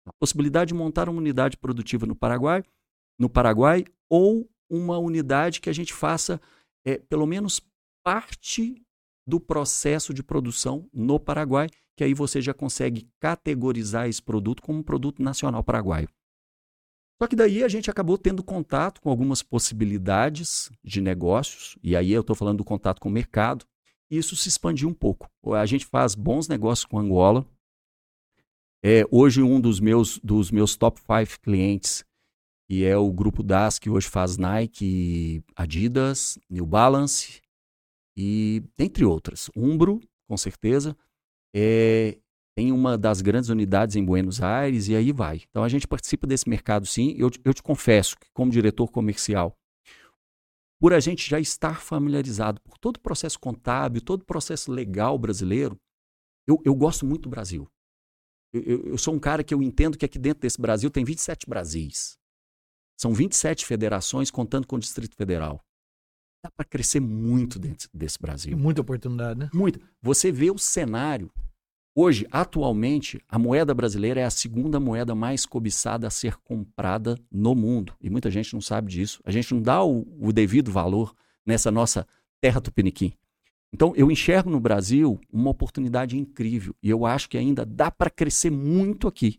A 0.06 0.14
possibilidade 0.14 0.70
de 0.70 0.74
montar 0.74 1.10
uma 1.10 1.20
unidade 1.20 1.58
produtiva 1.58 2.06
no 2.06 2.16
Paraguai, 2.16 2.64
no 3.20 3.30
Paraguai 3.30 3.86
ou 4.10 4.50
uma 4.70 4.98
unidade 4.98 5.60
que 5.60 5.70
a 5.70 5.74
gente 5.74 5.94
faça 5.94 6.40
é, 6.86 6.98
pelo 6.98 7.26
menos 7.26 7.62
parte 8.04 8.82
do 9.28 9.40
processo 9.40 10.14
de 10.14 10.24
produção 10.24 10.90
no 10.92 11.20
Paraguai, 11.20 11.70
que 11.96 12.04
aí 12.04 12.14
você 12.14 12.42
já 12.42 12.54
consegue 12.54 13.08
categorizar 13.20 14.08
esse 14.08 14.22
produto 14.22 14.62
como 14.62 14.80
um 14.80 14.84
produto 14.84 15.22
nacional 15.22 15.64
paraguaio. 15.64 16.10
Só 17.22 17.28
que 17.28 17.36
daí 17.36 17.64
a 17.64 17.68
gente 17.68 17.92
acabou 17.92 18.18
tendo 18.18 18.42
contato 18.42 19.02
com 19.02 19.10
algumas 19.10 19.44
possibilidades 19.44 20.72
de 20.82 21.02
negócios, 21.02 21.78
e 21.84 21.96
aí 21.96 22.12
eu 22.12 22.22
estou 22.22 22.36
falando 22.36 22.60
do 22.60 22.64
contato 22.64 23.02
com 23.02 23.10
o 23.10 23.12
mercado, 23.12 23.66
e 24.10 24.18
isso 24.18 24.36
se 24.36 24.48
expandiu 24.48 24.88
um 24.88 24.94
pouco. 24.94 25.30
A 25.54 25.66
gente 25.66 25.86
faz 25.86 26.16
bons 26.16 26.48
negócios 26.48 26.86
com 26.86 26.98
Angola. 26.98 27.46
É, 28.82 29.04
hoje, 29.12 29.44
um 29.44 29.60
dos 29.60 29.82
meus, 29.82 30.18
dos 30.20 30.50
meus 30.50 30.78
top 30.78 31.02
5 31.02 31.42
clientes, 31.42 32.06
e 32.70 32.84
é 32.84 32.96
o 32.96 33.12
grupo 33.12 33.42
DAS, 33.42 33.80
que 33.80 33.90
hoje 33.90 34.08
faz 34.08 34.38
Nike, 34.38 35.44
Adidas, 35.56 36.38
New 36.50 36.66
Balance, 36.66 37.42
e 38.16 38.62
dentre 38.78 39.04
outras. 39.04 39.50
Umbro, 39.56 40.00
com 40.28 40.38
certeza. 40.38 40.96
É, 41.56 42.20
tem 42.56 42.72
uma 42.72 42.98
das 42.98 43.22
grandes 43.22 43.50
unidades 43.50 43.96
em 43.96 44.04
Buenos 44.04 44.42
Aires 44.42 44.88
e 44.88 44.96
aí 44.96 45.12
vai. 45.12 45.42
Então 45.50 45.64
a 45.64 45.70
gente 45.70 45.88
participa 45.88 46.28
desse 46.28 46.48
mercado 46.48 46.86
sim. 46.86 47.16
Eu, 47.18 47.32
eu 47.44 47.54
te 47.54 47.64
confesso 47.64 48.18
que, 48.20 48.28
como 48.34 48.52
diretor 48.52 48.92
comercial, 48.92 49.58
por 50.80 50.94
a 50.94 51.00
gente 51.00 51.28
já 51.28 51.40
estar 51.40 51.82
familiarizado 51.82 52.62
por 52.62 52.78
todo 52.78 52.98
o 52.98 53.02
processo 53.02 53.40
contábil, 53.40 54.02
todo 54.02 54.22
o 54.22 54.26
processo 54.26 54.72
legal 54.72 55.18
brasileiro, 55.18 55.80
eu, 56.46 56.62
eu 56.66 56.76
gosto 56.76 57.06
muito 57.06 57.24
do 57.24 57.30
Brasil. 57.30 57.68
Eu, 58.54 58.62
eu, 58.64 58.88
eu, 58.90 58.98
sou 58.98 59.14
um 59.14 59.20
cara 59.20 59.44
que 59.44 59.54
eu 59.54 59.62
entendo 59.64 59.98
que 59.98 60.06
aqui 60.06 60.20
dentro 60.20 60.42
desse 60.42 60.60
Brasil 60.60 60.90
tem 60.92 61.06
27 61.06 61.48
Brasis. 61.48 62.19
São 63.00 63.14
27 63.14 63.66
federações 63.66 64.30
contando 64.30 64.68
com 64.68 64.76
o 64.76 64.80
Distrito 64.80 65.16
Federal 65.16 65.64
dá 66.44 66.50
para 66.50 66.66
crescer 66.66 67.00
muito 67.00 67.60
dentro 67.60 67.90
desse 67.94 68.20
Brasil. 68.20 68.58
Muita 68.58 68.82
oportunidade, 68.82 69.40
né? 69.40 69.50
Muita. 69.54 69.80
Você 70.02 70.32
vê 70.32 70.50
o 70.50 70.58
cenário. 70.58 71.32
Hoje, 71.94 72.26
atualmente, 72.32 73.22
a 73.28 73.38
moeda 73.38 73.74
brasileira 73.74 74.22
é 74.22 74.24
a 74.24 74.30
segunda 74.30 74.80
moeda 74.80 75.14
mais 75.14 75.46
cobiçada 75.46 76.08
a 76.08 76.10
ser 76.10 76.38
comprada 76.38 77.18
no 77.32 77.54
mundo. 77.54 77.94
E 78.00 78.10
muita 78.10 78.32
gente 78.32 78.54
não 78.54 78.62
sabe 78.62 78.90
disso. 78.92 79.22
A 79.26 79.32
gente 79.32 79.54
não 79.54 79.62
dá 79.62 79.84
o, 79.84 80.08
o 80.20 80.32
devido 80.32 80.72
valor 80.72 81.14
nessa 81.46 81.70
nossa 81.70 82.08
terra 82.40 82.62
tupiniquim. 82.62 83.14
Então, 83.74 83.94
eu 83.96 84.10
enxergo 84.10 84.50
no 84.50 84.60
Brasil 84.60 85.20
uma 85.32 85.52
oportunidade 85.52 86.18
incrível. 86.18 86.74
E 86.82 86.90
eu 86.90 87.06
acho 87.06 87.30
que 87.30 87.38
ainda 87.38 87.66
dá 87.66 87.92
para 87.92 88.10
crescer 88.10 88.50
muito 88.50 89.08
aqui, 89.08 89.38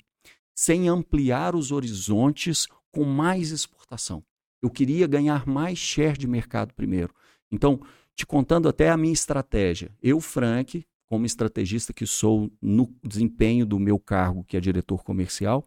sem 0.54 0.88
ampliar 0.88 1.56
os 1.56 1.72
horizontes 1.72 2.66
com 2.92 3.04
mais 3.04 3.50
exportação. 3.50 4.22
Eu 4.62 4.70
queria 4.70 5.06
ganhar 5.06 5.46
mais 5.46 5.78
share 5.78 6.18
de 6.18 6.26
mercado 6.26 6.74
primeiro. 6.74 7.14
Então, 7.50 7.80
te 8.14 8.26
contando 8.26 8.68
até 8.68 8.90
a 8.90 8.96
minha 8.96 9.12
estratégia. 9.12 9.90
Eu, 10.02 10.20
Frank, 10.20 10.84
como 11.08 11.26
estrategista 11.26 11.92
que 11.92 12.06
sou 12.06 12.50
no 12.60 12.94
desempenho 13.02 13.66
do 13.66 13.78
meu 13.78 13.98
cargo, 13.98 14.44
que 14.44 14.56
é 14.56 14.60
diretor 14.60 15.02
comercial, 15.02 15.64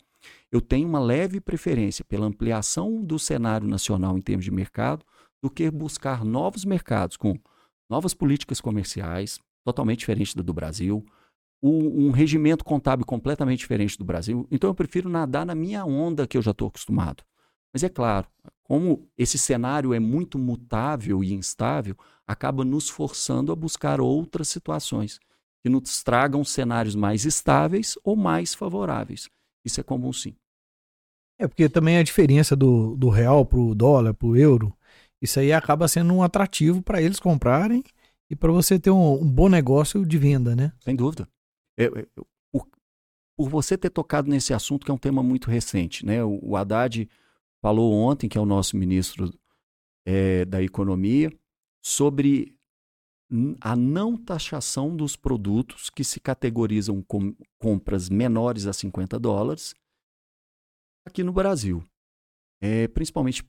eu 0.52 0.62
tenho 0.62 0.88
uma 0.88 1.00
leve 1.00 1.42
preferência 1.42 2.06
pela 2.06 2.26
ampliação 2.26 3.04
do 3.04 3.20
cenário 3.20 3.68
nacional 3.68 4.18
em 4.18 4.22
termos 4.22 4.46
de 4.46 4.52
mercado 4.52 5.04
do 5.42 5.50
que 5.50 5.70
buscar 5.70 6.24
novos 6.24 6.64
mercados 6.64 7.18
com 7.18 7.38
novas 7.90 8.14
políticas 8.14 8.62
comerciais, 8.62 9.40
totalmente 9.66 10.00
diferentes 10.00 10.34
do 10.34 10.54
Brasil, 10.54 11.06
um 11.70 12.12
regimento 12.12 12.66
contábil 12.66 13.06
completamente 13.06 13.60
diferente 13.60 13.98
do 13.98 14.04
Brasil. 14.04 14.46
Então 14.52 14.70
eu 14.70 14.76
prefiro 14.76 15.08
nadar 15.08 15.46
na 15.46 15.56
minha 15.56 15.86
onda 15.86 16.28
que 16.28 16.38
eu 16.38 16.42
já 16.42 16.52
estou 16.52 16.68
acostumado. 16.68 17.24
Mas 17.74 17.84
é 17.84 17.90
claro, 17.90 18.28
como 18.64 19.08
esse 19.18 19.38
cenário 19.38 19.94
é 19.94 20.00
muito 20.00 20.38
mutável 20.38 21.24
e 21.24 21.34
instável, 21.34 21.96
acaba 22.28 22.64
nos 22.64 22.90
forçando 22.90 23.52
a 23.52 23.56
buscar 23.56 24.02
outras 24.02 24.50
situações 24.50 25.20
que 25.64 25.70
nos 25.70 26.04
tragam 26.04 26.44
cenários 26.44 26.96
mais 26.96 27.24
estáveis 27.26 27.98
ou 28.04 28.16
mais 28.16 28.54
favoráveis. 28.54 29.30
Isso 29.64 29.80
é 29.80 29.84
comum 29.84 30.12
sim. 30.12 30.36
É 31.40 31.48
porque 31.48 31.68
também 31.70 31.98
a 31.98 32.04
diferença 32.04 32.56
do, 32.56 32.96
do 32.96 33.10
real 33.10 33.46
para 33.46 33.60
o 33.60 33.74
dólar, 33.74 34.14
para 34.14 34.28
o 34.28 34.36
euro, 34.36 34.76
isso 35.22 35.40
aí 35.40 35.54
acaba 35.54 35.88
sendo 35.88 36.14
um 36.14 36.22
atrativo 36.22 36.82
para 36.82 37.02
eles 37.02 37.20
comprarem 37.20 37.84
e 38.30 38.36
para 38.36 38.52
você 38.52 38.78
ter 38.78 38.92
um, 38.92 39.14
um, 39.22 39.32
bom 39.32 39.48
negócio 39.48 40.06
de 40.06 40.18
venda, 40.18 40.56
né? 40.56 40.74
Sem 40.80 40.96
dúvida. 40.96 41.28
É, 41.78 41.86
é, 41.86 42.08
por, 43.36 43.50
você 43.50 43.78
ter 43.78 43.90
tocado 43.90 44.30
nesse 44.30 44.54
assunto, 44.54 44.86
que 44.86 44.92
é 44.92 44.94
um 44.94 44.98
tema 44.98 45.24
muito 45.24 45.50
recente, 45.50 46.06
né? 46.06 46.24
O, 46.24 46.40
o 46.42 46.56
Haddad 46.56 47.10
falou 47.62 47.94
ontem, 47.94 48.30
que 48.30 48.38
é 48.38 48.42
o 48.42 48.46
nosso 48.46 48.78
ministro 48.78 49.32
é, 50.06 50.46
da 50.46 50.62
Economia, 50.62 51.32
sobre 51.84 52.56
a 53.62 53.76
não 53.76 54.16
taxação 54.16 54.96
dos 54.96 55.16
produtos 55.16 55.90
que 55.90 56.04
se 56.04 56.20
categorizam 56.20 57.02
como 57.02 57.36
compras 57.58 58.10
menores 58.10 58.68
a 58.68 58.74
50 58.74 59.20
dólares 59.20 59.74
aqui 61.06 61.24
no 61.24 61.34
Brasil. 61.34 61.84
É, 62.62 62.88
principalmente 62.88 63.44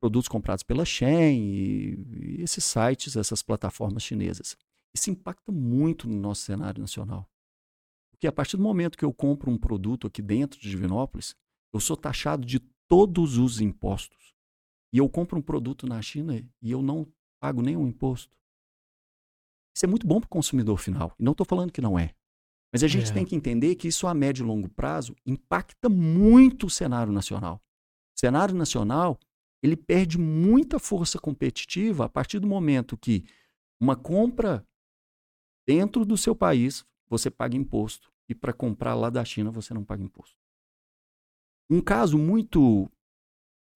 produtos 0.00 0.28
comprados 0.28 0.62
pela 0.62 0.84
Shein 0.84 1.38
e, 1.38 2.38
e 2.38 2.42
esses 2.42 2.64
sites, 2.64 3.16
essas 3.16 3.42
plataformas 3.42 4.02
chinesas. 4.02 4.56
Isso 4.96 5.10
impacta 5.10 5.52
muito 5.52 6.08
no 6.08 6.16
nosso 6.16 6.40
cenário 6.40 6.80
nacional. 6.80 7.30
Porque 8.10 8.26
a 8.26 8.32
partir 8.32 8.56
do 8.56 8.62
momento 8.62 8.96
que 8.96 9.04
eu 9.04 9.12
compro 9.12 9.50
um 9.50 9.58
produto 9.58 10.06
aqui 10.06 10.22
dentro 10.22 10.58
de 10.58 10.70
Divinópolis, 10.70 11.36
eu 11.70 11.78
sou 11.80 11.98
taxado 11.98 12.46
de 12.46 12.60
todos 12.88 13.36
os 13.36 13.60
impostos. 13.60 14.34
E 14.90 14.96
eu 14.96 15.06
compro 15.06 15.38
um 15.38 15.42
produto 15.42 15.86
na 15.86 16.00
China 16.00 16.34
e 16.34 16.70
eu 16.70 16.80
não 16.80 17.06
pago 17.38 17.60
nenhum 17.60 17.86
imposto. 17.86 18.34
Isso 19.76 19.84
é 19.84 19.86
muito 19.86 20.06
bom 20.06 20.18
para 20.18 20.28
o 20.28 20.30
consumidor 20.30 20.78
final. 20.78 21.14
E 21.18 21.22
não 21.22 21.32
estou 21.32 21.44
falando 21.44 21.70
que 21.70 21.82
não 21.82 21.98
é. 21.98 22.14
Mas 22.72 22.82
a 22.82 22.88
gente 22.88 23.10
é. 23.10 23.12
tem 23.12 23.26
que 23.26 23.36
entender 23.36 23.74
que 23.74 23.88
isso 23.88 24.06
a 24.06 24.14
médio 24.14 24.44
e 24.44 24.46
longo 24.46 24.70
prazo 24.70 25.14
impacta 25.26 25.90
muito 25.90 26.68
o 26.68 26.70
cenário 26.70 27.12
nacional. 27.12 27.60
O 28.16 28.18
cenário 28.18 28.54
nacional 28.54 29.20
ele 29.62 29.76
perde 29.76 30.16
muita 30.16 30.78
força 30.78 31.18
competitiva 31.18 32.06
a 32.06 32.08
partir 32.08 32.38
do 32.38 32.46
momento 32.46 32.96
que 32.96 33.26
uma 33.78 33.94
compra 33.94 34.66
dentro 35.66 36.04
do 36.04 36.16
seu 36.16 36.34
país 36.34 36.84
você 37.08 37.30
paga 37.30 37.56
imposto 37.56 38.10
e 38.28 38.34
para 38.34 38.52
comprar 38.52 38.94
lá 38.94 39.10
da 39.10 39.24
China 39.24 39.50
você 39.50 39.74
não 39.74 39.84
paga 39.84 40.02
imposto. 40.02 40.36
Um 41.70 41.80
caso 41.80 42.16
muito 42.16 42.90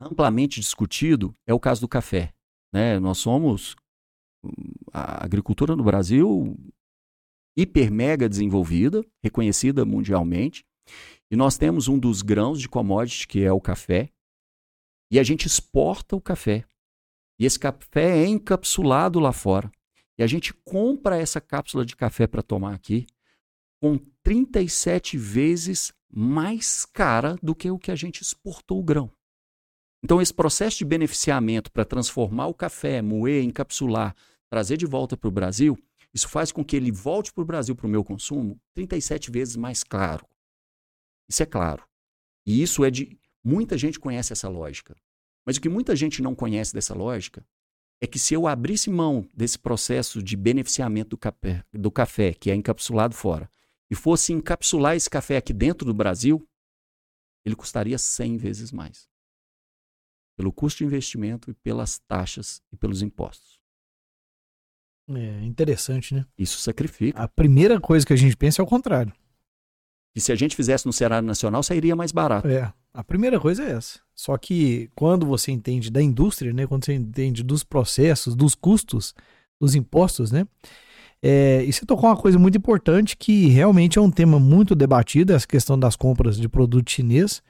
amplamente 0.01 0.61
discutido 0.61 1.35
é 1.47 1.53
o 1.53 1.61
caso 1.61 1.81
do 1.81 1.89
café. 1.89 2.33
Né? 2.73 2.99
Nós 2.99 3.19
somos 3.19 3.77
a 4.93 5.25
agricultura 5.25 5.77
no 5.77 5.85
Brasil 5.85 6.57
hiper 7.57 7.91
mega 7.91 8.29
desenvolvida, 8.29 9.05
reconhecida 9.23 9.85
mundialmente, 9.85 10.65
e 11.31 11.37
nós 11.37 11.59
temos 11.59 11.89
um 11.89 11.99
dos 11.99 12.23
grãos 12.23 12.61
de 12.61 12.69
commodity 12.69 13.27
que 13.27 13.43
é 13.43 13.53
o 13.53 13.61
café, 13.61 14.11
e 15.11 15.19
a 15.19 15.23
gente 15.23 15.47
exporta 15.47 16.17
o 16.17 16.21
café. 16.21 16.65
E 17.39 17.45
esse 17.45 17.59
café 17.59 18.19
é 18.19 18.27
encapsulado 18.27 19.19
lá 19.19 19.33
fora. 19.33 19.71
E 20.21 20.23
a 20.23 20.27
gente 20.27 20.53
compra 20.53 21.17
essa 21.17 21.41
cápsula 21.41 21.83
de 21.83 21.97
café 21.97 22.27
para 22.27 22.43
tomar 22.43 22.75
aqui 22.75 23.07
com 23.81 23.97
37 24.23 25.17
vezes 25.17 25.95
mais 26.13 26.85
cara 26.85 27.39
do 27.43 27.55
que 27.55 27.71
o 27.71 27.79
que 27.79 27.91
a 27.91 27.97
gente 27.97 28.21
exportou 28.21 28.81
o 28.81 28.83
grão. 28.83 29.11
Então, 30.05 30.21
esse 30.21 30.35
processo 30.35 30.77
de 30.77 30.85
beneficiamento 30.85 31.73
para 31.73 31.87
transformar 31.87 32.49
o 32.49 32.55
café, 32.55 33.01
moer, 33.01 33.43
encapsular, 33.43 34.15
trazer 34.51 34.77
de 34.77 34.85
volta 34.85 35.17
para 35.17 35.29
o 35.29 35.33
Brasil, 35.33 35.79
isso 36.13 36.29
faz 36.29 36.53
com 36.53 36.63
que 36.63 36.77
ele 36.77 36.93
volte 36.93 37.33
para 37.33 37.41
o 37.41 37.47
Brasil 37.47 37.75
para 37.75 37.87
o 37.87 37.91
meu 37.91 38.05
consumo 38.05 38.61
37 38.75 39.31
vezes 39.31 39.57
mais 39.57 39.83
caro. 39.83 40.29
Isso 41.31 41.43
é 41.43 41.47
claro. 41.47 41.83
E 42.47 42.63
isso 42.63 42.85
é 42.85 42.91
de. 42.91 43.19
Muita 43.43 43.79
gente 43.79 43.99
conhece 43.99 44.35
essa 44.35 44.51
lógica. 44.51 44.95
Mas 45.47 45.57
o 45.57 45.63
que 45.63 45.69
muita 45.71 45.97
gente 45.97 46.21
não 46.21 46.35
conhece 46.35 46.75
dessa 46.75 46.93
lógica 46.93 47.43
é 48.01 48.07
que 48.07 48.19
se 48.19 48.35
eu 48.35 48.47
abrisse 48.47 48.89
mão 48.91 49.29
desse 49.35 49.59
processo 49.59 50.23
de 50.23 50.37
beneficiamento 50.37 51.11
do 51.11 51.19
café, 51.19 51.65
do 51.73 51.91
café 51.91 52.33
que 52.33 52.51
é 52.51 52.55
encapsulado 52.55 53.15
fora, 53.15 53.51
e 53.91 53.95
fosse 53.95 54.33
encapsular 54.33 54.97
esse 54.97 55.11
café 55.11 55.37
aqui 55.37 55.53
dentro 55.53 55.85
do 55.85 55.93
Brasil, 55.93 56.47
ele 57.45 57.57
custaria 57.57 57.99
100 57.99 58.37
vezes 58.37 58.73
mais. 58.73 59.09
Pelo 60.37 60.53
custo 60.53 60.79
de 60.79 60.85
investimento 60.85 61.51
e 61.51 61.55
pelas 61.55 61.99
taxas 61.99 62.63
e 62.73 62.77
pelos 62.77 63.03
impostos. 63.03 63.61
É 65.09 65.45
interessante, 65.45 66.15
né? 66.15 66.25
Isso 66.39 66.59
sacrifica. 66.61 67.21
A 67.21 67.29
primeira 67.29 67.81
coisa 67.81 68.07
que 68.07 68.13
a 68.13 68.17
gente 68.17 68.37
pensa 68.37 68.63
é 68.63 68.65
o 68.65 68.67
contrário. 68.67 69.13
E 70.15 70.21
se 70.21 70.33
a 70.33 70.37
gente 70.37 70.57
fizesse 70.57 70.87
no 70.87 70.93
cenário 70.93 71.27
nacional, 71.27 71.63
sairia 71.63 71.97
mais 71.97 72.13
barato. 72.13 72.49
É, 72.49 72.73
a 72.93 73.05
primeira 73.05 73.39
coisa 73.41 73.65
é 73.65 73.73
essa. 73.73 74.01
Só 74.15 74.37
que 74.37 74.91
quando 74.95 75.27
você 75.27 75.51
entende 75.53 75.91
da 75.91 76.03
indústria, 76.03 76.53
né, 76.53 76.67
quando 76.67 76.85
você 76.85 76.95
entende 76.95 77.43
dos 77.43 77.65
processos, 77.65 78.35
dos 78.35 78.55
custos, 78.55 79.15
dos 79.61 79.75
impostos, 79.75 80.31
né, 80.33 80.47
É, 81.23 81.63
e 81.65 81.71
você 81.73 81.85
tocou 81.85 82.09
uma 82.09 82.17
coisa 82.17 82.39
muito 82.39 82.57
importante 82.57 83.15
que 83.15 83.49
realmente 83.49 83.99
é 83.99 84.03
um 84.03 84.11
tema 84.11 84.41
muito 84.41 84.75
debatido, 84.75 85.35
essa 85.35 85.47
questão 85.47 85.79
das 85.79 85.95
compras 85.95 86.39
de 86.39 86.49
produto 86.49 86.91
chinês. 86.91 87.43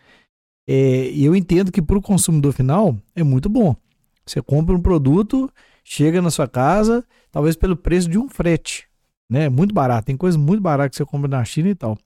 É, 0.69 1.09
e 1.11 1.25
eu 1.25 1.37
entendo 1.37 1.71
que 1.71 1.81
para 1.81 1.97
o 1.97 2.03
consumidor 2.03 2.53
final 2.53 2.97
é 3.15 3.23
muito 3.23 3.49
bom. 3.49 3.77
Você 4.27 4.43
compra 4.43 4.75
um 4.75 4.83
produto, 4.83 5.49
chega 5.85 6.21
na 6.21 6.31
sua 6.31 6.49
casa, 6.49 7.05
talvez 7.31 7.57
pelo 7.57 7.77
preço 7.77 8.09
de 8.09 8.19
um 8.19 8.29
frete. 8.29 8.90
Né? 9.31 9.49
Muito 9.49 9.73
barato. 9.73 10.07
Tem 10.07 10.17
coisas 10.17 10.41
muito 10.41 10.61
baratas 10.61 10.91
que 10.91 10.97
você 10.97 11.05
compra 11.05 11.29
na 11.29 11.45
China 11.45 11.69
e 11.69 11.75
tal. 11.75 11.97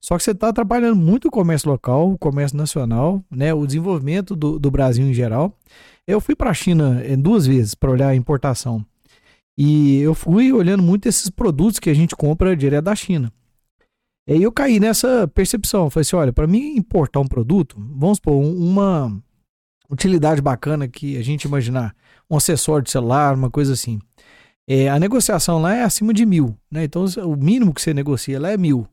Só 0.00 0.16
que 0.16 0.24
você 0.24 0.30
está 0.30 0.48
atrapalhando 0.48 0.96
muito 0.96 1.28
o 1.28 1.30
comércio 1.30 1.70
local, 1.70 2.10
o 2.10 2.18
comércio 2.18 2.56
nacional, 2.56 3.22
né? 3.30 3.52
o 3.52 3.66
desenvolvimento 3.66 4.34
do, 4.34 4.58
do 4.58 4.70
Brasil 4.70 5.06
em 5.06 5.12
geral. 5.12 5.54
Eu 6.06 6.20
fui 6.20 6.34
para 6.34 6.48
a 6.48 6.54
China 6.54 7.02
é, 7.04 7.14
duas 7.16 7.46
vezes 7.46 7.74
para 7.74 7.90
olhar 7.90 8.08
a 8.08 8.16
importação. 8.16 8.84
E 9.58 10.00
eu 10.00 10.14
fui 10.14 10.50
olhando 10.52 10.82
muito 10.82 11.06
esses 11.06 11.28
produtos 11.28 11.78
que 11.78 11.90
a 11.90 11.94
gente 11.94 12.16
compra 12.16 12.56
direto 12.56 12.84
da 12.84 12.96
China. 12.96 13.30
E 14.26 14.32
aí 14.32 14.42
eu 14.42 14.50
caí 14.50 14.80
nessa 14.80 15.28
percepção. 15.28 15.90
Falei 15.90 16.02
assim: 16.02 16.16
olha, 16.16 16.32
para 16.32 16.46
mim 16.46 16.76
importar 16.76 17.20
um 17.20 17.26
produto, 17.26 17.76
vamos 17.78 18.16
supor, 18.16 18.42
uma 18.42 19.14
utilidade 19.90 20.40
bacana 20.40 20.88
que 20.88 21.16
a 21.18 21.22
gente 21.22 21.44
imaginar, 21.44 21.94
um 22.30 22.36
acessório 22.36 22.84
de 22.84 22.90
celular, 22.90 23.34
uma 23.34 23.50
coisa 23.50 23.74
assim. 23.74 23.98
É, 24.72 24.88
a 24.88 25.00
negociação 25.00 25.60
lá 25.60 25.74
é 25.74 25.82
acima 25.82 26.14
de 26.14 26.24
mil, 26.24 26.56
né? 26.70 26.84
Então 26.84 27.04
o 27.26 27.34
mínimo 27.34 27.74
que 27.74 27.82
você 27.82 27.92
negocia 27.92 28.38
lá 28.38 28.52
é 28.52 28.56
mil. 28.56 28.86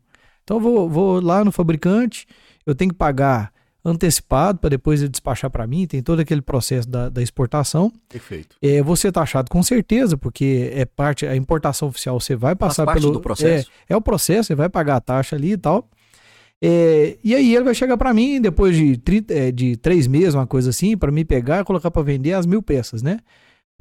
Então 0.44 0.58
eu 0.58 0.62
vou, 0.62 0.90
vou 0.90 1.22
lá 1.22 1.46
no 1.46 1.52
fabricante, 1.52 2.26
eu 2.66 2.74
tenho 2.74 2.90
que 2.90 2.98
pagar 2.98 3.54
antecipado 3.86 4.58
para 4.58 4.72
depois 4.72 5.02
ele 5.02 5.10
despachar 5.10 5.52
para 5.52 5.68
mim, 5.68 5.86
tem 5.86 6.02
todo 6.02 6.20
aquele 6.20 6.42
processo 6.42 6.90
da, 6.90 7.10
da 7.10 7.22
exportação. 7.22 7.94
Perfeito. 8.10 8.56
É, 8.60 8.82
você 8.82 9.12
taxado 9.12 9.52
com 9.52 9.62
certeza, 9.62 10.18
porque 10.18 10.72
é 10.74 10.84
parte, 10.84 11.28
a 11.28 11.36
importação 11.36 11.90
oficial 11.90 12.20
você 12.20 12.36
vai 12.36 12.56
passar 12.56 12.84
Faz 12.84 12.96
parte 12.96 13.02
pelo. 13.02 13.14
do 13.14 13.22
processo. 13.22 13.70
É, 13.88 13.94
é 13.94 13.96
o 13.96 14.02
processo, 14.02 14.48
você 14.48 14.56
vai 14.56 14.70
pagar 14.70 14.96
a 14.96 15.00
taxa 15.00 15.36
ali 15.36 15.52
e 15.52 15.58
tal. 15.58 15.88
É, 16.60 17.20
e 17.24 17.36
aí 17.36 17.54
ele 17.54 17.66
vai 17.66 17.76
chegar 17.76 17.98
para 17.98 18.12
mim 18.16 18.42
depois 18.42 18.76
de, 18.76 18.98
30, 18.98 19.32
é, 19.32 19.52
de 19.52 19.78
três 19.78 20.08
meses, 20.08 20.34
uma 20.34 20.48
coisa 20.48 20.72
assim, 20.72 20.98
para 20.98 21.12
me 21.12 21.24
pegar 21.24 21.62
e 21.62 21.64
colocar 21.64 21.92
para 21.92 22.02
vender 22.02 22.34
as 22.34 22.48
mil 22.48 22.64
peças, 22.64 23.04
né? 23.04 23.20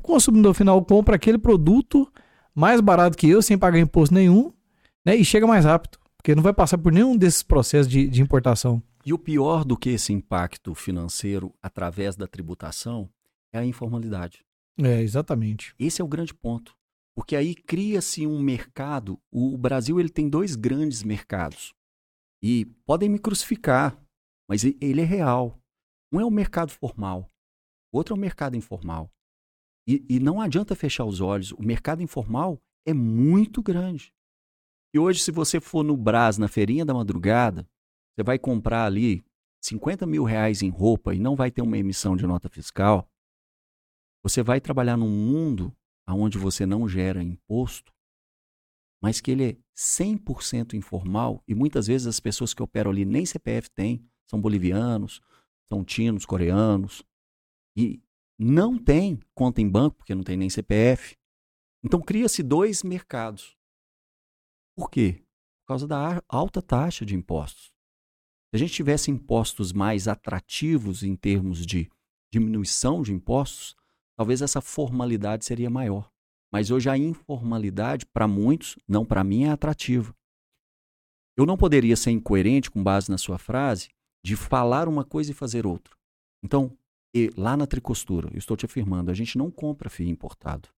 Consumidor 0.06 0.54
final 0.54 0.82
compra 0.84 1.16
aquele 1.16 1.36
produto 1.36 2.10
mais 2.54 2.80
barato 2.80 3.18
que 3.18 3.28
eu, 3.28 3.42
sem 3.42 3.58
pagar 3.58 3.78
imposto 3.78 4.14
nenhum, 4.14 4.52
né? 5.04 5.16
E 5.16 5.24
chega 5.24 5.46
mais 5.46 5.64
rápido, 5.64 5.98
porque 6.16 6.34
não 6.34 6.42
vai 6.42 6.52
passar 6.52 6.78
por 6.78 6.92
nenhum 6.92 7.16
desses 7.16 7.42
processos 7.42 7.90
de, 7.90 8.08
de 8.08 8.22
importação. 8.22 8.82
E 9.04 9.12
o 9.12 9.18
pior 9.18 9.64
do 9.64 9.76
que 9.76 9.90
esse 9.90 10.12
impacto 10.12 10.74
financeiro 10.74 11.54
através 11.62 12.16
da 12.16 12.26
tributação 12.26 13.08
é 13.52 13.58
a 13.58 13.64
informalidade. 13.64 14.44
É, 14.80 15.00
exatamente. 15.02 15.74
Esse 15.78 16.00
é 16.00 16.04
o 16.04 16.08
grande 16.08 16.32
ponto. 16.32 16.74
Porque 17.14 17.34
aí 17.34 17.54
cria-se 17.54 18.26
um 18.26 18.40
mercado. 18.40 19.18
O 19.30 19.56
Brasil 19.56 19.98
ele 19.98 20.08
tem 20.08 20.28
dois 20.28 20.54
grandes 20.54 21.02
mercados. 21.02 21.74
E 22.42 22.66
podem 22.84 23.08
me 23.08 23.18
crucificar, 23.18 23.96
mas 24.48 24.64
ele 24.64 25.00
é 25.00 25.04
real. 25.04 25.58
Um 26.12 26.20
é 26.20 26.24
o 26.24 26.30
mercado 26.30 26.70
formal, 26.70 27.28
outro 27.92 28.14
é 28.14 28.16
o 28.16 28.20
mercado 28.20 28.56
informal. 28.56 29.10
E, 29.86 30.04
e 30.08 30.20
não 30.20 30.40
adianta 30.40 30.74
fechar 30.74 31.04
os 31.04 31.20
olhos, 31.20 31.52
o 31.52 31.62
mercado 31.62 32.02
informal 32.02 32.60
é 32.84 32.92
muito 32.92 33.62
grande. 33.62 34.12
E 34.92 34.98
hoje, 34.98 35.20
se 35.20 35.30
você 35.30 35.60
for 35.60 35.84
no 35.84 35.96
Brás, 35.96 36.38
na 36.38 36.48
feirinha 36.48 36.84
da 36.84 36.94
madrugada, 36.94 37.68
você 38.14 38.22
vai 38.24 38.38
comprar 38.38 38.86
ali 38.86 39.24
50 39.62 40.06
mil 40.06 40.24
reais 40.24 40.62
em 40.62 40.70
roupa 40.70 41.14
e 41.14 41.18
não 41.18 41.36
vai 41.36 41.50
ter 41.50 41.62
uma 41.62 41.76
emissão 41.76 42.16
de 42.16 42.26
nota 42.26 42.48
fiscal, 42.48 43.08
você 44.22 44.42
vai 44.42 44.60
trabalhar 44.60 44.96
num 44.96 45.08
mundo 45.08 45.76
onde 46.08 46.38
você 46.38 46.64
não 46.64 46.88
gera 46.88 47.22
imposto, 47.22 47.92
mas 49.02 49.20
que 49.20 49.30
ele 49.30 49.50
é 49.50 49.56
100% 49.76 50.74
informal 50.74 51.42
e 51.46 51.54
muitas 51.54 51.86
vezes 51.86 52.06
as 52.06 52.20
pessoas 52.20 52.54
que 52.54 52.62
operam 52.62 52.90
ali 52.90 53.04
nem 53.04 53.26
CPF 53.26 53.70
têm, 53.70 54.08
são 54.28 54.40
bolivianos, 54.40 55.20
são 55.68 55.84
tinos, 55.84 56.24
coreanos, 56.24 57.04
e 57.76 58.00
não 58.38 58.78
tem 58.78 59.18
conta 59.34 59.60
em 59.60 59.68
banco 59.68 59.96
porque 59.96 60.14
não 60.14 60.22
tem 60.22 60.36
nem 60.36 60.50
CPF. 60.50 61.16
Então 61.82 62.00
cria-se 62.00 62.42
dois 62.42 62.82
mercados. 62.82 63.56
Por 64.76 64.90
quê? 64.90 65.24
Por 65.62 65.68
causa 65.68 65.86
da 65.86 66.22
alta 66.28 66.60
taxa 66.60 67.04
de 67.04 67.14
impostos. 67.14 67.72
Se 68.50 68.56
a 68.56 68.58
gente 68.58 68.72
tivesse 68.72 69.10
impostos 69.10 69.72
mais 69.72 70.06
atrativos 70.06 71.02
em 71.02 71.16
termos 71.16 71.64
de 71.64 71.90
diminuição 72.32 73.02
de 73.02 73.12
impostos, 73.12 73.74
talvez 74.16 74.42
essa 74.42 74.60
formalidade 74.60 75.44
seria 75.44 75.70
maior. 75.70 76.10
Mas 76.52 76.70
hoje 76.70 76.88
a 76.88 76.96
informalidade, 76.96 78.06
para 78.06 78.28
muitos, 78.28 78.78
não 78.86 79.04
para 79.04 79.24
mim, 79.24 79.44
é 79.44 79.50
atrativa. 79.50 80.14
Eu 81.36 81.44
não 81.44 81.56
poderia 81.56 81.96
ser 81.96 82.12
incoerente 82.12 82.70
com 82.70 82.82
base 82.82 83.10
na 83.10 83.18
sua 83.18 83.38
frase 83.38 83.90
de 84.24 84.36
falar 84.36 84.88
uma 84.88 85.04
coisa 85.04 85.32
e 85.32 85.34
fazer 85.34 85.66
outra. 85.66 85.94
Então, 86.42 86.76
lá 87.36 87.56
na 87.56 87.66
Tricostura, 87.66 88.28
eu 88.32 88.38
estou 88.38 88.56
te 88.56 88.66
afirmando, 88.66 89.10
a 89.10 89.14
gente 89.14 89.38
não 89.38 89.50
compra 89.50 89.88
fio 89.88 90.08
importado. 90.08 90.68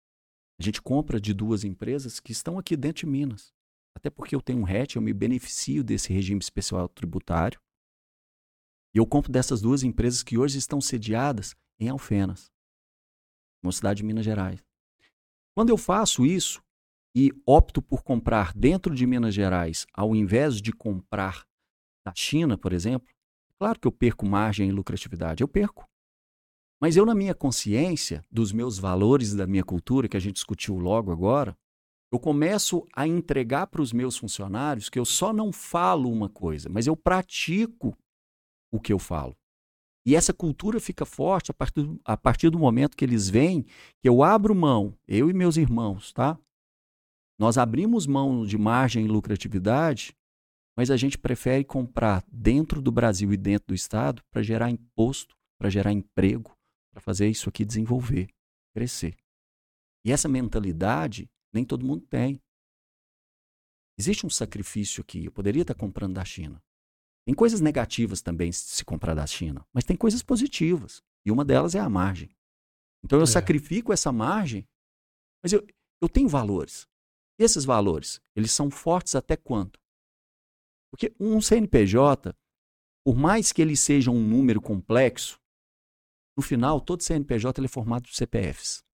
A 0.61 0.63
gente 0.63 0.83
compra 0.83 1.21
de 1.21 1.33
duas 1.33 1.65
empresas 1.65 2.19
que 2.19 2.33
estão 2.33 2.59
aqui 2.59 2.77
dentro 2.77 3.01
de 3.01 3.07
Minas. 3.07 3.53
Até 3.97 4.11
porque 4.11 4.35
eu 4.35 4.41
tenho 4.41 4.61
um 4.61 4.65
RET, 4.65 4.97
eu 4.97 5.03
me 5.03 5.13
beneficio 5.13 5.83
desse 5.83 6.13
regime 6.13 6.41
especial 6.41 6.89
tributário. 6.89 7.61
E 8.95 8.99
eu 8.99 9.07
compro 9.07 9.31
dessas 9.31 9.61
duas 9.61 9.83
empresas 9.83 10.23
que 10.23 10.39
hoje 10.39 10.59
estão 10.59 10.81
sediadas 10.81 11.55
em 11.81 11.89
Alfenas, 11.89 12.51
uma 13.63 13.73
cidade 13.73 13.99
de 13.99 14.05
Minas 14.05 14.25
Gerais. 14.25 14.65
Quando 15.57 15.71
eu 15.71 15.77
faço 15.77 16.25
isso 16.25 16.63
e 17.15 17.33
opto 17.45 17.83
por 17.83 18.03
comprar 18.03 18.53
dentro 18.53 18.95
de 18.95 19.07
Minas 19.07 19.35
Gerais, 19.35 19.87
ao 19.93 20.15
invés 20.15 20.61
de 20.61 20.73
comprar 20.73 21.45
da 22.07 22.13
China, 22.15 22.57
por 22.57 22.73
exemplo, 22.73 23.09
claro 23.59 23.79
que 23.79 23.87
eu 23.87 23.93
perco 23.93 24.27
margem 24.27 24.69
e 24.69 24.73
lucratividade, 24.73 25.43
eu 25.43 25.49
perco. 25.49 25.88
Mas 26.81 26.97
eu, 26.97 27.05
na 27.05 27.15
minha 27.15 27.35
consciência, 27.35 28.25
dos 28.31 28.53
meus 28.53 28.79
valores, 28.79 29.35
da 29.35 29.47
minha 29.47 29.65
cultura, 29.65 30.09
que 30.09 30.17
a 30.17 30.21
gente 30.21 30.35
discutiu 30.35 30.79
logo 30.79 31.11
agora, 31.11 31.57
eu 32.13 32.19
começo 32.19 32.87
a 32.95 33.07
entregar 33.07 33.67
para 33.67 33.83
os 33.83 33.93
meus 33.93 34.17
funcionários 34.17 34.89
que 34.89 34.99
eu 34.99 35.05
só 35.05 35.33
não 35.33 35.53
falo 35.53 36.11
uma 36.11 36.29
coisa, 36.29 36.69
mas 36.69 36.87
eu 36.87 36.97
pratico 36.97 37.97
o 38.73 38.81
que 38.81 38.93
eu 38.93 38.99
falo. 38.99 39.37
E 40.07 40.17
essa 40.17 40.33
cultura 40.33 40.81
fica 40.81 41.05
forte 41.05 41.51
a 41.51 41.55
partir, 41.55 42.01
a 42.05 42.17
partir 42.17 42.49
do 42.49 42.59
momento 42.59 42.97
que 42.97 43.05
eles 43.05 43.29
veem 43.29 43.63
que 43.63 44.09
eu 44.09 44.23
abro 44.23 44.55
mão, 44.55 44.97
eu 45.07 45.29
e 45.29 45.35
meus 45.35 45.59
irmãos, 45.59 46.13
tá? 46.13 46.39
Nós 47.39 47.59
abrimos 47.59 48.07
mão 48.07 48.47
de 48.47 48.57
margem 48.57 49.05
e 49.05 49.09
lucratividade, 49.09 50.17
mas 50.77 50.91
a 50.91 50.97
gente 50.97 51.19
prefere 51.19 51.63
comprar 51.63 52.25
dentro 52.33 52.81
do 52.81 52.91
Brasil 52.91 53.33
e 53.33 53.37
dentro 53.37 53.69
do 53.69 53.75
Estado 53.75 54.23
para 54.31 54.43
gerar 54.43 54.71
imposto, 54.71 55.37
para 55.59 55.69
gerar 55.69 55.93
emprego, 55.93 56.57
para 56.99 57.05
fazer 57.05 57.29
isso 57.29 57.49
aqui 57.49 57.65
desenvolver, 57.65 58.29
crescer. 58.75 59.17
E 60.05 60.11
essa 60.11 60.29
mentalidade 60.29 61.31
nem 61.53 61.65
todo 61.65 61.87
mundo 61.87 62.05
tem. 62.07 62.43
Existe 63.97 64.27
um 64.27 64.31
sacrifício 64.31 65.01
aqui. 65.01 65.25
Eu 65.25 65.33
poderia 65.33 65.63
estar 65.63 65.75
comprando 65.75 66.15
da 66.15 66.25
China. 66.25 66.63
Tem 67.25 67.35
coisas 67.35 67.61
negativas 67.61 68.21
também 68.21 68.51
se 68.53 68.85
comprar 68.85 69.15
da 69.15 69.27
China, 69.27 69.67
mas 69.73 69.85
tem 69.85 69.97
coisas 69.97 70.23
positivas. 70.23 71.03
E 71.25 71.31
uma 71.31 71.45
delas 71.45 71.75
é 71.75 71.79
a 71.79 71.89
margem. 71.89 72.31
Então 73.05 73.19
eu 73.19 73.25
é. 73.25 73.27
sacrifico 73.27 73.93
essa 73.93 74.11
margem, 74.11 74.67
mas 75.43 75.53
eu, 75.53 75.65
eu 76.01 76.09
tenho 76.09 76.29
valores. 76.29 76.89
E 77.39 77.45
esses 77.45 77.65
valores, 77.65 78.21
eles 78.35 78.51
são 78.51 78.71
fortes 78.71 79.15
até 79.15 79.37
quanto? 79.37 79.81
Porque 80.91 81.15
um 81.21 81.41
CNPJ, 81.41 82.35
por 83.05 83.17
mais 83.17 83.53
que 83.53 83.63
ele 83.63 83.77
seja 83.77 84.11
um 84.11 84.21
número 84.21 84.61
complexo, 84.61 85.39
no 86.39 86.43
final, 86.43 86.81
todo 86.81 87.03
CNPJ 87.03 87.65
é 87.65 87.67
formado 87.67 88.05
por 88.05 88.15
CPFs. 88.15 88.85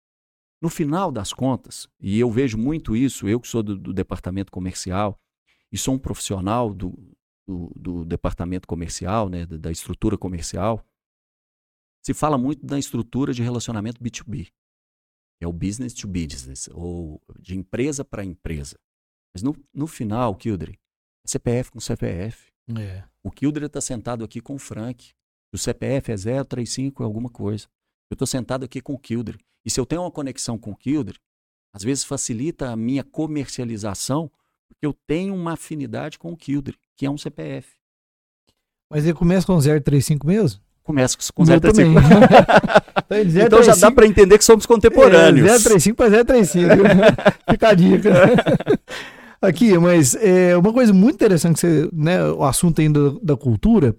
No 0.62 0.70
final 0.70 1.12
das 1.12 1.30
contas, 1.30 1.86
e 2.00 2.18
eu 2.18 2.30
vejo 2.30 2.56
muito 2.56 2.96
isso, 2.96 3.28
eu 3.28 3.38
que 3.38 3.46
sou 3.46 3.62
do, 3.62 3.76
do 3.76 3.92
departamento 3.92 4.50
comercial 4.50 5.20
e 5.70 5.76
sou 5.76 5.92
um 5.92 5.98
profissional 5.98 6.72
do, 6.72 7.14
do, 7.46 7.70
do 7.76 8.04
departamento 8.06 8.66
comercial, 8.66 9.28
né, 9.28 9.44
da, 9.44 9.58
da 9.58 9.70
estrutura 9.70 10.16
comercial, 10.16 10.82
se 12.02 12.14
fala 12.14 12.38
muito 12.38 12.64
da 12.64 12.78
estrutura 12.78 13.34
de 13.34 13.42
relacionamento 13.42 14.02
B2B. 14.02 14.50
É 15.38 15.46
o 15.46 15.52
business 15.52 15.92
to 15.92 16.08
business, 16.08 16.70
ou 16.72 17.20
de 17.38 17.58
empresa 17.58 18.06
para 18.06 18.24
empresa. 18.24 18.78
Mas 19.34 19.42
no, 19.42 19.54
no 19.70 19.86
final, 19.86 20.34
Kildre, 20.34 20.80
é 21.26 21.28
CPF 21.28 21.72
com 21.72 21.78
CPF. 21.78 22.50
É. 22.78 23.04
O 23.22 23.30
Kildre 23.30 23.66
está 23.66 23.82
sentado 23.82 24.24
aqui 24.24 24.40
com 24.40 24.54
o 24.54 24.58
Frank. 24.58 25.12
O 25.54 25.58
CPF 25.58 26.10
é 26.10 26.16
035 26.44 27.04
alguma 27.04 27.30
coisa. 27.30 27.66
Eu 28.10 28.16
estou 28.16 28.26
sentado 28.26 28.64
aqui 28.64 28.80
com 28.80 28.92
o 28.92 28.98
Kildre. 28.98 29.38
E 29.64 29.70
se 29.70 29.78
eu 29.78 29.86
tenho 29.86 30.02
uma 30.02 30.10
conexão 30.10 30.58
com 30.58 30.72
o 30.72 30.76
Kildre, 30.76 31.18
às 31.72 31.84
vezes 31.84 32.02
facilita 32.02 32.70
a 32.70 32.76
minha 32.76 33.04
comercialização, 33.04 34.28
porque 34.68 34.84
eu 34.84 34.92
tenho 35.06 35.32
uma 35.32 35.52
afinidade 35.52 36.18
com 36.18 36.32
o 36.32 36.36
Kildre, 36.36 36.76
que 36.96 37.06
é 37.06 37.10
um 37.10 37.16
CPF. 37.16 37.68
Mas 38.90 39.04
ele 39.04 39.14
começa 39.14 39.46
com 39.46 39.56
035 39.58 40.26
mesmo? 40.26 40.60
começa 40.82 41.16
com 41.32 41.44
035. 41.44 41.98
então, 43.08 43.46
então 43.46 43.62
já 43.62 43.74
dá 43.74 43.90
para 43.90 44.06
entender 44.06 44.36
que 44.36 44.44
somos 44.44 44.66
contemporâneos. 44.66 45.48
É, 45.48 45.58
035 45.58 45.96
para 45.96 46.24
035. 46.24 46.68
Fica 47.50 47.68
a 47.68 47.74
dica. 47.74 48.10
Aqui, 49.40 49.78
mas 49.78 50.14
é, 50.16 50.56
uma 50.56 50.72
coisa 50.72 50.92
muito 50.92 51.14
interessante, 51.14 51.54
que 51.54 51.60
você, 51.60 51.88
né, 51.92 52.22
o 52.24 52.44
assunto 52.44 52.80
ainda 52.80 53.12
da 53.22 53.36
cultura, 53.36 53.96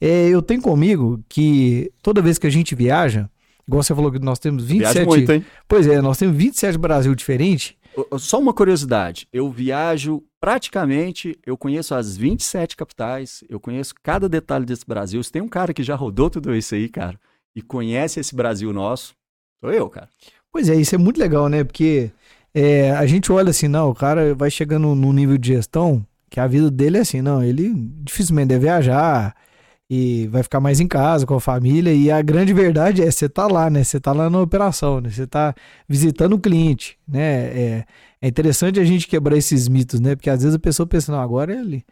é, 0.00 0.28
eu 0.28 0.42
tenho 0.42 0.60
comigo 0.60 1.22
que 1.28 1.90
toda 2.02 2.22
vez 2.22 2.38
que 2.38 2.46
a 2.46 2.50
gente 2.50 2.74
viaja, 2.74 3.28
igual 3.66 3.82
você 3.82 3.94
falou 3.94 4.10
que 4.10 4.18
nós 4.18 4.38
temos 4.38 4.64
27... 4.64 4.92
Viaja 4.92 5.06
muito, 5.06 5.32
hein? 5.32 5.44
Pois 5.66 5.86
é, 5.86 6.00
nós 6.00 6.18
temos 6.18 6.36
27 6.36 6.78
Brasil 6.78 7.14
diferentes. 7.14 7.74
Só 8.18 8.38
uma 8.38 8.52
curiosidade, 8.52 9.26
eu 9.32 9.50
viajo 9.50 10.22
praticamente, 10.38 11.38
eu 11.46 11.56
conheço 11.56 11.94
as 11.94 12.14
27 12.14 12.76
capitais, 12.76 13.42
eu 13.48 13.58
conheço 13.58 13.94
cada 14.02 14.28
detalhe 14.28 14.66
desse 14.66 14.84
Brasil. 14.86 15.22
Se 15.22 15.32
tem 15.32 15.40
um 15.40 15.48
cara 15.48 15.72
que 15.72 15.82
já 15.82 15.96
rodou 15.96 16.28
tudo 16.28 16.54
isso 16.54 16.74
aí, 16.74 16.90
cara, 16.90 17.18
e 17.54 17.62
conhece 17.62 18.20
esse 18.20 18.34
Brasil 18.34 18.70
nosso, 18.70 19.14
sou 19.60 19.72
eu, 19.72 19.88
cara. 19.88 20.10
Pois 20.52 20.68
é, 20.68 20.76
isso 20.76 20.94
é 20.94 20.98
muito 20.98 21.18
legal, 21.18 21.48
né? 21.48 21.64
Porque 21.64 22.10
é, 22.54 22.90
a 22.90 23.06
gente 23.06 23.32
olha 23.32 23.50
assim, 23.50 23.66
não, 23.66 23.90
o 23.90 23.94
cara 23.94 24.34
vai 24.34 24.50
chegando 24.50 24.94
num 24.94 25.12
nível 25.12 25.38
de 25.38 25.54
gestão 25.54 26.04
que 26.28 26.38
a 26.38 26.46
vida 26.46 26.70
dele 26.70 26.98
é 26.98 27.00
assim, 27.00 27.22
não, 27.22 27.42
ele 27.42 27.72
dificilmente 28.02 28.48
deve 28.48 28.66
viajar 28.66 29.34
e 29.88 30.26
vai 30.28 30.42
ficar 30.42 30.60
mais 30.60 30.80
em 30.80 30.88
casa 30.88 31.26
com 31.26 31.34
a 31.34 31.40
família. 31.40 31.92
E 31.92 32.10
a 32.10 32.20
grande 32.22 32.52
verdade 32.52 33.02
é 33.02 33.10
você 33.10 33.28
tá 33.28 33.46
lá, 33.46 33.70
né? 33.70 33.84
Você 33.84 34.00
tá 34.00 34.12
lá 34.12 34.28
na 34.28 34.40
operação, 34.40 35.00
né? 35.00 35.10
Você 35.10 35.26
tá 35.26 35.54
visitando 35.88 36.34
o 36.34 36.40
cliente, 36.40 36.98
né? 37.06 37.20
É, 37.20 37.86
é 38.20 38.28
interessante 38.28 38.80
a 38.80 38.84
gente 38.84 39.06
quebrar 39.06 39.36
esses 39.36 39.68
mitos, 39.68 40.00
né? 40.00 40.16
Porque 40.16 40.30
às 40.30 40.42
vezes 40.42 40.56
a 40.56 40.60
pessoa 40.60 40.86
pensa, 40.86 41.12
não, 41.12 41.20
agora 41.20 41.52
ele 41.52 41.84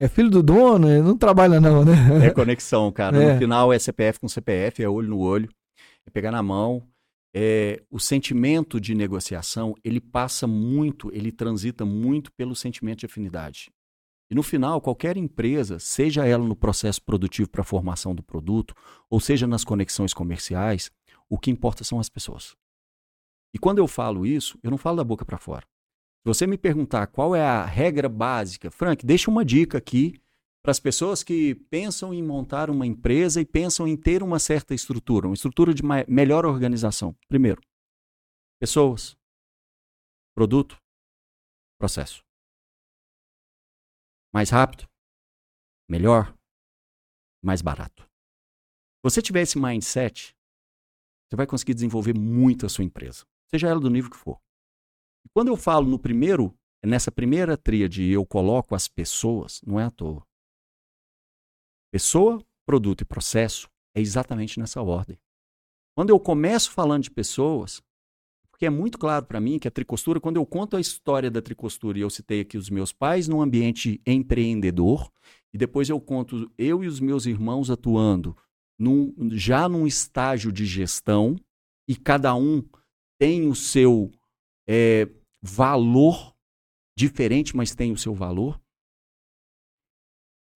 é 0.00 0.08
filho 0.08 0.30
do 0.30 0.42
dono, 0.42 0.88
ele 0.88 1.02
não 1.02 1.16
trabalha 1.16 1.60
não, 1.60 1.84
né? 1.84 2.26
É 2.26 2.30
conexão, 2.30 2.90
cara. 2.90 3.22
É. 3.22 3.32
No 3.34 3.38
final 3.38 3.72
é 3.72 3.78
CPF 3.78 4.18
com 4.18 4.28
CPF, 4.28 4.82
é 4.82 4.88
olho 4.88 5.08
no 5.08 5.18
olho, 5.18 5.48
é 6.06 6.10
pegar 6.10 6.32
na 6.32 6.42
mão, 6.42 6.82
é, 7.34 7.80
o 7.90 7.98
sentimento 7.98 8.80
de 8.80 8.94
negociação 8.94 9.74
ele 9.82 10.00
passa 10.00 10.46
muito, 10.46 11.10
ele 11.14 11.32
transita 11.32 11.84
muito 11.84 12.30
pelo 12.32 12.54
sentimento 12.54 13.00
de 13.00 13.06
afinidade. 13.06 13.70
E 14.32 14.34
no 14.34 14.42
final, 14.42 14.80
qualquer 14.80 15.18
empresa, 15.18 15.78
seja 15.78 16.26
ela 16.26 16.42
no 16.42 16.56
processo 16.56 17.02
produtivo 17.02 17.50
para 17.50 17.60
a 17.60 17.64
formação 17.64 18.14
do 18.14 18.22
produto, 18.22 18.74
ou 19.10 19.20
seja 19.20 19.46
nas 19.46 19.62
conexões 19.62 20.14
comerciais, 20.14 20.90
o 21.28 21.38
que 21.38 21.50
importa 21.50 21.84
são 21.84 22.00
as 22.00 22.08
pessoas. 22.08 22.56
E 23.54 23.58
quando 23.58 23.76
eu 23.76 23.86
falo 23.86 24.24
isso, 24.24 24.58
eu 24.62 24.70
não 24.70 24.78
falo 24.78 24.96
da 24.96 25.04
boca 25.04 25.22
para 25.22 25.36
fora. 25.36 25.66
Se 25.66 26.24
você 26.24 26.46
me 26.46 26.56
perguntar 26.56 27.08
qual 27.08 27.36
é 27.36 27.42
a 27.42 27.66
regra 27.66 28.08
básica, 28.08 28.70
Frank, 28.70 29.04
deixa 29.04 29.30
uma 29.30 29.44
dica 29.44 29.76
aqui 29.76 30.18
para 30.62 30.70
as 30.70 30.80
pessoas 30.80 31.22
que 31.22 31.54
pensam 31.68 32.14
em 32.14 32.22
montar 32.22 32.70
uma 32.70 32.86
empresa 32.86 33.38
e 33.38 33.44
pensam 33.44 33.86
em 33.86 33.98
ter 33.98 34.22
uma 34.22 34.38
certa 34.38 34.72
estrutura, 34.72 35.28
uma 35.28 35.34
estrutura 35.34 35.74
de 35.74 35.82
melhor 36.08 36.46
organização. 36.46 37.14
Primeiro, 37.28 37.60
pessoas, 38.58 39.14
produto, 40.34 40.78
processo. 41.78 42.24
Mais 44.32 44.50
rápido, 44.50 44.88
melhor, 45.88 46.34
mais 47.42 47.60
barato. 47.60 48.02
Se 48.02 49.02
você 49.02 49.20
tiver 49.20 49.42
esse 49.42 49.58
mindset, 49.58 50.34
você 51.28 51.36
vai 51.36 51.46
conseguir 51.46 51.74
desenvolver 51.74 52.16
muito 52.18 52.64
a 52.64 52.68
sua 52.68 52.84
empresa, 52.84 53.26
seja 53.50 53.68
ela 53.68 53.80
do 53.80 53.90
nível 53.90 54.10
que 54.10 54.16
for. 54.16 54.40
E 55.24 55.28
quando 55.34 55.48
eu 55.48 55.56
falo 55.56 55.86
no 55.86 55.98
primeiro, 55.98 56.56
nessa 56.84 57.12
primeira 57.12 57.56
tríade, 57.56 58.04
eu 58.04 58.24
coloco 58.24 58.74
as 58.74 58.88
pessoas, 58.88 59.60
não 59.62 59.78
é 59.78 59.84
à 59.84 59.90
toa. 59.90 60.26
Pessoa, 61.92 62.42
produto 62.64 63.02
e 63.02 63.04
processo 63.04 63.68
é 63.94 64.00
exatamente 64.00 64.58
nessa 64.58 64.80
ordem. 64.80 65.20
Quando 65.94 66.08
eu 66.08 66.18
começo 66.18 66.70
falando 66.70 67.02
de 67.02 67.10
pessoas, 67.10 67.82
porque 68.62 68.66
é 68.68 68.70
muito 68.70 68.96
claro 68.96 69.26
para 69.26 69.40
mim 69.40 69.58
que 69.58 69.66
a 69.66 69.72
tricostura, 69.72 70.20
quando 70.20 70.36
eu 70.36 70.46
conto 70.46 70.76
a 70.76 70.80
história 70.80 71.28
da 71.28 71.42
tricostura, 71.42 71.98
e 71.98 72.02
eu 72.02 72.08
citei 72.08 72.42
aqui 72.42 72.56
os 72.56 72.70
meus 72.70 72.92
pais 72.92 73.26
num 73.26 73.42
ambiente 73.42 74.00
empreendedor, 74.06 75.10
e 75.52 75.58
depois 75.58 75.88
eu 75.88 76.00
conto 76.00 76.48
eu 76.56 76.84
e 76.84 76.86
os 76.86 77.00
meus 77.00 77.26
irmãos 77.26 77.70
atuando 77.70 78.36
num, 78.78 79.12
já 79.32 79.68
num 79.68 79.84
estágio 79.84 80.52
de 80.52 80.64
gestão, 80.64 81.34
e 81.88 81.96
cada 81.96 82.36
um 82.36 82.62
tem 83.18 83.48
o 83.48 83.54
seu 83.56 84.12
é, 84.68 85.08
valor 85.42 86.32
diferente, 86.96 87.56
mas 87.56 87.74
tem 87.74 87.90
o 87.90 87.98
seu 87.98 88.14
valor. 88.14 88.60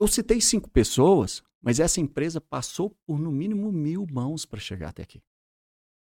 Eu 0.01 0.07
citei 0.07 0.41
cinco 0.41 0.70
pessoas, 0.70 1.43
mas 1.61 1.81
essa 1.81 2.01
empresa 2.01 2.41
passou 2.41 2.91
por 3.05 3.19
no 3.19 3.33
mínimo 3.33 3.73
mil 3.73 4.07
mãos 4.09 4.47
para 4.47 4.61
chegar 4.61 4.91
até 4.91 5.03
aqui. 5.03 5.20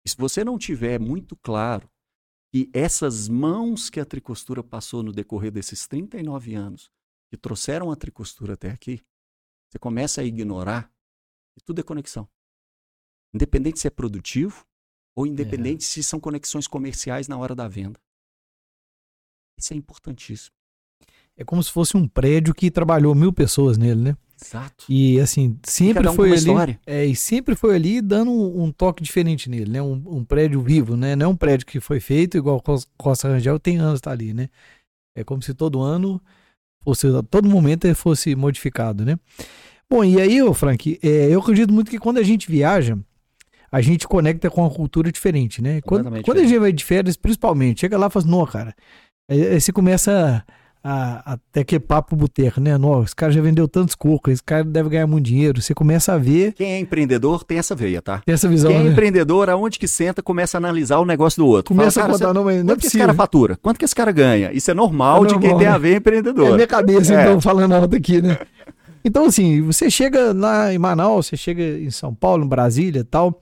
E 0.05 0.11
se 0.11 0.17
você 0.17 0.45
não 0.45 0.59
tiver 0.59 0.99
muito 0.99 1.37
claro 1.37 1.91
que 2.53 2.71
essas 2.73 3.29
mãos 3.29 3.91
que 3.91 4.01
a 4.01 4.05
tricostura 4.05 4.63
passou 4.63 5.03
no 5.03 5.13
decorrer 5.13 5.53
desses 5.53 5.87
39 5.87 6.55
anos, 6.55 6.91
que 7.31 7.37
trouxeram 7.37 7.91
a 7.91 7.97
tricostura 7.97 8.55
até 8.55 8.71
aqui, 8.71 9.01
você 9.69 9.79
começa 9.79 10.21
a 10.21 10.25
ignorar 10.25 10.93
que 11.55 11.65
tudo 11.65 11.81
é 11.81 11.85
conexão. 11.85 12.29
Independente 13.33 13.79
se 13.79 13.87
é 13.87 13.91
produtivo 13.91 14.67
ou 15.15 15.27
independente 15.27 15.85
é. 15.85 15.87
se 15.87 16.03
são 16.03 16.19
conexões 16.19 16.67
comerciais 16.67 17.29
na 17.29 17.39
hora 17.39 17.55
da 17.55 17.69
venda. 17.69 18.01
Isso 19.57 19.73
é 19.73 19.77
importantíssimo 19.77 20.61
é 21.41 21.45
como 21.45 21.63
se 21.63 21.73
fosse 21.73 21.97
um 21.97 22.07
prédio 22.07 22.55
que 22.55 22.71
trabalhou 22.71 23.15
mil 23.15 23.33
pessoas 23.33 23.79
nele, 23.79 24.03
né? 24.03 24.17
Exato. 24.43 24.85
E 24.89 25.21
assim, 25.21 25.59
sempre 25.63 26.09
um 26.09 26.15
foi 26.15 26.31
ali. 26.31 26.39
História. 26.39 26.81
É, 26.87 27.05
e 27.05 27.15
sempre 27.15 27.55
foi 27.55 27.75
ali 27.75 28.01
dando 28.01 28.31
um, 28.31 28.65
um 28.65 28.73
toque 28.73 29.03
diferente 29.03 29.51
nele, 29.51 29.71
né? 29.71 29.83
Um, 29.83 30.03
um, 30.07 30.25
prédio 30.25 30.61
vivo, 30.63 30.97
né? 30.97 31.15
Não 31.15 31.27
é 31.27 31.29
um 31.29 31.37
prédio 31.37 31.67
que 31.67 31.81
foi 31.81 32.01
feito 32.01 32.37
igual 32.37 32.63
Costa 32.97 33.29
Rangel 33.29 33.59
tem 33.59 33.77
anos 33.77 34.01
tá 34.01 34.11
ali, 34.11 34.33
né? 34.33 34.49
É 35.17 35.23
como 35.23 35.43
se 35.43 35.53
todo 35.53 35.81
ano 35.81 36.21
fosse, 36.83 37.07
a 37.09 37.23
todo 37.23 37.49
momento 37.49 37.93
fosse 37.95 38.35
modificado, 38.35 39.05
né? 39.05 39.19
Bom, 39.89 40.05
e 40.05 40.21
aí, 40.21 40.41
ô 40.43 40.55
Frank, 40.55 40.99
é, 41.03 41.29
eu 41.29 41.41
acredito 41.41 41.73
muito 41.73 41.91
que 41.91 41.99
quando 41.99 42.19
a 42.19 42.23
gente 42.23 42.51
viaja, 42.51 42.97
a 43.73 43.81
gente 43.81 44.07
conecta 44.07 44.49
com 44.51 44.63
uma 44.63 44.71
cultura 44.71 45.11
diferente, 45.13 45.61
né? 45.61 45.81
Quando, 45.83 46.23
quando 46.23 46.39
a 46.39 46.45
gente 46.45 46.59
vai 46.59 46.73
de 46.73 46.85
férias, 46.85 47.17
principalmente, 47.17 47.81
chega 47.81 47.99
lá 47.99 48.07
e 48.07 48.11
fala 48.11 48.25
assim, 48.25 48.31
não, 48.31 48.47
cara, 48.47 48.75
aí, 49.29 49.49
aí 49.49 49.61
você 49.61 49.73
começa 49.73 50.45
a, 50.47 50.60
até 50.83 51.63
que 51.63 51.79
papo 51.79 52.17
boteco, 52.17 52.61
né? 52.61 52.77
Nossa, 52.79 53.07
esse 53.07 53.17
cara 53.17 53.31
já 53.31 53.43
vendeu 53.43 53.69
tantos 53.69 53.95
cocos, 53.95 54.33
esse 54.33 54.43
cara 54.43 54.65
deve 54.65 54.89
ganhar 54.89 55.07
muito 55.07 55.27
dinheiro. 55.27 55.61
Você 55.61 55.75
começa 55.75 56.15
a 56.15 56.19
ver. 56.19 56.55
Quem 56.55 56.73
é 56.73 56.79
empreendedor 56.79 57.45
tem 57.45 57.59
essa 57.59 57.75
veia, 57.75 58.01
tá? 58.01 58.23
Tem 58.25 58.33
essa 58.33 58.49
visão. 58.49 58.71
Quem 58.71 58.81
é 58.81 58.85
né? 58.85 58.91
empreendedor, 58.91 59.51
aonde 59.51 59.79
que 59.79 59.87
senta, 59.87 60.23
começa 60.23 60.57
a 60.57 60.59
analisar 60.59 60.99
o 60.99 61.05
negócio 61.05 61.43
do 61.43 61.47
outro. 61.47 61.75
Começa 61.75 62.01
Fala, 62.01 62.15
a 62.15 62.19
botar, 62.19 62.33
não, 62.33 62.45
mas 62.45 62.57
não 62.57 62.63
é 62.63 62.67
Quanto 62.67 62.81
que 62.81 62.87
esse 62.87 62.99
cara 62.99 63.13
fatura? 63.13 63.59
Quanto 63.61 63.79
que 63.79 63.85
esse 63.85 63.95
cara 63.95 64.11
ganha? 64.11 64.51
Isso 64.53 64.71
é 64.71 64.75
normal, 64.75 65.19
é 65.19 65.21
normal 65.21 65.39
de 65.39 65.47
quem 65.47 65.55
né? 65.55 65.59
tem 65.59 65.69
a 65.69 65.79
ver 65.79 65.97
empreendedor. 65.97 66.49
É 66.49 66.55
minha 66.55 66.67
cabeça, 66.67 67.15
é. 67.15 67.23
então, 67.23 67.41
falando 67.41 67.75
alto 67.75 67.95
aqui, 67.95 68.23
né? 68.23 68.39
Então, 69.05 69.27
assim, 69.27 69.61
você 69.63 69.91
chega 69.91 70.33
lá 70.33 70.73
em 70.73 70.79
Manaus, 70.79 71.27
você 71.27 71.37
chega 71.37 71.63
em 71.63 71.91
São 71.91 72.15
Paulo, 72.15 72.45
em 72.45 72.49
Brasília 72.49 73.01
e 73.01 73.05
tal. 73.05 73.41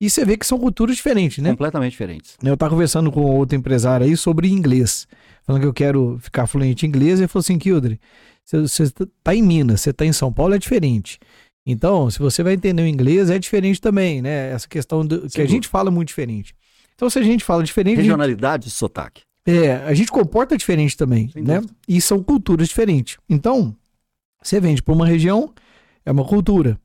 E 0.00 0.10
você 0.10 0.24
vê 0.24 0.36
que 0.36 0.46
são 0.46 0.58
culturas 0.58 0.96
diferentes, 0.96 1.42
né? 1.42 1.50
Completamente 1.50 1.92
diferentes. 1.92 2.36
Eu 2.42 2.54
estava 2.54 2.70
conversando 2.70 3.10
com 3.10 3.20
outro 3.22 3.56
empresário 3.56 4.06
aí 4.06 4.16
sobre 4.16 4.48
inglês 4.48 5.06
falando 5.46 5.62
que 5.62 5.68
eu 5.68 5.74
quero 5.74 6.18
ficar 6.20 6.46
fluente 6.46 6.84
em 6.84 6.88
inglês, 6.88 7.20
ele 7.20 7.28
falou 7.28 7.40
assim, 7.40 7.58
Kildre, 7.58 8.00
você 8.44 8.82
está 8.82 9.34
em 9.34 9.42
Minas, 9.42 9.80
você 9.80 9.90
está 9.90 10.04
em 10.04 10.12
São 10.12 10.32
Paulo, 10.32 10.54
é 10.54 10.58
diferente. 10.58 11.18
Então, 11.64 12.10
se 12.10 12.18
você 12.18 12.42
vai 12.42 12.54
entender 12.54 12.82
o 12.82 12.86
inglês, 12.86 13.30
é 13.30 13.38
diferente 13.38 13.80
também, 13.80 14.22
né? 14.22 14.50
Essa 14.50 14.68
questão 14.68 15.04
do, 15.04 15.28
que 15.28 15.40
a 15.40 15.46
gente 15.46 15.66
fala 15.66 15.90
muito 15.90 16.08
diferente. 16.08 16.54
Então, 16.94 17.10
se 17.10 17.18
a 17.18 17.22
gente 17.22 17.44
fala 17.44 17.62
diferente. 17.62 17.96
Regionalidade 17.96 18.64
gente, 18.64 18.74
sotaque. 18.74 19.22
É, 19.44 19.74
a 19.84 19.94
gente 19.94 20.10
comporta 20.10 20.56
diferente 20.56 20.96
também, 20.96 21.28
Sem 21.28 21.42
né? 21.42 21.60
Dúvida. 21.60 21.74
E 21.88 22.00
são 22.00 22.22
culturas 22.22 22.68
diferentes. 22.68 23.18
Então, 23.28 23.76
você 24.42 24.60
vende 24.60 24.82
para 24.82 24.94
uma 24.94 25.06
região, 25.06 25.52
é 26.04 26.10
uma 26.10 26.24
cultura. 26.24 26.78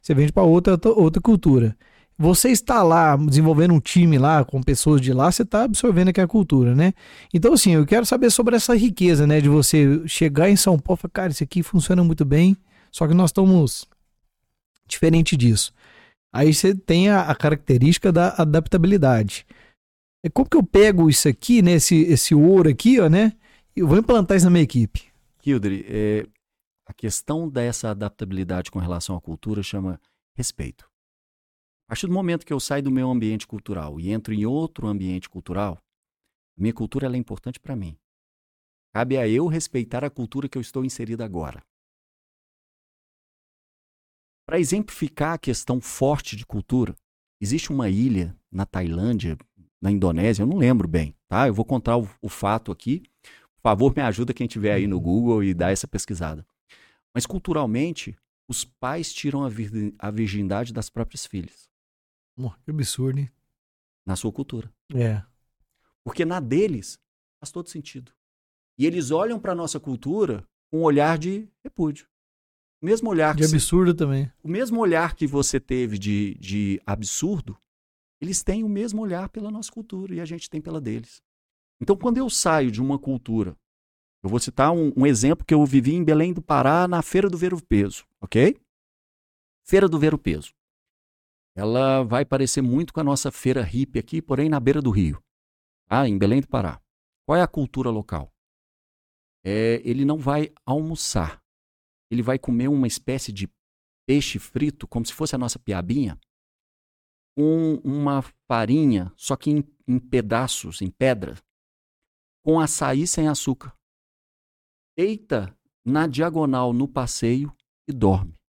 Você 0.00 0.14
vende 0.14 0.32
para 0.32 0.42
outra, 0.42 0.78
outra 0.96 1.20
cultura 1.20 1.76
você 2.18 2.50
está 2.50 2.82
lá 2.82 3.16
desenvolvendo 3.16 3.74
um 3.74 3.80
time 3.80 4.18
lá 4.18 4.44
com 4.44 4.62
pessoas 4.62 5.00
de 5.00 5.12
lá, 5.12 5.30
você 5.30 5.42
está 5.42 5.64
absorvendo 5.64 6.08
aquela 6.08 6.28
cultura, 6.28 6.74
né? 6.74 6.92
Então, 7.32 7.54
assim, 7.54 7.72
eu 7.72 7.86
quero 7.86 8.06
saber 8.06 8.30
sobre 8.30 8.54
essa 8.54 8.76
riqueza, 8.76 9.26
né? 9.26 9.40
De 9.40 9.48
você 9.48 10.06
chegar 10.06 10.48
em 10.48 10.56
São 10.56 10.78
Paulo 10.78 10.98
e 10.98 11.02
falar, 11.02 11.12
cara, 11.12 11.32
isso 11.32 11.42
aqui 11.42 11.62
funciona 11.62 12.04
muito 12.04 12.24
bem, 12.24 12.56
só 12.90 13.08
que 13.08 13.14
nós 13.14 13.30
estamos 13.30 13.86
diferente 14.86 15.36
disso. 15.36 15.72
Aí 16.32 16.52
você 16.52 16.74
tem 16.74 17.08
a, 17.08 17.22
a 17.22 17.34
característica 17.34 18.12
da 18.12 18.34
adaptabilidade. 18.38 19.46
É 20.24 20.28
como 20.28 20.48
que 20.48 20.56
eu 20.56 20.62
pego 20.62 21.10
isso 21.10 21.28
aqui, 21.28 21.60
né? 21.60 21.72
Esse, 21.72 21.96
esse 22.02 22.34
ouro 22.34 22.68
aqui, 22.68 23.00
ó, 23.00 23.08
né? 23.08 23.32
Eu 23.74 23.88
vou 23.88 23.98
implantar 23.98 24.36
isso 24.36 24.46
na 24.46 24.50
minha 24.50 24.62
equipe. 24.62 25.02
Kildre, 25.40 25.84
é, 25.88 26.26
a 26.86 26.94
questão 26.94 27.48
dessa 27.48 27.90
adaptabilidade 27.90 28.70
com 28.70 28.78
relação 28.78 29.16
à 29.16 29.20
cultura 29.20 29.62
chama 29.62 30.00
respeito. 30.36 30.91
A 31.92 31.94
partir 31.94 32.06
do 32.06 32.14
momento 32.14 32.46
que 32.46 32.52
eu 32.54 32.58
saio 32.58 32.82
do 32.82 32.90
meu 32.90 33.10
ambiente 33.10 33.46
cultural 33.46 34.00
e 34.00 34.10
entro 34.10 34.32
em 34.32 34.46
outro 34.46 34.86
ambiente 34.86 35.28
cultural, 35.28 35.76
a 36.56 36.62
minha 36.62 36.72
cultura 36.72 37.06
é 37.06 37.18
importante 37.18 37.60
para 37.60 37.76
mim. 37.76 37.98
Cabe 38.94 39.18
a 39.18 39.28
eu 39.28 39.46
respeitar 39.46 40.02
a 40.02 40.08
cultura 40.08 40.48
que 40.48 40.56
eu 40.56 40.62
estou 40.62 40.86
inserido 40.86 41.22
agora. 41.22 41.62
Para 44.46 44.58
exemplificar 44.58 45.34
a 45.34 45.38
questão 45.38 45.82
forte 45.82 46.34
de 46.34 46.46
cultura, 46.46 46.96
existe 47.38 47.70
uma 47.70 47.90
ilha 47.90 48.34
na 48.50 48.64
Tailândia, 48.64 49.36
na 49.78 49.90
Indonésia, 49.90 50.44
eu 50.44 50.46
não 50.46 50.56
lembro 50.56 50.88
bem, 50.88 51.14
tá? 51.28 51.46
Eu 51.46 51.52
vou 51.52 51.64
contar 51.66 51.98
o, 51.98 52.08
o 52.22 52.28
fato 52.30 52.72
aqui. 52.72 53.02
Por 53.56 53.62
favor, 53.62 53.94
me 53.94 54.00
ajuda 54.00 54.32
quem 54.32 54.46
estiver 54.46 54.72
aí 54.72 54.86
no 54.86 54.96
uhum. 54.96 55.02
Google 55.02 55.44
e 55.44 55.52
dá 55.52 55.70
essa 55.70 55.86
pesquisada. 55.86 56.42
Mas 57.14 57.26
culturalmente, 57.26 58.16
os 58.48 58.64
pais 58.64 59.12
tiram 59.12 59.44
a, 59.44 59.50
vir, 59.50 59.94
a 59.98 60.10
virgindade 60.10 60.72
das 60.72 60.88
próprias 60.88 61.26
filhas. 61.26 61.70
Que 62.64 62.70
absurdo, 62.70 63.18
hein? 63.18 63.30
Na 64.06 64.16
sua 64.16 64.32
cultura. 64.32 64.72
É. 64.94 65.22
Porque 66.04 66.24
na 66.24 66.40
deles 66.40 66.98
faz 67.40 67.50
todo 67.50 67.68
sentido. 67.68 68.12
E 68.78 68.86
eles 68.86 69.10
olham 69.10 69.38
para 69.38 69.54
nossa 69.54 69.78
cultura 69.78 70.46
com 70.70 70.80
um 70.80 70.82
olhar 70.82 71.18
de 71.18 71.48
repúdio. 71.62 72.06
O 72.80 72.86
mesmo 72.86 73.10
olhar 73.10 73.34
de 73.34 73.44
absurdo 73.44 73.94
também. 73.94 74.30
O 74.42 74.48
mesmo 74.48 74.80
olhar 74.80 75.14
que 75.14 75.26
você 75.26 75.60
teve 75.60 75.98
de, 75.98 76.34
de 76.34 76.80
absurdo, 76.84 77.56
eles 78.20 78.42
têm 78.42 78.64
o 78.64 78.68
mesmo 78.68 79.02
olhar 79.02 79.28
pela 79.28 79.50
nossa 79.50 79.70
cultura 79.70 80.14
e 80.14 80.20
a 80.20 80.24
gente 80.24 80.50
tem 80.50 80.60
pela 80.60 80.80
deles. 80.80 81.22
Então, 81.80 81.96
quando 81.96 82.18
eu 82.18 82.28
saio 82.28 82.70
de 82.70 82.80
uma 82.80 82.98
cultura, 82.98 83.56
eu 84.22 84.30
vou 84.30 84.38
citar 84.38 84.72
um, 84.72 84.92
um 84.96 85.06
exemplo 85.06 85.44
que 85.44 85.54
eu 85.54 85.64
vivi 85.66 85.94
em 85.94 86.04
Belém 86.04 86.32
do 86.32 86.40
Pará 86.42 86.88
na 86.88 87.02
Feira 87.02 87.28
do 87.28 87.36
Ver 87.36 87.52
o 87.52 87.62
Peso, 87.62 88.04
ok? 88.20 88.56
Feira 89.64 89.88
do 89.88 89.98
Ver 89.98 90.14
o 90.14 90.18
Peso. 90.18 90.52
Ela 91.54 92.02
vai 92.02 92.24
parecer 92.24 92.62
muito 92.62 92.92
com 92.92 93.00
a 93.00 93.04
nossa 93.04 93.30
feira 93.30 93.62
hippie 93.62 93.98
aqui, 93.98 94.22
porém 94.22 94.48
na 94.48 94.58
beira 94.58 94.80
do 94.80 94.90
rio, 94.90 95.22
tá? 95.86 96.08
em 96.08 96.18
Belém 96.18 96.40
do 96.40 96.48
Pará. 96.48 96.80
Qual 97.26 97.36
é 97.36 97.42
a 97.42 97.48
cultura 97.48 97.90
local? 97.90 98.32
É, 99.44 99.80
ele 99.84 100.04
não 100.04 100.18
vai 100.18 100.52
almoçar. 100.64 101.42
Ele 102.10 102.22
vai 102.22 102.38
comer 102.38 102.68
uma 102.68 102.86
espécie 102.86 103.32
de 103.32 103.50
peixe 104.06 104.38
frito, 104.38 104.88
como 104.88 105.04
se 105.04 105.12
fosse 105.12 105.34
a 105.34 105.38
nossa 105.38 105.58
piabinha, 105.58 106.18
com 107.36 107.74
uma 107.84 108.22
farinha, 108.46 109.12
só 109.16 109.36
que 109.36 109.50
em, 109.50 109.64
em 109.86 109.98
pedaços, 109.98 110.82
em 110.82 110.90
pedra, 110.90 111.36
com 112.44 112.60
açaí 112.60 113.06
sem 113.06 113.28
açúcar. 113.28 113.76
Deita 114.96 115.56
na 115.84 116.06
diagonal 116.06 116.72
no 116.72 116.86
passeio 116.86 117.54
e 117.88 117.92
dorme. 117.92 118.41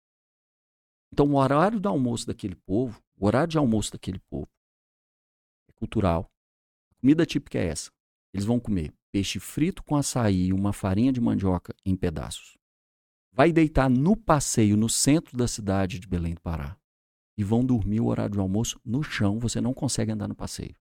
Então, 1.14 1.28
o 1.28 1.36
horário 1.36 1.80
do 1.80 1.88
almoço 1.88 2.26
daquele 2.26 2.56
povo, 2.56 3.00
o 3.20 3.28
horário 3.28 3.50
de 3.50 3.58
almoço 3.60 3.92
daquele 3.92 4.18
povo 4.32 4.50
é 5.70 5.72
cultural. 5.74 6.28
A 6.90 6.96
comida 7.02 7.24
típica 7.24 7.60
é 7.60 7.68
essa. 7.68 7.92
Eles 8.34 8.48
vão 8.48 8.60
comer 8.60 8.92
peixe 9.12 9.40
frito 9.40 9.84
com 9.84 9.96
açaí 9.96 10.48
e 10.48 10.54
uma 10.54 10.74
farinha 10.74 11.14
de 11.14 11.22
mandioca 11.22 11.76
em 11.86 11.96
pedaços. 11.96 12.58
Vai 13.32 13.52
deitar 13.52 13.92
no 13.92 14.18
passeio 14.18 14.76
no 14.76 14.90
centro 14.90 15.38
da 15.38 15.48
cidade 15.48 16.00
de 16.00 16.08
Belém 16.08 16.34
do 16.34 16.42
Pará. 16.42 16.76
E 17.38 17.44
vão 17.44 17.64
dormir 17.64 18.00
o 18.02 18.08
horário 18.08 18.34
de 18.34 18.40
almoço 18.40 18.82
no 18.84 19.04
chão, 19.04 19.38
você 19.38 19.62
não 19.62 19.72
consegue 19.72 20.12
andar 20.12 20.28
no 20.28 20.34
passeio. 20.34 20.76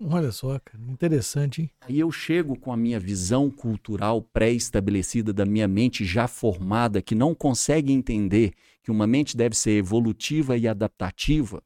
Olha 0.00 0.30
só, 0.30 0.60
cara, 0.60 0.80
interessante, 0.84 1.62
hein? 1.62 1.70
Aí 1.80 1.98
eu 1.98 2.12
chego 2.12 2.56
com 2.56 2.72
a 2.72 2.76
minha 2.76 3.00
visão 3.00 3.50
cultural 3.50 4.22
pré-estabelecida 4.22 5.32
da 5.32 5.44
minha 5.44 5.66
mente 5.66 6.04
já 6.04 6.28
formada, 6.28 7.02
que 7.02 7.16
não 7.16 7.34
consegue 7.34 7.92
entender 7.92 8.54
que 8.80 8.92
uma 8.92 9.08
mente 9.08 9.36
deve 9.36 9.56
ser 9.56 9.72
evolutiva 9.72 10.56
e 10.56 10.68
adaptativa. 10.68 11.60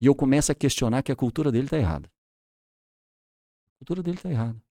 E 0.00 0.06
eu 0.06 0.14
começo 0.14 0.52
a 0.52 0.54
questionar 0.54 1.02
que 1.02 1.10
a 1.10 1.16
cultura 1.16 1.50
dele 1.50 1.66
está 1.66 1.76
errada. 1.76 2.08
A 3.74 3.78
cultura 3.78 4.00
dele 4.00 4.16
está 4.16 4.30
errada. 4.30 4.62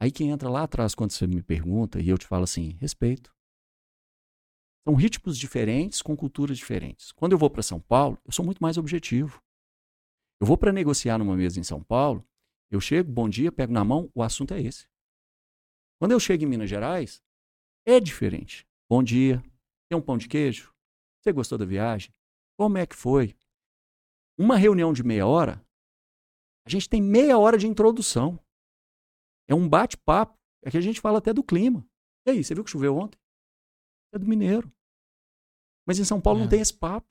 Aí 0.00 0.10
quem 0.10 0.30
entra 0.30 0.48
lá 0.48 0.62
atrás, 0.62 0.94
quando 0.94 1.10
você 1.10 1.26
me 1.26 1.42
pergunta, 1.42 2.00
e 2.00 2.08
eu 2.08 2.16
te 2.16 2.26
falo 2.26 2.44
assim, 2.44 2.70
respeito. 2.80 3.30
São 4.88 4.94
ritmos 4.94 5.36
diferentes 5.36 6.00
com 6.00 6.16
culturas 6.16 6.56
diferentes. 6.56 7.12
Quando 7.12 7.32
eu 7.32 7.38
vou 7.38 7.50
para 7.50 7.62
São 7.62 7.78
Paulo, 7.78 8.18
eu 8.24 8.32
sou 8.32 8.42
muito 8.42 8.60
mais 8.60 8.78
objetivo. 8.78 9.42
Eu 10.40 10.46
vou 10.46 10.56
para 10.56 10.72
negociar 10.72 11.18
numa 11.18 11.36
mesa 11.36 11.60
em 11.60 11.62
São 11.62 11.82
Paulo, 11.82 12.26
eu 12.70 12.80
chego, 12.80 13.12
bom 13.12 13.28
dia, 13.28 13.52
pego 13.52 13.72
na 13.72 13.84
mão, 13.84 14.10
o 14.14 14.22
assunto 14.22 14.54
é 14.54 14.60
esse. 14.60 14.88
Quando 15.98 16.12
eu 16.12 16.20
chego 16.20 16.44
em 16.44 16.46
Minas 16.46 16.70
Gerais, 16.70 17.22
é 17.86 18.00
diferente. 18.00 18.66
Bom 18.88 19.02
dia, 19.02 19.42
tem 19.88 19.98
um 19.98 20.02
pão 20.02 20.16
de 20.16 20.28
queijo? 20.28 20.74
Você 21.20 21.32
gostou 21.32 21.58
da 21.58 21.66
viagem? 21.66 22.14
Como 22.58 22.78
é 22.78 22.86
que 22.86 22.96
foi? 22.96 23.36
Uma 24.38 24.56
reunião 24.56 24.92
de 24.92 25.02
meia 25.02 25.26
hora, 25.26 25.62
a 26.66 26.70
gente 26.70 26.88
tem 26.88 27.02
meia 27.02 27.38
hora 27.38 27.58
de 27.58 27.66
introdução. 27.66 28.38
É 29.48 29.54
um 29.54 29.68
bate-papo. 29.68 30.38
É 30.62 30.70
que 30.70 30.76
a 30.76 30.80
gente 30.80 31.00
fala 31.00 31.18
até 31.18 31.32
do 31.32 31.42
clima. 31.42 31.84
E 32.26 32.30
aí, 32.30 32.44
você 32.44 32.54
viu 32.54 32.62
que 32.62 32.70
choveu 32.70 32.96
ontem? 32.96 33.18
É 34.12 34.18
do 34.18 34.26
mineiro. 34.26 34.72
Mas 35.86 35.98
em 35.98 36.04
São 36.04 36.20
Paulo 36.20 36.40
é. 36.40 36.42
não 36.42 36.48
tem 36.48 36.60
esse 36.60 36.72
papo. 36.72 37.08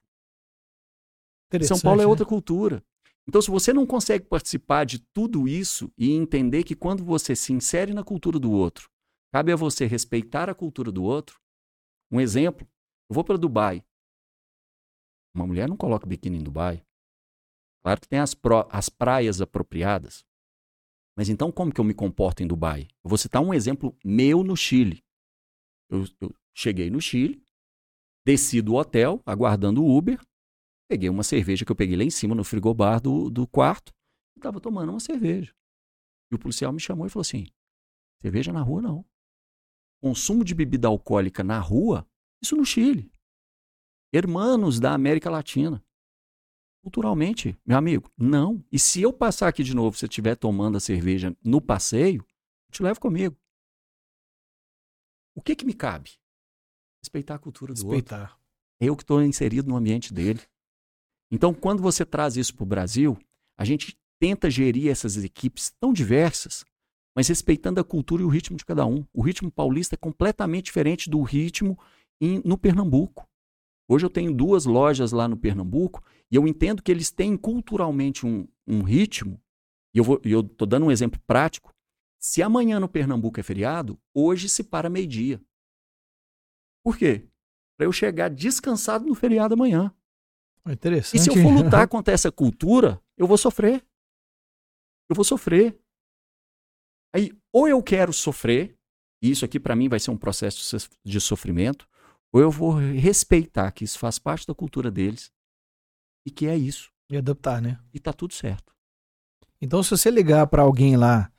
São 1.64 1.80
Paulo 1.80 2.02
é 2.02 2.08
outra 2.08 2.26
né? 2.26 2.30
cultura. 2.30 2.86
Então, 3.30 3.44
se 3.44 3.52
você 3.52 3.72
não 3.72 3.86
consegue 3.86 4.26
participar 4.26 4.86
de 4.86 4.98
tudo 4.98 5.48
isso 5.48 5.94
e 5.96 6.14
entender 6.14 6.64
que 6.64 6.76
quando 6.76 7.06
você 7.06 7.36
se 7.36 7.54
insere 7.54 7.94
na 7.94 8.04
cultura 8.04 8.40
do 8.40 8.52
outro, 8.52 8.90
cabe 9.32 9.52
a 9.52 9.56
você 9.56 9.86
respeitar 9.86 10.50
a 10.50 10.56
cultura 10.56 10.92
do 10.92 11.04
outro. 11.04 11.40
Um 12.12 12.20
exemplo, 12.20 12.68
eu 13.08 13.14
vou 13.14 13.24
para 13.24 13.38
Dubai. 13.38 13.86
Uma 15.36 15.46
mulher 15.46 15.70
não 15.70 15.78
coloca 15.78 16.08
biquíni 16.08 16.40
em 16.40 16.44
Dubai. 16.44 16.84
Claro 17.84 18.02
que 18.02 18.10
tem 18.10 18.18
as, 18.18 18.34
pro, 18.34 18.68
as 18.72 18.90
praias 18.90 19.40
apropriadas. 19.40 20.26
Mas 21.16 21.30
então, 21.30 21.52
como 21.52 21.72
que 21.72 21.80
eu 21.80 21.86
me 21.86 21.94
comporto 21.94 22.42
em 22.42 22.48
Dubai? 22.48 22.88
Eu 23.04 23.10
vou 23.10 23.18
citar 23.20 23.44
um 23.44 23.54
exemplo 23.54 23.96
meu 24.04 24.44
no 24.44 24.58
Chile. 24.58 25.04
Eu, 25.88 26.04
eu 26.20 26.34
cheguei 26.52 26.90
no 26.90 27.00
Chile, 27.00 27.46
desci 28.26 28.60
do 28.60 28.74
hotel, 28.74 29.22
aguardando 29.24 29.84
o 29.84 29.96
Uber, 29.96 30.20
peguei 30.90 31.08
uma 31.08 31.24
cerveja 31.24 31.64
que 31.64 31.72
eu 31.72 31.76
peguei 31.76 31.96
lá 31.96 32.04
em 32.04 32.10
cima 32.10 32.34
no 32.34 32.44
frigobar 32.44 33.00
do, 33.00 33.30
do 33.30 33.48
quarto 33.48 33.94
e 34.36 34.40
estava 34.40 34.60
tomando 34.60 34.90
uma 34.90 35.00
cerveja. 35.00 35.54
E 36.32 36.36
o 36.36 36.40
policial 36.40 36.74
me 36.74 36.80
chamou 36.80 37.06
e 37.06 37.10
falou 37.10 37.22
assim: 37.22 37.46
cerveja 38.22 38.52
na 38.52 38.62
rua 38.62 38.82
não. 38.82 39.06
Consumo 40.02 40.44
de 40.44 40.56
bebida 40.56 40.88
alcoólica 40.88 41.44
na 41.44 41.60
rua, 41.60 42.08
isso 42.42 42.56
no 42.56 42.66
Chile. 42.66 43.12
Hermanos 44.12 44.80
da 44.80 44.94
América 44.94 45.30
Latina. 45.30 45.84
Culturalmente, 46.82 47.60
meu 47.66 47.78
amigo, 47.78 48.12
não. 48.18 48.64
E 48.72 48.80
se 48.80 49.02
eu 49.02 49.12
passar 49.14 49.50
aqui 49.50 49.62
de 49.64 49.76
novo, 49.76 49.96
se 49.96 50.00
você 50.02 50.06
estiver 50.06 50.36
tomando 50.36 50.78
a 50.78 50.80
cerveja 50.80 51.36
no 51.44 51.62
passeio, 51.62 52.26
eu 52.68 52.72
te 52.72 52.82
levo 52.82 53.00
comigo. 53.00 53.38
O 55.36 55.42
que 55.42 55.56
que 55.56 55.66
me 55.66 55.74
cabe? 55.74 56.12
Respeitar 57.04 57.36
a 57.36 57.40
cultura 57.40 57.74
do 57.74 57.78
Respeitar. 57.82 58.22
outro. 58.32 58.40
Eu 58.80 58.96
que 58.96 59.04
estou 59.04 59.22
inserido 59.22 59.68
no 59.68 59.76
ambiente 59.76 60.14
dele. 60.14 60.42
Então, 61.32 61.54
quando 61.54 61.82
você 61.82 62.06
traz 62.06 62.36
isso 62.36 62.56
para 62.56 62.64
o 62.64 62.68
Brasil, 62.68 63.18
a 63.58 63.64
gente 63.64 63.98
tenta 64.20 64.50
gerir 64.50 64.90
essas 64.90 65.18
equipes 65.24 65.72
tão 65.80 65.94
diversas, 65.94 66.66
mas 67.16 67.28
respeitando 67.28 67.80
a 67.80 67.84
cultura 67.84 68.22
e 68.22 68.26
o 68.26 68.30
ritmo 68.30 68.58
de 68.58 68.66
cada 68.66 68.86
um. 68.86 69.06
O 69.14 69.22
ritmo 69.22 69.52
paulista 69.52 69.96
é 69.96 69.98
completamente 69.98 70.66
diferente 70.66 71.10
do 71.10 71.22
ritmo 71.22 71.78
em, 72.22 72.42
no 72.44 72.58
Pernambuco. 72.58 73.28
Hoje 73.88 74.06
eu 74.06 74.10
tenho 74.10 74.34
duas 74.34 74.66
lojas 74.66 75.12
lá 75.12 75.28
no 75.28 75.38
Pernambuco 75.38 76.04
e 76.32 76.36
eu 76.36 76.48
entendo 76.48 76.84
que 76.84 76.92
eles 76.92 77.12
têm 77.12 77.36
culturalmente 77.36 78.26
um, 78.26 78.48
um 78.68 78.84
ritmo. 78.84 79.42
E 79.94 79.98
eu 79.98 80.42
estou 80.42 80.68
dando 80.68 80.86
um 80.86 80.92
exemplo 80.92 81.20
prático. 81.26 81.74
Se 82.20 82.44
amanhã 82.44 82.80
no 82.80 82.88
Pernambuco 82.88 83.40
é 83.40 83.44
feriado, 83.44 84.00
hoje 84.14 84.48
se 84.48 84.64
para 84.64 84.90
meio-dia. 84.90 85.42
Por 86.84 86.98
quê? 86.98 87.28
Para 87.78 87.88
eu 87.88 87.92
chegar 87.92 88.30
descansado 88.30 89.06
no 89.06 89.16
feriado 89.16 89.54
amanhã. 89.54 89.94
Interessante. 90.72 91.20
E 91.20 91.24
se 91.24 91.30
eu 91.30 91.36
for 91.42 91.52
lutar 91.52 91.88
contra 91.90 92.14
essa 92.14 92.32
cultura, 92.32 93.02
eu 93.18 93.28
vou 93.28 93.38
sofrer. 93.38 93.84
Eu 95.10 95.16
vou 95.16 95.26
sofrer. 95.26 95.80
Aí, 97.14 97.32
ou 97.52 97.68
eu 97.68 97.82
quero 97.82 98.14
sofrer, 98.14 98.78
e 99.22 99.32
isso 99.32 99.44
aqui 99.44 99.60
para 99.60 99.76
mim 99.76 99.90
vai 99.90 100.00
ser 100.00 100.12
um 100.12 100.18
processo 100.18 100.90
de 101.04 101.20
sofrimento, 101.20 101.88
ou 102.32 102.40
eu 102.40 102.52
vou 102.52 102.74
respeitar 102.74 103.72
que 103.72 103.84
isso 103.84 103.98
faz 103.98 104.20
parte 104.20 104.46
da 104.46 104.54
cultura 104.54 104.92
deles 104.92 105.32
e 106.26 106.30
que 106.30 106.46
é 106.46 106.56
isso. 106.56 106.92
E 107.10 107.18
adaptar, 107.18 107.60
né? 107.60 107.80
E 107.92 108.00
tá 108.00 108.14
tudo 108.14 108.34
certo. 108.36 108.72
Então, 109.60 109.82
se 109.82 109.90
você 109.90 110.12
ligar 110.12 110.46
para 110.48 110.62
alguém 110.62 110.96
lá 110.96 111.32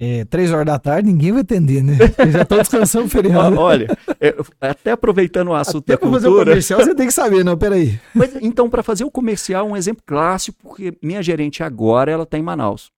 é, 0.00 0.24
três 0.24 0.50
horas 0.50 0.66
da 0.66 0.78
tarde, 0.78 1.08
ninguém 1.08 1.32
vai 1.32 1.42
atender, 1.42 1.82
né? 1.82 1.94
Eles 2.18 2.32
já 2.32 2.42
estão 2.42 2.58
descansando 2.58 3.06
o 3.06 3.08
feriado. 3.08 3.56
Olha, 3.60 3.86
é, 4.20 4.34
até 4.60 4.92
aproveitando 4.92 5.48
o 5.48 5.54
assunto 5.54 5.84
até 5.84 5.92
da 5.92 5.98
cultura... 5.98 6.20
fazer 6.20 6.28
o 6.28 6.44
comercial, 6.44 6.80
você 6.80 6.94
tem 6.94 7.06
que 7.06 7.12
saber, 7.12 7.44
não, 7.44 7.56
peraí. 7.56 8.00
Mas, 8.14 8.34
então, 8.36 8.68
para 8.68 8.82
fazer 8.82 9.04
o 9.04 9.10
comercial, 9.10 9.68
um 9.68 9.76
exemplo 9.76 10.02
clássico, 10.04 10.58
porque 10.60 10.96
minha 11.00 11.22
gerente 11.22 11.62
agora, 11.62 12.10
ela 12.10 12.24
está 12.24 12.36
em 12.36 12.42
Manaus. 12.42 12.90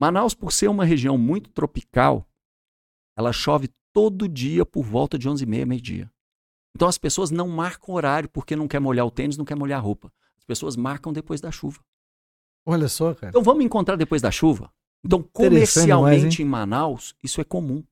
Manaus, 0.00 0.34
por 0.34 0.52
ser 0.52 0.68
uma 0.68 0.84
região 0.84 1.16
muito 1.16 1.48
tropical, 1.50 2.26
ela 3.16 3.32
chove 3.32 3.70
todo 3.92 4.28
dia 4.28 4.66
por 4.66 4.84
volta 4.84 5.18
de 5.18 5.28
11h30, 5.28 5.66
meio-dia. 5.66 6.10
Então 6.76 6.88
as 6.88 6.98
pessoas 6.98 7.30
não 7.30 7.48
marcam 7.48 7.94
horário 7.94 8.28
porque 8.28 8.56
não 8.56 8.66
quer 8.66 8.80
molhar 8.80 9.06
o 9.06 9.10
tênis, 9.10 9.36
não 9.36 9.44
quer 9.44 9.54
molhar 9.54 9.78
a 9.78 9.82
roupa. 9.82 10.12
As 10.36 10.44
pessoas 10.44 10.76
marcam 10.76 11.12
depois 11.12 11.40
da 11.40 11.50
chuva. 11.50 11.80
Olha 12.66 12.88
só, 12.88 13.14
cara. 13.14 13.30
Então 13.30 13.42
vamos 13.42 13.64
encontrar 13.64 13.96
depois 13.96 14.20
da 14.20 14.30
chuva? 14.30 14.70
Então, 15.04 15.22
comercialmente 15.22 16.42
em 16.42 16.46
Manaus, 16.46 17.14
isso 17.22 17.40
é 17.40 17.44
comum. 17.44 17.84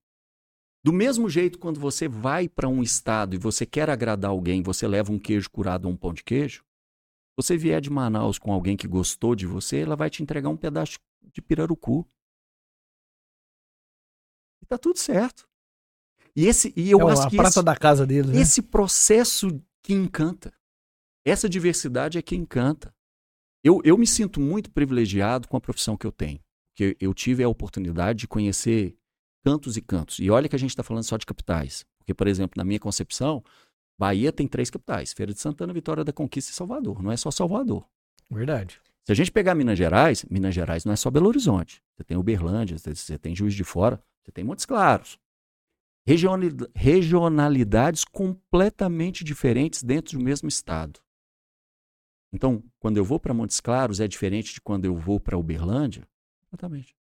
Do 0.84 0.92
mesmo 0.92 1.28
jeito, 1.28 1.58
quando 1.58 1.78
você 1.78 2.08
vai 2.08 2.48
para 2.48 2.68
um 2.68 2.82
estado 2.82 3.34
e 3.34 3.38
você 3.38 3.66
quer 3.66 3.88
agradar 3.90 4.30
alguém, 4.30 4.62
você 4.62 4.88
leva 4.88 5.12
um 5.12 5.18
queijo 5.18 5.50
curado 5.50 5.86
ou 5.86 5.92
um 5.92 5.96
pão 5.96 6.12
de 6.12 6.24
queijo, 6.24 6.64
você 7.36 7.56
vier 7.56 7.80
de 7.80 7.90
Manaus 7.90 8.38
com 8.38 8.52
alguém 8.52 8.76
que 8.76 8.88
gostou 8.88 9.34
de 9.34 9.46
você, 9.46 9.78
ela 9.80 9.94
vai 9.94 10.10
te 10.10 10.22
entregar 10.22 10.48
um 10.48 10.56
pedaço 10.56 10.98
de 11.32 11.40
pirarucu. 11.40 12.06
E 14.60 14.66
tá 14.66 14.76
tudo 14.76 14.98
certo. 14.98 15.48
E 16.34 16.46
esse 16.46 16.72
e 16.74 16.90
eu 16.90 17.08
é 17.08 17.12
acho 17.12 17.28
que 17.28 17.36
prata 17.36 17.50
esse, 17.50 17.62
da 17.62 17.76
casa 17.76 18.06
dele, 18.06 18.32
né? 18.32 18.40
esse 18.40 18.62
processo 18.62 19.62
que 19.82 19.92
encanta. 19.92 20.52
Essa 21.24 21.48
diversidade 21.48 22.18
é 22.18 22.22
que 22.22 22.34
encanta. 22.34 22.94
Eu, 23.62 23.80
eu 23.84 23.96
me 23.96 24.06
sinto 24.06 24.40
muito 24.40 24.70
privilegiado 24.70 25.46
com 25.46 25.56
a 25.56 25.60
profissão 25.60 25.96
que 25.96 26.06
eu 26.06 26.10
tenho. 26.10 26.40
Porque 26.72 26.96
eu 27.00 27.12
tive 27.12 27.42
a 27.42 27.48
oportunidade 27.48 28.20
de 28.20 28.28
conhecer 28.28 28.96
cantos 29.44 29.76
e 29.76 29.82
cantos. 29.82 30.18
E 30.18 30.30
olha 30.30 30.48
que 30.48 30.56
a 30.56 30.58
gente 30.58 30.70
está 30.70 30.82
falando 30.82 31.04
só 31.04 31.16
de 31.16 31.26
capitais. 31.26 31.84
Porque, 31.98 32.14
por 32.14 32.26
exemplo, 32.26 32.54
na 32.56 32.64
minha 32.64 32.80
concepção, 32.80 33.44
Bahia 33.98 34.32
tem 34.32 34.48
três 34.48 34.70
capitais: 34.70 35.12
Feira 35.12 35.32
de 35.32 35.40
Santana, 35.40 35.72
Vitória 35.72 36.02
da 36.02 36.12
Conquista 36.12 36.50
e 36.50 36.54
Salvador. 36.54 37.02
Não 37.02 37.12
é 37.12 37.16
só 37.16 37.30
Salvador. 37.30 37.86
Verdade. 38.30 38.80
Se 39.04 39.12
a 39.12 39.14
gente 39.14 39.32
pegar 39.32 39.54
Minas 39.54 39.76
Gerais, 39.76 40.24
Minas 40.30 40.54
Gerais 40.54 40.84
não 40.84 40.92
é 40.92 40.96
só 40.96 41.10
Belo 41.10 41.28
Horizonte. 41.28 41.82
Você 41.96 42.04
tem 42.04 42.16
Uberlândia, 42.16 42.78
você 42.78 43.18
tem 43.18 43.34
Juiz 43.34 43.52
de 43.52 43.64
Fora, 43.64 44.02
você 44.22 44.30
tem 44.30 44.44
Montes 44.44 44.64
Claros. 44.64 45.18
Regionalidades 46.74 48.04
completamente 48.04 49.22
diferentes 49.22 49.82
dentro 49.82 50.18
do 50.18 50.24
mesmo 50.24 50.48
estado. 50.48 51.00
Então, 52.32 52.64
quando 52.78 52.96
eu 52.96 53.04
vou 53.04 53.20
para 53.20 53.34
Montes 53.34 53.60
Claros, 53.60 54.00
é 54.00 54.08
diferente 54.08 54.54
de 54.54 54.60
quando 54.60 54.84
eu 54.84 54.96
vou 54.96 55.20
para 55.20 55.36
Uberlândia? 55.36 56.08
Exatamente. 56.52 56.94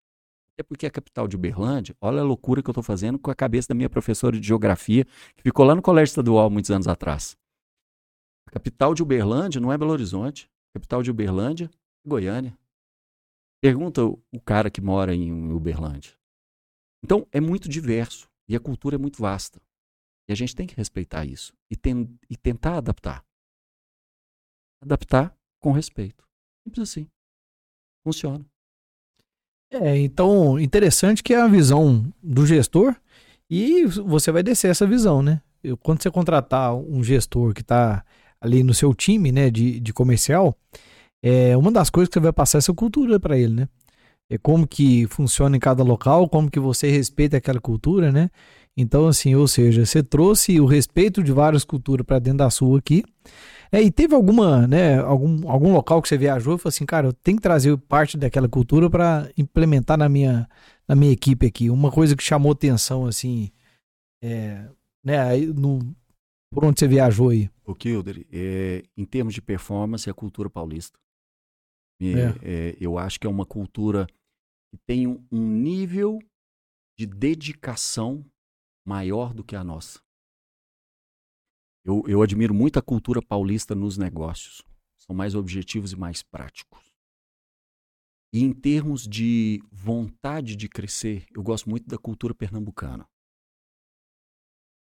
Até 0.53 0.63
porque 0.63 0.85
a 0.85 0.91
capital 0.91 1.27
de 1.27 1.35
Uberlândia, 1.35 1.95
olha 1.99 2.21
a 2.21 2.23
loucura 2.23 2.61
que 2.61 2.69
eu 2.69 2.71
estou 2.71 2.83
fazendo 2.83 3.19
com 3.19 3.31
a 3.31 3.35
cabeça 3.35 3.69
da 3.69 3.75
minha 3.75 3.89
professora 3.89 4.39
de 4.39 4.47
geografia, 4.47 5.05
que 5.35 5.43
ficou 5.43 5.65
lá 5.65 5.75
no 5.75 5.81
Colégio 5.81 6.11
Estadual 6.11 6.49
muitos 6.49 6.71
anos 6.71 6.87
atrás. 6.87 7.37
A 8.47 8.51
capital 8.51 8.93
de 8.93 9.01
Uberlândia 9.01 9.59
não 9.59 9.71
é 9.71 9.77
Belo 9.77 9.91
Horizonte. 9.91 10.49
A 10.69 10.79
capital 10.79 11.01
de 11.03 11.11
Uberlândia 11.11 11.69
é 12.05 12.09
Goiânia. 12.09 12.57
Pergunta 13.61 14.03
o 14.03 14.41
cara 14.43 14.69
que 14.69 14.81
mora 14.81 15.13
em 15.13 15.51
Uberlândia. 15.51 16.13
Então, 17.03 17.27
é 17.31 17.39
muito 17.39 17.69
diverso. 17.69 18.29
E 18.47 18.55
a 18.55 18.59
cultura 18.59 18.95
é 18.95 18.99
muito 18.99 19.21
vasta. 19.21 19.61
E 20.27 20.33
a 20.33 20.35
gente 20.35 20.55
tem 20.55 20.67
que 20.67 20.75
respeitar 20.75 21.25
isso 21.25 21.53
e, 21.69 21.75
e 22.29 22.35
tentar 22.35 22.77
adaptar. 22.77 23.25
Adaptar 24.81 25.37
com 25.59 25.71
respeito. 25.71 26.27
Simples 26.63 26.89
assim. 26.89 27.09
Funciona. 28.03 28.50
É, 29.71 29.97
então, 29.97 30.59
interessante 30.59 31.23
que 31.23 31.33
é 31.33 31.41
a 31.41 31.47
visão 31.47 32.05
do 32.21 32.45
gestor 32.45 32.95
e 33.49 33.85
você 33.85 34.31
vai 34.31 34.43
descer 34.43 34.69
essa 34.69 34.85
visão, 34.85 35.21
né? 35.21 35.41
Eu, 35.63 35.77
quando 35.77 36.01
você 36.01 36.11
contratar 36.11 36.75
um 36.75 37.03
gestor 37.03 37.53
que 37.53 37.61
está 37.61 38.03
ali 38.41 38.63
no 38.63 38.73
seu 38.73 38.93
time, 38.93 39.31
né, 39.31 39.49
de, 39.49 39.79
de 39.79 39.93
comercial, 39.93 40.57
é 41.23 41.55
uma 41.55 41.71
das 41.71 41.89
coisas 41.89 42.09
que 42.09 42.15
você 42.15 42.19
vai 42.19 42.33
passar 42.33 42.57
é 42.57 42.59
essa 42.59 42.73
cultura 42.73 43.19
para 43.19 43.37
ele, 43.37 43.53
né? 43.53 43.69
é 44.31 44.37
como 44.37 44.65
que 44.65 45.05
funciona 45.07 45.57
em 45.57 45.59
cada 45.59 45.83
local, 45.83 46.29
como 46.29 46.49
que 46.49 46.59
você 46.59 46.89
respeita 46.89 47.35
aquela 47.35 47.59
cultura, 47.59 48.13
né? 48.13 48.29
Então, 48.77 49.07
assim, 49.07 49.35
ou 49.35 49.47
seja, 49.47 49.85
você 49.85 50.01
trouxe 50.01 50.59
o 50.59 50.65
respeito 50.65 51.21
de 51.21 51.31
várias 51.31 51.63
culturas 51.63 52.05
para 52.05 52.19
dentro 52.19 52.39
da 52.39 52.49
sua 52.49 52.79
aqui. 52.79 53.03
É, 53.71 53.81
e 53.81 53.89
teve 53.89 54.13
alguma, 54.13 54.67
né, 54.67 54.99
algum, 54.99 55.49
algum 55.49 55.73
local 55.73 56.01
que 56.01 56.07
você 56.09 56.17
viajou 56.17 56.55
e 56.55 56.57
falou 56.57 56.69
assim, 56.69 56.85
cara, 56.85 57.07
eu 57.07 57.13
tenho 57.13 57.37
que 57.37 57.43
trazer 57.43 57.77
parte 57.77 58.17
daquela 58.17 58.49
cultura 58.49 58.89
para 58.89 59.29
implementar 59.37 59.97
na 59.97 60.09
minha, 60.09 60.49
na 60.87 60.95
minha 60.95 61.11
equipe 61.11 61.45
aqui. 61.45 61.69
Uma 61.69 61.91
coisa 61.91 62.15
que 62.15 62.23
chamou 62.23 62.51
atenção, 62.51 63.05
assim, 63.05 63.49
é, 64.21 64.69
né, 65.03 65.37
no, 65.37 65.79
por 66.53 66.65
onde 66.65 66.79
você 66.79 66.87
viajou 66.87 67.29
aí? 67.29 67.49
O 67.65 67.73
Kilder, 67.73 68.25
é, 68.31 68.83
em 68.97 69.05
termos 69.05 69.33
de 69.33 69.41
performance, 69.41 70.09
é 70.09 70.11
a 70.11 70.15
cultura 70.15 70.49
paulista. 70.49 70.99
É. 72.01 72.35
É, 72.41 72.77
eu 72.79 72.97
acho 72.97 73.19
que 73.19 73.27
é 73.27 73.29
uma 73.29 73.45
cultura 73.45 74.07
que 74.69 74.77
tem 74.85 75.07
um, 75.07 75.23
um 75.31 75.47
nível 75.47 76.19
de 76.99 77.05
dedicação 77.05 78.25
maior 78.91 79.33
do 79.33 79.41
que 79.41 79.55
a 79.55 79.63
nossa. 79.63 80.01
Eu, 81.85 82.03
eu 82.07 82.21
admiro 82.21 82.53
muito 82.53 82.77
a 82.77 82.81
cultura 82.81 83.21
paulista 83.21 83.73
nos 83.73 83.97
negócios. 83.97 84.61
São 84.97 85.15
mais 85.15 85.33
objetivos 85.33 85.93
e 85.93 85.95
mais 85.95 86.21
práticos. 86.21 86.91
E 88.33 88.43
em 88.43 88.53
termos 88.53 89.07
de 89.07 89.63
vontade 89.71 90.55
de 90.57 90.67
crescer, 90.67 91.25
eu 91.33 91.41
gosto 91.41 91.69
muito 91.69 91.87
da 91.87 91.97
cultura 91.97 92.35
pernambucana. 92.35 93.07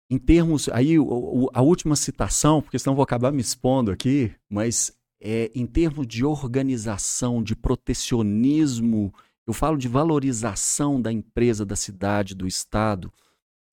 Em 0.10 0.18
termos, 0.18 0.70
aí 0.70 0.98
o, 0.98 1.50
a 1.54 1.62
última 1.62 1.96
citação, 1.96 2.62
porque 2.62 2.80
senão 2.80 2.96
vou 2.96 3.04
acabar 3.04 3.32
me 3.32 3.42
expondo 3.42 3.92
aqui, 3.92 4.34
mas 4.50 4.98
é, 5.20 5.52
em 5.54 5.66
termos 5.66 6.08
de 6.08 6.24
organização, 6.24 7.44
de 7.44 7.56
protecionismo 7.56 9.12
eu 9.48 9.54
falo 9.54 9.78
de 9.78 9.88
valorização 9.88 11.02
da 11.02 11.10
empresa, 11.10 11.66
da 11.66 11.76
cidade, 11.76 12.36
do 12.36 12.46
estado. 12.46 13.12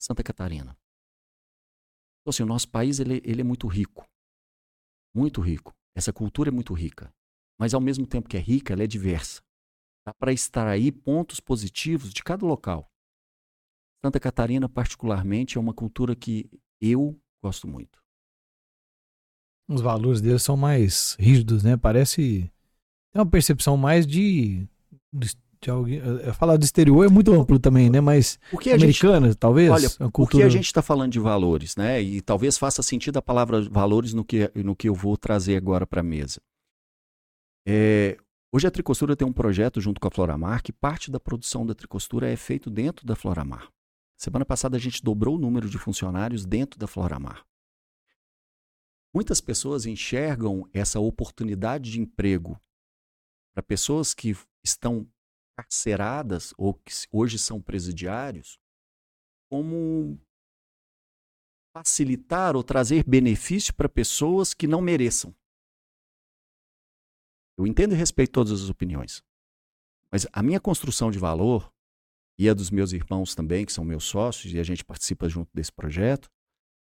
Santa 0.05 0.23
Catarina. 0.23 0.77
Então, 2.21 2.31
assim, 2.31 2.43
o 2.43 2.47
nosso 2.47 2.69
país 2.69 3.01
ele, 3.01 3.23
ele 3.25 3.41
é 3.41 3.45
muito 3.45 3.67
rico. 3.67 4.07
Muito 5.15 5.41
rico. 5.41 5.73
Essa 5.97 6.13
cultura 6.13 6.51
é 6.51 6.53
muito 6.53 6.75
rica. 6.75 7.11
Mas, 7.59 7.73
ao 7.73 7.81
mesmo 7.81 8.07
tempo 8.07 8.29
que 8.29 8.37
é 8.37 8.41
rica, 8.41 8.75
ela 8.75 8.83
é 8.83 8.87
diversa. 8.87 9.43
Dá 10.07 10.13
para 10.13 10.31
extrair 10.31 10.93
pontos 10.93 11.41
positivos 11.41 12.13
de 12.13 12.23
cada 12.23 12.45
local. 12.45 12.87
Santa 14.05 14.21
Catarina, 14.21 14.69
particularmente, 14.69 15.57
é 15.57 15.61
uma 15.61 15.73
cultura 15.73 16.15
que 16.15 16.51
eu 16.83 17.19
gosto 17.43 17.67
muito. 17.67 18.03
Os 19.67 19.81
valores 19.81 20.21
deles 20.21 20.43
são 20.43 20.57
mais 20.57 21.17
rígidos, 21.19 21.63
né? 21.63 21.79
Parece. 21.79 22.53
Tem 23.11 23.23
uma 23.23 23.31
percepção 23.31 23.79
mais 23.79 24.07
de 24.07 24.69
de 25.65 25.71
alguém. 25.71 26.01
É, 26.23 26.33
falar 26.33 26.57
do 26.57 26.65
exterior 26.65 27.05
é 27.05 27.09
muito 27.09 27.33
amplo 27.33 27.59
também, 27.59 27.89
né? 27.89 28.01
Mas 28.01 28.39
americana, 28.53 29.29
gente, 29.29 29.37
talvez? 29.37 29.71
Olha, 29.71 29.89
cultura... 29.89 30.13
porque 30.13 30.43
a 30.43 30.49
gente 30.49 30.67
está 30.67 30.83
falando 30.83 31.13
de 31.13 31.19
valores, 31.19 31.77
né? 31.77 32.01
E 32.01 32.21
talvez 32.21 32.59
faça 32.59 32.83
sentido 32.83 33.17
a 33.17 33.23
palavra 33.23 33.63
valores 33.63 34.13
no 34.13 34.25
que, 34.25 34.51
no 34.55 34.77
que 34.77 34.89
eu 34.89 34.95
vou 34.95 35.17
trazer 35.17 35.57
agora 35.57 35.87
para 35.87 36.01
a 36.01 36.05
mesa. 36.05 36.41
É, 37.67 38.19
hoje 38.53 38.67
a 38.67 38.71
Tricostura 38.71 39.17
tem 39.17 39.27
um 39.27 39.33
projeto 39.33 39.81
junto 39.81 40.01
com 40.01 40.09
a 40.09 40.11
Floramar 40.11 40.63
que 40.63 40.73
parte 40.73 41.11
da 41.11 41.19
produção 41.19 41.65
da 41.65 41.75
Tricostura 41.75 42.31
é 42.31 42.37
feito 42.37 42.71
dentro 42.71 43.07
da 43.07 43.17
Floramar. 43.17 43.69
Semana 44.17 44.45
passada 44.45 44.77
a 44.77 44.81
gente 44.81 45.03
dobrou 45.03 45.37
o 45.37 45.39
número 45.39 45.69
de 45.69 45.79
funcionários 45.79 46.45
dentro 46.45 46.79
da 46.79 46.87
Floramar. 46.87 47.45
Muitas 49.15 49.41
pessoas 49.41 49.87
enxergam 49.87 50.69
essa 50.73 50.99
oportunidade 50.99 51.91
de 51.91 52.01
emprego 52.01 52.61
para 53.55 53.63
pessoas 53.63 54.13
que 54.13 54.37
estão 54.65 55.07
carceradas 55.57 56.53
ou 56.57 56.75
que 56.75 56.93
hoje 57.11 57.39
são 57.39 57.61
presidiários 57.61 58.59
como 59.51 60.19
facilitar 61.77 62.57
ou 62.57 62.63
trazer 62.63 63.05
benefício 63.05 63.75
para 63.75 63.89
pessoas 63.89 64.55
que 64.55 64.67
não 64.67 64.81
mereçam. 64.81 65.35
Eu 67.57 67.67
entendo 67.67 67.95
e 67.95 67.97
respeito 67.97 68.33
todas 68.33 68.63
as 68.63 68.69
opiniões. 68.69 69.23
Mas 70.11 70.27
a 70.33 70.43
minha 70.43 70.61
construção 70.61 71.11
de 71.11 71.19
valor 71.19 71.73
e 72.39 72.49
a 72.49 72.55
dos 72.55 72.71
meus 72.71 72.93
irmãos 72.93 73.35
também, 73.35 73.65
que 73.65 73.73
são 73.73 73.85
meus 73.85 74.05
sócios, 74.05 74.53
e 74.53 74.59
a 74.59 74.63
gente 74.63 74.85
participa 74.85 75.29
junto 75.29 75.51
desse 75.55 75.73
projeto, 75.73 76.31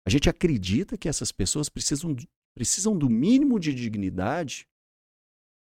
a 0.06 0.10
gente 0.10 0.28
acredita 0.28 0.96
que 0.96 1.08
essas 1.08 1.30
pessoas 1.30 1.68
precisam, 1.68 2.14
precisam 2.54 2.96
do 2.96 3.08
mínimo 3.08 3.58
de 3.58 3.74
dignidade 3.74 4.66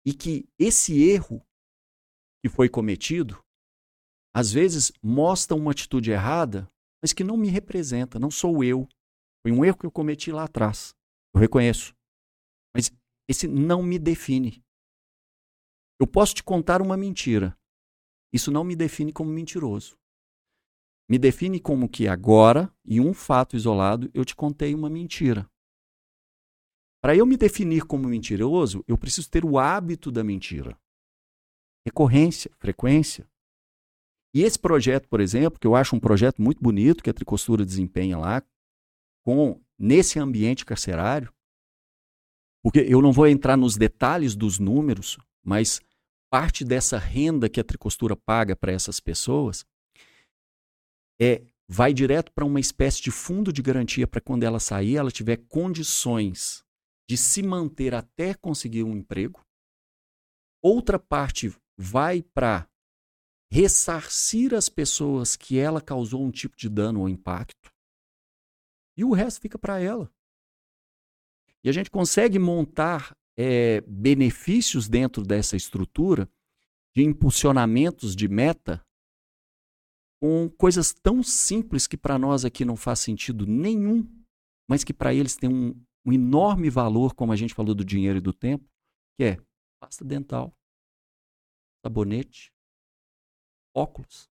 e 0.05 0.13
que 0.13 0.49
esse 0.59 1.03
erro 1.03 1.45
que 2.47 2.49
foi 2.49 2.69
cometido, 2.69 3.43
às 4.33 4.53
vezes 4.53 4.93
mostra 5.03 5.57
uma 5.57 5.73
atitude 5.73 6.13
errada, 6.13 6.71
mas 7.03 7.13
que 7.13 7.25
não 7.25 7.37
me 7.37 7.49
representa, 7.49 8.21
não 8.21 8.31
sou 8.31 8.63
eu. 8.63 8.89
Foi 9.43 9.51
um 9.51 9.65
erro 9.65 9.79
que 9.79 9.87
eu 9.87 9.91
cometi 9.91 10.31
lá 10.31 10.45
atrás. 10.45 10.95
Eu 11.35 11.41
reconheço. 11.41 11.93
Mas 12.73 12.93
esse 13.29 13.49
não 13.49 13.83
me 13.83 13.99
define. 13.99 14.63
Eu 16.01 16.07
posso 16.07 16.37
te 16.37 16.45
contar 16.45 16.81
uma 16.81 16.97
mentira. 16.97 17.59
Isso 18.33 18.53
não 18.53 18.63
me 18.63 18.77
define 18.77 19.13
como 19.13 19.31
mentiroso. 19.31 19.99
Me 21.11 21.19
define 21.19 21.59
como 21.59 21.89
que 21.89 22.07
agora, 22.07 22.73
em 22.85 23.01
um 23.01 23.13
fato 23.13 23.57
isolado, 23.57 24.09
eu 24.15 24.25
te 24.25 24.37
contei 24.37 24.73
uma 24.73 24.89
mentira. 24.89 25.51
Para 27.03 27.17
eu 27.17 27.27
me 27.27 27.37
definir 27.37 27.87
como 27.87 28.09
mentiroso, 28.09 28.85
eu 28.87 28.97
preciso 28.97 29.29
ter 29.31 29.45
o 29.45 29.59
hábito 29.59 30.13
da 30.13 30.23
mentira 30.23 30.79
recorrência, 31.87 32.51
frequência. 32.59 33.25
E 34.35 34.43
esse 34.43 34.59
projeto, 34.59 35.09
por 35.09 35.21
exemplo, 35.21 35.59
que 35.59 35.67
eu 35.67 35.77
acho 35.77 35.95
um 35.95 36.01
projeto 36.01 36.43
muito 36.43 36.61
bonito 36.61 37.03
que 37.03 37.09
a 37.09 37.15
Tricostura 37.15 37.65
desempenha 37.65 38.19
lá, 38.19 38.43
com 39.25 39.61
nesse 39.79 40.19
ambiente 40.19 40.65
carcerário, 40.65 41.33
porque 42.63 42.81
eu 42.81 43.01
não 43.01 43.13
vou 43.13 43.29
entrar 43.29 43.57
nos 43.57 43.77
detalhes 43.77 44.35
dos 44.35 44.59
números, 44.59 45.17
mas 45.45 45.81
parte 46.29 46.65
dessa 46.65 46.99
renda 46.99 47.49
que 47.49 47.61
a 47.61 47.65
Tricostura 47.65 48.17
paga 48.17 48.57
para 48.57 48.73
essas 48.73 48.99
pessoas 48.99 49.65
é 51.21 51.47
vai 51.69 51.95
direto 51.95 52.33
para 52.33 52.45
uma 52.45 52.61
espécie 52.61 53.01
de 53.01 53.13
fundo 53.13 53.53
de 53.53 53.63
garantia 53.63 54.07
para 54.07 54.21
quando 54.21 54.43
ela 54.43 54.59
sair, 54.59 54.97
ela 54.97 55.11
tiver 55.11 55.37
condições 55.49 56.65
de 57.09 57.17
se 57.17 57.43
manter 57.43 57.95
até 57.95 58.35
conseguir 58.35 58.83
um 58.83 58.97
emprego. 58.97 59.41
Outra 60.61 60.99
parte 60.99 61.55
vai 61.79 62.23
para 62.23 62.69
ressarcir 63.51 64.55
as 64.55 64.69
pessoas 64.69 65.37
que 65.37 65.59
ela 65.59 65.81
causou 65.81 66.25
um 66.25 66.31
tipo 66.31 66.57
de 66.57 66.69
dano 66.69 67.01
ou 67.01 67.09
impacto. 67.09 67.73
E 68.97 69.05
o 69.05 69.13
resto 69.13 69.41
fica 69.41 69.59
para 69.59 69.79
ela. 69.79 70.11
E 71.63 71.69
a 71.69 71.73
gente 71.73 71.91
consegue 71.91 72.39
montar 72.39 73.17
é, 73.37 73.81
benefícios 73.83 74.89
dentro 74.89 75.23
dessa 75.23 75.57
estrutura 75.57 76.29
de 76.95 77.03
impulsionamentos 77.03 78.17
de 78.17 78.27
meta 78.27 78.83
com 80.21 80.49
coisas 80.49 80.95
tão 80.95 81.23
simples 81.23 81.87
que 81.87 81.97
para 81.97 82.19
nós 82.19 82.45
aqui 82.45 82.65
não 82.65 82.77
faz 82.77 83.01
sentido 83.01 83.47
nenhum, 83.47 84.09
mas 84.69 84.83
que 84.83 84.95
para 84.95 85.13
eles 85.13 85.37
tem 85.37 85.53
um, 85.53 85.79
um 86.07 86.13
enorme 86.13 86.71
valor, 86.71 87.15
como 87.15 87.33
a 87.33 87.37
gente 87.37 87.53
falou 87.53 87.75
do 87.75 87.85
dinheiro 87.85 88.19
e 88.19 88.23
do 88.23 88.33
tempo, 88.33 88.65
que 89.19 89.25
é 89.25 89.39
pasta 89.79 90.05
dental, 90.05 90.57
sabonete, 91.87 92.53
óculos, 93.73 94.29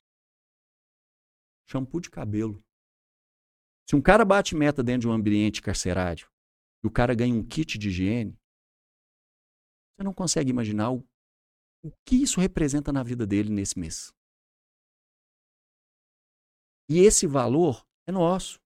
shampoo 1.69 2.02
de 2.02 2.10
cabelo. 2.10 2.61
Se 3.90 3.95
um 3.95 4.02
cara 4.02 4.26
bate 4.26 4.53
meta 4.53 4.84
dentro 4.84 5.02
de 5.02 5.07
um 5.07 5.14
ambiente 5.14 5.61
carcerário 5.61 6.30
e 6.84 6.88
o 6.88 6.91
cara 6.91 7.15
ganha 7.15 7.34
um 7.34 7.45
kit 7.45 7.77
de 7.77 7.88
higiene, 7.88 8.38
você 9.95 10.03
não 10.03 10.14
consegue 10.14 10.49
imaginar 10.49 10.91
o, 10.91 11.07
o 11.82 11.91
que 12.06 12.22
isso 12.22 12.41
representa 12.41 12.91
na 12.91 13.03
vida 13.03 13.26
dele 13.26 13.49
nesse 13.49 13.80
mês. 13.80 14.11
E 16.90 16.99
esse 16.99 17.26
valor 17.26 17.88
é 18.06 18.11
nosso. 18.11 18.60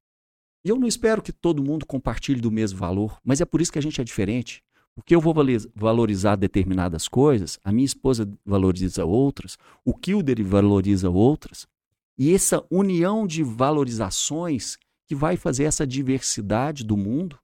E 0.65 0.69
eu 0.69 0.77
não 0.77 0.87
espero 0.87 1.21
que 1.21 1.31
todo 1.31 1.63
mundo 1.63 1.85
compartilhe 1.85 2.41
do 2.41 2.51
mesmo 2.51 2.79
valor, 2.79 3.21
mas 3.23 3.39
é 3.39 3.45
por 3.45 3.61
isso 3.61 3.71
que 3.71 3.79
a 3.79 3.81
gente 3.81 4.01
é 4.01 4.03
diferente. 4.03 4.63
Porque 4.99 5.15
eu 5.15 5.21
vou 5.21 5.33
valorizar 5.73 6.35
determinadas 6.35 7.07
coisas, 7.07 7.57
a 7.63 7.71
minha 7.71 7.85
esposa 7.85 8.29
valoriza 8.45 9.05
outras, 9.05 9.57
o 9.85 9.93
Kilder 9.93 10.43
valoriza 10.43 11.09
outras. 11.09 11.65
E 12.17 12.33
essa 12.33 12.65
união 12.69 13.25
de 13.25 13.41
valorizações 13.41 14.77
que 15.07 15.15
vai 15.15 15.37
fazer 15.37 15.63
essa 15.63 15.87
diversidade 15.87 16.83
do 16.83 16.97
mundo 16.97 17.39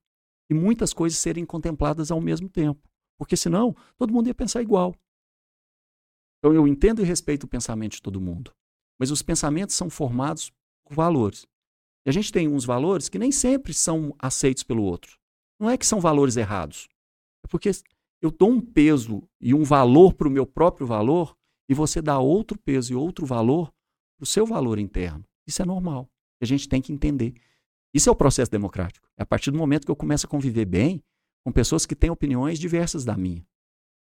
e 0.50 0.54
muitas 0.54 0.92
coisas 0.92 1.18
serem 1.18 1.46
contempladas 1.46 2.10
ao 2.10 2.20
mesmo 2.20 2.46
tempo. 2.46 2.86
Porque 3.18 3.38
senão, 3.38 3.74
todo 3.96 4.12
mundo 4.12 4.26
ia 4.26 4.34
pensar 4.34 4.60
igual. 4.60 4.94
Então 6.38 6.52
eu 6.52 6.68
entendo 6.68 7.00
e 7.00 7.06
respeito 7.06 7.44
o 7.44 7.48
pensamento 7.48 7.92
de 7.92 8.02
todo 8.02 8.20
mundo. 8.20 8.52
Mas 9.00 9.10
os 9.10 9.22
pensamentos 9.22 9.74
são 9.74 9.88
formados 9.88 10.52
por 10.84 10.94
valores. 10.94 11.46
E 12.04 12.10
a 12.10 12.12
gente 12.12 12.30
tem 12.30 12.48
uns 12.48 12.66
valores 12.66 13.08
que 13.08 13.18
nem 13.18 13.32
sempre 13.32 13.72
são 13.72 14.14
aceitos 14.18 14.62
pelo 14.62 14.82
outro. 14.82 15.18
Não 15.58 15.70
é 15.70 15.78
que 15.78 15.86
são 15.86 16.00
valores 16.00 16.36
errados. 16.36 16.86
É 17.46 17.48
porque 17.48 17.70
eu 18.20 18.32
dou 18.32 18.50
um 18.50 18.60
peso 18.60 19.22
e 19.40 19.54
um 19.54 19.62
valor 19.62 20.14
para 20.14 20.26
o 20.26 20.30
meu 20.30 20.44
próprio 20.44 20.84
valor 20.84 21.38
e 21.68 21.74
você 21.74 22.02
dá 22.02 22.18
outro 22.18 22.58
peso 22.58 22.92
e 22.92 22.96
outro 22.96 23.24
valor 23.24 23.72
para 24.18 24.24
o 24.24 24.26
seu 24.26 24.44
valor 24.44 24.80
interno. 24.80 25.24
Isso 25.46 25.62
é 25.62 25.64
normal. 25.64 26.10
A 26.42 26.44
gente 26.44 26.68
tem 26.68 26.82
que 26.82 26.92
entender. 26.92 27.34
Isso 27.94 28.08
é 28.08 28.12
o 28.12 28.16
processo 28.16 28.50
democrático. 28.50 29.08
É 29.16 29.22
a 29.22 29.26
partir 29.26 29.52
do 29.52 29.58
momento 29.58 29.84
que 29.84 29.90
eu 29.90 29.96
começo 29.96 30.26
a 30.26 30.28
conviver 30.28 30.64
bem 30.64 31.00
com 31.44 31.52
pessoas 31.52 31.86
que 31.86 31.94
têm 31.94 32.10
opiniões 32.10 32.58
diversas 32.58 33.04
da 33.04 33.16
minha. 33.16 33.46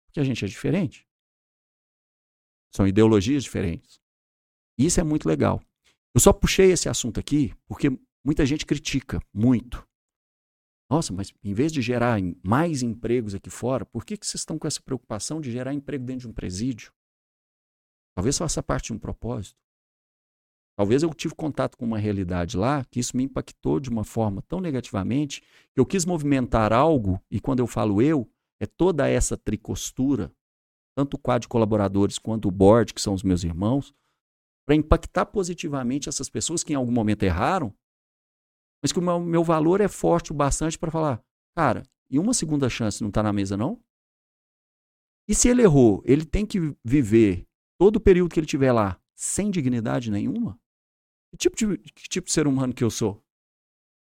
Porque 0.06 0.18
a 0.18 0.24
gente 0.24 0.44
é 0.44 0.48
diferente. 0.48 1.06
São 2.74 2.88
ideologias 2.88 3.44
diferentes. 3.44 4.00
Isso 4.76 5.00
é 5.00 5.04
muito 5.04 5.28
legal. 5.28 5.62
Eu 6.12 6.20
só 6.20 6.32
puxei 6.32 6.72
esse 6.72 6.88
assunto 6.88 7.20
aqui 7.20 7.54
porque 7.68 7.88
muita 8.24 8.44
gente 8.44 8.66
critica 8.66 9.22
muito. 9.32 9.87
Nossa, 10.90 11.12
mas 11.12 11.32
em 11.44 11.52
vez 11.52 11.70
de 11.70 11.82
gerar 11.82 12.18
mais 12.42 12.82
empregos 12.82 13.34
aqui 13.34 13.50
fora, 13.50 13.84
por 13.84 14.04
que, 14.04 14.16
que 14.16 14.26
vocês 14.26 14.40
estão 14.40 14.58
com 14.58 14.66
essa 14.66 14.80
preocupação 14.80 15.40
de 15.40 15.50
gerar 15.50 15.74
emprego 15.74 16.04
dentro 16.04 16.22
de 16.22 16.28
um 16.28 16.32
presídio? 16.32 16.92
Talvez 18.16 18.38
faça 18.38 18.62
parte 18.62 18.86
de 18.86 18.94
um 18.94 18.98
propósito. 18.98 19.56
Talvez 20.78 21.02
eu 21.02 21.12
tive 21.12 21.34
contato 21.34 21.76
com 21.76 21.84
uma 21.84 21.98
realidade 21.98 22.56
lá 22.56 22.84
que 22.84 23.00
isso 23.00 23.16
me 23.16 23.24
impactou 23.24 23.80
de 23.80 23.90
uma 23.90 24.04
forma 24.04 24.40
tão 24.42 24.60
negativamente 24.60 25.42
que 25.74 25.80
eu 25.80 25.84
quis 25.84 26.04
movimentar 26.04 26.72
algo, 26.72 27.20
e 27.30 27.40
quando 27.40 27.58
eu 27.58 27.66
falo 27.66 28.00
eu, 28.00 28.30
é 28.60 28.66
toda 28.66 29.08
essa 29.08 29.36
tricostura, 29.36 30.32
tanto 30.96 31.14
o 31.14 31.18
quadro 31.18 31.42
de 31.42 31.48
colaboradores 31.48 32.18
quanto 32.18 32.48
o 32.48 32.50
board, 32.50 32.94
que 32.94 33.00
são 33.00 33.12
os 33.12 33.22
meus 33.22 33.44
irmãos, 33.44 33.92
para 34.66 34.76
impactar 34.76 35.26
positivamente 35.26 36.08
essas 36.08 36.28
pessoas 36.28 36.62
que 36.62 36.72
em 36.72 36.76
algum 36.76 36.92
momento 36.92 37.24
erraram, 37.24 37.74
mas 38.82 38.92
que 38.92 38.98
o 38.98 39.02
meu, 39.02 39.20
meu 39.20 39.44
valor 39.44 39.80
é 39.80 39.88
forte 39.88 40.32
o 40.32 40.34
bastante 40.34 40.78
para 40.78 40.90
falar, 40.90 41.22
cara, 41.56 41.82
e 42.10 42.18
uma 42.18 42.32
segunda 42.32 42.68
chance 42.68 43.00
não 43.02 43.08
está 43.08 43.22
na 43.22 43.32
mesa, 43.32 43.56
não? 43.56 43.80
E 45.28 45.34
se 45.34 45.48
ele 45.48 45.62
errou, 45.62 46.02
ele 46.06 46.24
tem 46.24 46.46
que 46.46 46.74
viver 46.82 47.46
todo 47.78 47.96
o 47.96 48.00
período 48.00 48.32
que 48.32 48.40
ele 48.40 48.46
tiver 48.46 48.72
lá 48.72 48.98
sem 49.14 49.50
dignidade 49.50 50.10
nenhuma? 50.10 50.58
Que 51.30 51.36
tipo 51.36 51.56
de, 51.56 51.78
que 51.78 52.08
tipo 52.08 52.26
de 52.26 52.32
ser 52.32 52.46
humano 52.46 52.72
que 52.72 52.82
eu 52.82 52.90
sou? 52.90 53.22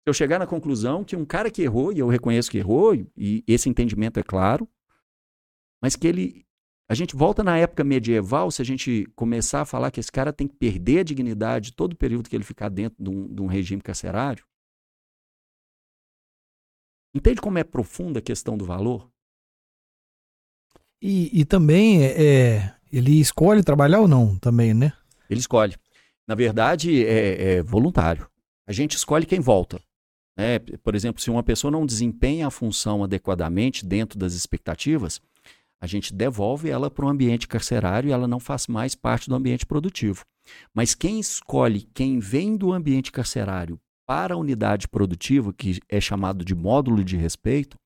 Se 0.03 0.09
eu 0.09 0.15
chegar 0.15 0.41
na 0.41 0.47
conclusão 0.47 1.05
que 1.05 1.15
um 1.15 1.25
cara 1.25 1.51
que 1.51 1.63
errou, 1.63 1.93
e 1.93 2.01
eu 2.01 2.09
reconheço 2.09 2.51
que 2.51 2.59
errou, 2.59 2.95
e 3.17 3.45
esse 3.47 3.69
entendimento 3.69 4.19
é 4.19 4.23
claro, 4.23 4.69
mas 5.81 5.95
que 5.95 6.09
ele 6.09 6.45
a 6.89 6.95
gente 6.95 7.17
volta 7.17 7.43
na 7.43 7.57
época 7.57 7.85
medieval, 7.85 8.51
se 8.51 8.61
a 8.61 8.65
gente 8.65 9.07
começar 9.15 9.63
a 9.63 9.65
falar 9.65 9.91
que 9.91 9.99
esse 9.99 10.13
cara 10.13 10.33
tem 10.33 10.47
que 10.47 10.55
perder 10.57 10.99
a 10.99 11.03
dignidade 11.03 11.73
todo 11.73 11.95
o 11.95 11.97
período 11.97 12.29
que 12.29 12.37
ele 12.37 12.45
ficar 12.45 12.69
dentro 12.69 13.03
de 13.03 13.09
um, 13.09 13.33
de 13.33 13.41
um 13.41 13.47
regime 13.47 13.81
carcerário. 13.81 14.45
Entende 17.15 17.41
como 17.41 17.59
é 17.59 17.65
profunda 17.65 18.19
a 18.19 18.23
questão 18.23 18.57
do 18.57 18.65
valor? 18.65 19.11
E, 21.01 21.41
e 21.41 21.45
também 21.45 22.05
é, 22.05 22.25
é, 22.25 22.75
ele 22.93 23.21
escolhe 23.21 23.63
trabalhar 23.63 24.01
ou 24.01 24.09
não, 24.09 24.39
também, 24.39 24.73
né? 24.73 24.93
Ele 25.29 25.41
escolhe. 25.41 25.75
Na 26.27 26.35
verdade, 26.35 27.05
é, 27.05 27.57
é 27.57 27.63
voluntário. 27.63 28.29
A 28.67 28.73
gente 28.73 28.97
escolhe 28.97 29.27
quem 29.27 29.41
volta. 29.41 29.81
Né? 30.37 30.59
Por 30.83 30.95
exemplo, 30.95 31.21
se 31.21 31.31
uma 31.31 31.43
pessoa 31.43 31.71
não 31.71 31.85
desempenha 31.85 32.47
a 32.47 32.51
função 32.51 33.03
adequadamente 33.03 33.85
dentro 33.85 34.19
das 34.19 34.33
expectativas, 34.33 35.21
a 35.81 35.87
gente 35.87 36.15
devolve 36.15 36.71
ela 36.71 36.89
para 36.89 37.05
o 37.05 37.09
ambiente 37.09 37.49
carcerário 37.49 38.09
e 38.09 38.13
ela 38.13 38.29
não 38.29 38.39
faz 38.39 38.69
mais 38.69 38.95
parte 38.95 39.29
do 39.29 39.35
ambiente 39.35 39.67
produtivo. 39.67 40.25
Mas 40.73 40.95
quem 40.95 41.19
escolhe 41.19 41.89
quem 41.93 42.21
vem 42.21 42.57
do 42.57 42.73
ambiente 42.73 43.11
carcerário 43.11 43.81
para 44.13 44.35
a 44.35 44.37
unidade 44.37 44.87
produtiva, 44.87 45.55
que 45.55 45.81
é 45.89 45.99
chamado 45.99 46.45
de 46.45 46.55
módulo 46.55 47.03
de 47.03 47.17
respeito, 47.17 47.79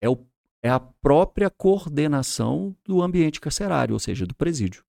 é, 0.00 0.08
o, 0.08 0.16
é 0.62 0.70
a 0.70 0.80
própria 0.80 1.50
coordenação 1.50 2.74
do 2.82 3.02
ambiente 3.02 3.38
carcerário, 3.38 3.92
ou 3.92 3.98
seja, 3.98 4.24
do 4.24 4.34
presídio. 4.34 4.82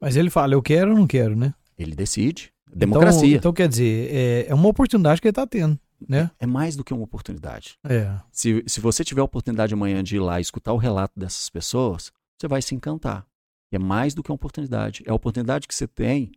Mas 0.00 0.16
ele 0.16 0.30
fala, 0.30 0.54
eu 0.54 0.62
quero 0.62 0.92
ou 0.92 0.96
não 0.96 1.06
quero, 1.06 1.36
né? 1.36 1.52
Ele 1.76 1.94
decide. 1.94 2.50
Democracia. 2.74 3.26
Então, 3.26 3.36
então 3.36 3.52
quer 3.52 3.68
dizer, 3.68 4.14
é, 4.14 4.46
é 4.48 4.54
uma 4.54 4.66
oportunidade 4.66 5.20
que 5.20 5.28
ele 5.28 5.32
está 5.32 5.46
tendo. 5.46 5.78
Né? 6.08 6.30
É 6.38 6.46
mais 6.46 6.74
do 6.74 6.82
que 6.82 6.94
uma 6.94 7.04
oportunidade. 7.04 7.76
É. 7.84 8.18
Se, 8.32 8.64
se 8.66 8.80
você 8.80 9.04
tiver 9.04 9.20
a 9.20 9.24
oportunidade 9.24 9.74
amanhã 9.74 10.02
de 10.02 10.16
ir 10.16 10.20
lá 10.20 10.38
e 10.38 10.42
escutar 10.42 10.72
o 10.72 10.78
relato 10.78 11.20
dessas 11.20 11.50
pessoas, 11.50 12.10
você 12.38 12.48
vai 12.48 12.62
se 12.62 12.74
encantar. 12.74 13.26
É 13.70 13.78
mais 13.78 14.14
do 14.14 14.22
que 14.22 14.30
uma 14.30 14.36
oportunidade. 14.36 15.02
É 15.06 15.10
a 15.10 15.14
oportunidade 15.14 15.68
que 15.68 15.74
você 15.74 15.86
tem 15.86 16.32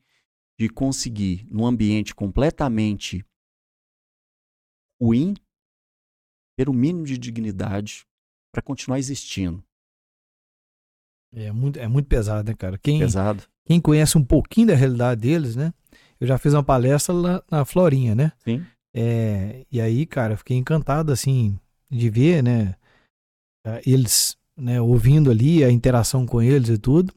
de 0.60 0.68
conseguir, 0.68 1.48
num 1.50 1.66
ambiente 1.66 2.14
completamente 2.14 3.24
ruim, 5.02 5.36
ter 6.58 6.70
o 6.70 6.72
um 6.72 6.76
mínimo 6.76 7.06
de 7.06 7.18
dignidade 7.18 8.06
para 8.54 8.62
continuar 8.62 9.00
existindo. 9.00 9.64
É 11.34 11.52
muito, 11.52 11.78
é 11.78 11.88
muito 11.88 12.08
pesado, 12.08 12.50
né, 12.50 12.56
cara? 12.56 12.78
Quem, 12.78 13.00
pesado. 13.00 13.44
Quem 13.66 13.80
conhece 13.80 14.18
um 14.18 14.24
pouquinho 14.24 14.68
da 14.68 14.76
realidade 14.76 15.22
deles, 15.22 15.56
né? 15.56 15.74
Eu 16.20 16.26
já 16.26 16.38
fiz 16.38 16.54
uma 16.54 16.64
palestra 16.64 17.14
lá 17.14 17.44
na 17.52 17.66
Florinha, 17.66 18.16
né? 18.16 18.32
Sim. 18.40 18.66
É, 18.96 19.66
e 19.72 19.80
aí, 19.80 20.06
cara, 20.06 20.34
eu 20.34 20.38
fiquei 20.38 20.58
encantado, 20.58 21.12
assim, 21.12 21.60
de 21.90 22.10
ver, 22.10 22.42
né, 22.42 22.74
eles, 23.86 24.36
né, 24.58 24.82
ouvindo 24.82 25.30
ali 25.30 25.64
a 25.64 25.70
interação 25.70 26.26
com 26.26 26.42
eles 26.42 26.70
e 26.70 26.78
tudo, 26.78 27.14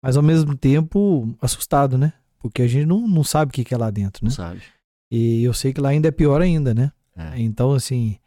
mas 0.00 0.16
ao 0.16 0.22
mesmo 0.22 0.56
tempo 0.56 1.34
assustado, 1.40 1.98
né? 1.98 2.12
Porque 2.38 2.62
a 2.62 2.68
gente 2.68 2.86
não, 2.86 3.08
não 3.08 3.24
sabe 3.24 3.50
o 3.50 3.52
que, 3.52 3.64
que 3.64 3.74
é 3.74 3.76
lá 3.76 3.90
dentro, 3.90 4.24
né? 4.24 4.28
Não 4.28 4.36
sabe. 4.36 4.62
E 5.10 5.42
eu 5.42 5.52
sei 5.52 5.72
que 5.72 5.80
lá 5.80 5.88
ainda 5.88 6.08
é 6.08 6.12
pior 6.12 6.40
ainda, 6.40 6.72
né? 6.72 6.92
É. 7.16 7.40
Então, 7.40 7.72
assim, 7.72 8.18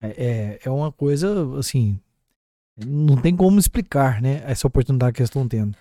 é, 0.00 0.08
é, 0.08 0.60
é 0.64 0.70
uma 0.70 0.90
coisa, 0.90 1.58
assim, 1.58 2.00
não 2.76 3.16
tem 3.16 3.36
como 3.36 3.58
explicar, 3.58 4.22
né? 4.22 4.42
Essa 4.46 4.66
oportunidade 4.66 5.12
que 5.12 5.20
eles 5.20 5.28
estão 5.28 5.46
tendo. 5.46 5.76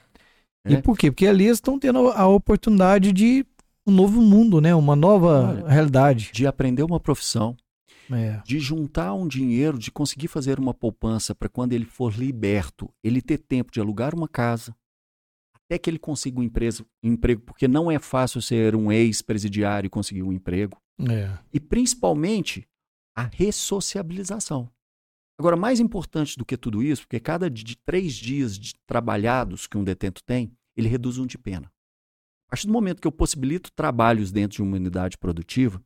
É. 0.66 0.74
E 0.74 0.82
por 0.82 0.98
quê? 0.98 1.12
Porque 1.12 1.28
ali 1.28 1.46
eles 1.46 1.58
estão 1.58 1.80
tendo 1.80 2.10
a 2.10 2.28
oportunidade 2.28 3.12
de 3.12 3.46
um 3.86 3.92
novo 3.92 4.22
mundo, 4.22 4.60
né? 4.60 4.76
Uma 4.76 4.96
nova 4.96 5.50
Olha, 5.50 5.68
realidade. 5.70 6.32
De 6.34 6.46
aprender 6.46 6.84
uma 6.84 7.00
profissão, 7.00 7.56
é. 8.12 8.42
de 8.44 8.60
juntar 8.60 9.14
um 9.14 9.28
dinheiro, 9.28 9.78
de 9.78 9.92
conseguir 9.92 10.28
fazer 10.28 10.60
uma 10.60 10.74
poupança 10.74 11.34
para 11.34 11.48
quando 11.48 11.74
ele 11.74 11.86
for 11.86 12.14
liberto, 12.14 12.90
ele 13.04 13.22
ter 13.22 13.38
tempo 13.38 13.72
de 13.72 13.80
alugar 13.80 14.14
uma 14.14 14.28
casa, 14.28 14.76
até 15.56 15.78
que 15.78 15.90
ele 15.90 16.00
consiga 16.00 16.40
um 16.40 16.44
emprego, 16.44 17.42
porque 17.46 17.68
não 17.68 17.92
é 17.92 18.00
fácil 18.00 18.42
ser 18.42 18.76
um 18.76 18.92
ex-presidiário 18.92 19.88
e 19.88 19.90
conseguir 19.90 20.24
um 20.24 20.34
emprego. 20.34 20.78
É. 21.00 21.38
E 21.54 21.60
principalmente 21.60 22.68
a 23.16 23.24
ressociabilização. 23.24 24.72
Agora, 25.40 25.56
mais 25.56 25.80
importante 25.80 26.38
do 26.38 26.46
que 26.46 26.58
tudo 26.58 26.82
isso, 26.82 27.04
porque 27.04 27.20
cada 27.20 27.50
de 27.50 27.76
três 27.78 28.16
dias 28.16 28.58
de 28.58 28.74
trabalhados 28.88 29.68
que 29.68 29.78
um 29.78 29.84
detento 29.84 30.24
tem, 30.24 30.52
ele 30.76 30.88
reduz 30.88 31.18
um 31.18 31.26
de 31.26 31.38
pena. 31.38 31.72
A 32.48 32.52
partir 32.52 32.66
do 32.66 32.74
momento 32.74 33.02
que 33.02 33.08
eu 33.08 33.12
possibilito 33.12 33.72
trabalhos 33.72 34.32
dentro 34.32 34.58
de 34.58 34.62
uma 34.64 34.78
unidade 34.78 35.18
produtiva, 35.18 35.84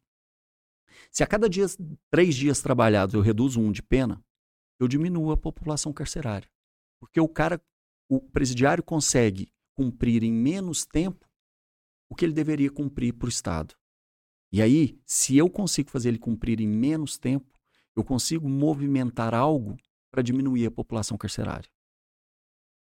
se 1.09 1.23
a 1.23 1.27
cada 1.27 1.49
dia, 1.49 1.65
três 2.09 2.35
dias 2.35 2.61
trabalhados 2.61 3.13
eu 3.13 3.21
reduzo 3.21 3.59
um 3.59 3.71
de 3.71 3.81
pena, 3.81 4.23
eu 4.79 4.87
diminuo 4.87 5.31
a 5.31 5.37
população 5.37 5.91
carcerária. 5.91 6.49
Porque 6.99 7.19
o 7.19 7.27
cara, 7.27 7.61
o 8.09 8.21
presidiário 8.21 8.83
consegue 8.83 9.51
cumprir 9.75 10.23
em 10.23 10.31
menos 10.31 10.85
tempo 10.85 11.27
o 12.09 12.15
que 12.15 12.25
ele 12.25 12.33
deveria 12.33 12.69
cumprir 12.69 13.13
para 13.13 13.25
o 13.25 13.29
Estado. 13.29 13.75
E 14.51 14.61
aí, 14.61 14.99
se 15.05 15.37
eu 15.37 15.49
consigo 15.49 15.89
fazer 15.89 16.09
ele 16.09 16.17
cumprir 16.17 16.59
em 16.59 16.67
menos 16.67 17.17
tempo, 17.17 17.45
eu 17.95 18.03
consigo 18.03 18.49
movimentar 18.49 19.33
algo 19.33 19.77
para 20.11 20.21
diminuir 20.21 20.65
a 20.65 20.71
população 20.71 21.17
carcerária. 21.17 21.69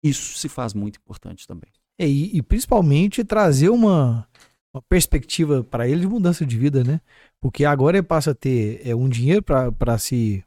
Isso 0.03 0.39
se 0.39 0.49
faz 0.49 0.75
muito 0.75 0.99
importante 0.99 1.47
também. 1.47 1.71
É, 1.99 2.07
e, 2.07 2.37
e, 2.37 2.43
principalmente 2.43 3.25
trazer 3.25 3.71
uma, 3.71 4.29
uma 4.73 4.83
perspectiva 4.83 5.65
para 5.65 5.89
ele 5.89 6.03
de 6.03 6.07
mudança 6.07 6.45
de 6.45 6.59
vida, 6.59 6.85
né? 6.85 7.01
Porque 7.41 7.65
agora 7.65 7.97
ele 7.97 8.07
passa 8.07 8.33
a 8.33 8.35
ter 8.35 8.87
é, 8.87 8.95
um 8.95 9.09
dinheiro 9.09 9.43
para 9.43 9.99
se 9.99 10.45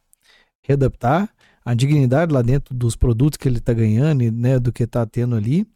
readaptar, 0.64 1.34
a 1.66 1.74
dignidade 1.74 2.32
lá 2.32 2.42
dentro 2.44 2.76
dos 2.76 2.96
produtos 2.96 3.38
que 3.38 3.48
ele 3.48 3.58
está 3.58 3.74
ganhando, 3.74 4.32
né? 4.32 4.60
Do 4.60 4.72
que 4.72 4.84
está 4.84 5.06
tendo 5.06 5.36
ali, 5.36 5.68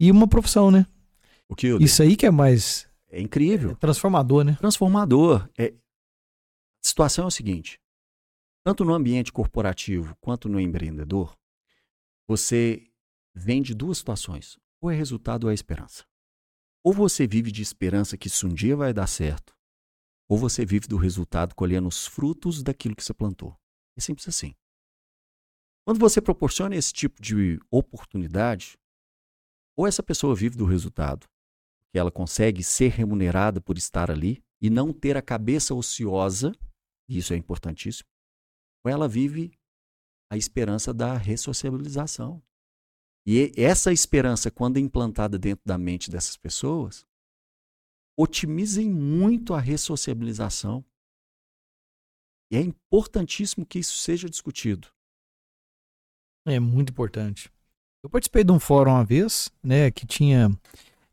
e 0.00 0.10
uma 0.10 0.28
profissão, 0.28 0.70
né? 0.70 0.86
O 1.48 1.56
que 1.56 1.68
Isso 1.80 2.02
aí 2.02 2.14
que 2.14 2.26
é 2.26 2.30
mais. 2.30 2.87
É 3.10 3.20
incrível. 3.20 3.72
É 3.72 3.74
transformador, 3.74 4.44
né? 4.44 4.56
Transformador. 4.56 5.48
É... 5.58 5.68
A 5.68 6.86
situação 6.86 7.24
é 7.24 7.28
o 7.28 7.30
seguinte: 7.30 7.80
tanto 8.64 8.84
no 8.84 8.92
ambiente 8.92 9.32
corporativo 9.32 10.16
quanto 10.20 10.48
no 10.48 10.60
empreendedor, 10.60 11.36
você 12.26 12.86
vende 13.34 13.74
duas 13.74 13.98
situações. 13.98 14.58
Ou 14.80 14.90
é 14.90 14.94
resultado 14.94 15.44
ou 15.44 15.50
é 15.50 15.54
esperança. 15.54 16.04
Ou 16.84 16.92
você 16.92 17.26
vive 17.26 17.50
de 17.50 17.62
esperança 17.62 18.16
que 18.16 18.28
isso 18.28 18.46
um 18.46 18.54
dia 18.54 18.76
vai 18.76 18.92
dar 18.92 19.06
certo, 19.06 19.56
ou 20.28 20.38
você 20.38 20.64
vive 20.64 20.86
do 20.86 20.96
resultado 20.96 21.54
colhendo 21.54 21.88
os 21.88 22.06
frutos 22.06 22.62
daquilo 22.62 22.94
que 22.94 23.02
você 23.02 23.12
plantou. 23.12 23.58
É 23.96 24.00
simples 24.00 24.28
assim. 24.28 24.54
Quando 25.84 25.98
você 25.98 26.20
proporciona 26.20 26.76
esse 26.76 26.92
tipo 26.92 27.20
de 27.20 27.58
oportunidade, 27.70 28.78
ou 29.74 29.86
essa 29.86 30.02
pessoa 30.02 30.34
vive 30.34 30.56
do 30.56 30.66
resultado, 30.66 31.26
que 31.92 31.98
ela 31.98 32.10
consegue 32.10 32.62
ser 32.62 32.90
remunerada 32.90 33.60
por 33.60 33.78
estar 33.78 34.10
ali 34.10 34.42
e 34.60 34.68
não 34.68 34.92
ter 34.92 35.16
a 35.16 35.22
cabeça 35.22 35.74
ociosa, 35.74 36.52
e 37.08 37.18
isso 37.18 37.32
é 37.32 37.36
importantíssimo, 37.36 38.08
ou 38.84 38.90
ela 38.90 39.08
vive 39.08 39.58
a 40.30 40.36
esperança 40.36 40.92
da 40.92 41.16
ressocialização. 41.16 42.42
E 43.26 43.52
essa 43.56 43.92
esperança, 43.92 44.50
quando 44.50 44.78
é 44.78 44.80
implantada 44.80 45.38
dentro 45.38 45.62
da 45.64 45.76
mente 45.76 46.10
dessas 46.10 46.36
pessoas, 46.36 47.06
otimizem 48.16 48.90
muito 48.90 49.54
a 49.54 49.60
ressocialização. 49.60 50.84
E 52.50 52.56
é 52.56 52.60
importantíssimo 52.60 53.66
que 53.66 53.78
isso 53.78 53.98
seja 53.98 54.28
discutido. 54.28 54.88
É 56.46 56.58
muito 56.58 56.90
importante. 56.90 57.50
Eu 58.02 58.08
participei 58.08 58.42
de 58.42 58.52
um 58.52 58.58
fórum 58.58 58.92
uma 58.92 59.04
vez, 59.04 59.50
né, 59.62 59.90
que 59.90 60.06
tinha 60.06 60.48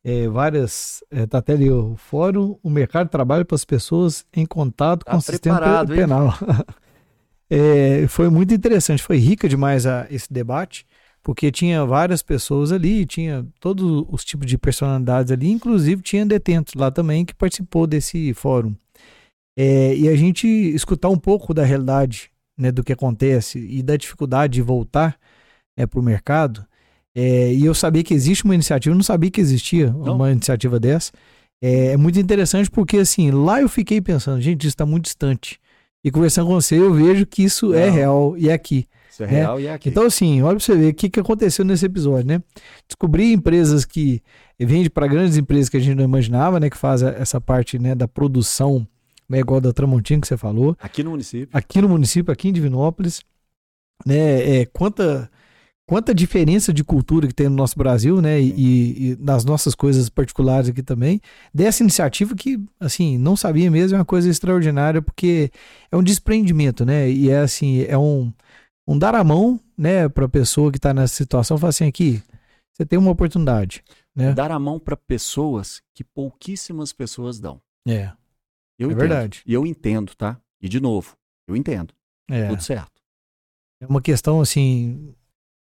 é, 0.06 0.28
várias. 0.28 1.04
É, 1.10 1.26
tá 1.26 1.40
até 1.40 1.54
ali 1.54 1.72
o 1.72 1.96
fórum, 1.96 2.60
o 2.62 2.70
mercado 2.70 3.08
de 3.08 3.12
trabalho 3.12 3.44
para 3.44 3.56
as 3.56 3.66
pessoas 3.66 4.24
em 4.32 4.46
contato 4.46 5.04
tá 5.04 5.12
com 5.12 5.18
o 5.18 5.22
sistema 5.22 5.84
penal. 5.88 6.32
é, 7.50 8.06
foi 8.08 8.30
muito 8.30 8.54
interessante, 8.54 9.02
foi 9.02 9.18
rica 9.18 9.50
demais 9.50 9.88
a, 9.88 10.06
esse 10.12 10.32
debate, 10.32 10.86
porque 11.24 11.52
tinha 11.52 11.84
várias 11.84 12.22
pessoas 12.22 12.72
ali, 12.72 13.04
tinha 13.04 13.48
todos 13.60 14.06
os 14.08 14.24
tipos 14.24 14.46
de 14.46 14.60
personalidades 14.60 15.32
ali, 15.32 15.50
inclusive 15.50 16.04
tinha 16.04 16.24
detentos 16.24 16.76
lá 16.76 16.92
também 16.92 17.26
que 17.26 17.34
participou 17.34 17.88
desse 17.88 18.32
fórum. 18.36 18.76
É, 19.58 19.96
e 19.96 20.08
a 20.08 20.16
gente 20.16 20.48
escutar 20.48 21.10
um 21.10 21.18
pouco 21.18 21.52
da 21.52 21.64
realidade 21.64 22.30
né, 22.56 22.72
do 22.72 22.84
que 22.84 22.94
acontece 22.94 23.58
e 23.58 23.82
da 23.82 23.98
dificuldade 23.98 24.54
de 24.54 24.62
voltar 24.62 25.18
é, 25.76 25.88
para 25.88 26.00
o 26.00 26.04
mercado 26.04 26.64
é, 27.16 27.54
e 27.54 27.64
eu 27.66 27.74
sabia 27.74 28.04
que 28.04 28.14
existe 28.14 28.44
uma 28.44 28.54
iniciativa, 28.54 28.94
não 28.94 29.02
sabia 29.02 29.32
que 29.32 29.40
existia 29.40 29.90
não. 29.90 30.16
uma 30.16 30.30
iniciativa 30.30 30.78
dessa. 30.78 31.14
É, 31.62 31.94
é, 31.94 31.98
muito 31.98 32.20
interessante 32.20 32.70
porque, 32.70 32.98
assim, 32.98 33.32
lá 33.32 33.62
eu 33.62 33.70
fiquei 33.70 34.02
pensando, 34.02 34.42
gente, 34.42 34.62
isso 34.62 34.70
está 34.70 34.86
muito 34.86 35.06
distante. 35.06 35.58
E 36.04 36.12
conversando 36.12 36.48
com 36.48 36.54
você, 36.54 36.78
eu 36.78 36.94
vejo 36.94 37.26
que 37.26 37.44
isso 37.44 37.74
é 37.74 37.80
não. 37.80 37.88
é 37.88 37.90
real 37.90 38.38
e 38.38 38.50
é 38.50 38.54
aqui. 38.54 38.86
Isso 39.10 39.24
é 39.24 39.28
né? 39.28 39.32
real 39.32 39.60
e 39.62 39.68
é 39.68 39.74
aqui. 39.74 39.88
Então, 39.88 40.06
assim, 40.06 40.42
olha 40.42 40.58
para 40.58 40.66
você 40.66 40.76
ver 40.76 40.92
o 40.92 40.94
que, 40.94 41.10
que 41.10 41.20
aconteceu 41.20 41.64
nesse 41.64 41.86
episódio, 41.86 42.28
né? 42.28 42.44
Descobri 42.86 43.32
empresas 43.32 43.86
que 43.86 44.22
vendem 44.60 44.90
para 44.90 45.08
grandes 45.08 45.38
empresas 45.38 45.70
que 45.70 45.78
a 45.78 45.80
gente 45.80 45.96
não 45.96 46.04
imaginava, 46.04 46.60
né? 46.60 46.70
Que 46.70 46.78
faz 46.78 47.02
essa 47.02 47.40
parte 47.40 47.80
né, 47.80 47.96
da 47.96 48.10
produção, 48.10 48.86
né, 49.28 49.40
igual 49.40 49.62
da 49.62 49.72
Tramontina 49.72 50.20
que 50.20 50.28
você 50.28 50.36
falou. 50.36 50.76
Aqui 50.80 51.02
no 51.02 51.12
município. 51.12 51.50
Aqui 51.54 51.82
no 51.82 51.88
município, 51.88 52.32
aqui 52.32 52.50
em 52.50 52.54
Divinópolis. 52.54 53.22
Né, 54.06 54.60
é, 54.60 54.66
quanta 54.66 55.32
quanta 55.88 56.14
diferença 56.14 56.74
de 56.74 56.84
cultura 56.84 57.28
que 57.28 57.34
tem 57.34 57.48
no 57.48 57.56
nosso 57.56 57.78
Brasil, 57.78 58.22
né? 58.22 58.42
E, 58.42 59.12
e, 59.12 59.18
nas 59.20 59.46
nossas 59.46 59.76
coisas 59.76 60.10
particulares 60.10 60.70
aqui 60.70 60.82
também. 60.82 61.22
Dessa 61.54 61.84
iniciativa 61.84 62.36
que, 62.36 62.60
assim, 62.80 63.18
não 63.18 63.36
sabia 63.36 63.70
mesmo, 63.70 63.96
é 63.96 64.00
uma 64.00 64.06
coisa 64.06 64.30
extraordinária, 64.30 65.02
porque 65.02 65.52
é 65.92 65.96
um 65.96 66.04
desprendimento, 66.04 66.86
né? 66.86 67.10
E 67.10 67.30
é 67.30 67.40
assim, 67.40 67.84
é 67.84 67.98
um, 67.98 68.34
um 68.88 68.98
dar 68.98 69.16
a 69.16 69.24
mão, 69.24 69.60
né, 69.78 70.10
para 70.10 70.26
a 70.26 70.30
pessoa 70.30 70.72
que 70.72 70.78
está 70.78 70.94
nessa 70.94 71.16
situação, 71.16 71.58
falar 71.58 71.70
assim, 71.70 71.88
aqui, 71.88 72.22
você 72.74 72.86
tem 72.86 72.98
uma 72.98 73.12
oportunidade. 73.12 73.84
Né? 74.16 74.34
Dar 74.34 74.52
a 74.52 74.60
mão 74.60 74.80
para 74.80 74.96
pessoas 74.96 75.82
que 75.94 76.04
pouquíssimas 76.04 76.94
pessoas 76.94 77.40
dão. 77.40 77.62
É. 77.88 78.12
Eu 78.78 78.90
é 78.90 78.94
entendo. 78.94 78.98
verdade. 78.98 79.42
E 79.46 79.54
eu 79.54 79.66
entendo, 79.66 80.16
tá? 80.16 80.40
E 80.62 80.68
de 80.68 80.80
novo, 80.80 81.16
eu 81.48 81.56
entendo. 81.56 81.94
É. 82.30 82.48
Tudo 82.48 82.64
certo. 82.64 83.02
É 83.82 83.86
uma 83.86 84.02
questão 84.02 84.42
assim, 84.42 85.14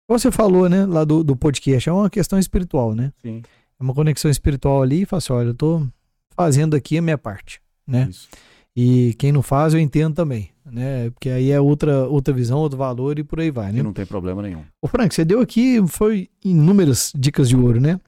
você 0.08 0.32
falou, 0.32 0.68
né, 0.68 0.86
lá 0.86 1.04
do, 1.04 1.24
do 1.24 1.36
podcast, 1.36 1.90
é 1.90 1.92
uma 1.92 2.10
questão 2.10 2.38
espiritual, 2.38 2.94
né? 2.94 3.12
Sim. 3.22 3.42
É 3.80 3.84
uma 3.84 3.94
conexão 3.94 4.30
espiritual 4.30 4.82
ali 4.82 5.02
e 5.02 5.06
fala 5.06 5.18
assim, 5.20 5.34
olha, 5.34 5.48
eu 5.48 5.54
tô 5.54 5.88
fazendo 6.36 6.76
aqui 6.76 6.98
a 6.98 7.02
minha 7.02 7.18
parte, 7.18 7.62
né? 7.88 8.08
Isso. 8.10 8.28
E 8.76 9.14
quem 9.20 9.32
não 9.32 9.44
faz, 9.44 9.74
eu 9.74 9.80
entendo 9.80 10.16
também, 10.16 10.50
né? 10.66 11.10
Porque 11.12 11.30
aí 11.30 11.52
é 11.52 11.62
outra, 11.62 12.08
outra 12.08 12.34
visão, 12.34 12.58
outro 12.58 12.78
valor 12.78 13.20
e 13.20 13.24
por 13.24 13.40
aí 13.40 13.52
vai, 13.52 13.72
né? 13.72 13.80
E 13.80 13.84
não 13.84 13.94
tem 13.94 14.06
problema 14.06 14.42
nenhum. 14.42 14.64
Ô 14.82 14.88
Frank, 14.88 15.14
você 15.14 15.24
deu 15.24 15.40
aqui, 15.40 15.80
foi 15.88 16.30
inúmeras 16.44 17.12
dicas 17.16 17.48
de 17.48 17.56
ouro, 17.56 17.80
né? 17.80 18.00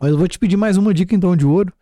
Mas 0.00 0.10
eu 0.10 0.18
vou 0.18 0.28
te 0.28 0.38
pedir 0.38 0.56
mais 0.56 0.76
uma 0.76 0.94
dica 0.94 1.14
então 1.14 1.36
de 1.36 1.44
ouro. 1.44 1.72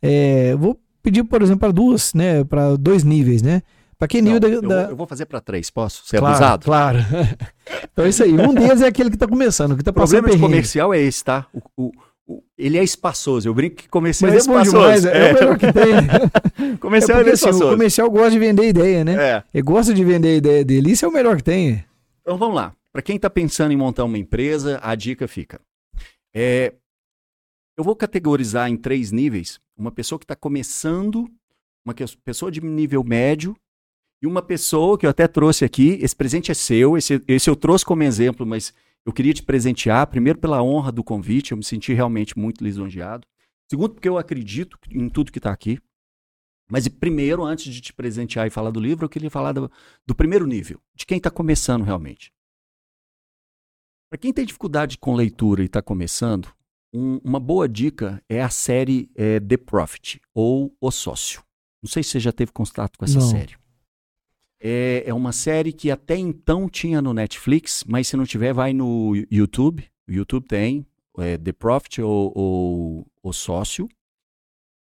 É, 0.00 0.56
vou 0.56 0.80
pedir, 1.02 1.22
por 1.24 1.42
exemplo, 1.42 1.60
para 1.60 1.72
duas, 1.72 2.14
né? 2.14 2.42
Para 2.44 2.76
dois 2.76 3.04
níveis, 3.04 3.42
né? 3.42 3.62
Para 4.00 4.08
que 4.08 4.22
nível 4.22 4.62
Não, 4.62 4.68
da, 4.68 4.84
eu, 4.84 4.90
eu, 4.90 4.96
vou 4.96 5.06
fazer 5.06 5.26
para 5.26 5.42
três, 5.42 5.68
posso? 5.68 6.06
Ser 6.06 6.20
claro, 6.20 6.34
abusado? 6.34 6.64
Claro. 6.64 6.98
então 7.92 8.06
é 8.06 8.08
isso 8.08 8.22
aí. 8.22 8.32
Um 8.32 8.54
deles 8.54 8.80
é 8.80 8.86
aquele 8.86 9.10
que 9.10 9.16
está 9.16 9.28
começando, 9.28 9.76
que 9.76 9.82
tá 9.82 9.90
O 9.90 9.94
problema 9.94 10.30
de 10.30 10.38
comercial 10.38 10.94
é 10.94 11.02
esse, 11.02 11.22
tá? 11.22 11.46
O, 11.52 11.60
o, 11.76 11.92
o, 12.26 12.42
ele 12.56 12.78
é 12.78 12.82
espaçoso. 12.82 13.46
Eu 13.46 13.52
brinco 13.52 13.76
que 13.76 13.90
comercial 13.90 14.32
Mas 14.32 14.36
é, 14.36 14.38
é 14.38 14.40
espaçoso. 14.40 14.78
Demais, 14.78 15.04
é. 15.04 15.28
é 15.28 15.32
o 15.32 15.34
melhor 15.34 15.58
que 15.58 15.66
tem. 15.70 16.76
comercial 16.80 17.18
é, 17.18 17.20
porque, 17.20 17.30
é 17.30 17.34
espaçoso. 17.34 17.62
Assim, 17.62 17.68
o 17.68 17.76
comercial 17.76 18.10
gosta 18.10 18.30
de 18.30 18.38
vender 18.38 18.68
ideia, 18.70 19.04
né? 19.04 19.16
É. 19.18 19.44
Ele 19.52 19.62
gosta 19.62 19.92
de 19.92 20.02
vender 20.02 20.28
a 20.28 20.36
ideia 20.36 20.64
dele. 20.64 20.92
Isso 20.92 21.04
é 21.04 21.08
o 21.08 21.12
melhor 21.12 21.36
que 21.36 21.44
tem. 21.44 21.84
Então 22.22 22.38
vamos 22.38 22.56
lá. 22.56 22.72
Para 22.90 23.02
quem 23.02 23.16
está 23.16 23.28
pensando 23.28 23.70
em 23.70 23.76
montar 23.76 24.04
uma 24.04 24.16
empresa, 24.16 24.80
a 24.82 24.94
dica 24.94 25.28
fica. 25.28 25.60
É, 26.34 26.72
eu 27.76 27.84
vou 27.84 27.94
categorizar 27.94 28.70
em 28.70 28.78
três 28.78 29.12
níveis. 29.12 29.60
Uma 29.76 29.92
pessoa 29.92 30.18
que 30.18 30.24
está 30.24 30.34
começando, 30.34 31.28
uma 31.84 31.94
pessoa 32.24 32.50
de 32.50 32.62
nível 32.62 33.04
médio 33.04 33.54
e 34.22 34.26
uma 34.26 34.42
pessoa 34.42 34.98
que 34.98 35.06
eu 35.06 35.10
até 35.10 35.26
trouxe 35.26 35.64
aqui, 35.64 35.98
esse 36.00 36.14
presente 36.14 36.50
é 36.50 36.54
seu, 36.54 36.96
esse, 36.96 37.22
esse 37.26 37.48
eu 37.48 37.56
trouxe 37.56 37.84
como 37.84 38.02
exemplo, 38.02 38.44
mas 38.44 38.74
eu 39.04 39.12
queria 39.12 39.32
te 39.32 39.42
presentear, 39.42 40.06
primeiro 40.06 40.38
pela 40.38 40.62
honra 40.62 40.92
do 40.92 41.02
convite, 41.02 41.52
eu 41.52 41.56
me 41.56 41.64
senti 41.64 41.94
realmente 41.94 42.38
muito 42.38 42.62
lisonjeado. 42.62 43.26
Segundo, 43.70 43.94
porque 43.94 44.08
eu 44.08 44.18
acredito 44.18 44.78
em 44.90 45.08
tudo 45.08 45.32
que 45.32 45.38
está 45.38 45.50
aqui. 45.50 45.78
Mas 46.70 46.86
primeiro, 46.86 47.44
antes 47.44 47.72
de 47.72 47.80
te 47.80 47.92
presentear 47.92 48.46
e 48.46 48.50
falar 48.50 48.70
do 48.70 48.78
livro, 48.78 49.04
eu 49.04 49.08
queria 49.08 49.30
falar 49.30 49.52
do, 49.52 49.70
do 50.06 50.14
primeiro 50.14 50.46
nível, 50.46 50.80
de 50.94 51.06
quem 51.06 51.16
está 51.16 51.30
começando 51.30 51.82
realmente. 51.82 52.32
Para 54.10 54.18
quem 54.18 54.32
tem 54.32 54.44
dificuldade 54.44 54.98
com 54.98 55.14
leitura 55.14 55.62
e 55.62 55.66
está 55.66 55.80
começando, 55.80 56.52
um, 56.92 57.20
uma 57.24 57.40
boa 57.40 57.68
dica 57.68 58.22
é 58.28 58.42
a 58.42 58.50
série 58.50 59.10
é, 59.14 59.40
The 59.40 59.56
Profit, 59.56 60.20
ou 60.34 60.76
O 60.80 60.90
Sócio. 60.90 61.42
Não 61.82 61.88
sei 61.88 62.02
se 62.02 62.10
você 62.10 62.20
já 62.20 62.32
teve 62.32 62.52
contato 62.52 62.98
com 62.98 63.04
essa 63.04 63.18
Não. 63.18 63.30
série. 63.30 63.59
É, 64.60 65.04
é 65.06 65.14
uma 65.14 65.32
série 65.32 65.72
que 65.72 65.90
até 65.90 66.16
então 66.16 66.68
tinha 66.68 67.00
no 67.00 67.14
Netflix, 67.14 67.82
mas 67.88 68.08
se 68.08 68.16
não 68.16 68.26
tiver, 68.26 68.52
vai 68.52 68.72
no 68.72 69.14
YouTube. 69.30 69.84
O 70.06 70.12
YouTube 70.12 70.46
tem. 70.46 70.86
é, 71.18 71.38
The 71.38 71.52
Profit 71.52 72.02
ou, 72.02 72.32
ou 72.34 73.06
O 73.22 73.32
Sócio. 73.32 73.88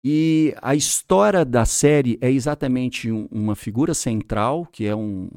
E 0.03 0.55
a 0.61 0.73
história 0.73 1.43
da 1.43 1.65
série 1.65 2.17
é 2.21 2.31
exatamente 2.31 3.11
um, 3.11 3.27
uma 3.29 3.55
figura 3.55 3.93
central, 3.93 4.65
que 4.65 4.85
é 4.85 4.95
um 4.95 5.29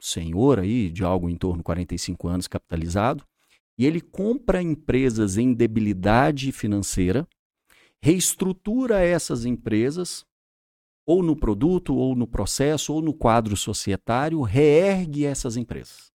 senhor 0.00 0.58
aí 0.58 0.90
de 0.90 1.04
algo 1.04 1.30
em 1.30 1.36
torno 1.36 1.58
de 1.58 1.64
45 1.64 2.26
anos 2.26 2.48
capitalizado, 2.48 3.24
e 3.78 3.86
ele 3.86 4.00
compra 4.00 4.62
empresas 4.62 5.36
em 5.36 5.52
debilidade 5.52 6.50
financeira, 6.50 7.28
reestrutura 8.02 9.00
essas 9.00 9.44
empresas, 9.44 10.24
ou 11.06 11.22
no 11.22 11.36
produto, 11.36 11.94
ou 11.94 12.16
no 12.16 12.26
processo, 12.26 12.92
ou 12.92 13.00
no 13.00 13.14
quadro 13.14 13.56
societário, 13.56 14.42
reergue 14.42 15.24
essas 15.24 15.56
empresas. 15.56 16.10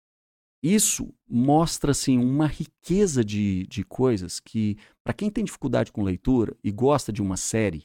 Isso 0.62 1.14
mostra 1.26 1.92
assim, 1.92 2.18
uma 2.18 2.46
riqueza 2.46 3.24
de, 3.24 3.66
de 3.66 3.82
coisas 3.82 4.40
que, 4.40 4.76
para 5.02 5.14
quem 5.14 5.30
tem 5.30 5.44
dificuldade 5.44 5.90
com 5.90 6.02
leitura 6.02 6.54
e 6.62 6.70
gosta 6.70 7.10
de 7.12 7.22
uma 7.22 7.36
série, 7.36 7.84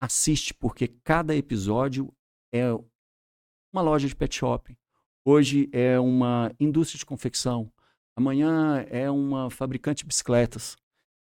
assiste, 0.00 0.54
porque 0.54 0.86
cada 1.02 1.34
episódio 1.34 2.12
é 2.52 2.72
uma 3.72 3.82
loja 3.82 4.06
de 4.06 4.14
pet 4.14 4.36
shop. 4.36 4.76
Hoje 5.26 5.68
é 5.72 5.98
uma 5.98 6.52
indústria 6.60 6.98
de 6.98 7.06
confecção. 7.06 7.72
Amanhã 8.16 8.84
é 8.88 9.10
uma 9.10 9.50
fabricante 9.50 10.04
de 10.04 10.08
bicicletas. 10.08 10.76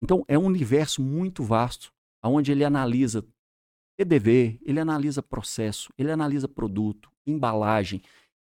Então, 0.01 0.23
é 0.27 0.37
um 0.37 0.45
universo 0.45 1.01
muito 1.01 1.43
vasto, 1.43 1.91
onde 2.23 2.51
ele 2.51 2.63
analisa 2.63 3.25
PDV, 3.97 4.59
ele 4.61 4.79
analisa 4.79 5.23
processo, 5.23 5.91
ele 5.97 6.11
analisa 6.11 6.47
produto, 6.47 7.11
embalagem. 7.25 8.01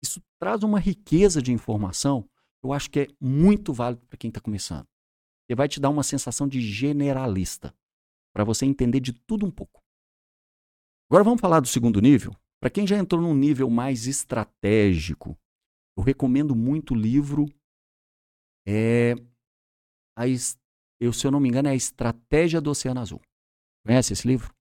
Isso 0.03 0.23
traz 0.39 0.63
uma 0.63 0.79
riqueza 0.79 1.41
de 1.41 1.51
informação 1.51 2.23
que 2.23 2.67
eu 2.67 2.73
acho 2.73 2.91
que 2.91 3.01
é 3.01 3.09
muito 3.19 3.73
válido 3.73 4.07
para 4.07 4.19
quem 4.19 4.29
está 4.29 4.41
começando. 4.41 4.87
Ele 5.49 5.57
vai 5.57 5.67
te 5.67 5.81
dar 5.81 5.89
uma 5.89 6.03
sensação 6.03 6.47
de 6.47 6.61
generalista, 6.61 7.75
para 8.35 8.45
você 8.45 8.67
entender 8.67 9.01
de 9.01 9.13
tudo 9.13 9.47
um 9.47 9.51
pouco. 9.51 9.81
Agora 11.11 11.25
vamos 11.25 11.41
falar 11.41 11.61
do 11.61 11.67
segundo 11.67 12.01
nível. 12.01 12.33
Para 12.61 12.71
quem 12.71 12.87
já 12.87 12.97
entrou 12.99 13.21
num 13.21 13.35
nível 13.35 13.69
mais 13.71 14.07
estratégico, 14.07 15.37
eu 15.97 16.05
recomendo 16.05 16.55
muito 16.55 16.93
o 16.93 16.97
livro. 16.97 17.47
É, 18.69 19.15
a, 20.17 20.25
eu, 21.01 21.13
se 21.13 21.27
eu 21.27 21.31
não 21.31 21.41
me 21.41 21.49
engano, 21.49 21.69
é 21.69 21.73
a 21.73 21.75
Estratégia 21.75 22.61
do 22.61 22.71
Oceano 22.71 23.01
Azul. 23.01 23.21
Conhece 23.85 24.13
esse 24.13 24.29
livro? 24.29 24.55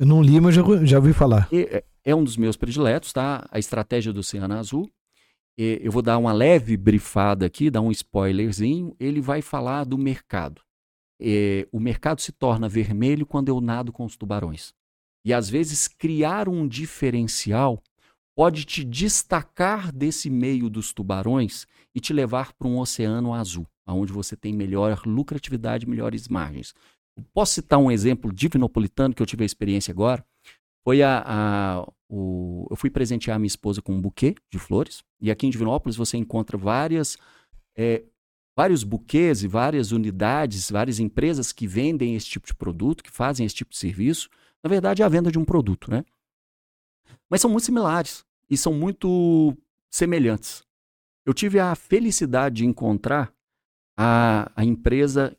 Eu 0.00 0.06
não 0.06 0.22
li, 0.22 0.40
mas 0.40 0.54
já, 0.54 0.62
já 0.86 0.96
ouvi 0.96 1.12
falar. 1.12 1.46
É, 1.52 1.84
é 2.02 2.14
um 2.14 2.24
dos 2.24 2.38
meus 2.38 2.56
prediletos, 2.56 3.12
tá? 3.12 3.46
A 3.50 3.58
Estratégia 3.58 4.14
do 4.14 4.20
Oceano 4.20 4.54
Azul. 4.54 4.90
Eu 5.58 5.92
vou 5.92 6.00
dar 6.00 6.16
uma 6.16 6.32
leve 6.32 6.74
brifada 6.74 7.44
aqui, 7.44 7.68
dar 7.68 7.82
um 7.82 7.90
spoilerzinho. 7.90 8.96
Ele 8.98 9.20
vai 9.20 9.42
falar 9.42 9.84
do 9.84 9.98
mercado. 9.98 10.62
O 11.70 11.78
mercado 11.78 12.22
se 12.22 12.32
torna 12.32 12.66
vermelho 12.66 13.26
quando 13.26 13.50
eu 13.50 13.60
nado 13.60 13.92
com 13.92 14.06
os 14.06 14.16
tubarões. 14.16 14.72
E 15.22 15.34
às 15.34 15.50
vezes 15.50 15.86
criar 15.86 16.48
um 16.48 16.66
diferencial 16.66 17.82
pode 18.34 18.64
te 18.64 18.82
destacar 18.82 19.92
desse 19.92 20.30
meio 20.30 20.70
dos 20.70 20.94
tubarões 20.94 21.66
e 21.94 22.00
te 22.00 22.14
levar 22.14 22.54
para 22.54 22.66
um 22.66 22.78
oceano 22.78 23.34
azul, 23.34 23.66
onde 23.86 24.14
você 24.14 24.34
tem 24.34 24.54
melhor 24.54 25.02
lucratividade, 25.04 25.86
melhores 25.86 26.26
margens. 26.26 26.72
Posso 27.32 27.54
citar 27.54 27.78
um 27.78 27.90
exemplo 27.90 28.32
divinopolitano 28.32 29.14
que 29.14 29.22
eu 29.22 29.26
tive 29.26 29.42
a 29.42 29.46
experiência 29.46 29.92
agora. 29.92 30.24
Foi 30.84 31.02
a, 31.02 31.22
a 31.26 31.92
o, 32.08 32.66
eu 32.70 32.76
fui 32.76 32.90
presentear 32.90 33.38
minha 33.38 33.46
esposa 33.46 33.80
com 33.80 33.92
um 33.92 34.00
buquê 34.00 34.34
de 34.50 34.58
flores. 34.58 35.04
E 35.20 35.30
aqui 35.30 35.46
em 35.46 35.50
Divinópolis 35.50 35.96
você 35.96 36.16
encontra 36.16 36.58
várias, 36.58 37.16
é, 37.76 38.02
vários 38.56 38.82
buquês 38.82 39.44
e 39.44 39.48
várias 39.48 39.92
unidades, 39.92 40.70
várias 40.70 40.98
empresas 40.98 41.52
que 41.52 41.66
vendem 41.66 42.16
esse 42.16 42.26
tipo 42.26 42.46
de 42.46 42.54
produto, 42.54 43.04
que 43.04 43.10
fazem 43.10 43.46
esse 43.46 43.54
tipo 43.54 43.70
de 43.70 43.78
serviço. 43.78 44.28
Na 44.62 44.68
verdade, 44.68 45.02
é 45.02 45.04
a 45.04 45.08
venda 45.08 45.30
de 45.30 45.38
um 45.38 45.44
produto, 45.44 45.90
né? 45.90 46.04
Mas 47.30 47.40
são 47.40 47.50
muito 47.50 47.64
similares 47.64 48.24
e 48.48 48.56
são 48.56 48.74
muito 48.74 49.56
semelhantes. 49.90 50.64
Eu 51.24 51.32
tive 51.32 51.60
a 51.60 51.74
felicidade 51.74 52.56
de 52.56 52.66
encontrar 52.66 53.32
a, 53.96 54.50
a 54.56 54.64
empresa, 54.64 55.36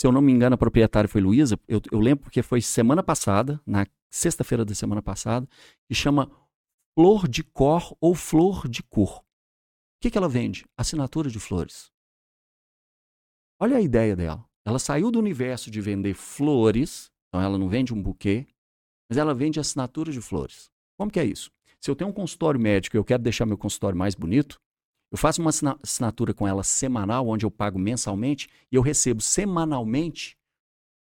se 0.00 0.06
eu 0.06 0.12
não 0.12 0.22
me 0.22 0.32
engano, 0.32 0.54
a 0.54 0.58
proprietária 0.58 1.06
foi 1.06 1.20
Luísa, 1.20 1.60
eu, 1.68 1.78
eu 1.92 2.00
lembro 2.00 2.24
porque 2.24 2.42
foi 2.42 2.62
semana 2.62 3.02
passada, 3.02 3.60
na 3.66 3.86
sexta-feira 4.10 4.64
da 4.64 4.74
semana 4.74 5.02
passada, 5.02 5.46
que 5.86 5.94
chama 5.94 6.30
Flor 6.98 7.28
de 7.28 7.44
Cor 7.44 7.94
ou 8.00 8.14
Flor 8.14 8.66
de 8.66 8.82
Cor. 8.82 9.18
O 9.18 9.22
que, 10.00 10.10
que 10.10 10.16
ela 10.16 10.26
vende? 10.26 10.64
Assinatura 10.74 11.28
de 11.28 11.38
flores. 11.38 11.90
Olha 13.60 13.76
a 13.76 13.80
ideia 13.82 14.16
dela. 14.16 14.42
Ela 14.66 14.78
saiu 14.78 15.10
do 15.10 15.18
universo 15.18 15.70
de 15.70 15.82
vender 15.82 16.14
flores, 16.14 17.10
então 17.28 17.42
ela 17.42 17.58
não 17.58 17.68
vende 17.68 17.92
um 17.92 18.02
buquê, 18.02 18.46
mas 19.10 19.18
ela 19.18 19.34
vende 19.34 19.60
assinatura 19.60 20.10
de 20.10 20.22
flores. 20.22 20.70
Como 20.98 21.10
que 21.10 21.20
é 21.20 21.26
isso? 21.26 21.52
Se 21.78 21.90
eu 21.90 21.94
tenho 21.94 22.08
um 22.08 22.14
consultório 22.14 22.58
médico 22.58 22.96
e 22.96 22.98
eu 22.98 23.04
quero 23.04 23.22
deixar 23.22 23.44
meu 23.44 23.58
consultório 23.58 23.98
mais 23.98 24.14
bonito, 24.14 24.58
eu 25.10 25.18
faço 25.18 25.40
uma 25.40 25.50
assinatura 25.82 26.32
com 26.32 26.46
ela 26.46 26.62
semanal, 26.62 27.28
onde 27.28 27.44
eu 27.44 27.50
pago 27.50 27.78
mensalmente, 27.78 28.48
e 28.70 28.76
eu 28.76 28.82
recebo 28.82 29.20
semanalmente 29.20 30.36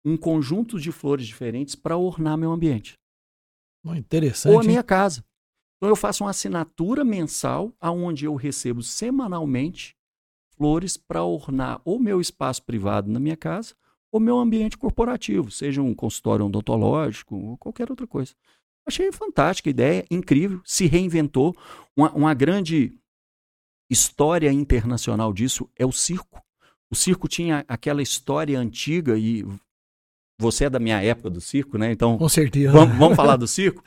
um 0.03 0.17
conjunto 0.17 0.79
de 0.79 0.91
flores 0.91 1.27
diferentes 1.27 1.75
para 1.75 1.95
ornar 1.95 2.37
meu 2.37 2.51
ambiente. 2.51 2.97
interessante. 3.97 4.51
Ou 4.51 4.59
a 4.59 4.63
minha 4.63 4.79
hein? 4.79 4.85
casa. 4.85 5.23
Então 5.77 5.89
eu 5.89 5.95
faço 5.95 6.23
uma 6.23 6.29
assinatura 6.29 7.03
mensal, 7.03 7.71
aonde 7.79 8.25
eu 8.25 8.35
recebo 8.35 8.81
semanalmente 8.81 9.95
flores 10.57 10.97
para 10.97 11.23
ornar 11.23 11.81
ou 11.83 11.99
meu 11.99 12.21
espaço 12.21 12.63
privado 12.63 13.11
na 13.11 13.19
minha 13.19 13.37
casa, 13.37 13.75
o 14.11 14.19
meu 14.19 14.37
ambiente 14.37 14.77
corporativo, 14.77 15.51
seja 15.51 15.81
um 15.81 15.93
consultório 15.93 16.45
odontológico 16.45 17.35
ou 17.35 17.57
qualquer 17.57 17.89
outra 17.89 18.07
coisa. 18.07 18.33
Achei 18.85 19.11
fantástica 19.11 19.69
a 19.69 19.71
ideia, 19.71 20.05
incrível, 20.11 20.61
se 20.63 20.85
reinventou. 20.85 21.55
Uma, 21.95 22.11
uma 22.11 22.33
grande 22.33 22.97
história 23.89 24.51
internacional 24.51 25.33
disso 25.33 25.69
é 25.75 25.85
o 25.85 25.91
circo. 25.91 26.41
O 26.91 26.95
circo 26.95 27.27
tinha 27.27 27.65
aquela 27.67 28.01
história 28.01 28.59
antiga 28.59 29.17
e 29.17 29.43
você 30.39 30.65
é 30.65 30.69
da 30.69 30.79
minha 30.79 31.01
época 31.01 31.29
do 31.29 31.41
circo, 31.41 31.77
né? 31.77 31.91
Então, 31.91 32.17
com 32.17 32.29
certeza. 32.29 32.71
Vamos, 32.71 32.95
vamos 32.99 33.15
falar 33.15 33.35
do 33.35 33.47
circo. 33.47 33.83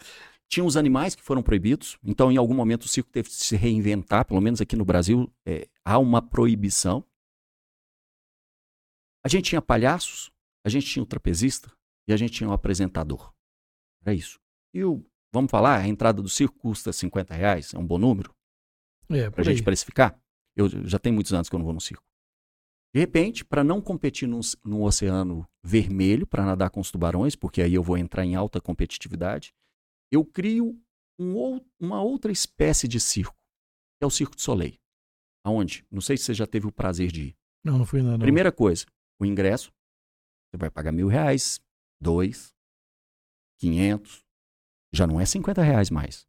Tinha 0.48 0.64
os 0.64 0.77
animais 0.77 1.14
que 1.14 1.23
foram 1.23 1.43
proibidos, 1.43 1.98
então 2.05 2.31
em 2.31 2.36
algum 2.36 2.55
momento 2.55 2.82
o 2.82 2.89
circo 2.89 3.10
teve 3.10 3.28
que 3.28 3.35
se 3.35 3.56
reinventar, 3.56 4.24
pelo 4.24 4.40
menos 4.40 4.60
aqui 4.60 4.77
no 4.77 4.85
Brasil 4.85 5.28
é, 5.44 5.68
há 5.85 5.98
uma 5.98 6.23
proibição. 6.23 7.05
A 9.24 9.28
gente 9.28 9.47
tinha 9.47 9.60
palhaços, 9.60 10.31
a 10.64 10.68
gente 10.68 10.86
tinha 10.86 11.02
o 11.02 11.06
trapezista 11.06 11.73
e 12.09 12.12
a 12.12 12.16
gente 12.16 12.32
tinha 12.32 12.48
o 12.48 12.52
apresentador. 12.52 13.32
Era 14.05 14.14
isso. 14.14 14.39
E 14.73 14.85
o, 14.85 15.05
vamos 15.32 15.51
falar, 15.51 15.81
a 15.81 15.89
entrada 15.89 16.23
do 16.23 16.28
circo 16.28 16.56
custa 16.59 16.93
50 16.93 17.35
reais, 17.35 17.74
é 17.74 17.78
um 17.78 17.86
bom 17.86 17.98
número? 17.98 18.36
É, 19.11 19.31
para 19.31 19.43
a 19.43 19.45
gente 19.45 19.62
precificar? 19.62 20.20
Eu 20.57 20.69
já 20.87 20.99
tenho 20.99 21.15
muitos 21.15 21.33
anos 21.33 21.49
que 21.49 21.55
eu 21.55 21.59
não 21.59 21.65
vou 21.65 21.74
no 21.74 21.81
circo. 21.81 22.05
De 22.95 23.01
repente, 23.01 23.45
para 23.45 23.62
não 23.62 23.81
competir 23.81 24.27
num, 24.27 24.41
num 24.65 24.83
oceano 24.83 25.47
vermelho, 25.62 26.27
para 26.27 26.47
nadar 26.47 26.70
com 26.70 26.81
os 26.81 26.91
tubarões, 26.91 27.37
porque 27.37 27.61
aí 27.61 27.74
eu 27.74 27.83
vou 27.83 27.99
entrar 27.99 28.24
em 28.24 28.35
alta 28.35 28.61
competitividade, 28.61 29.53
eu 30.11 30.24
crio 30.24 30.81
um, 31.19 31.61
uma 31.78 32.03
outra 32.03 32.33
espécie 32.33 32.89
de 32.89 32.99
circo, 32.99 33.37
que 33.99 34.05
é 34.05 34.07
o 34.07 34.11
Circo 34.11 34.35
de 34.35 34.43
Soleil. 34.43 34.78
Aonde? 35.45 35.87
Não 35.91 36.01
sei 36.01 36.16
se 36.16 36.24
você 36.24 36.35
já 36.35 36.47
teve 36.47 36.66
o 36.66 36.73
prazer 36.73 37.12
de 37.12 37.28
ir. 37.28 37.37
Não, 37.65 37.78
não 37.78 37.85
fui 37.85 38.03
nada. 38.03 38.19
Primeira 38.19 38.51
coisa, 38.51 38.87
o 39.20 39.27
ingresso, 39.27 39.73
você 40.49 40.57
vai 40.57 40.70
pagar 40.70 40.93
mil 40.93 41.09
reais, 41.09 41.61
dois, 42.01 42.55
quinhentos, 43.59 44.24
já 44.93 45.07
não 45.07 45.20
é 45.20 45.27
cinquenta 45.27 45.62
reais 45.62 45.91
mais. 45.91 46.27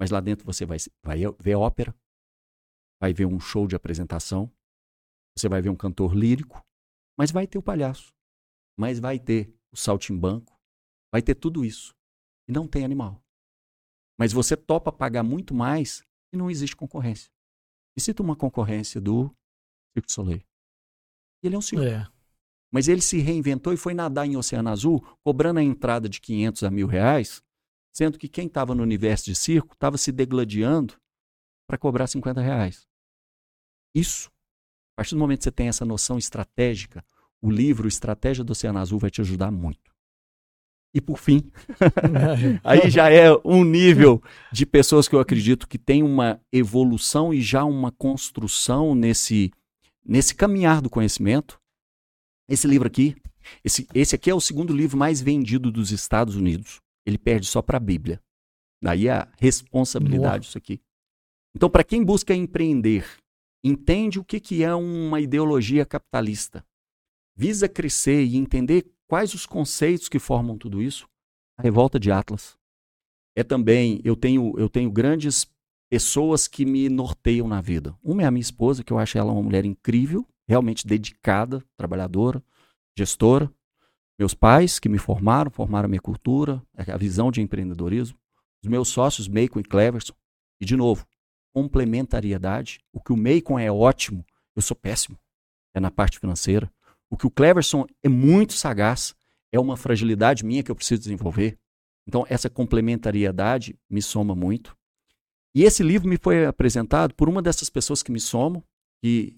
Mas 0.00 0.10
lá 0.10 0.20
dentro 0.20 0.44
você 0.44 0.66
vai, 0.66 0.78
vai 1.04 1.18
ver 1.38 1.54
ópera, 1.54 1.94
vai 3.00 3.12
ver 3.12 3.26
um 3.26 3.38
show 3.38 3.66
de 3.66 3.76
apresentação, 3.76 4.52
você 5.36 5.48
vai 5.48 5.62
ver 5.62 5.70
um 5.70 5.76
cantor 5.76 6.14
lírico, 6.14 6.64
mas 7.16 7.30
vai 7.30 7.46
ter 7.46 7.58
o 7.58 7.62
palhaço, 7.62 8.12
mas 8.76 8.98
vai 8.98 9.18
ter 9.18 9.54
o 9.72 9.76
saltimbanco, 9.76 10.58
vai 11.12 11.22
ter 11.22 11.34
tudo 11.34 11.64
isso. 11.64 11.94
E 12.48 12.52
não 12.52 12.66
tem 12.66 12.84
animal. 12.84 13.22
Mas 14.18 14.32
você 14.32 14.56
topa 14.56 14.90
pagar 14.90 15.22
muito 15.22 15.54
mais 15.54 16.02
e 16.32 16.36
não 16.36 16.50
existe 16.50 16.74
concorrência. 16.74 17.30
E 17.96 18.00
cita 18.00 18.22
uma 18.22 18.34
concorrência 18.34 19.00
do 19.00 19.30
Circo 19.92 20.06
de 20.06 20.12
Soleil. 20.12 20.44
Ele 21.42 21.54
é 21.54 21.58
um 21.58 21.62
circo. 21.62 21.84
É. 21.84 22.10
Mas 22.72 22.88
ele 22.88 23.00
se 23.00 23.18
reinventou 23.18 23.72
e 23.72 23.76
foi 23.76 23.94
nadar 23.94 24.26
em 24.26 24.36
Oceano 24.36 24.68
Azul, 24.68 25.00
cobrando 25.24 25.60
a 25.60 25.62
entrada 25.62 26.08
de 26.08 26.20
500 26.20 26.64
a 26.64 26.70
mil 26.70 26.86
reais, 26.86 27.42
sendo 27.94 28.18
que 28.18 28.28
quem 28.28 28.46
estava 28.46 28.74
no 28.74 28.82
universo 28.82 29.26
de 29.26 29.34
circo 29.34 29.74
estava 29.74 29.96
se 29.96 30.12
degladiando 30.12 30.96
para 31.66 31.78
cobrar 31.78 32.06
50 32.06 32.40
reais. 32.40 32.87
Isso, 33.94 34.28
a 34.94 34.96
partir 34.96 35.14
do 35.14 35.18
momento 35.18 35.38
que 35.38 35.44
você 35.44 35.52
tem 35.52 35.68
essa 35.68 35.84
noção 35.84 36.18
estratégica, 36.18 37.04
o 37.40 37.50
livro 37.50 37.88
Estratégia 37.88 38.44
do 38.44 38.50
Oceano 38.50 38.78
Azul 38.78 38.98
vai 38.98 39.10
te 39.10 39.20
ajudar 39.20 39.50
muito. 39.50 39.88
E 40.94 41.00
por 41.00 41.18
fim, 41.18 41.50
aí 42.64 42.90
já 42.90 43.10
é 43.10 43.30
um 43.44 43.62
nível 43.62 44.22
de 44.50 44.64
pessoas 44.64 45.06
que 45.06 45.14
eu 45.14 45.20
acredito 45.20 45.68
que 45.68 45.78
tem 45.78 46.02
uma 46.02 46.40
evolução 46.50 47.32
e 47.32 47.42
já 47.42 47.62
uma 47.64 47.92
construção 47.92 48.94
nesse, 48.94 49.52
nesse 50.04 50.34
caminhar 50.34 50.80
do 50.80 50.90
conhecimento, 50.90 51.60
Esse 52.48 52.66
livro 52.66 52.88
aqui, 52.88 53.14
esse, 53.62 53.86
esse 53.94 54.14
aqui 54.14 54.30
é 54.30 54.34
o 54.34 54.40
segundo 54.40 54.74
livro 54.74 54.96
mais 54.96 55.20
vendido 55.20 55.70
dos 55.70 55.90
Estados 55.92 56.34
Unidos. 56.34 56.80
Ele 57.06 57.18
perde 57.18 57.46
só 57.46 57.60
para 57.60 57.76
a 57.76 57.80
Bíblia. 57.80 58.20
Daí 58.82 59.08
a 59.08 59.28
responsabilidade 59.38 60.44
disso 60.44 60.58
aqui. 60.58 60.80
Então, 61.54 61.68
para 61.68 61.84
quem 61.84 62.04
busca 62.04 62.34
empreender, 62.34 63.04
entende 63.62 64.18
o 64.18 64.24
que, 64.24 64.40
que 64.40 64.62
é 64.62 64.74
uma 64.74 65.20
ideologia 65.20 65.84
capitalista, 65.84 66.64
visa 67.36 67.68
crescer 67.68 68.24
e 68.24 68.36
entender 68.36 68.86
quais 69.06 69.34
os 69.34 69.46
conceitos 69.46 70.08
que 70.08 70.18
formam 70.18 70.56
tudo 70.56 70.82
isso, 70.82 71.08
a 71.56 71.62
revolta 71.62 71.98
de 71.98 72.10
Atlas. 72.10 72.56
É 73.36 73.42
também, 73.42 74.00
eu 74.04 74.16
tenho, 74.16 74.52
eu 74.58 74.68
tenho 74.68 74.90
grandes 74.90 75.48
pessoas 75.90 76.46
que 76.46 76.66
me 76.66 76.88
norteiam 76.88 77.48
na 77.48 77.60
vida. 77.60 77.96
Uma 78.02 78.22
é 78.22 78.26
a 78.26 78.30
minha 78.30 78.42
esposa, 78.42 78.84
que 78.84 78.92
eu 78.92 78.98
acho 78.98 79.16
ela 79.16 79.32
uma 79.32 79.42
mulher 79.42 79.64
incrível, 79.64 80.26
realmente 80.46 80.86
dedicada, 80.86 81.64
trabalhadora, 81.76 82.42
gestora. 82.96 83.50
Meus 84.18 84.34
pais, 84.34 84.78
que 84.80 84.88
me 84.88 84.98
formaram, 84.98 85.50
formaram 85.50 85.86
a 85.86 85.88
minha 85.88 86.00
cultura, 86.00 86.60
a 86.76 86.96
visão 86.96 87.30
de 87.30 87.40
empreendedorismo. 87.40 88.18
Os 88.62 88.68
meus 88.68 88.88
sócios, 88.88 89.28
Macon 89.28 89.60
e 89.60 89.62
Cleverson. 89.62 90.12
E, 90.60 90.64
de 90.64 90.76
novo, 90.76 91.06
complementariedade. 91.58 92.78
O 92.92 93.00
que 93.00 93.12
o 93.12 93.16
Macon 93.16 93.58
é 93.58 93.70
ótimo, 93.70 94.24
eu 94.54 94.62
sou 94.62 94.76
péssimo. 94.76 95.18
É 95.74 95.80
na 95.80 95.90
parte 95.90 96.18
financeira. 96.18 96.70
O 97.10 97.16
que 97.16 97.26
o 97.26 97.30
Cleverson 97.30 97.84
é 98.02 98.08
muito 98.08 98.52
sagaz, 98.52 99.14
é 99.50 99.58
uma 99.58 99.76
fragilidade 99.76 100.44
minha 100.44 100.62
que 100.62 100.70
eu 100.70 100.76
preciso 100.76 101.00
desenvolver. 101.00 101.58
Então, 102.06 102.24
essa 102.28 102.48
complementariedade 102.48 103.76
me 103.90 104.00
soma 104.00 104.34
muito. 104.34 104.76
E 105.54 105.64
esse 105.64 105.82
livro 105.82 106.08
me 106.08 106.16
foi 106.16 106.46
apresentado 106.46 107.14
por 107.14 107.28
uma 107.28 107.42
dessas 107.42 107.68
pessoas 107.68 108.02
que 108.02 108.12
me 108.12 108.20
somam, 108.20 108.62
que 109.02 109.36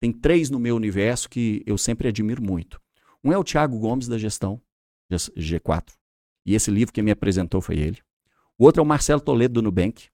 tem 0.00 0.12
três 0.12 0.50
no 0.50 0.58
meu 0.58 0.76
universo 0.76 1.28
que 1.28 1.62
eu 1.66 1.78
sempre 1.78 2.08
admiro 2.08 2.42
muito. 2.42 2.80
Um 3.24 3.32
é 3.32 3.38
o 3.38 3.44
Tiago 3.44 3.78
Gomes, 3.78 4.08
da 4.08 4.18
gestão 4.18 4.60
G4. 5.10 5.92
E 6.44 6.54
esse 6.54 6.70
livro 6.70 6.92
que 6.92 7.02
me 7.02 7.10
apresentou 7.10 7.60
foi 7.60 7.78
ele. 7.78 7.98
O 8.58 8.64
outro 8.64 8.80
é 8.80 8.84
o 8.84 8.86
Marcelo 8.86 9.20
Toledo, 9.20 9.54
do 9.54 9.62
Nubank. 9.62 10.08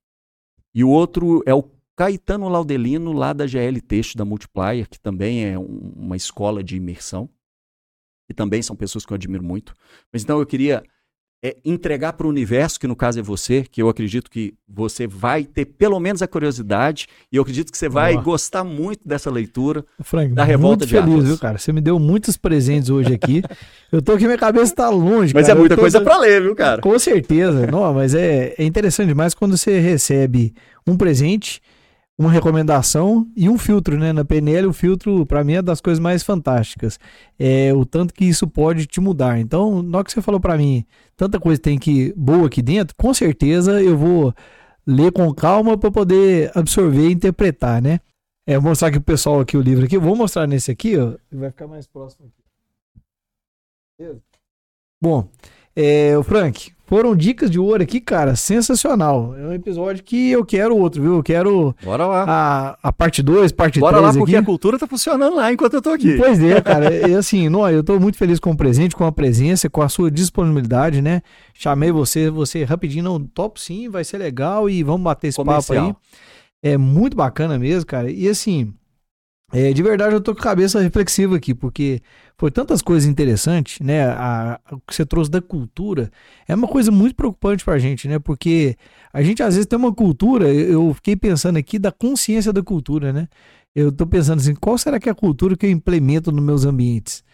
E 0.77 0.85
o 0.85 0.91
outro 0.91 1.43
é 1.47 1.55
o 1.55 1.63
Caetano 1.97 2.51
Laudelino, 2.51 3.11
lá 3.15 3.33
da 3.33 3.47
GL 3.47 3.81
Texto, 3.81 4.15
da 4.15 4.27
Multiplier, 4.27 4.87
que 4.87 5.01
também 5.01 5.47
é 5.47 5.59
um, 5.59 5.95
uma 5.97 6.17
escola 6.17 6.63
de 6.63 6.77
imersão. 6.77 7.31
E 8.29 8.35
também 8.35 8.61
são 8.61 8.77
pessoas 8.77 9.07
que 9.07 9.11
eu 9.11 9.15
admiro 9.15 9.43
muito. 9.43 9.73
Mas 10.13 10.23
então 10.23 10.39
eu 10.39 10.45
queria 10.45 10.85
é 11.47 11.57
entregar 11.65 12.15
para 12.15 12.27
o 12.27 12.31
universo, 12.31 12.81
que 12.81 12.89
no 12.89 12.97
caso 12.97 13.21
é 13.21 13.23
você, 13.23 13.65
que 13.71 13.81
eu 13.81 13.89
acredito 13.89 14.29
que 14.29 14.53
você 14.69 15.07
vai 15.07 15.45
ter 15.45 15.65
pelo 15.65 16.01
menos 16.01 16.21
a 16.21 16.27
curiosidade, 16.27 17.07
e 17.31 17.37
eu 17.37 17.43
acredito 17.43 17.71
que 17.71 17.79
você 17.79 17.89
vai 17.89 18.17
gostar 18.21 18.65
muito 18.65 19.07
dessa 19.07 19.31
leitura 19.31 19.85
Frank, 20.03 20.35
da 20.35 20.43
Revolta 20.43 20.85
muito 20.85 20.87
de 20.87 20.95
feliz, 20.95 21.09
Atlas. 21.09 21.29
viu, 21.29 21.39
cara? 21.39 21.59
Você 21.59 21.73
me 21.73 21.81
deu 21.81 22.01
muitos 22.01 22.37
presentes 22.37 22.91
hoje 22.91 23.15
aqui. 23.15 23.43
eu 23.93 24.03
tô 24.03 24.13
aqui, 24.13 24.25
minha 24.25 24.37
cabeça 24.37 24.73
está 24.73 24.89
longe, 24.89 25.33
Mas 25.33 25.47
cara. 25.47 25.57
é 25.57 25.61
muita 25.61 25.77
coisa 25.77 26.01
para 26.01 26.19
ler, 26.19 26.43
viu, 26.43 26.57
cara? 26.57 26.81
Com 26.81 26.99
certeza. 26.99 27.69
Não, 27.69 27.95
mas 27.95 28.13
é, 28.13 28.55
é 28.59 28.65
interessante 28.65 29.09
demais 29.09 29.33
quando 29.33 29.57
você 29.57 29.79
recebe 29.79 30.53
um 30.85 30.97
presente 30.97 31.61
uma 32.19 32.31
recomendação 32.31 33.31
e 33.37 33.49
um 33.49 33.59
filtro, 33.59 33.99
né? 33.99 34.13
Na 34.13 34.25
PNL, 34.25 34.67
o 34.69 34.73
filtro, 34.73 35.27
para 35.27 35.45
mim, 35.45 35.55
é 35.55 35.63
das 35.63 35.81
coisas 35.81 36.01
mais 36.01 36.23
fantásticas. 36.23 36.99
É 37.39 37.73
o 37.75 37.85
tanto 37.85 38.15
que 38.15 38.25
isso 38.25 38.49
pode 38.49 38.87
te 38.87 39.01
mudar. 39.01 39.39
Então, 39.39 39.83
na 39.83 39.99
hora 39.99 40.05
que 40.05 40.13
você 40.13 40.23
falou 40.23 40.41
para 40.41 40.57
mim, 40.57 40.85
tanta 41.17 41.39
coisa 41.39 41.61
tem 41.61 41.79
que 41.79 42.15
boa 42.17 42.47
aqui 42.47 42.63
dentro, 42.63 42.95
com 42.97 43.13
certeza 43.13 43.83
eu 43.83 43.97
vou 43.97 44.35
ler 44.87 45.13
com 45.13 45.33
calma 45.35 45.77
para 45.77 45.91
poder 45.91 46.51
absorver 46.55 47.09
e 47.09 47.13
interpretar, 47.13 47.83
né? 47.83 48.01
É, 48.47 48.59
vou 48.59 48.71
mostrar 48.71 48.89
aqui 48.89 49.01
pro 49.01 49.13
pessoal 49.13 49.41
aqui 49.41 49.57
o 49.57 49.61
livro 49.61 49.85
aqui. 49.85 49.97
Eu 49.97 50.01
vou 50.01 50.15
mostrar 50.15 50.47
nesse 50.47 50.71
aqui, 50.71 50.97
ó. 50.97 51.17
Vai 51.33 51.51
ficar 51.51 51.67
mais 51.67 51.87
próximo 51.87 52.27
aqui. 52.27 54.21
Bom, 55.03 55.29
é, 55.75 56.17
o 56.17 56.23
Frank, 56.23 56.73
foram 56.87 57.17
dicas 57.17 57.51
de 57.51 57.59
ouro 57.59 57.83
aqui, 57.83 58.01
cara, 58.01 58.37
sensacional. 58.37 59.35
É 59.37 59.47
um 59.49 59.53
episódio 59.53 60.05
que 60.05 60.31
eu 60.31 60.45
quero 60.45 60.77
outro, 60.77 61.03
viu? 61.03 61.17
Eu 61.17 61.23
quero. 61.23 61.75
Bora 61.83 62.07
lá. 62.07 62.25
A, 62.27 62.89
a 62.89 62.93
parte 62.93 63.23
2, 63.23 63.51
parte 63.53 63.81
3. 63.81 63.81
Bora 63.81 64.01
lá, 64.01 64.13
porque 64.13 64.37
a 64.37 64.43
cultura 64.43 64.79
tá 64.79 64.87
funcionando 64.87 65.35
lá 65.35 65.53
enquanto 65.53 65.75
eu 65.75 65.83
tô 65.83 65.91
aqui. 65.91 66.17
Pois 66.17 66.41
é, 66.43 66.61
cara. 66.63 67.09
e 67.09 67.15
assim, 67.15 67.49
não, 67.49 67.69
eu 67.69 67.83
tô 67.83 67.99
muito 67.99 68.17
feliz 68.17 68.39
com 68.39 68.53
o 68.53 68.57
presente, 68.57 68.95
com 68.95 69.05
a 69.05 69.11
presença, 69.11 69.69
com 69.69 69.83
a 69.83 69.89
sua 69.89 70.11
disponibilidade, 70.11 71.03
né? 71.03 71.23
Chamei 71.53 71.91
você, 71.91 72.31
você 72.31 72.63
rapidinho, 72.63 73.03
não, 73.03 73.21
top 73.21 73.61
sim, 73.61 73.89
vai 73.89 74.05
ser 74.05 74.19
legal 74.19 74.71
e 74.71 74.83
vamos 74.85 75.03
bater 75.03 75.29
esse 75.29 75.37
Comercial. 75.37 75.87
papo 75.89 75.99
aí. 76.63 76.73
É 76.73 76.77
muito 76.79 77.17
bacana 77.17 77.59
mesmo, 77.59 77.85
cara. 77.87 78.11
E 78.11 78.29
assim, 78.29 78.73
é, 79.59 79.73
de 79.73 79.83
verdade 79.83 80.15
eu 80.15 80.21
tô 80.21 80.35
com 80.35 80.41
a 80.41 80.45
cabeça 80.45 80.81
reflexiva 80.83 81.37
aqui, 81.37 81.55
porque 81.55 82.03
foi 82.37 82.51
tantas 82.51 82.83
coisas 82.83 83.09
interessantes, 83.09 83.81
né? 83.81 84.05
A, 84.05 84.61
a, 84.67 84.75
o 84.75 84.81
que 84.87 84.95
você 84.95 85.07
trouxe 85.07 85.31
da 85.31 85.41
cultura 85.41 86.11
é 86.47 86.55
uma 86.55 86.69
coisa 86.69 86.91
muito 86.91 87.15
preocupante 87.17 87.65
pra 87.65 87.79
gente, 87.79 88.07
né? 88.07 88.19
Porque 88.19 88.77
a 89.11 89.23
gente 89.23 89.43
às 89.43 89.55
vezes 89.55 89.67
tem 89.67 89.79
uma 89.79 89.95
cultura, 89.95 90.53
eu 90.53 90.93
fiquei 90.93 91.17
pensando 91.17 91.57
aqui 91.57 91.79
da 91.79 91.91
consciência 91.91 92.53
da 92.53 92.63
cultura, 92.63 93.15
né? 93.15 93.29
Eu 93.75 93.91
tô 93.91 94.07
pensando 94.07 94.41
assim, 94.41 94.55
qual 94.55 94.77
será 94.77 95.01
que 95.01 95.09
é 95.09 95.13
a 95.13 95.15
cultura 95.15 95.57
que 95.57 95.65
eu 95.65 95.71
implemento 95.71 96.31
nos 96.31 96.45
meus 96.45 96.67
ambientes? 96.67 97.25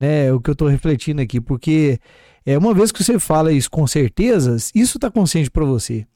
Né? 0.00 0.32
O 0.32 0.40
que 0.40 0.50
eu 0.50 0.54
tô 0.54 0.68
refletindo 0.68 1.20
aqui, 1.20 1.40
porque 1.40 1.98
é 2.46 2.56
uma 2.56 2.72
vez 2.72 2.92
que 2.92 3.02
você 3.02 3.18
fala 3.18 3.52
isso 3.52 3.70
com 3.70 3.88
certeza, 3.88 4.56
isso 4.72 5.00
tá 5.00 5.10
consciente 5.10 5.50
para 5.50 5.64
você. 5.64 6.06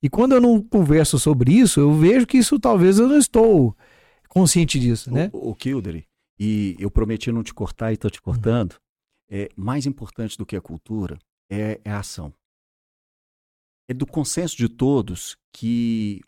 E 0.00 0.08
quando 0.08 0.32
eu 0.32 0.40
não 0.40 0.62
converso 0.62 1.18
sobre 1.18 1.52
isso, 1.52 1.80
eu 1.80 1.92
vejo 1.92 2.24
que 2.24 2.38
isso 2.38 2.58
talvez 2.60 3.00
eu 3.00 3.08
não 3.08 3.18
estou 3.18 3.74
consciente 4.28 4.78
disso, 4.78 5.12
né? 5.12 5.30
O, 5.32 5.50
o 5.50 5.54
Kildare, 5.54 6.06
e 6.38 6.76
eu 6.78 6.90
prometi 6.90 7.32
não 7.32 7.42
te 7.42 7.52
cortar 7.52 7.90
e 7.90 7.94
estou 7.94 8.10
te 8.10 8.20
cortando, 8.20 8.72
uhum. 8.72 8.78
é, 9.30 9.48
mais 9.56 9.86
importante 9.86 10.36
do 10.36 10.46
que 10.46 10.56
a 10.56 10.60
cultura 10.60 11.18
é, 11.50 11.80
é 11.84 11.90
a 11.90 12.00
ação. 12.00 12.32
É 13.88 13.94
do 13.94 14.06
consenso 14.06 14.56
de 14.56 14.68
todos 14.68 15.36
que 15.52 16.20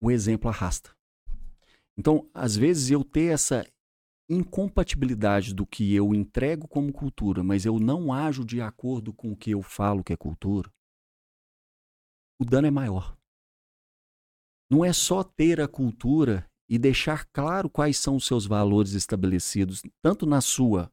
o 0.00 0.10
exemplo 0.10 0.48
arrasta. 0.48 0.96
Então, 1.96 2.28
às 2.32 2.56
vezes, 2.56 2.90
eu 2.90 3.04
ter 3.04 3.32
essa 3.32 3.66
incompatibilidade 4.30 5.54
do 5.54 5.66
que 5.66 5.94
eu 5.94 6.14
entrego 6.14 6.68
como 6.68 6.92
cultura, 6.92 7.42
mas 7.42 7.64
eu 7.64 7.78
não 7.78 8.12
ajo 8.12 8.44
de 8.44 8.60
acordo 8.60 9.12
com 9.12 9.32
o 9.32 9.36
que 9.36 9.50
eu 9.50 9.62
falo 9.62 10.04
que 10.04 10.12
é 10.12 10.16
cultura, 10.16 10.70
o 12.40 12.44
dano 12.44 12.68
é 12.68 12.70
maior 12.70 13.17
não 14.70 14.84
é 14.84 14.92
só 14.92 15.22
ter 15.22 15.60
a 15.60 15.68
cultura 15.68 16.48
e 16.68 16.78
deixar 16.78 17.26
claro 17.32 17.70
quais 17.70 17.96
são 17.98 18.16
os 18.16 18.26
seus 18.26 18.46
valores 18.46 18.92
estabelecidos, 18.92 19.82
tanto 20.02 20.26
na 20.26 20.40
sua 20.40 20.92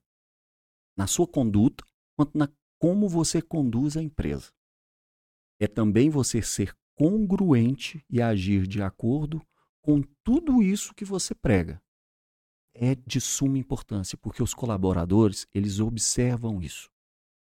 na 0.98 1.08
sua 1.08 1.28
conduta, 1.28 1.84
quanto 2.16 2.38
na 2.38 2.50
como 2.80 3.10
você 3.10 3.42
conduz 3.42 3.98
a 3.98 4.02
empresa. 4.02 4.52
É 5.60 5.68
também 5.68 6.10
você 6.10 6.42
ser 6.42 6.74
congruente 6.96 8.06
e 8.10 8.22
agir 8.22 8.66
de 8.66 8.82
acordo 8.82 9.42
com 9.82 10.02
tudo 10.24 10.62
isso 10.62 10.94
que 10.94 11.04
você 11.04 11.36
prega. 11.36 11.82
É 12.74 12.96
de 12.96 13.20
suma 13.22 13.58
importância, 13.58 14.18
porque 14.18 14.44
os 14.44 14.54
colaboradores, 14.54 15.48
eles 15.54 15.80
observam 15.80 16.62
isso. 16.62 16.90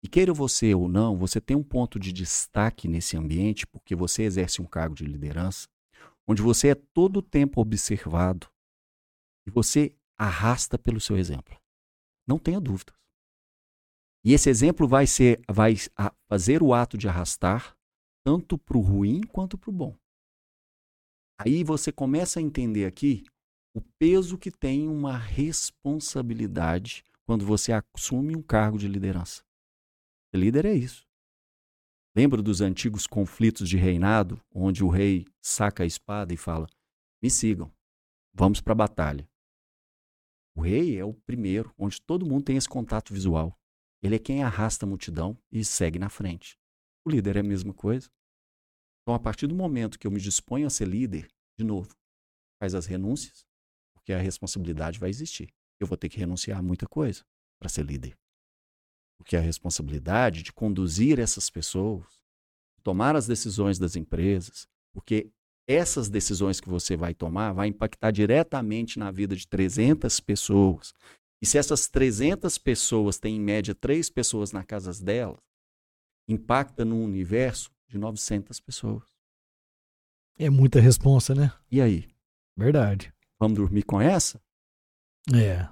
E 0.02 0.08
queira 0.08 0.32
você 0.32 0.74
ou 0.74 0.88
não, 0.88 1.16
você 1.16 1.40
tem 1.40 1.56
um 1.56 1.62
ponto 1.62 1.98
de 1.98 2.12
destaque 2.12 2.88
nesse 2.88 3.16
ambiente, 3.16 3.66
porque 3.66 3.94
você 3.94 4.22
exerce 4.22 4.62
um 4.62 4.66
cargo 4.66 4.94
de 4.94 5.04
liderança, 5.04 5.68
onde 6.28 6.42
você 6.42 6.68
é 6.68 6.74
todo 6.74 7.18
o 7.18 7.22
tempo 7.22 7.60
observado 7.60 8.48
e 9.46 9.50
você 9.50 9.96
arrasta 10.18 10.78
pelo 10.78 11.00
seu 11.00 11.16
exemplo. 11.16 11.58
Não 12.26 12.38
tenha 12.38 12.60
dúvidas. 12.60 12.94
E 14.24 14.34
esse 14.34 14.50
exemplo 14.50 14.86
vai 14.86 15.06
ser, 15.06 15.40
vai 15.48 15.74
fazer 16.28 16.62
o 16.62 16.74
ato 16.74 16.98
de 16.98 17.08
arrastar 17.08 17.76
tanto 18.24 18.58
para 18.58 18.76
o 18.76 18.80
ruim 18.80 19.22
quanto 19.22 19.56
para 19.56 19.70
o 19.70 19.72
bom. 19.72 19.96
Aí 21.38 21.64
você 21.64 21.90
começa 21.90 22.38
a 22.38 22.42
entender 22.42 22.84
aqui 22.84 23.24
o 23.74 23.80
peso 23.98 24.36
que 24.36 24.50
tem 24.50 24.88
uma 24.88 25.16
responsabilidade 25.16 27.02
quando 27.24 27.46
você 27.46 27.72
assume 27.72 28.36
um 28.36 28.42
cargo 28.42 28.76
de 28.76 28.86
liderança. 28.86 29.42
Líder 30.34 30.66
é 30.66 30.74
isso. 30.74 31.08
Lembro 32.14 32.42
dos 32.42 32.60
antigos 32.60 33.06
conflitos 33.06 33.68
de 33.68 33.76
reinado, 33.76 34.42
onde 34.52 34.82
o 34.82 34.88
rei 34.88 35.26
saca 35.40 35.84
a 35.84 35.86
espada 35.86 36.34
e 36.34 36.36
fala: 36.36 36.68
Me 37.22 37.30
sigam, 37.30 37.72
vamos 38.34 38.60
para 38.60 38.72
a 38.72 38.76
batalha. 38.76 39.28
O 40.56 40.62
rei 40.62 40.98
é 40.98 41.04
o 41.04 41.14
primeiro, 41.14 41.72
onde 41.78 42.02
todo 42.02 42.26
mundo 42.26 42.44
tem 42.44 42.56
esse 42.56 42.68
contato 42.68 43.14
visual. 43.14 43.56
Ele 44.02 44.16
é 44.16 44.18
quem 44.18 44.42
arrasta 44.42 44.84
a 44.84 44.88
multidão 44.88 45.38
e 45.52 45.64
segue 45.64 45.98
na 45.98 46.08
frente. 46.08 46.58
O 47.04 47.10
líder 47.10 47.36
é 47.36 47.40
a 47.40 47.44
mesma 47.44 47.72
coisa. 47.72 48.10
Então, 49.02 49.14
a 49.14 49.20
partir 49.20 49.46
do 49.46 49.54
momento 49.54 49.98
que 49.98 50.06
eu 50.06 50.10
me 50.10 50.20
disponho 50.20 50.66
a 50.66 50.70
ser 50.70 50.88
líder, 50.88 51.28
de 51.58 51.64
novo, 51.64 51.94
faz 52.60 52.74
as 52.74 52.86
renúncias, 52.86 53.46
porque 53.94 54.12
a 54.12 54.18
responsabilidade 54.18 54.98
vai 54.98 55.10
existir. 55.10 55.52
Eu 55.78 55.86
vou 55.86 55.96
ter 55.96 56.08
que 56.08 56.18
renunciar 56.18 56.58
a 56.58 56.62
muita 56.62 56.86
coisa 56.86 57.24
para 57.58 57.68
ser 57.68 57.84
líder. 57.84 58.19
Porque 59.20 59.36
a 59.36 59.40
responsabilidade 59.40 60.42
de 60.42 60.50
conduzir 60.50 61.18
essas 61.18 61.50
pessoas, 61.50 62.06
tomar 62.82 63.14
as 63.14 63.26
decisões 63.26 63.78
das 63.78 63.94
empresas, 63.94 64.66
porque 64.94 65.30
essas 65.68 66.08
decisões 66.08 66.58
que 66.58 66.70
você 66.70 66.96
vai 66.96 67.12
tomar 67.12 67.52
vai 67.52 67.68
impactar 67.68 68.10
diretamente 68.10 68.98
na 68.98 69.10
vida 69.10 69.36
de 69.36 69.46
300 69.46 70.18
pessoas. 70.20 70.94
E 71.42 71.46
se 71.46 71.58
essas 71.58 71.86
300 71.86 72.56
pessoas 72.56 73.18
têm 73.18 73.36
em 73.36 73.40
média 73.40 73.74
três 73.74 74.08
pessoas 74.08 74.52
na 74.52 74.64
casa 74.64 74.90
delas, 75.04 75.38
impacta 76.26 76.82
no 76.82 76.96
universo 76.96 77.70
de 77.86 77.98
900 77.98 78.58
pessoas. 78.58 79.04
É 80.38 80.48
muita 80.48 80.80
responsa, 80.80 81.34
né? 81.34 81.52
E 81.70 81.82
aí? 81.82 82.08
Verdade. 82.56 83.12
Vamos 83.38 83.58
dormir 83.58 83.82
com 83.82 84.00
essa? 84.00 84.40
É. 85.34 85.68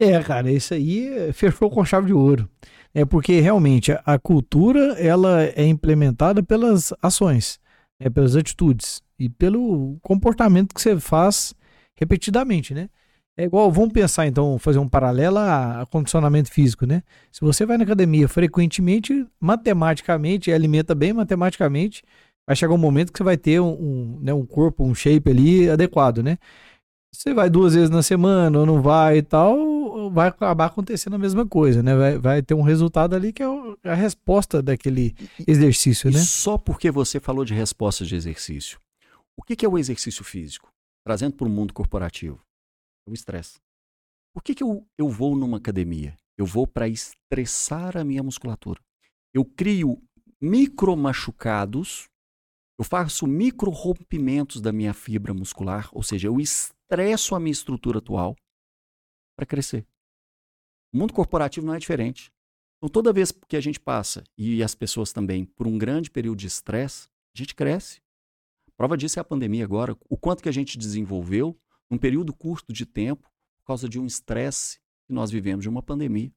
É, 0.00 0.22
cara, 0.22 0.50
isso 0.50 0.74
aí 0.74 1.32
fechou 1.32 1.68
com 1.70 1.84
chave 1.84 2.06
de 2.06 2.12
ouro. 2.12 2.48
É 2.94 3.04
porque 3.04 3.40
realmente 3.40 3.92
a, 4.04 4.18
cultura 4.18 4.94
ela 4.98 5.42
é 5.44 5.66
implementada 5.66 6.42
pelas 6.42 6.92
ações, 7.02 7.58
né, 8.00 8.08
pelas 8.08 8.36
atitudes 8.36 9.02
e 9.18 9.28
pelo 9.28 9.98
comportamento 10.00 10.74
que 10.74 10.80
você 10.80 10.98
faz 10.98 11.54
repetidamente, 11.96 12.72
né? 12.72 12.88
É 13.36 13.44
igual, 13.44 13.70
vamos 13.70 13.92
pensar 13.92 14.26
então, 14.26 14.58
fazer 14.58 14.80
um 14.80 14.88
paralelo 14.88 15.38
a, 15.38 15.82
a 15.82 15.86
condicionamento 15.86 16.50
físico, 16.50 16.86
né? 16.86 17.02
Se 17.30 17.40
você 17.40 17.64
vai 17.64 17.76
na 17.76 17.84
academia 17.84 18.26
frequentemente, 18.28 19.24
matematicamente, 19.40 20.50
alimenta 20.50 20.92
bem 20.94 21.12
matematicamente, 21.12 22.02
vai 22.46 22.56
chegar 22.56 22.74
um 22.74 22.78
momento 22.78 23.12
que 23.12 23.18
você 23.18 23.24
vai 23.24 23.36
ter 23.36 23.60
um, 23.60 23.70
um, 23.70 24.18
né, 24.22 24.34
um 24.34 24.44
corpo, 24.44 24.82
um 24.82 24.94
shape 24.94 25.30
ali 25.30 25.70
adequado, 25.70 26.20
né? 26.20 26.36
Você 27.14 27.32
vai 27.32 27.48
duas 27.48 27.74
vezes 27.74 27.90
na 27.90 28.02
semana 28.02 28.58
ou 28.58 28.66
não 28.66 28.82
vai 28.82 29.18
e 29.18 29.22
tal, 29.22 29.56
vai 30.10 30.28
acabar 30.28 30.66
acontecendo 30.66 31.14
a 31.14 31.18
mesma 31.18 31.46
coisa, 31.46 31.82
né? 31.82 31.94
Vai, 31.94 32.18
vai 32.18 32.42
ter 32.42 32.54
um 32.54 32.62
resultado 32.62 33.14
ali 33.14 33.32
que 33.32 33.42
é 33.42 33.46
a 33.84 33.94
resposta 33.94 34.62
daquele 34.62 35.14
exercício, 35.46 36.10
e 36.10 36.14
né? 36.14 36.20
Só 36.20 36.58
porque 36.58 36.90
você 36.90 37.20
falou 37.20 37.44
de 37.44 37.54
respostas 37.54 38.08
de 38.08 38.16
exercício. 38.16 38.80
O 39.36 39.42
que 39.42 39.64
é 39.64 39.68
o 39.68 39.78
exercício 39.78 40.24
físico? 40.24 40.68
Trazendo 41.06 41.36
para 41.36 41.46
o 41.46 41.50
mundo 41.50 41.72
corporativo. 41.72 42.40
É 43.06 43.10
o 43.10 43.14
estresse. 43.14 43.58
Por 44.34 44.42
que, 44.42 44.54
que 44.54 44.62
eu, 44.62 44.86
eu 44.98 45.08
vou 45.08 45.36
numa 45.36 45.56
academia? 45.56 46.16
Eu 46.36 46.46
vou 46.46 46.66
para 46.66 46.88
estressar 46.88 47.96
a 47.96 48.04
minha 48.04 48.22
musculatura. 48.22 48.80
Eu 49.34 49.44
crio 49.44 50.02
micro 50.40 50.96
machucados, 50.96 52.08
eu 52.78 52.84
faço 52.84 53.26
micro 53.26 53.70
rompimentos 53.70 54.60
da 54.60 54.72
minha 54.72 54.94
fibra 54.94 55.34
muscular, 55.34 55.88
ou 55.92 56.02
seja, 56.02 56.28
eu 56.28 56.38
estresso 56.38 57.34
a 57.34 57.40
minha 57.40 57.52
estrutura 57.52 57.98
atual 57.98 58.36
para 59.36 59.46
crescer. 59.46 59.84
O 60.92 60.98
mundo 60.98 61.12
corporativo 61.12 61.66
não 61.66 61.74
é 61.74 61.78
diferente. 61.78 62.32
Então, 62.78 62.88
toda 62.88 63.12
vez 63.12 63.32
que 63.48 63.56
a 63.56 63.60
gente 63.60 63.80
passa, 63.80 64.22
e 64.36 64.62
as 64.62 64.74
pessoas 64.74 65.12
também, 65.12 65.44
por 65.44 65.66
um 65.66 65.76
grande 65.76 66.10
período 66.10 66.38
de 66.38 66.46
estresse, 66.46 67.08
a 67.34 67.38
gente 67.38 67.54
cresce. 67.54 68.00
Prova 68.76 68.96
disso 68.96 69.18
é 69.18 69.20
a 69.20 69.24
pandemia 69.24 69.64
agora. 69.64 69.96
O 70.08 70.16
quanto 70.16 70.42
que 70.42 70.48
a 70.48 70.52
gente 70.52 70.78
desenvolveu 70.78 71.58
num 71.90 71.98
período 71.98 72.32
curto 72.32 72.72
de 72.72 72.86
tempo 72.86 73.28
por 73.58 73.66
causa 73.66 73.88
de 73.88 73.98
um 73.98 74.06
estresse 74.06 74.78
que 75.06 75.12
nós 75.12 75.30
vivemos, 75.30 75.62
de 75.62 75.68
uma 75.68 75.82
pandemia. 75.82 76.32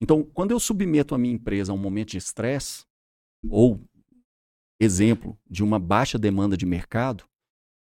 Então, 0.00 0.22
quando 0.22 0.50
eu 0.50 0.60
submeto 0.60 1.14
a 1.14 1.18
minha 1.18 1.34
empresa 1.34 1.72
a 1.72 1.74
um 1.74 1.78
momento 1.78 2.10
de 2.10 2.18
estresse, 2.18 2.84
ou 3.48 3.80
exemplo 4.78 5.38
de 5.48 5.64
uma 5.64 5.78
baixa 5.78 6.18
demanda 6.18 6.56
de 6.56 6.66
mercado, 6.66 7.24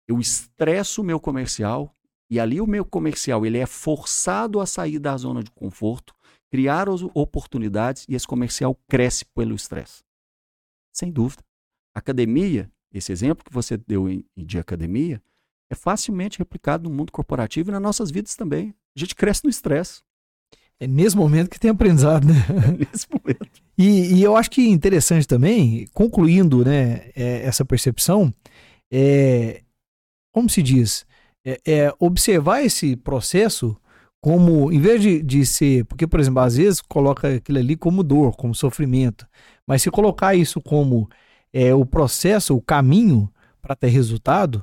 eu 0.06 0.18
estresso 0.20 1.02
o 1.02 1.04
meu 1.04 1.20
comercial 1.20 1.94
e 2.30 2.38
ali 2.38 2.60
o 2.60 2.66
meu 2.66 2.84
comercial 2.84 3.44
ele 3.46 3.58
é 3.58 3.66
forçado 3.66 4.60
a 4.60 4.66
sair 4.66 4.98
da 4.98 5.16
zona 5.16 5.42
de 5.42 5.50
conforto, 5.50 6.14
criar 6.50 6.88
oportunidades 7.14 8.06
e 8.08 8.14
esse 8.14 8.26
comercial 8.26 8.78
cresce 8.88 9.24
pelo 9.24 9.54
estresse. 9.54 10.02
Sem 10.92 11.10
dúvida. 11.10 11.42
Academia, 11.94 12.70
esse 12.92 13.12
exemplo 13.12 13.44
que 13.44 13.52
você 13.52 13.76
deu 13.76 14.06
de 14.36 14.58
academia, 14.58 15.22
é 15.70 15.74
facilmente 15.74 16.38
replicado 16.38 16.88
no 16.88 16.94
mundo 16.94 17.12
corporativo 17.12 17.70
e 17.70 17.72
nas 17.72 17.82
nossas 17.82 18.10
vidas 18.10 18.34
também. 18.34 18.74
A 18.96 19.00
gente 19.00 19.14
cresce 19.14 19.44
no 19.44 19.50
estresse. 19.50 20.02
É 20.80 20.86
nesse 20.86 21.16
momento 21.16 21.50
que 21.50 21.58
tem 21.58 21.70
aprendizado, 21.70 22.26
né? 22.26 22.34
É 22.68 22.86
nesse 22.92 23.06
momento. 23.10 23.62
E, 23.76 24.14
e, 24.14 24.22
eu 24.22 24.36
acho 24.36 24.50
que 24.50 24.68
interessante 24.68 25.26
também, 25.26 25.86
concluindo 25.92 26.64
né, 26.64 27.10
é, 27.14 27.42
essa 27.44 27.64
percepção, 27.64 28.32
é, 28.90 29.62
como 30.32 30.48
se 30.48 30.62
diz, 30.62 31.04
é, 31.48 31.60
é, 31.64 31.94
observar 31.98 32.62
esse 32.62 32.94
processo 32.94 33.74
como, 34.20 34.70
em 34.70 34.80
vez 34.80 35.00
de, 35.00 35.22
de 35.22 35.46
ser, 35.46 35.84
porque, 35.86 36.06
por 36.06 36.20
exemplo, 36.20 36.40
às 36.40 36.56
vezes 36.56 36.82
coloca 36.82 37.36
aquilo 37.36 37.58
ali 37.58 37.74
como 37.74 38.02
dor, 38.02 38.36
como 38.36 38.54
sofrimento, 38.54 39.26
mas 39.66 39.80
se 39.80 39.90
colocar 39.90 40.34
isso 40.34 40.60
como 40.60 41.08
é, 41.52 41.74
o 41.74 41.86
processo, 41.86 42.54
o 42.54 42.60
caminho 42.60 43.30
para 43.62 43.74
ter 43.74 43.88
resultado, 43.88 44.62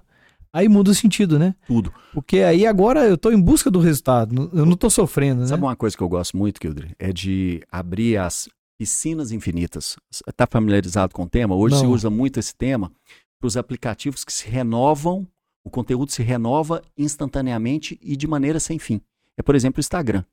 aí 0.53 0.67
muda 0.67 0.91
o 0.91 0.95
sentido, 0.95 1.39
né? 1.39 1.55
Tudo. 1.65 1.91
Porque 2.13 2.39
aí 2.39 2.67
agora 2.67 3.05
eu 3.05 3.15
estou 3.15 3.33
em 3.33 3.41
busca 3.41 3.71
do 3.71 3.79
resultado, 3.79 4.51
eu 4.53 4.65
não 4.65 4.73
estou 4.73 4.89
sofrendo, 4.89 5.41
né? 5.41 5.47
Sabe 5.47 5.63
uma 5.63 5.75
coisa 5.75 5.97
que 5.97 6.03
eu 6.03 6.09
gosto 6.09 6.37
muito, 6.37 6.59
Kildre? 6.59 6.93
É 6.99 7.11
de 7.11 7.63
abrir 7.71 8.17
as 8.17 8.47
piscinas 8.77 9.31
infinitas. 9.31 9.95
Está 10.27 10.45
familiarizado 10.45 11.15
com 11.15 11.23
o 11.23 11.29
tema? 11.29 11.55
Hoje 11.55 11.75
não. 11.75 11.81
se 11.81 11.87
usa 11.87 12.09
muito 12.09 12.39
esse 12.39 12.53
tema 12.53 12.91
para 13.39 13.47
os 13.47 13.57
aplicativos 13.57 14.23
que 14.23 14.33
se 14.33 14.47
renovam, 14.47 15.27
o 15.65 15.69
conteúdo 15.69 16.11
se 16.11 16.23
renova 16.23 16.81
instantaneamente 16.97 17.99
e 18.01 18.15
de 18.15 18.27
maneira 18.27 18.59
sem 18.59 18.79
fim. 18.79 19.01
É, 19.35 19.41
por 19.41 19.55
exemplo, 19.55 19.79
o 19.79 19.81
Instagram. 19.81 20.23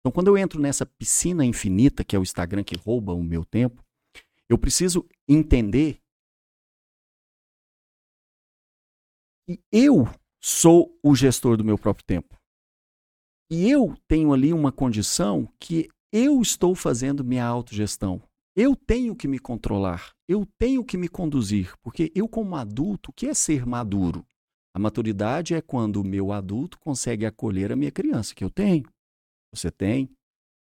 Então, 0.00 0.12
quando 0.12 0.28
eu 0.28 0.38
entro 0.38 0.60
nessa 0.60 0.86
piscina 0.86 1.44
infinita, 1.44 2.04
que 2.04 2.16
é 2.16 2.18
o 2.18 2.22
Instagram 2.22 2.62
que 2.62 2.76
rouba 2.76 3.12
o 3.12 3.22
meu 3.22 3.44
tempo, 3.44 3.84
eu 4.48 4.56
preciso 4.56 5.04
entender 5.28 6.00
E 9.48 9.60
eu 9.70 10.08
sou 10.40 10.98
o 11.00 11.14
gestor 11.14 11.56
do 11.56 11.64
meu 11.64 11.78
próprio 11.78 12.04
tempo. 12.04 12.36
E 13.48 13.70
eu 13.70 13.96
tenho 14.08 14.32
ali 14.32 14.52
uma 14.52 14.72
condição 14.72 15.48
que 15.60 15.88
eu 16.12 16.40
estou 16.40 16.74
fazendo 16.74 17.24
minha 17.24 17.46
autogestão. 17.46 18.20
Eu 18.56 18.74
tenho 18.74 19.14
que 19.14 19.28
me 19.28 19.38
controlar, 19.38 20.12
eu 20.26 20.44
tenho 20.58 20.84
que 20.84 20.96
me 20.96 21.08
conduzir, 21.08 21.76
porque 21.80 22.10
eu, 22.12 22.26
como 22.26 22.56
adulto, 22.56 23.10
o 23.10 23.12
que 23.12 23.26
é 23.26 23.34
ser 23.34 23.64
maduro? 23.64 24.26
A 24.76 24.78
maturidade 24.78 25.54
é 25.54 25.62
quando 25.62 26.02
o 26.02 26.04
meu 26.04 26.30
adulto 26.30 26.78
consegue 26.78 27.24
acolher 27.24 27.72
a 27.72 27.76
minha 27.76 27.90
criança, 27.90 28.34
que 28.34 28.44
eu 28.44 28.50
tenho. 28.50 28.86
Você 29.50 29.70
tem? 29.70 30.14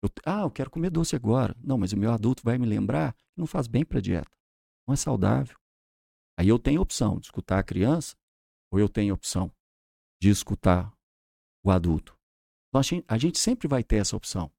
Eu, 0.03 0.09
ah, 0.25 0.41
eu 0.41 0.51
quero 0.51 0.69
comer 0.69 0.89
doce 0.89 1.15
agora. 1.15 1.55
Não, 1.63 1.77
mas 1.77 1.93
o 1.93 1.97
meu 1.97 2.11
adulto 2.11 2.43
vai 2.43 2.57
me 2.57 2.65
lembrar 2.65 3.13
que 3.13 3.23
não 3.37 3.47
faz 3.47 3.65
bem 3.65 3.85
para 3.85 3.99
a 3.99 4.01
dieta. 4.01 4.37
Não 4.85 4.93
é 4.93 4.97
saudável. 4.97 5.55
Aí 6.37 6.49
eu 6.49 6.59
tenho 6.59 6.81
opção 6.81 7.17
de 7.17 7.27
escutar 7.27 7.59
a 7.59 7.63
criança 7.63 8.13
ou 8.69 8.77
eu 8.77 8.89
tenho 8.89 9.13
opção 9.13 9.49
de 10.21 10.29
escutar 10.29 10.93
o 11.63 11.71
adulto? 11.71 12.19
Então, 12.67 12.81
a 13.07 13.17
gente 13.17 13.39
sempre 13.39 13.69
vai 13.69 13.85
ter 13.85 14.01
essa 14.01 14.17
opção. 14.17 14.51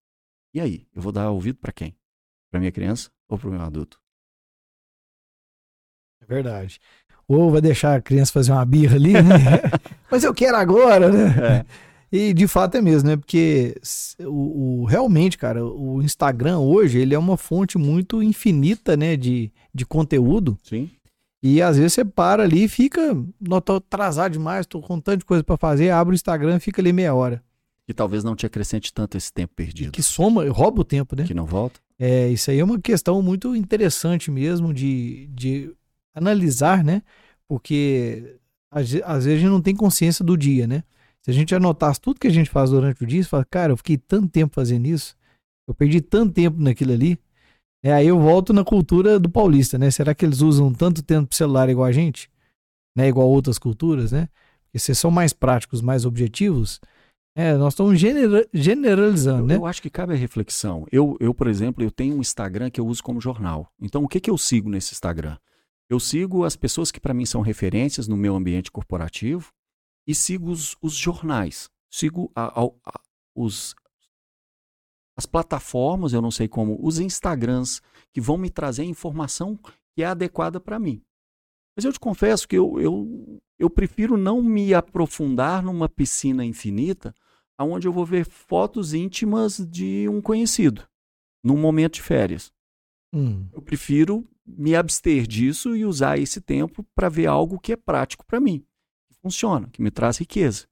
E 0.54 0.60
aí, 0.60 0.88
eu 0.94 1.02
vou 1.02 1.12
dar 1.12 1.30
ouvido 1.30 1.58
para 1.58 1.70
quem? 1.70 1.94
Para 2.50 2.60
minha 2.60 2.72
criança 2.72 3.12
ou 3.28 3.38
para 3.38 3.48
o 3.48 3.50
meu 3.50 3.60
adulto? 3.60 4.00
É 6.22 6.24
verdade. 6.24 6.80
Ou 7.26 7.50
vai 7.50 7.60
deixar 7.60 7.96
a 7.96 8.02
criança 8.02 8.32
fazer 8.32 8.52
uma 8.52 8.64
birra 8.64 8.96
ali, 8.96 9.12
né? 9.12 9.60
Mas 10.10 10.24
eu 10.24 10.34
quero 10.34 10.56
agora, 10.56 11.10
né? 11.10 11.34
É. 11.38 11.64
E 12.16 12.32
de 12.32 12.46
fato 12.46 12.76
é 12.76 12.80
mesmo, 12.80 13.08
né? 13.08 13.16
Porque 13.16 13.74
o, 14.20 14.82
o, 14.82 14.84
realmente, 14.84 15.36
cara, 15.36 15.64
o 15.64 16.00
Instagram 16.00 16.58
hoje 16.58 16.98
ele 16.98 17.14
é 17.14 17.18
uma 17.18 17.36
fonte 17.36 17.76
muito 17.76 18.22
infinita, 18.22 18.96
né? 18.96 19.16
De, 19.16 19.50
de 19.74 19.84
conteúdo. 19.84 20.56
Sim. 20.62 20.90
E 21.42 21.60
às 21.60 21.76
vezes 21.76 21.92
você 21.92 22.04
para 22.04 22.44
ali 22.44 22.64
e 22.64 22.68
fica, 22.68 23.14
não 23.40 23.60
tô 23.60 23.74
atrasado 23.74 24.32
demais, 24.32 24.64
tô 24.64 24.80
com 24.80 24.98
tanta 24.98 25.24
coisa 25.26 25.44
para 25.44 25.58
fazer, 25.58 25.90
abre 25.90 26.14
o 26.14 26.16
Instagram, 26.16 26.58
fica 26.58 26.80
ali 26.80 26.92
meia 26.92 27.12
hora. 27.12 27.42
Que 27.86 27.92
talvez 27.92 28.24
não 28.24 28.34
te 28.34 28.46
acrescente 28.46 28.94
tanto 28.94 29.18
esse 29.18 29.30
tempo 29.30 29.52
perdido. 29.54 29.92
Que 29.92 30.02
soma, 30.02 30.48
rouba 30.48 30.80
o 30.80 30.84
tempo, 30.84 31.14
né? 31.14 31.24
Que 31.24 31.34
não 31.34 31.44
volta. 31.44 31.80
É, 31.98 32.28
isso 32.28 32.50
aí 32.50 32.58
é 32.60 32.64
uma 32.64 32.80
questão 32.80 33.20
muito 33.20 33.54
interessante 33.54 34.30
mesmo 34.30 34.72
de, 34.72 35.26
de 35.34 35.70
analisar, 36.14 36.84
né? 36.84 37.02
Porque 37.48 38.38
às, 38.70 38.94
às 39.04 39.24
vezes 39.24 39.38
a 39.38 39.42
gente 39.42 39.50
não 39.50 39.60
tem 39.60 39.74
consciência 39.74 40.24
do 40.24 40.36
dia, 40.36 40.66
né? 40.66 40.82
Se 41.22 41.30
a 41.30 41.34
gente 41.34 41.54
anotasse 41.54 42.00
tudo 42.00 42.20
que 42.20 42.26
a 42.26 42.32
gente 42.32 42.50
faz 42.50 42.70
durante 42.70 43.02
o 43.02 43.06
dia, 43.06 43.22
você 43.22 43.28
fala, 43.28 43.44
cara, 43.44 43.72
eu 43.72 43.76
fiquei 43.76 43.96
tanto 43.96 44.28
tempo 44.28 44.54
fazendo 44.54 44.86
isso, 44.86 45.16
eu 45.66 45.74
perdi 45.74 46.00
tanto 46.00 46.34
tempo 46.34 46.60
naquilo 46.60 46.92
ali, 46.92 47.18
é, 47.82 47.92
aí 47.92 48.06
eu 48.06 48.18
volto 48.18 48.52
na 48.52 48.64
cultura 48.64 49.18
do 49.18 49.28
paulista, 49.28 49.78
né? 49.78 49.90
Será 49.90 50.14
que 50.14 50.24
eles 50.24 50.40
usam 50.40 50.72
tanto 50.72 51.02
tempo 51.02 51.28
pro 51.28 51.36
celular 51.36 51.68
igual 51.68 51.86
a 51.86 51.92
gente? 51.92 52.30
Né? 52.96 53.08
Igual 53.08 53.28
outras 53.28 53.58
culturas, 53.58 54.12
né? 54.12 54.28
Porque 54.64 54.78
se 54.78 54.94
são 54.94 55.10
mais 55.10 55.32
práticos, 55.32 55.82
mais 55.82 56.06
objetivos, 56.06 56.80
é, 57.36 57.54
nós 57.56 57.74
estamos 57.74 57.98
genera 57.98 58.46
generalizando, 58.54 59.42
eu, 59.42 59.46
né? 59.46 59.56
Eu 59.56 59.66
acho 59.66 59.82
que 59.82 59.90
cabe 59.90 60.14
a 60.14 60.16
reflexão. 60.16 60.86
Eu, 60.90 61.16
eu, 61.20 61.34
por 61.34 61.46
exemplo, 61.46 61.84
eu 61.84 61.90
tenho 61.90 62.16
um 62.16 62.20
Instagram 62.20 62.70
que 62.70 62.80
eu 62.80 62.86
uso 62.86 63.02
como 63.02 63.20
jornal. 63.20 63.70
Então, 63.80 64.02
o 64.02 64.08
que, 64.08 64.20
que 64.20 64.30
eu 64.30 64.38
sigo 64.38 64.70
nesse 64.70 64.94
Instagram? 64.94 65.36
Eu 65.88 66.00
sigo 66.00 66.44
as 66.44 66.56
pessoas 66.56 66.90
que 66.90 67.00
para 67.00 67.14
mim 67.14 67.26
são 67.26 67.40
referências 67.40 68.08
no 68.08 68.16
meu 68.16 68.34
ambiente 68.34 68.70
corporativo 68.70 69.52
e 70.06 70.14
sigo 70.14 70.50
os, 70.50 70.76
os 70.80 70.94
jornais. 70.94 71.70
Sigo 71.90 72.30
a, 72.34 72.60
a, 72.60 72.64
a, 72.64 73.00
os 73.34 73.74
as 75.16 75.26
plataformas, 75.26 76.12
eu 76.12 76.20
não 76.20 76.30
sei 76.30 76.48
como, 76.48 76.76
os 76.84 76.98
Instagrams, 76.98 77.80
que 78.12 78.20
vão 78.20 78.36
me 78.36 78.50
trazer 78.50 78.82
informação 78.82 79.56
que 79.94 80.02
é 80.02 80.06
adequada 80.06 80.58
para 80.58 80.78
mim. 80.78 81.00
Mas 81.76 81.84
eu 81.84 81.92
te 81.92 82.00
confesso 82.00 82.48
que 82.48 82.56
eu, 82.56 82.80
eu, 82.80 83.40
eu 83.56 83.70
prefiro 83.70 84.16
não 84.16 84.42
me 84.42 84.74
aprofundar 84.74 85.62
numa 85.62 85.88
piscina 85.88 86.44
infinita 86.44 87.14
onde 87.58 87.86
eu 87.86 87.92
vou 87.92 88.04
ver 88.04 88.26
fotos 88.26 88.92
íntimas 88.92 89.58
de 89.58 90.08
um 90.08 90.20
conhecido, 90.20 90.82
num 91.42 91.56
momento 91.56 91.94
de 91.94 92.02
férias. 92.02 92.52
Hum. 93.12 93.48
Eu 93.52 93.62
prefiro 93.62 94.28
me 94.46 94.74
abster 94.74 95.26
disso 95.26 95.74
e 95.74 95.84
usar 95.84 96.18
esse 96.18 96.40
tempo 96.40 96.84
para 96.94 97.08
ver 97.08 97.26
algo 97.26 97.58
que 97.58 97.72
é 97.72 97.76
prático 97.76 98.26
para 98.26 98.40
mim, 98.40 98.64
que 99.08 99.14
funciona, 99.20 99.68
que 99.70 99.82
me 99.82 99.90
traz 99.90 100.18
riqueza. 100.18 100.66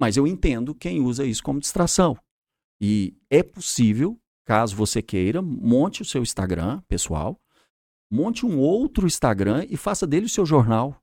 Mas 0.00 0.16
eu 0.16 0.26
entendo 0.26 0.74
quem 0.74 1.00
usa 1.00 1.24
isso 1.24 1.42
como 1.42 1.60
distração. 1.60 2.16
E 2.80 3.16
é 3.28 3.42
possível, 3.42 4.18
caso 4.44 4.76
você 4.76 5.02
queira, 5.02 5.42
monte 5.42 6.02
o 6.02 6.04
seu 6.04 6.22
Instagram 6.22 6.80
pessoal, 6.86 7.40
monte 8.10 8.46
um 8.46 8.58
outro 8.58 9.06
Instagram 9.06 9.66
e 9.68 9.76
faça 9.76 10.06
dele 10.06 10.26
o 10.26 10.30
seu 10.30 10.46
jornal. 10.46 11.02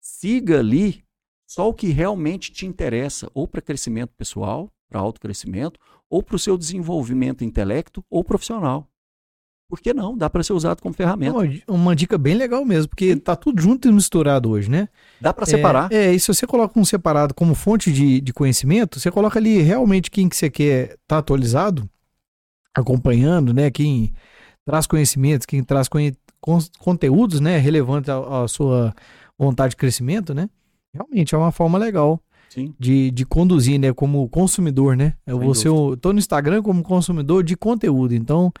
Siga 0.00 0.60
ali 0.60 1.04
só 1.46 1.68
o 1.68 1.74
que 1.74 1.88
realmente 1.88 2.52
te 2.52 2.66
interessa, 2.66 3.30
ou 3.34 3.48
para 3.48 3.62
crescimento 3.62 4.14
pessoal, 4.14 4.70
para 4.88 5.00
autocrescimento, 5.00 5.80
ou 6.08 6.22
para 6.22 6.36
o 6.36 6.38
seu 6.38 6.56
desenvolvimento 6.56 7.42
intelecto 7.42 8.04
ou 8.08 8.22
profissional. 8.22 8.88
Por 9.68 9.80
que 9.80 9.92
não? 9.92 10.16
Dá 10.16 10.30
para 10.30 10.42
ser 10.42 10.54
usado 10.54 10.80
como 10.80 10.94
ferramenta. 10.94 11.36
Uma, 11.36 11.46
uma, 11.68 11.96
dica 11.96 12.16
bem 12.16 12.34
legal 12.34 12.64
mesmo, 12.64 12.88
porque 12.88 13.12
Sim. 13.12 13.18
tá 13.18 13.36
tudo 13.36 13.60
junto 13.60 13.86
e 13.86 13.92
misturado 13.92 14.48
hoje, 14.48 14.70
né? 14.70 14.88
Dá 15.20 15.34
para 15.34 15.44
separar. 15.44 15.92
É, 15.92 16.06
é, 16.06 16.14
e 16.14 16.18
se 16.18 16.28
você 16.28 16.46
coloca 16.46 16.78
um 16.80 16.84
separado 16.86 17.34
como 17.34 17.54
fonte 17.54 17.92
de, 17.92 18.18
de 18.22 18.32
conhecimento, 18.32 18.98
você 18.98 19.10
coloca 19.10 19.38
ali 19.38 19.60
realmente 19.60 20.10
quem 20.10 20.26
que 20.26 20.36
você 20.36 20.48
quer 20.48 20.96
tá 21.06 21.18
atualizado, 21.18 21.88
acompanhando, 22.74 23.52
né? 23.52 23.70
Quem 23.70 24.14
traz 24.66 24.86
conhecimentos, 24.86 25.44
quem 25.44 25.62
traz 25.62 25.86
conhe 25.86 26.16
conteúdos, 26.78 27.38
né? 27.38 27.58
Relevantes 27.58 28.08
à, 28.08 28.44
à 28.44 28.48
sua 28.48 28.94
vontade 29.38 29.72
de 29.72 29.76
crescimento, 29.76 30.32
né? 30.32 30.48
Realmente 30.94 31.34
é 31.34 31.38
uma 31.38 31.52
forma 31.52 31.76
legal 31.76 32.18
de, 32.78 33.10
de 33.10 33.26
conduzir, 33.26 33.78
né? 33.78 33.92
Como 33.92 34.28
consumidor, 34.28 34.96
né? 34.96 35.14
Eu 35.26 35.38
vou 35.38 35.54
ser 35.54 35.70
tô 36.00 36.12
no 36.12 36.18
Instagram 36.18 36.62
como 36.62 36.82
consumidor 36.82 37.44
de 37.44 37.56
conteúdo, 37.56 38.14
então 38.14 38.52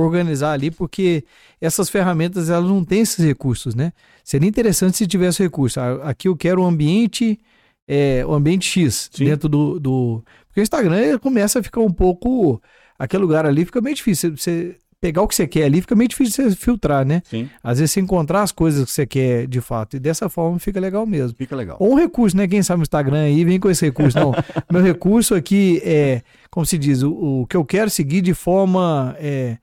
organizar 0.00 0.52
ali 0.52 0.70
porque 0.70 1.24
essas 1.60 1.88
ferramentas 1.88 2.50
elas 2.50 2.68
não 2.68 2.84
têm 2.84 3.00
esses 3.00 3.24
recursos, 3.24 3.74
né? 3.74 3.92
Seria 4.24 4.48
interessante 4.48 4.96
se 4.96 5.06
tivesse 5.06 5.42
recurso. 5.42 5.80
Aqui 6.02 6.28
eu 6.28 6.36
quero 6.36 6.60
o 6.60 6.64
um 6.64 6.68
ambiente, 6.68 7.38
é, 7.86 8.24
o 8.26 8.30
um 8.30 8.34
ambiente 8.34 8.66
X 8.66 9.10
Sim. 9.12 9.24
dentro 9.24 9.48
do, 9.48 9.78
do, 9.78 10.24
porque 10.46 10.60
o 10.60 10.62
Instagram 10.62 11.18
começa 11.18 11.60
a 11.60 11.62
ficar 11.62 11.80
um 11.80 11.92
pouco 11.92 12.60
aquele 12.98 13.22
lugar 13.22 13.46
ali 13.46 13.64
fica 13.64 13.80
meio 13.80 13.94
difícil. 13.94 14.36
Você 14.36 14.76
pegar 15.00 15.22
o 15.22 15.28
que 15.28 15.34
você 15.34 15.46
quer 15.46 15.64
ali, 15.64 15.80
fica 15.80 15.94
meio 15.94 16.08
difícil 16.08 16.50
você 16.50 16.56
filtrar, 16.56 17.04
né? 17.04 17.22
Sim. 17.24 17.48
Às 17.62 17.78
vezes 17.78 17.92
você 17.92 18.00
encontrar 18.00 18.42
as 18.42 18.52
coisas 18.52 18.84
que 18.84 18.90
você 18.90 19.06
quer 19.06 19.46
de 19.46 19.60
fato. 19.60 19.96
E 19.96 20.00
dessa 20.00 20.28
forma 20.28 20.58
fica 20.58 20.80
legal 20.80 21.06
mesmo. 21.06 21.36
Fica 21.36 21.54
legal. 21.54 21.76
Ou 21.78 21.92
um 21.92 21.94
recurso, 21.94 22.36
né? 22.36 22.48
Quem 22.48 22.62
sabe 22.62 22.78
no 22.78 22.82
Instagram 22.82 23.22
aí, 23.22 23.44
vem 23.44 23.60
com 23.60 23.70
esse 23.70 23.84
recurso. 23.84 24.18
Não, 24.18 24.32
meu 24.70 24.82
recurso 24.82 25.34
aqui 25.34 25.80
é, 25.84 26.22
como 26.50 26.64
se 26.64 26.78
diz, 26.78 27.02
o, 27.02 27.12
o 27.42 27.46
que 27.46 27.56
eu 27.56 27.64
quero 27.64 27.90
seguir 27.90 28.22
de 28.22 28.34
forma 28.34 29.14
é, 29.18 29.58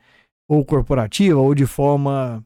ou 0.47 0.63
corporativa 0.65 1.39
ou 1.39 1.53
de 1.55 1.65
forma 1.65 2.43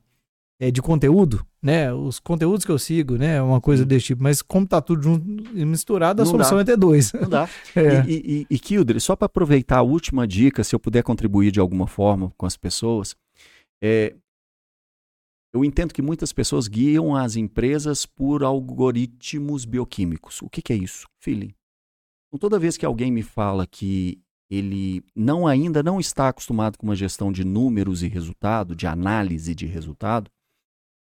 é, 0.59 0.71
de 0.71 0.81
conteúdo, 0.81 1.45
né? 1.61 1.93
Os 1.93 2.19
conteúdos 2.19 2.65
que 2.65 2.71
eu 2.71 2.79
sigo, 2.79 3.17
né? 3.17 3.41
Uma 3.41 3.61
coisa 3.61 3.85
desse 3.85 4.07
tipo. 4.07 4.23
Mas 4.23 4.41
como 4.41 4.67
tá 4.67 4.81
tudo 4.81 5.03
junto 5.03 5.57
e 5.57 5.65
misturado, 5.65 6.21
a 6.21 6.25
Não 6.25 6.31
solução 6.31 6.57
dá. 6.57 6.61
é 6.61 6.65
ter 6.65 6.77
dois. 6.77 7.13
Não 7.13 7.29
dá. 7.29 7.49
é. 7.75 8.03
E, 8.07 8.45
e, 8.49 8.55
e 8.55 8.59
Kildre, 8.59 8.99
só 8.99 9.15
para 9.15 9.27
aproveitar 9.27 9.77
a 9.77 9.83
última 9.83 10.27
dica, 10.27 10.63
se 10.63 10.73
eu 10.73 10.79
puder 10.79 11.03
contribuir 11.03 11.51
de 11.51 11.59
alguma 11.59 11.87
forma 11.87 12.31
com 12.37 12.45
as 12.45 12.57
pessoas, 12.57 13.15
é, 13.81 14.15
eu 15.53 15.63
entendo 15.63 15.93
que 15.93 16.01
muitas 16.01 16.33
pessoas 16.33 16.67
guiam 16.67 17.15
as 17.15 17.35
empresas 17.35 18.05
por 18.05 18.43
algoritmos 18.43 19.65
bioquímicos. 19.65 20.41
O 20.41 20.49
que, 20.49 20.61
que 20.61 20.73
é 20.73 20.75
isso? 20.75 21.07
Feeling. 21.19 21.53
Então, 22.27 22.39
toda 22.39 22.59
vez 22.59 22.77
que 22.77 22.85
alguém 22.85 23.11
me 23.11 23.23
fala 23.23 23.65
que 23.65 24.19
ele 24.49 25.03
não 25.15 25.45
ainda 25.45 25.83
não 25.83 25.99
está 25.99 26.29
acostumado 26.29 26.77
com 26.77 26.85
uma 26.85 26.95
gestão 26.95 27.31
de 27.31 27.43
números 27.43 28.01
e 28.01 28.07
resultado, 28.07 28.75
de 28.75 28.87
análise 28.87 29.53
de 29.53 29.65
resultado, 29.65 30.31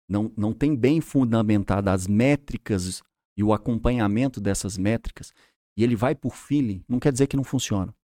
não, 0.08 0.32
não 0.36 0.52
tem 0.52 0.74
bem 0.74 1.00
fundamentada 1.00 1.92
as 1.92 2.06
métricas 2.08 3.02
e 3.36 3.44
o 3.44 3.52
acompanhamento 3.52 4.40
dessas 4.40 4.76
métricas, 4.76 5.32
e 5.76 5.84
ele 5.84 5.94
vai 5.94 6.14
por 6.14 6.34
feeling, 6.34 6.84
não 6.88 6.98
quer 6.98 7.12
dizer 7.12 7.28
que 7.28 7.36
não 7.36 7.44
funciona. 7.44 7.94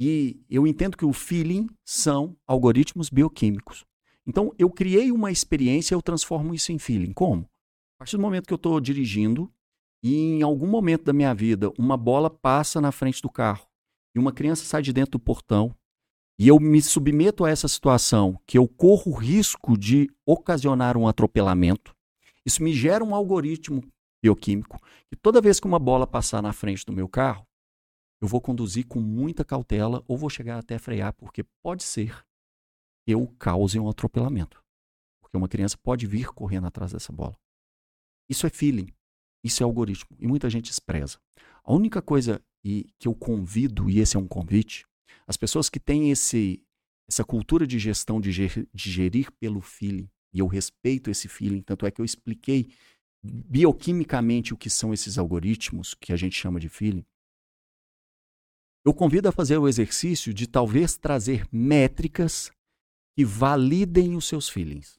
E 0.00 0.40
eu 0.48 0.64
entendo 0.64 0.96
que 0.96 1.04
o 1.04 1.12
feeling 1.12 1.68
são 1.84 2.36
algoritmos 2.46 3.10
bioquímicos. 3.10 3.84
Então, 4.24 4.54
eu 4.56 4.70
criei 4.70 5.10
uma 5.10 5.32
experiência, 5.32 5.92
eu 5.92 6.00
transformo 6.00 6.54
isso 6.54 6.70
em 6.70 6.78
feeling. 6.78 7.12
Como? 7.12 7.42
A 7.96 7.98
partir 7.98 8.16
do 8.16 8.22
momento 8.22 8.46
que 8.46 8.52
eu 8.52 8.56
estou 8.56 8.78
dirigindo 8.78 9.52
e 10.00 10.14
em 10.14 10.42
algum 10.42 10.68
momento 10.68 11.02
da 11.04 11.12
minha 11.12 11.34
vida 11.34 11.72
uma 11.76 11.96
bola 11.96 12.30
passa 12.30 12.80
na 12.80 12.92
frente 12.92 13.20
do 13.20 13.28
carro 13.28 13.67
e 14.18 14.20
uma 14.20 14.32
criança 14.32 14.64
sai 14.64 14.82
de 14.82 14.92
dentro 14.92 15.12
do 15.12 15.20
portão 15.20 15.74
e 16.38 16.48
eu 16.48 16.58
me 16.58 16.82
submeto 16.82 17.44
a 17.44 17.50
essa 17.50 17.68
situação, 17.68 18.40
que 18.46 18.58
eu 18.58 18.66
corro 18.68 19.12
o 19.12 19.14
risco 19.14 19.78
de 19.78 20.10
ocasionar 20.26 20.96
um 20.96 21.06
atropelamento, 21.06 21.94
isso 22.44 22.62
me 22.62 22.72
gera 22.72 23.04
um 23.04 23.14
algoritmo 23.14 23.82
bioquímico 24.22 24.80
que 25.08 25.16
toda 25.16 25.40
vez 25.40 25.60
que 25.60 25.66
uma 25.66 25.78
bola 25.78 26.06
passar 26.06 26.42
na 26.42 26.52
frente 26.52 26.84
do 26.84 26.92
meu 26.92 27.08
carro, 27.08 27.46
eu 28.20 28.26
vou 28.26 28.40
conduzir 28.40 28.86
com 28.86 29.00
muita 29.00 29.44
cautela 29.44 30.02
ou 30.08 30.16
vou 30.16 30.28
chegar 30.28 30.58
até 30.58 30.78
frear, 30.78 31.12
porque 31.14 31.44
pode 31.62 31.84
ser 31.84 32.24
que 33.06 33.12
eu 33.12 33.32
cause 33.38 33.78
um 33.78 33.88
atropelamento. 33.88 34.60
Porque 35.20 35.36
uma 35.36 35.48
criança 35.48 35.78
pode 35.78 36.06
vir 36.06 36.28
correndo 36.28 36.66
atrás 36.66 36.92
dessa 36.92 37.12
bola. 37.12 37.36
Isso 38.28 38.46
é 38.46 38.50
feeling, 38.50 38.92
isso 39.44 39.62
é 39.62 39.64
algoritmo, 39.64 40.16
e 40.18 40.26
muita 40.26 40.50
gente 40.50 40.66
despreza. 40.66 41.18
A 41.62 41.72
única 41.72 42.02
coisa 42.02 42.42
e 42.64 42.86
que 42.98 43.08
eu 43.08 43.14
convido, 43.14 43.88
e 43.88 44.00
esse 44.00 44.16
é 44.16 44.20
um 44.20 44.26
convite, 44.26 44.86
as 45.26 45.36
pessoas 45.36 45.68
que 45.68 45.78
têm 45.78 46.10
esse, 46.10 46.62
essa 47.08 47.24
cultura 47.24 47.66
de 47.66 47.78
gestão 47.78 48.20
de, 48.20 48.30
de 48.32 48.90
gerir 48.90 49.30
pelo 49.32 49.60
feeling, 49.60 50.08
e 50.32 50.38
eu 50.38 50.46
respeito 50.46 51.10
esse 51.10 51.28
feeling, 51.28 51.62
tanto 51.62 51.86
é 51.86 51.90
que 51.90 52.00
eu 52.00 52.04
expliquei 52.04 52.68
bioquimicamente 53.22 54.54
o 54.54 54.56
que 54.56 54.70
são 54.70 54.92
esses 54.92 55.18
algoritmos, 55.18 55.94
que 55.94 56.12
a 56.12 56.16
gente 56.16 56.36
chama 56.36 56.60
de 56.60 56.68
feeling, 56.68 57.04
eu 58.84 58.94
convido 58.94 59.28
a 59.28 59.32
fazer 59.32 59.58
o 59.58 59.68
exercício 59.68 60.32
de 60.32 60.46
talvez 60.46 60.96
trazer 60.96 61.46
métricas 61.52 62.50
que 63.14 63.24
validem 63.24 64.16
os 64.16 64.26
seus 64.26 64.48
feelings. 64.48 64.98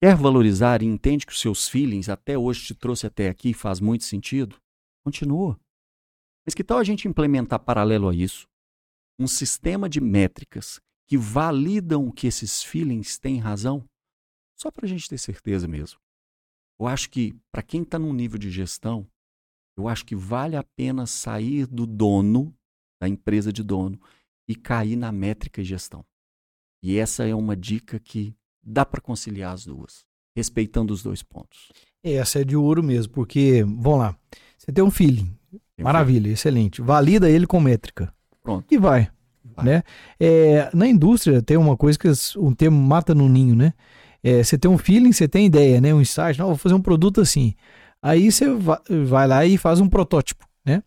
Quer 0.00 0.16
valorizar 0.16 0.82
e 0.82 0.86
entende 0.86 1.24
que 1.26 1.32
os 1.32 1.40
seus 1.40 1.68
feelings 1.68 2.08
até 2.08 2.36
hoje 2.36 2.66
te 2.66 2.74
trouxe 2.74 3.06
até 3.06 3.28
aqui 3.28 3.54
faz 3.54 3.80
muito 3.80 4.04
sentido? 4.04 4.60
Continua. 5.04 5.58
Mas 6.44 6.54
que 6.54 6.64
tal 6.64 6.78
a 6.78 6.84
gente 6.84 7.08
implementar 7.08 7.60
paralelo 7.60 8.08
a 8.08 8.14
isso 8.14 8.48
um 9.18 9.26
sistema 9.26 9.88
de 9.88 10.00
métricas 10.00 10.80
que 11.06 11.16
validam 11.16 12.10
que 12.10 12.26
esses 12.26 12.62
feelings 12.62 13.18
têm 13.18 13.38
razão? 13.38 13.84
Só 14.58 14.70
para 14.70 14.86
a 14.86 14.88
gente 14.88 15.08
ter 15.08 15.18
certeza 15.18 15.68
mesmo. 15.68 16.00
Eu 16.80 16.86
acho 16.86 17.10
que, 17.10 17.34
para 17.52 17.62
quem 17.62 17.82
está 17.82 17.98
num 17.98 18.12
nível 18.12 18.38
de 18.38 18.50
gestão, 18.50 19.06
eu 19.76 19.88
acho 19.88 20.04
que 20.04 20.16
vale 20.16 20.56
a 20.56 20.64
pena 20.64 21.06
sair 21.06 21.66
do 21.66 21.86
dono, 21.86 22.54
da 23.00 23.08
empresa 23.08 23.52
de 23.52 23.62
dono, 23.62 24.00
e 24.48 24.54
cair 24.54 24.96
na 24.96 25.12
métrica 25.12 25.60
e 25.60 25.64
gestão. 25.64 26.04
E 26.82 26.98
essa 26.98 27.26
é 27.26 27.34
uma 27.34 27.56
dica 27.56 28.00
que 28.00 28.34
dá 28.62 28.84
para 28.84 29.00
conciliar 29.00 29.54
as 29.54 29.64
duas, 29.64 30.04
respeitando 30.36 30.92
os 30.92 31.02
dois 31.02 31.22
pontos. 31.22 31.70
Essa 32.02 32.40
é 32.40 32.44
de 32.44 32.56
ouro 32.56 32.82
mesmo, 32.82 33.12
porque, 33.12 33.62
vamos 33.62 33.98
lá, 33.98 34.18
você 34.62 34.70
tem 34.70 34.84
um 34.84 34.92
feeling, 34.92 35.34
Maravilha, 35.76 36.30
excelente. 36.30 36.80
Valida 36.80 37.28
ele 37.28 37.48
com 37.48 37.58
métrica. 37.58 38.14
Pronto. 38.44 38.64
E 38.70 38.78
vai. 38.78 39.08
vai. 39.56 39.64
Né? 39.64 39.82
É, 40.20 40.70
na 40.72 40.86
indústria 40.86 41.42
tem 41.42 41.56
uma 41.56 41.76
coisa 41.76 41.98
que 41.98 42.08
um 42.38 42.54
termo 42.54 42.80
mata 42.80 43.12
no 43.12 43.28
ninho, 43.28 43.56
né? 43.56 43.72
É, 44.22 44.40
você 44.40 44.56
tem 44.56 44.70
um 44.70 44.78
feeling, 44.78 45.12
você 45.12 45.26
tem 45.26 45.46
ideia, 45.46 45.80
né? 45.80 45.92
Um 45.92 46.00
insight, 46.00 46.38
não, 46.38 46.46
vou 46.46 46.56
fazer 46.56 46.76
um 46.76 46.80
produto 46.80 47.20
assim. 47.20 47.54
Aí 48.00 48.30
você 48.30 48.46
vai 49.04 49.26
lá 49.26 49.44
e 49.44 49.58
faz 49.58 49.80
um 49.80 49.88
protótipo, 49.88 50.46
né? 50.64 50.80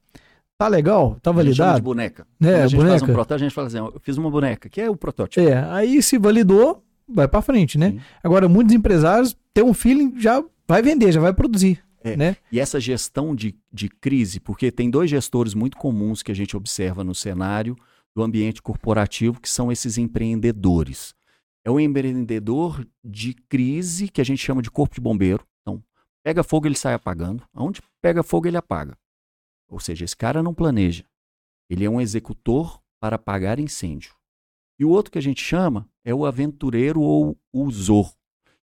Tá 0.57 0.69
legal? 0.69 1.17
Tá 1.21 1.33
validado? 1.33 1.71
A 1.71 1.75
gente 1.75 1.83
boneca. 1.83 2.25
É, 2.41 2.45
Quando 2.45 2.55
a 2.55 2.67
gente 2.67 2.77
boneca. 2.77 2.99
faz 2.99 3.01
um 3.01 3.13
protótipo, 3.13 3.33
a 3.33 3.37
gente 3.39 3.53
fala 3.53 3.67
assim, 3.67 3.77
eu 3.77 3.99
fiz 4.01 4.17
uma 4.17 4.31
boneca, 4.31 4.69
que 4.69 4.79
é 4.79 4.89
o 4.89 4.95
protótipo. 4.95 5.45
É, 5.45 5.69
aí 5.69 6.01
se 6.01 6.17
validou, 6.17 6.81
vai 7.05 7.27
para 7.27 7.41
frente, 7.41 7.77
né? 7.77 7.91
Sim. 7.91 7.99
Agora, 8.23 8.47
muitos 8.47 8.73
empresários 8.73 9.35
têm 9.53 9.65
um 9.65 9.73
feeling, 9.73 10.13
já 10.17 10.41
vai 10.65 10.81
vender, 10.81 11.11
já 11.11 11.19
vai 11.19 11.33
produzir. 11.33 11.83
É, 12.05 12.15
né? 12.15 12.37
E 12.51 12.59
essa 12.59 12.79
gestão 12.79 13.35
de, 13.35 13.57
de 13.73 13.89
crise, 13.89 14.39
porque 14.39 14.71
tem 14.71 14.91
dois 14.91 15.09
gestores 15.09 15.55
muito 15.55 15.75
comuns 15.75 16.21
que 16.21 16.31
a 16.31 16.35
gente 16.35 16.55
observa 16.55 17.03
no 17.03 17.15
cenário 17.15 17.75
do 18.15 18.21
ambiente 18.21 18.61
corporativo, 18.61 19.41
que 19.41 19.49
são 19.49 19.71
esses 19.71 19.97
empreendedores. 19.97 21.15
É 21.65 21.71
o 21.71 21.79
empreendedor 21.79 22.87
de 23.03 23.33
crise, 23.33 24.07
que 24.07 24.21
a 24.21 24.23
gente 24.23 24.37
chama 24.37 24.61
de 24.61 24.69
corpo 24.69 24.93
de 24.93 25.01
bombeiro. 25.01 25.43
Então, 25.61 25.83
pega 26.23 26.43
fogo, 26.43 26.67
ele 26.67 26.77
sai 26.77 26.93
apagando. 26.93 27.43
Onde 27.55 27.81
pega 28.01 28.21
fogo, 28.21 28.47
ele 28.47 28.55
apaga. 28.55 28.95
Ou 29.67 29.79
seja, 29.79 30.05
esse 30.05 30.15
cara 30.15 30.43
não 30.43 30.53
planeja. 30.53 31.03
Ele 31.67 31.83
é 31.83 31.89
um 31.89 31.99
executor 31.99 32.79
para 33.01 33.15
apagar 33.15 33.59
incêndio. 33.59 34.13
E 34.79 34.85
o 34.85 34.89
outro 34.89 35.11
que 35.11 35.17
a 35.17 35.21
gente 35.21 35.41
chama 35.41 35.89
é 36.03 36.13
o 36.13 36.23
aventureiro 36.23 37.01
ou 37.01 37.35
o 37.51 37.71
Zor, 37.71 38.13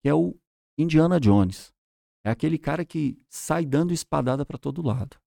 que 0.01 0.07
é 0.07 0.13
o 0.13 0.35
Indiana 0.77 1.19
Jones. 1.19 1.72
É 2.25 2.29
aquele 2.29 2.57
cara 2.57 2.85
que 2.85 3.17
sai 3.27 3.65
dando 3.65 3.93
espadada 3.93 4.45
para 4.45 4.57
todo 4.57 4.81
lado. 4.81 5.17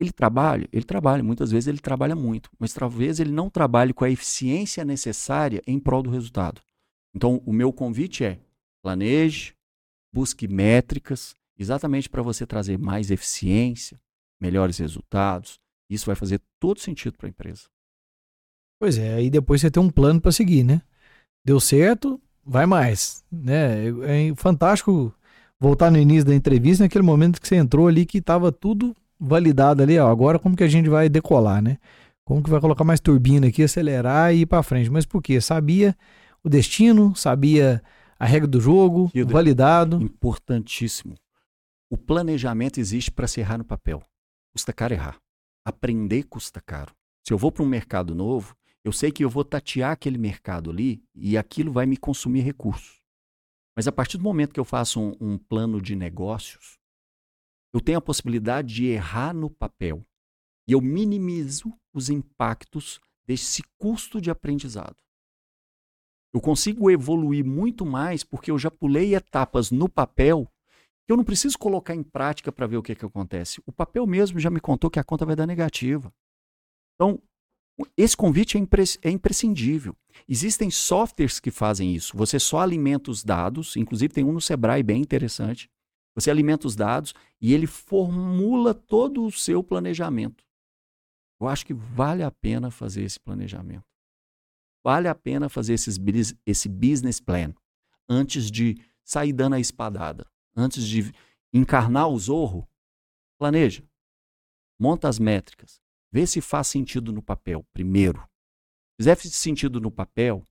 Ele 0.00 0.12
trabalha? 0.12 0.68
Ele 0.72 0.84
trabalha. 0.84 1.22
Muitas 1.24 1.50
vezes 1.50 1.66
ele 1.66 1.80
trabalha 1.80 2.14
muito, 2.14 2.50
mas 2.58 2.72
talvez 2.72 3.18
ele 3.18 3.32
não 3.32 3.50
trabalhe 3.50 3.92
com 3.92 4.04
a 4.04 4.10
eficiência 4.10 4.84
necessária 4.84 5.62
em 5.66 5.80
prol 5.80 6.02
do 6.02 6.10
resultado. 6.10 6.62
Então, 7.14 7.42
o 7.44 7.52
meu 7.52 7.72
convite 7.72 8.22
é: 8.22 8.38
planeje, 8.82 9.54
busque 10.12 10.46
métricas, 10.46 11.34
exatamente 11.58 12.08
para 12.08 12.22
você 12.22 12.46
trazer 12.46 12.78
mais 12.78 13.10
eficiência, 13.10 14.00
melhores 14.40 14.78
resultados. 14.78 15.58
Isso 15.90 16.06
vai 16.06 16.14
fazer 16.14 16.40
todo 16.60 16.80
sentido 16.80 17.16
para 17.16 17.26
a 17.26 17.30
empresa. 17.30 17.64
Pois 18.80 18.98
é, 18.98 19.14
aí 19.14 19.30
depois 19.30 19.60
você 19.60 19.70
tem 19.70 19.82
um 19.82 19.90
plano 19.90 20.20
para 20.20 20.30
seguir, 20.30 20.62
né? 20.62 20.82
Deu 21.44 21.58
certo, 21.58 22.20
vai 22.48 22.64
mais, 22.64 23.22
né? 23.30 23.88
É 24.04 24.34
fantástico 24.34 25.14
voltar 25.60 25.90
no 25.90 25.98
início 25.98 26.24
da 26.24 26.34
entrevista, 26.34 26.84
naquele 26.84 27.04
momento 27.04 27.40
que 27.40 27.46
você 27.46 27.56
entrou 27.56 27.86
ali 27.86 28.06
que 28.06 28.18
estava 28.18 28.50
tudo 28.50 28.96
validado 29.20 29.82
ali, 29.82 29.98
ó, 29.98 30.08
agora 30.08 30.38
como 30.38 30.56
que 30.56 30.64
a 30.64 30.68
gente 30.68 30.88
vai 30.88 31.08
decolar, 31.08 31.60
né? 31.60 31.78
Como 32.24 32.42
que 32.42 32.50
vai 32.50 32.60
colocar 32.60 32.84
mais 32.84 33.00
turbina 33.00 33.48
aqui, 33.48 33.62
acelerar 33.62 34.34
e 34.34 34.42
ir 34.42 34.46
para 34.46 34.62
frente. 34.62 34.90
Mas 34.90 35.04
por 35.04 35.22
quê? 35.22 35.40
Sabia 35.40 35.96
o 36.42 36.48
destino, 36.48 37.14
sabia 37.16 37.82
a 38.18 38.26
regra 38.26 38.46
do 38.46 38.60
jogo, 38.60 39.10
validado. 39.26 40.00
Importantíssimo. 40.00 41.14
O 41.90 41.96
planejamento 41.96 42.78
existe 42.78 43.10
para 43.10 43.26
se 43.26 43.40
errar 43.40 43.58
no 43.58 43.64
papel. 43.64 44.02
Custa 44.52 44.72
caro 44.72 44.94
errar. 44.94 45.16
Aprender 45.64 46.24
custa 46.24 46.60
caro. 46.60 46.92
Se 47.26 47.32
eu 47.32 47.38
vou 47.38 47.50
para 47.50 47.62
um 47.62 47.68
mercado 47.68 48.14
novo, 48.14 48.54
eu 48.88 48.92
sei 48.92 49.12
que 49.12 49.22
eu 49.22 49.28
vou 49.28 49.44
tatear 49.44 49.92
aquele 49.92 50.16
mercado 50.16 50.70
ali 50.70 51.04
e 51.14 51.36
aquilo 51.36 51.70
vai 51.70 51.84
me 51.84 51.96
consumir 51.96 52.40
recursos. 52.40 53.02
Mas 53.76 53.86
a 53.86 53.92
partir 53.92 54.16
do 54.16 54.24
momento 54.24 54.54
que 54.54 54.58
eu 54.58 54.64
faço 54.64 54.98
um, 54.98 55.14
um 55.20 55.38
plano 55.38 55.80
de 55.80 55.94
negócios, 55.94 56.78
eu 57.72 57.80
tenho 57.82 57.98
a 57.98 58.02
possibilidade 58.02 58.74
de 58.74 58.86
errar 58.86 59.34
no 59.34 59.50
papel 59.50 60.02
e 60.66 60.72
eu 60.72 60.80
minimizo 60.80 61.72
os 61.94 62.08
impactos 62.08 62.98
desse 63.26 63.62
custo 63.78 64.22
de 64.22 64.30
aprendizado. 64.30 64.96
Eu 66.32 66.40
consigo 66.40 66.90
evoluir 66.90 67.44
muito 67.44 67.84
mais 67.84 68.24
porque 68.24 68.50
eu 68.50 68.58
já 68.58 68.70
pulei 68.70 69.14
etapas 69.14 69.70
no 69.70 69.88
papel 69.88 70.50
que 71.06 71.12
eu 71.12 71.16
não 71.16 71.24
preciso 71.24 71.58
colocar 71.58 71.94
em 71.94 72.02
prática 72.02 72.50
para 72.50 72.66
ver 72.66 72.78
o 72.78 72.82
que, 72.82 72.94
que 72.94 73.04
acontece. 73.04 73.62
O 73.66 73.72
papel 73.72 74.06
mesmo 74.06 74.40
já 74.40 74.48
me 74.48 74.60
contou 74.60 74.90
que 74.90 74.98
a 74.98 75.04
conta 75.04 75.26
vai 75.26 75.36
dar 75.36 75.46
negativa. 75.46 76.10
Então, 76.94 77.22
esse 77.96 78.16
convite 78.16 78.56
é, 78.56 78.60
é 79.02 79.10
imprescindível. 79.10 79.96
Existem 80.28 80.70
softwares 80.70 81.38
que 81.38 81.50
fazem 81.50 81.94
isso. 81.94 82.16
Você 82.16 82.38
só 82.38 82.60
alimenta 82.60 83.10
os 83.10 83.22
dados, 83.22 83.76
inclusive 83.76 84.12
tem 84.12 84.24
um 84.24 84.32
no 84.32 84.40
Sebrae 84.40 84.82
bem 84.82 85.00
interessante. 85.00 85.70
Você 86.14 86.30
alimenta 86.30 86.66
os 86.66 86.74
dados 86.74 87.14
e 87.40 87.54
ele 87.54 87.66
formula 87.66 88.74
todo 88.74 89.24
o 89.24 89.30
seu 89.30 89.62
planejamento. 89.62 90.44
Eu 91.40 91.46
acho 91.46 91.64
que 91.64 91.72
vale 91.72 92.24
a 92.24 92.30
pena 92.30 92.70
fazer 92.70 93.04
esse 93.04 93.20
planejamento. 93.20 93.86
Vale 94.84 95.06
a 95.06 95.14
pena 95.14 95.48
fazer 95.48 95.74
esses, 95.74 95.98
esse 96.44 96.68
business 96.68 97.20
plan 97.20 97.54
antes 98.08 98.50
de 98.50 98.82
sair 99.04 99.32
dando 99.32 99.54
a 99.54 99.60
espadada, 99.60 100.26
antes 100.56 100.84
de 100.84 101.12
encarnar 101.52 102.08
o 102.08 102.18
zorro. 102.18 102.68
Planeja, 103.38 103.84
monta 104.80 105.08
as 105.08 105.20
métricas, 105.20 105.80
vê 106.12 106.26
se 106.26 106.40
faz 106.40 106.68
sentido 106.68 107.12
no 107.12 107.22
papel 107.22 107.64
primeiro. 107.72 108.26
Se 109.00 109.16
fizer 109.16 109.36
sentido 109.36 109.80
no 109.80 109.90
papel, 109.90 110.44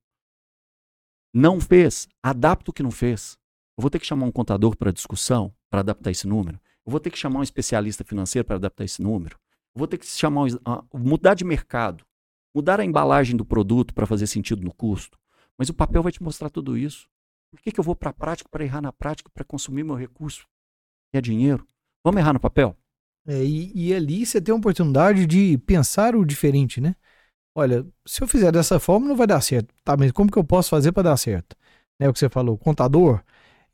não 1.33 1.59
fez, 1.59 2.07
adapta 2.23 2.71
o 2.71 2.73
que 2.73 2.83
não 2.83 2.91
fez. 2.91 3.37
Eu 3.77 3.81
vou 3.81 3.89
ter 3.91 3.99
que 3.99 4.05
chamar 4.05 4.25
um 4.25 4.31
contador 4.31 4.75
para 4.75 4.91
discussão 4.91 5.53
para 5.69 5.81
adaptar 5.81 6.11
esse 6.11 6.25
número. 6.25 6.59
Eu 6.85 6.91
vou 6.91 6.99
ter 6.99 7.11
que 7.11 7.17
chamar 7.17 7.39
um 7.39 7.43
especialista 7.43 8.03
financeiro 8.03 8.45
para 8.45 8.55
adaptar 8.55 8.85
esse 8.85 9.01
número. 9.01 9.37
Eu 9.75 9.79
vou 9.79 9.87
ter 9.87 9.97
que 9.97 10.07
chamar 10.07 10.43
um, 10.43 10.47
uh, 10.47 10.97
mudar 10.97 11.33
de 11.33 11.43
mercado, 11.43 12.05
mudar 12.55 12.79
a 12.79 12.85
embalagem 12.85 13.35
do 13.35 13.45
produto 13.45 13.93
para 13.93 14.07
fazer 14.07 14.25
sentido 14.25 14.63
no 14.63 14.73
custo. 14.73 15.19
Mas 15.57 15.69
o 15.69 15.73
papel 15.73 16.01
vai 16.01 16.11
te 16.11 16.23
mostrar 16.23 16.49
tudo 16.49 16.77
isso. 16.77 17.07
Por 17.51 17.61
que, 17.61 17.71
que 17.71 17.79
eu 17.79 17.83
vou 17.83 17.95
para 17.95 18.09
a 18.09 18.13
prática 18.13 18.49
para 18.49 18.63
errar 18.63 18.81
na 18.81 18.91
prática 18.91 19.29
para 19.29 19.43
consumir 19.43 19.83
meu 19.83 19.95
recurso? 19.95 20.47
Que 21.11 21.17
é 21.17 21.21
dinheiro. 21.21 21.67
Vamos 22.03 22.19
errar 22.19 22.33
no 22.33 22.39
papel? 22.39 22.75
É, 23.27 23.43
e, 23.43 23.89
e, 23.89 23.93
ali 23.93 24.25
você 24.25 24.39
tem 24.39 24.53
a 24.53 24.57
oportunidade 24.57 25.25
de 25.25 25.57
pensar 25.59 26.15
o 26.15 26.25
diferente, 26.25 26.79
né? 26.79 26.95
Olha, 27.53 27.85
se 28.05 28.21
eu 28.21 28.27
fizer 28.27 28.51
dessa 28.51 28.79
forma 28.79 29.07
não 29.07 29.15
vai 29.15 29.27
dar 29.27 29.41
certo. 29.41 29.73
Tá, 29.83 29.97
mas 29.97 30.11
como 30.11 30.31
que 30.31 30.37
eu 30.37 30.43
posso 30.43 30.69
fazer 30.69 30.91
para 30.93 31.03
dar 31.09 31.17
certo? 31.17 31.55
Né, 31.99 32.07
o 32.07 32.13
que 32.13 32.19
você 32.19 32.29
falou, 32.29 32.57
contador, 32.57 33.21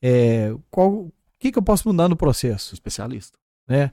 é, 0.02 0.54
qual, 0.72 0.92
o 0.92 1.14
que, 1.40 1.52
que 1.52 1.60
eu 1.60 1.64
posso 1.64 1.88
mudar 1.88 2.08
no 2.10 2.16
processo? 2.16 2.74
Especialista. 2.74 3.38
Né? 3.68 3.92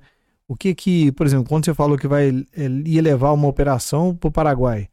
O 0.48 0.56
que 0.56 0.74
que, 0.74 1.12
por 1.12 1.26
exemplo, 1.26 1.48
quando 1.48 1.64
você 1.64 1.74
falou 1.74 1.98
que 1.98 2.08
vai 2.08 2.30
é, 2.52 2.66
ia 2.86 3.02
levar 3.02 3.32
uma 3.32 3.48
operação 3.48 4.14
para 4.16 4.28
o 4.28 4.32
Paraguai, 4.32 4.88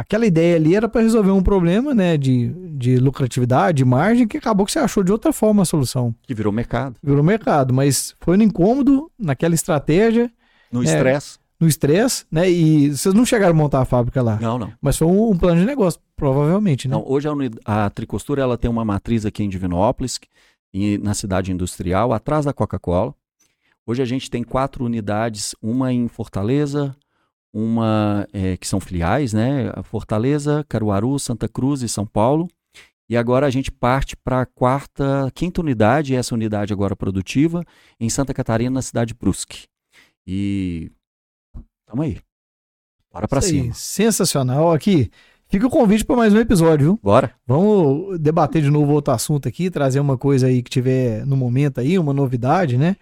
aquela 0.00 0.26
ideia 0.26 0.56
ali 0.56 0.74
era 0.74 0.88
para 0.88 1.02
resolver 1.02 1.30
um 1.30 1.42
problema, 1.42 1.94
né, 1.94 2.16
de, 2.16 2.48
de 2.70 2.96
lucratividade, 2.96 3.78
de 3.78 3.84
margem, 3.84 4.26
que 4.26 4.38
acabou 4.38 4.64
que 4.64 4.72
você 4.72 4.78
achou 4.78 5.04
de 5.04 5.12
outra 5.12 5.30
forma 5.30 5.62
a 5.62 5.66
solução. 5.66 6.14
Que 6.22 6.34
virou 6.34 6.50
mercado. 6.50 6.96
Virou 7.02 7.22
mercado, 7.22 7.74
mas 7.74 8.14
foi 8.18 8.38
no 8.38 8.42
incômodo, 8.42 9.10
naquela 9.18 9.54
estratégia. 9.54 10.30
No 10.72 10.82
é, 10.82 10.86
estresse. 10.86 11.38
No 11.60 11.68
estresse, 11.68 12.24
né? 12.32 12.50
E 12.50 12.96
vocês 12.96 13.14
não 13.14 13.26
chegaram 13.26 13.52
a 13.52 13.56
montar 13.56 13.82
a 13.82 13.84
fábrica 13.84 14.22
lá. 14.22 14.38
Não, 14.40 14.58
não. 14.58 14.72
Mas 14.80 14.96
foi 14.96 15.06
um, 15.06 15.30
um 15.30 15.36
plano 15.36 15.60
de 15.60 15.66
negócio, 15.66 16.00
provavelmente, 16.16 16.88
né? 16.88 16.94
Não, 16.94 17.04
hoje 17.06 17.28
a, 17.28 17.84
a 17.84 17.90
Tricostura 17.90 18.40
ela 18.40 18.56
tem 18.56 18.70
uma 18.70 18.84
matriz 18.84 19.26
aqui 19.26 19.42
em 19.42 19.48
Divinópolis, 19.50 20.18
e 20.72 20.96
na 20.98 21.12
cidade 21.12 21.52
industrial, 21.52 22.12
atrás 22.12 22.46
da 22.46 22.54
Coca-Cola. 22.54 23.14
Hoje 23.86 24.00
a 24.00 24.06
gente 24.06 24.30
tem 24.30 24.42
quatro 24.42 24.84
unidades, 24.84 25.54
uma 25.60 25.92
em 25.92 26.08
Fortaleza, 26.08 26.96
uma 27.52 28.26
é, 28.32 28.56
que 28.56 28.66
são 28.66 28.80
filiais, 28.80 29.32
né? 29.32 29.72
Fortaleza, 29.82 30.64
Caruaru, 30.68 31.18
Santa 31.18 31.48
Cruz 31.48 31.82
e 31.82 31.88
São 31.88 32.06
Paulo. 32.06 32.48
E 33.08 33.16
agora 33.16 33.46
a 33.46 33.50
gente 33.50 33.72
parte 33.72 34.16
para 34.16 34.42
a 34.42 34.46
quarta, 34.46 35.30
quinta 35.34 35.60
unidade, 35.60 36.14
essa 36.14 36.34
unidade 36.34 36.72
agora 36.72 36.94
produtiva, 36.94 37.64
em 37.98 38.08
Santa 38.08 38.32
Catarina, 38.32 38.70
na 38.70 38.82
cidade 38.82 39.08
de 39.08 39.18
Brusque. 39.18 39.66
E 40.26 40.92
tamo 41.88 42.02
aí. 42.02 42.20
Bora 43.12 43.26
para 43.26 43.40
cima. 43.40 43.74
Sensacional. 43.74 44.72
Aqui, 44.72 45.10
Fica 45.50 45.66
o 45.66 45.70
convite 45.70 46.04
para 46.04 46.14
mais 46.14 46.32
um 46.32 46.38
episódio, 46.38 46.86
viu? 46.86 47.00
Bora. 47.02 47.32
Vamos 47.44 48.20
debater 48.20 48.62
de 48.62 48.70
novo 48.70 48.92
outro 48.92 49.12
assunto 49.12 49.48
aqui, 49.48 49.68
trazer 49.68 49.98
uma 49.98 50.16
coisa 50.16 50.46
aí 50.46 50.62
que 50.62 50.70
tiver 50.70 51.26
no 51.26 51.36
momento 51.36 51.80
aí, 51.80 51.98
uma 51.98 52.12
novidade, 52.12 52.78
né? 52.78 52.94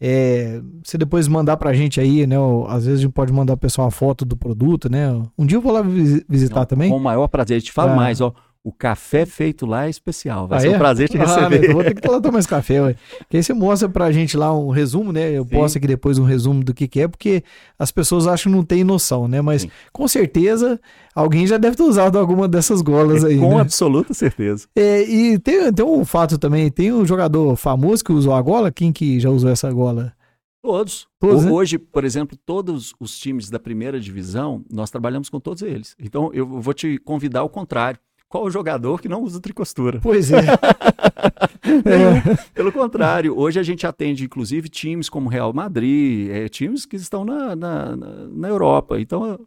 É, 0.00 0.60
você 0.84 0.96
depois 0.96 1.26
mandar 1.26 1.56
pra 1.56 1.72
gente 1.72 2.00
aí, 2.00 2.26
né? 2.26 2.36
Às 2.68 2.86
vezes 2.86 3.00
a 3.00 3.02
gente 3.02 3.12
pode 3.12 3.32
mandar 3.32 3.54
o 3.54 3.58
pessoal 3.58 3.86
uma 3.86 3.90
foto 3.90 4.24
do 4.24 4.36
produto, 4.36 4.90
né? 4.90 5.10
Um 5.36 5.44
dia 5.44 5.56
eu 5.56 5.62
vou 5.62 5.72
lá 5.72 5.82
visitar 6.28 6.60
Não, 6.60 6.66
também. 6.66 6.90
Com 6.90 6.96
o 6.96 7.00
maior 7.00 7.26
prazer. 7.26 7.56
A 7.56 7.60
gente 7.60 7.72
fala 7.72 7.92
ah. 7.92 7.96
mais, 7.96 8.20
ó. 8.20 8.32
O 8.68 8.72
café 8.72 9.24
feito 9.24 9.64
lá 9.64 9.86
é 9.86 9.88
especial. 9.88 10.46
Vai 10.46 10.58
ah, 10.58 10.60
ser 10.60 10.68
um 10.68 10.74
é? 10.74 10.78
prazer 10.78 11.08
te 11.08 11.16
ah, 11.16 11.24
receber. 11.24 11.70
Ah, 11.70 11.72
vou 11.72 11.82
ter 11.82 11.94
que 11.94 12.06
ir 12.06 12.10
lá 12.10 12.20
tomar 12.20 12.38
esse 12.38 12.48
café, 12.48 12.82
ué. 12.82 12.96
Que 13.26 13.38
aí 13.38 13.42
você 13.42 13.54
mostra 13.54 13.88
pra 13.88 14.12
gente 14.12 14.36
lá 14.36 14.54
um 14.54 14.68
resumo, 14.68 15.10
né? 15.10 15.30
Eu 15.30 15.44
Sim. 15.44 15.48
posto 15.48 15.78
aqui 15.78 15.86
depois 15.86 16.18
um 16.18 16.24
resumo 16.24 16.62
do 16.62 16.74
que, 16.74 16.86
que 16.86 17.00
é, 17.00 17.08
porque 17.08 17.42
as 17.78 17.90
pessoas 17.90 18.26
acham 18.26 18.52
que 18.52 18.58
não 18.58 18.62
tem 18.62 18.84
noção, 18.84 19.26
né? 19.26 19.40
Mas 19.40 19.62
Sim. 19.62 19.70
com 19.90 20.06
certeza 20.06 20.78
alguém 21.14 21.46
já 21.46 21.56
deve 21.56 21.76
ter 21.76 21.82
usado 21.82 22.18
alguma 22.18 22.46
dessas 22.46 22.82
golas 22.82 23.24
aí. 23.24 23.38
com 23.38 23.54
né? 23.54 23.60
absoluta 23.62 24.12
certeza. 24.12 24.68
É, 24.76 25.00
e 25.00 25.38
tem, 25.38 25.72
tem 25.72 25.86
um 25.86 26.04
fato 26.04 26.36
também: 26.36 26.70
tem 26.70 26.92
um 26.92 27.06
jogador 27.06 27.56
famoso 27.56 28.04
que 28.04 28.12
usou 28.12 28.34
a 28.34 28.42
gola. 28.42 28.70
Quem 28.70 28.92
que 28.92 29.18
já 29.18 29.30
usou 29.30 29.48
essa 29.48 29.72
gola? 29.72 30.12
Todos. 30.60 31.08
todos 31.18 31.46
né? 31.46 31.50
Hoje, 31.50 31.78
por 31.78 32.04
exemplo, 32.04 32.36
todos 32.44 32.92
os 33.00 33.18
times 33.18 33.48
da 33.48 33.58
primeira 33.58 33.98
divisão, 33.98 34.62
nós 34.70 34.90
trabalhamos 34.90 35.30
com 35.30 35.40
todos 35.40 35.62
eles. 35.62 35.96
Então, 35.98 36.30
eu 36.34 36.46
vou 36.46 36.74
te 36.74 36.98
convidar 36.98 37.40
ao 37.40 37.48
contrário 37.48 37.98
qual 38.28 38.44
o 38.44 38.50
jogador 38.50 39.00
que 39.00 39.08
não 39.08 39.22
usa 39.22 39.40
tricostura? 39.40 40.00
Pois 40.02 40.30
é. 40.30 40.40
é. 41.64 42.36
Pelo 42.54 42.70
contrário, 42.70 43.36
hoje 43.38 43.58
a 43.58 43.62
gente 43.62 43.86
atende 43.86 44.24
inclusive 44.24 44.68
times 44.68 45.08
como 45.08 45.30
Real 45.30 45.52
Madrid, 45.52 46.30
é, 46.30 46.48
times 46.48 46.84
que 46.84 46.96
estão 46.96 47.24
na, 47.24 47.56
na, 47.56 47.96
na 47.96 48.48
Europa. 48.48 49.00
Então. 49.00 49.40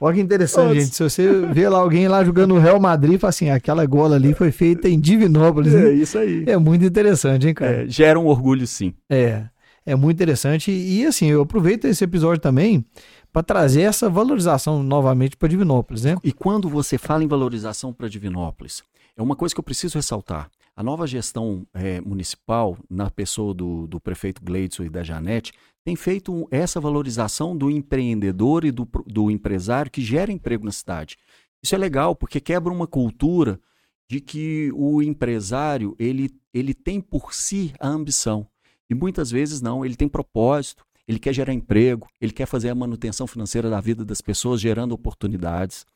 Olha 0.00 0.14
que 0.14 0.20
interessante, 0.20 0.68
Todos. 0.68 0.82
gente. 0.84 0.96
Se 0.96 1.02
você 1.02 1.46
vê 1.52 1.68
lá 1.68 1.78
alguém 1.78 2.08
lá 2.08 2.24
jogando 2.24 2.54
o 2.54 2.58
Real 2.58 2.80
Madrid, 2.80 3.20
fala 3.20 3.28
assim: 3.28 3.50
aquela 3.50 3.84
gola 3.84 4.16
ali 4.16 4.34
foi 4.34 4.50
feita 4.50 4.88
em 4.88 4.98
Divinópolis. 4.98 5.74
É 5.74 5.92
isso 5.92 6.18
aí. 6.18 6.44
É 6.46 6.56
muito 6.56 6.84
interessante, 6.84 7.46
hein, 7.46 7.54
cara? 7.54 7.84
É, 7.84 7.88
gera 7.88 8.18
um 8.18 8.26
orgulho, 8.26 8.66
sim. 8.66 8.94
É. 9.08 9.44
É 9.86 9.94
muito 9.94 10.16
interessante. 10.16 10.70
E 10.70 11.06
assim, 11.06 11.28
eu 11.28 11.40
aproveito 11.40 11.86
esse 11.86 12.04
episódio 12.04 12.42
também 12.42 12.84
para 13.32 13.42
trazer 13.42 13.82
essa 13.82 14.08
valorização 14.08 14.82
novamente 14.82 15.36
para 15.36 15.48
Divinópolis, 15.48 16.04
né? 16.04 16.16
E 16.24 16.32
quando 16.32 16.68
você 16.68 16.96
fala 16.96 17.22
em 17.22 17.28
valorização 17.28 17.92
para 17.92 18.08
Divinópolis, 18.08 18.82
é 19.16 19.22
uma 19.22 19.36
coisa 19.36 19.54
que 19.54 19.60
eu 19.60 19.64
preciso 19.64 19.98
ressaltar. 19.98 20.50
A 20.74 20.82
nova 20.82 21.06
gestão 21.06 21.66
é, 21.74 22.00
municipal, 22.00 22.78
na 22.88 23.10
pessoa 23.10 23.52
do, 23.52 23.86
do 23.86 24.00
prefeito 24.00 24.42
Gleidson 24.44 24.84
e 24.84 24.88
da 24.88 25.02
Janete, 25.02 25.52
tem 25.84 25.96
feito 25.96 26.46
essa 26.50 26.80
valorização 26.80 27.56
do 27.56 27.70
empreendedor 27.70 28.64
e 28.64 28.70
do, 28.70 28.88
do 29.06 29.30
empresário 29.30 29.90
que 29.90 30.02
gera 30.02 30.30
emprego 30.30 30.64
na 30.64 30.70
cidade. 30.70 31.16
Isso 31.62 31.74
é 31.74 31.78
legal, 31.78 32.14
porque 32.14 32.40
quebra 32.40 32.72
uma 32.72 32.86
cultura 32.86 33.60
de 34.08 34.20
que 34.20 34.70
o 34.74 35.02
empresário 35.02 35.96
ele, 35.98 36.30
ele 36.54 36.72
tem 36.72 37.00
por 37.00 37.34
si 37.34 37.72
a 37.80 37.88
ambição. 37.88 38.46
E 38.88 38.94
muitas 38.94 39.30
vezes 39.30 39.60
não, 39.60 39.84
ele 39.84 39.96
tem 39.96 40.08
propósito, 40.08 40.84
ele 41.08 41.18
quer 41.18 41.32
gerar 41.32 41.54
emprego, 41.54 42.06
ele 42.20 42.32
quer 42.32 42.44
fazer 42.44 42.68
a 42.68 42.74
manutenção 42.74 43.26
financeira 43.26 43.70
da 43.70 43.80
vida 43.80 44.04
das 44.04 44.20
pessoas, 44.20 44.60
gerando 44.60 44.92
oportunidades. 44.92 45.86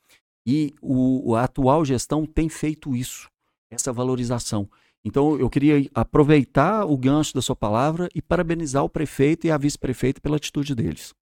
E 0.45 0.73
o, 0.81 1.35
a 1.35 1.43
atual 1.43 1.85
gestão 1.85 2.25
tem 2.25 2.49
feito 2.49 2.95
isso, 2.95 3.29
essa 3.71 3.93
valorização. 3.93 4.67
Então, 5.05 5.37
eu 5.37 5.49
queria 5.49 5.87
aproveitar 5.93 6.85
o 6.85 6.97
gancho 6.97 7.33
da 7.35 7.41
sua 7.41 7.55
palavra 7.55 8.09
e 8.15 8.21
parabenizar 8.21 8.83
o 8.83 8.89
prefeito 8.89 9.45
e 9.45 9.51
a 9.51 9.57
vice-prefeita 9.57 10.19
pela 10.19 10.37
atitude 10.37 10.73
deles. 10.73 11.13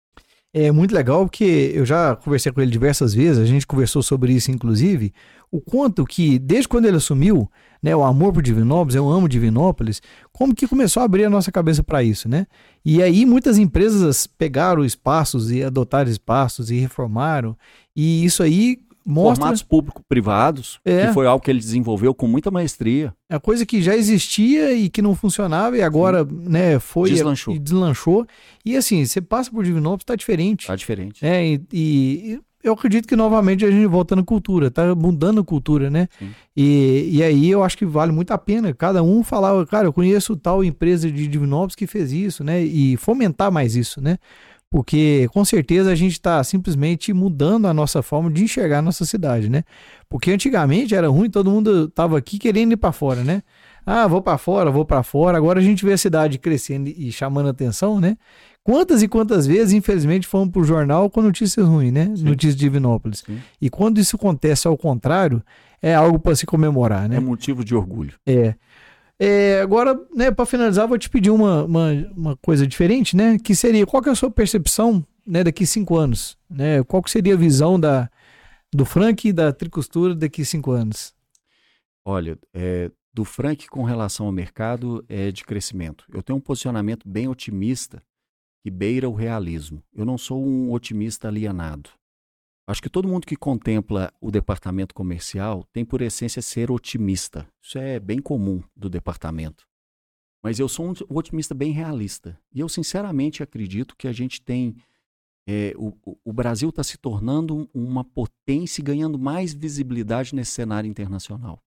É 0.54 0.70
muito 0.70 0.94
legal 0.94 1.26
porque 1.26 1.72
eu 1.74 1.86
já 1.86 2.14
conversei 2.14 2.52
com 2.52 2.60
ele 2.60 2.70
diversas 2.72 3.14
vezes, 3.14 3.42
a 3.42 3.46
gente 3.46 3.66
conversou 3.66 4.04
sobre 4.04 4.34
isso 4.34 4.52
inclusive, 4.52 5.14
o 5.50 5.62
quanto 5.62 6.06
que 6.06 6.38
desde 6.38 6.68
quando 6.68 6.86
ele 6.86 6.98
assumiu, 6.98 7.50
né, 7.82 7.96
o 7.96 8.04
amor 8.04 8.34
por 8.34 8.44
Divinópolis, 8.44 8.96
eu 8.96 9.10
amo 9.10 9.30
Divinópolis, 9.30 10.02
como 10.34 10.54
que 10.54 10.68
começou 10.68 11.02
a 11.02 11.06
abrir 11.06 11.24
a 11.24 11.30
nossa 11.30 11.54
cabeça 11.54 11.82
para 11.82 12.04
isso, 12.04 12.28
né? 12.28 12.48
E 12.84 13.02
aí 13.02 13.26
muitas 13.26 13.58
empresas 13.58 14.28
pegaram 14.28 14.84
espaços 14.84 15.50
e 15.52 15.64
adotaram 15.64 16.12
espaços 16.12 16.70
e 16.70 16.76
reformaram, 16.80 17.58
e 17.96 18.26
isso 18.26 18.44
aí 18.44 18.78
mostra... 19.12 19.36
Formatos 19.36 19.64
público-privados, 19.64 20.80
é. 20.86 21.08
que 21.08 21.14
foi 21.14 21.28
algo 21.28 21.44
que 21.44 21.52
ele 21.52 21.60
desenvolveu 21.60 22.14
com 22.14 22.28
muita 22.28 22.50
maestria. 22.50 23.14
É 23.30 23.38
coisa 23.38 23.66
que 23.66 23.82
já 23.82 23.96
existia 23.96 24.74
e 24.74 24.90
que 24.90 25.02
não 25.02 25.16
funcionava 25.16 25.78
e 25.78 25.82
agora, 25.82 26.26
Sim. 26.26 26.50
né, 26.50 26.80
foi 26.80 27.10
deslanchou. 27.10 27.56
E 27.56 27.60
deslanchou. 27.60 28.28
E 28.66 28.76
assim, 28.78 29.06
você 29.06 29.22
passa 29.22 29.52
por 29.52 29.64
Divinópolis, 29.64 30.06
tá 30.06 30.16
diferente. 30.16 30.68
Tá 30.68 30.76
diferente. 30.76 31.26
É, 31.26 31.46
e, 31.46 31.62
e 31.74 32.40
eu 32.64 32.74
acredito 32.74 33.08
que 33.08 33.16
novamente 33.16 33.66
a 33.66 33.72
gente 33.72 33.86
volta 33.88 34.16
na 34.16 34.24
cultura, 34.24 34.70
tá 34.70 34.94
mudando 34.94 35.42
a 35.42 35.44
cultura, 35.44 35.90
né? 35.90 36.08
E, 36.56 37.10
e 37.12 37.24
aí 37.24 37.50
eu 37.50 37.64
acho 37.64 37.78
que 37.78 37.86
vale 37.86 38.12
muito 38.12 38.32
a 38.32 38.38
pena 38.38 38.74
cada 38.74 39.02
um 39.02 39.24
falar, 39.24 39.66
cara, 39.66 39.88
eu 39.88 39.94
conheço 39.94 40.36
tal 40.36 40.64
empresa 40.64 41.10
de 41.12 41.28
Divinópolis 41.28 41.76
que 41.76 41.88
fez 41.88 42.12
isso, 42.12 42.44
né? 42.44 42.62
E 42.62 42.98
fomentar 42.98 43.52
mais 43.52 43.76
isso, 43.76 44.00
né? 44.02 44.18
Porque 44.72 45.30
com 45.34 45.44
certeza 45.44 45.92
a 45.92 45.96
gente 45.96 46.14
está 46.14 46.42
simplesmente 46.46 47.12
mudando 47.12 47.68
a 47.68 47.74
nossa 47.74 48.02
forma 48.02 48.32
de 48.32 48.46
enxergar 48.46 48.80
a 48.80 48.82
nossa 48.82 49.06
cidade, 49.06 49.50
né? 49.50 49.66
Porque 50.10 50.32
antigamente 50.32 50.96
era 50.96 51.10
ruim, 51.10 51.30
todo 51.30 51.52
mundo 51.52 51.86
estava 51.86 52.18
aqui 52.18 52.40
querendo 52.40 52.72
ir 52.72 52.78
para 52.78 52.94
fora, 52.94 53.22
né? 53.22 53.44
Ah, 53.86 54.08
vou 54.08 54.22
para 54.22 54.38
fora, 54.38 54.72
vou 54.72 54.86
para 54.86 55.04
fora. 55.04 55.38
Agora 55.38 55.60
a 55.60 55.64
gente 55.64 55.84
vê 55.84 55.92
a 55.92 55.98
cidade 55.98 56.40
crescendo 56.40 56.88
e 56.88 57.12
chamando 57.12 57.50
atenção, 57.50 58.00
né? 58.00 58.16
Quantas 58.64 59.04
e 59.04 59.10
quantas 59.10 59.46
vezes, 59.46 59.74
infelizmente, 59.74 60.26
fomos 60.26 60.50
para 60.50 60.62
o 60.62 60.64
jornal 60.64 61.10
com 61.10 61.22
notícias 61.22 61.68
ruins, 61.68 61.92
né? 61.92 62.14
Sim. 62.16 62.24
Notícias 62.24 62.56
de 62.56 62.62
Divinópolis. 62.62 63.24
Sim. 63.26 63.40
E 63.60 63.70
quando 63.70 64.00
isso 64.00 64.16
acontece 64.16 64.68
ao 64.68 64.78
contrário, 64.78 65.44
é 65.82 65.94
algo 65.94 66.18
para 66.18 66.36
se 66.36 66.46
comemorar, 66.46 67.10
né? 67.10 67.18
É 67.18 67.20
motivo 67.20 67.66
de 67.66 67.76
orgulho. 67.76 68.14
É. 68.26 68.56
É, 69.24 69.62
agora, 69.62 69.94
né, 70.16 70.32
para 70.32 70.48
finalizar, 70.48 70.88
vou 70.88 70.98
te 70.98 71.08
pedir 71.08 71.30
uma, 71.30 71.64
uma, 71.64 71.92
uma, 72.18 72.38
coisa 72.38 72.66
diferente, 72.66 73.16
né? 73.16 73.38
Que 73.38 73.54
seria, 73.54 73.86
qual 73.86 74.02
que 74.02 74.10
é 74.10 74.12
a 74.12 74.16
sua 74.16 74.32
percepção 74.32 75.06
né, 75.24 75.44
daqui 75.44 75.64
cinco 75.64 75.96
anos? 75.96 76.36
Né? 76.50 76.84
Qual 76.84 77.04
que 77.04 77.12
seria 77.12 77.36
a 77.36 77.38
visão 77.38 77.80
da, 77.80 78.10
do 78.74 78.84
Frank 78.84 79.28
e 79.28 79.32
da 79.32 79.54
tricostura 79.54 80.16
daqui 80.16 80.44
cinco 80.44 80.72
anos? 80.72 81.14
Olha, 82.04 82.36
é, 82.52 82.90
do 83.14 83.24
Frank 83.24 83.68
com 83.68 83.84
relação 83.84 84.26
ao 84.26 84.32
mercado 84.32 85.06
é 85.08 85.32
de 85.32 85.44
crescimento. 85.44 86.04
Eu 86.12 86.24
tenho 86.24 86.38
um 86.38 86.42
posicionamento 86.42 87.08
bem 87.08 87.28
otimista 87.28 88.02
que 88.64 88.72
beira 88.72 89.08
o 89.08 89.14
realismo. 89.14 89.84
Eu 89.94 90.04
não 90.04 90.18
sou 90.18 90.44
um 90.44 90.72
otimista 90.72 91.28
alienado. 91.28 91.92
Acho 92.68 92.82
que 92.82 92.90
todo 92.90 93.08
mundo 93.08 93.26
que 93.26 93.36
contempla 93.36 94.14
o 94.22 94.32
departamento 94.32 94.94
comercial 94.94 95.64
tem 95.74 95.84
por 95.84 96.02
essência 96.02 96.42
ser 96.42 96.72
otimista. 96.72 97.48
Isso 97.62 97.78
é 97.78 98.00
bem 98.00 98.22
comum 98.22 98.64
do 98.76 98.90
departamento. 98.90 99.68
Mas 100.44 100.60
eu 100.60 100.68
sou 100.68 100.90
um 100.90 100.94
otimista 101.10 101.54
bem 101.54 101.72
realista. 101.72 102.40
E 102.54 102.60
eu 102.60 102.70
sinceramente 102.70 103.44
acredito 103.44 103.96
que 103.96 104.08
a 104.08 104.12
gente 104.12 104.42
tem. 104.42 104.76
É, 105.48 105.74
o, 105.76 105.94
o 106.24 106.32
Brasil 106.32 106.70
está 106.70 106.84
se 106.84 106.98
tornando 106.98 107.70
uma 107.74 108.04
potência 108.04 108.82
e 108.82 108.84
ganhando 108.84 109.18
mais 109.18 109.54
visibilidade 109.54 110.36
nesse 110.36 110.52
cenário 110.52 110.90
internacional. 110.90 111.60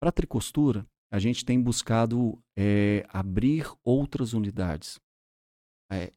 Para 0.00 0.10
a 0.10 0.12
tricostura, 0.12 0.86
a 1.10 1.18
gente 1.18 1.44
tem 1.44 1.60
buscado 1.60 2.38
é, 2.56 3.06
abrir 3.08 3.70
outras 3.84 4.32
unidades. 4.32 5.00
É, 5.90 6.12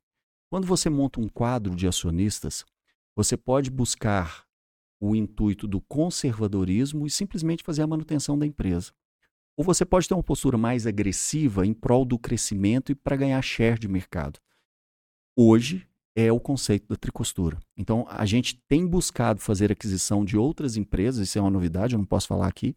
quando 0.52 0.66
você 0.66 0.90
monta 0.90 1.20
um 1.20 1.30
quadro 1.30 1.76
de 1.76 1.88
acionistas, 1.88 2.66
você 3.24 3.36
pode 3.36 3.70
buscar 3.70 4.46
o 4.98 5.14
intuito 5.14 5.68
do 5.68 5.82
conservadorismo 5.82 7.06
e 7.06 7.10
simplesmente 7.10 7.64
fazer 7.64 7.82
a 7.82 7.88
manutenção 7.88 8.40
da 8.40 8.46
empresa. 8.46 8.94
Ou 9.58 9.66
você 9.66 9.84
pode 9.84 10.08
ter 10.08 10.14
uma 10.14 10.24
postura 10.24 10.58
mais 10.58 10.88
agressiva 10.88 11.66
em 11.66 11.74
prol 11.74 12.06
do 12.06 12.18
crescimento 12.18 12.94
e 12.94 12.96
para 12.96 13.18
ganhar 13.18 13.42
share 13.42 13.78
de 13.78 13.90
mercado. 13.90 14.40
Hoje 15.38 15.86
é 16.16 16.32
o 16.32 16.40
conceito 16.40 16.88
da 16.88 16.96
tricostura. 16.96 17.60
Então, 17.76 18.06
a 18.10 18.26
gente 18.26 18.58
tem 18.70 18.88
buscado 18.88 19.42
fazer 19.42 19.70
aquisição 19.70 20.24
de 20.24 20.38
outras 20.38 20.78
empresas, 20.78 21.28
isso 21.28 21.38
é 21.38 21.42
uma 21.42 21.52
novidade, 21.52 21.96
eu 21.96 22.00
não 22.00 22.06
posso 22.06 22.28
falar 22.28 22.48
aqui, 22.48 22.74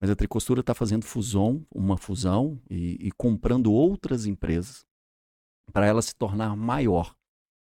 mas 0.00 0.08
a 0.08 0.14
tricostura 0.14 0.60
está 0.60 0.72
fazendo 0.72 1.04
fusão, 1.04 1.66
uma 1.68 1.96
fusão 1.96 2.60
e, 2.70 2.96
e 3.00 3.10
comprando 3.10 3.72
outras 3.72 4.24
empresas 4.24 4.84
para 5.72 5.84
ela 5.84 6.00
se 6.00 6.14
tornar 6.14 6.54
maior. 6.54 7.12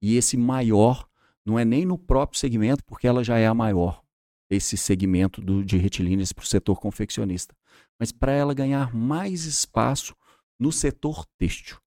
E 0.01 0.17
esse 0.17 0.35
maior 0.35 1.07
não 1.51 1.59
é 1.59 1.65
nem 1.65 1.85
no 1.85 1.97
próprio 1.97 2.39
segmento, 2.39 2.81
porque 2.85 3.05
ela 3.05 3.23
já 3.23 3.37
é 3.37 3.45
a 3.45 3.53
maior, 3.53 4.01
esse 4.49 4.77
segmento 4.77 5.41
do, 5.41 5.63
de 5.63 5.77
retilíneas 5.77 6.31
para 6.31 6.43
o 6.43 6.47
setor 6.47 6.79
confeccionista, 6.79 7.53
mas 7.99 8.11
para 8.11 8.31
ela 8.31 8.53
ganhar 8.53 8.95
mais 8.95 9.43
espaço 9.43 10.15
no 10.57 10.71
setor 10.71 11.25
têxtil. 11.37 11.77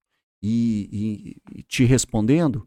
E, 0.41 1.39
e, 1.51 1.59
e, 1.59 1.63
te 1.63 1.83
respondendo, 1.83 2.63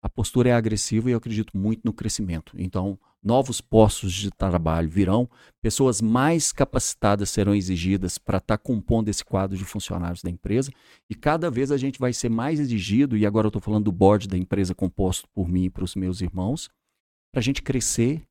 a 0.00 0.08
postura 0.08 0.50
é 0.50 0.52
agressiva 0.52 1.08
e 1.08 1.12
eu 1.12 1.18
acredito 1.18 1.56
muito 1.56 1.80
no 1.84 1.92
crescimento. 1.92 2.52
Então, 2.56 2.96
novos 3.22 3.60
postos 3.60 4.12
de 4.12 4.30
trabalho 4.30 4.88
virão, 4.88 5.28
pessoas 5.60 6.00
mais 6.00 6.52
capacitadas 6.52 7.30
serão 7.30 7.54
exigidas 7.54 8.18
para 8.18 8.38
estar 8.38 8.56
tá 8.56 8.62
compondo 8.62 9.08
esse 9.08 9.24
quadro 9.24 9.56
de 9.56 9.64
funcionários 9.64 10.22
da 10.22 10.30
empresa, 10.30 10.70
e 11.10 11.14
cada 11.14 11.50
vez 11.50 11.72
a 11.72 11.76
gente 11.76 11.98
vai 11.98 12.12
ser 12.12 12.28
mais 12.28 12.60
exigido, 12.60 13.16
e 13.16 13.26
agora 13.26 13.46
eu 13.46 13.48
estou 13.48 13.62
falando 13.62 13.84
do 13.84 13.92
board 13.92 14.28
da 14.28 14.38
empresa 14.38 14.74
composto 14.74 15.28
por 15.34 15.48
mim 15.48 15.64
e 15.64 15.70
para 15.70 15.84
os 15.84 15.94
meus 15.94 16.20
irmãos, 16.20 16.68
para 17.32 17.40
a 17.40 17.42
gente 17.42 17.62
crescer, 17.62 18.22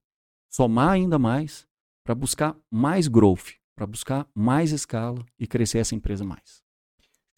somar 0.50 0.92
ainda 0.92 1.20
mais, 1.20 1.68
para 2.04 2.16
buscar 2.16 2.56
mais 2.72 3.08
growth, 3.08 3.56
para 3.76 3.86
buscar 3.86 4.28
mais 4.34 4.72
escala 4.72 5.26
e 5.40 5.46
crescer 5.46 5.80
essa 5.80 5.96
empresa 5.96 6.24
mais. 6.24 6.64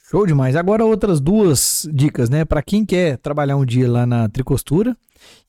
Show 0.10 0.26
demais. 0.26 0.56
Agora 0.56 0.86
outras 0.86 1.19
duas 1.19 1.86
dicas, 1.94 2.30
né? 2.30 2.45
Para 2.45 2.61
quem 2.61 2.86
quer 2.86 3.18
trabalhar 3.18 3.57
um 3.57 3.65
dia 3.65 3.91
lá 3.91 4.06
na 4.06 4.30
Tricostura 4.30 4.95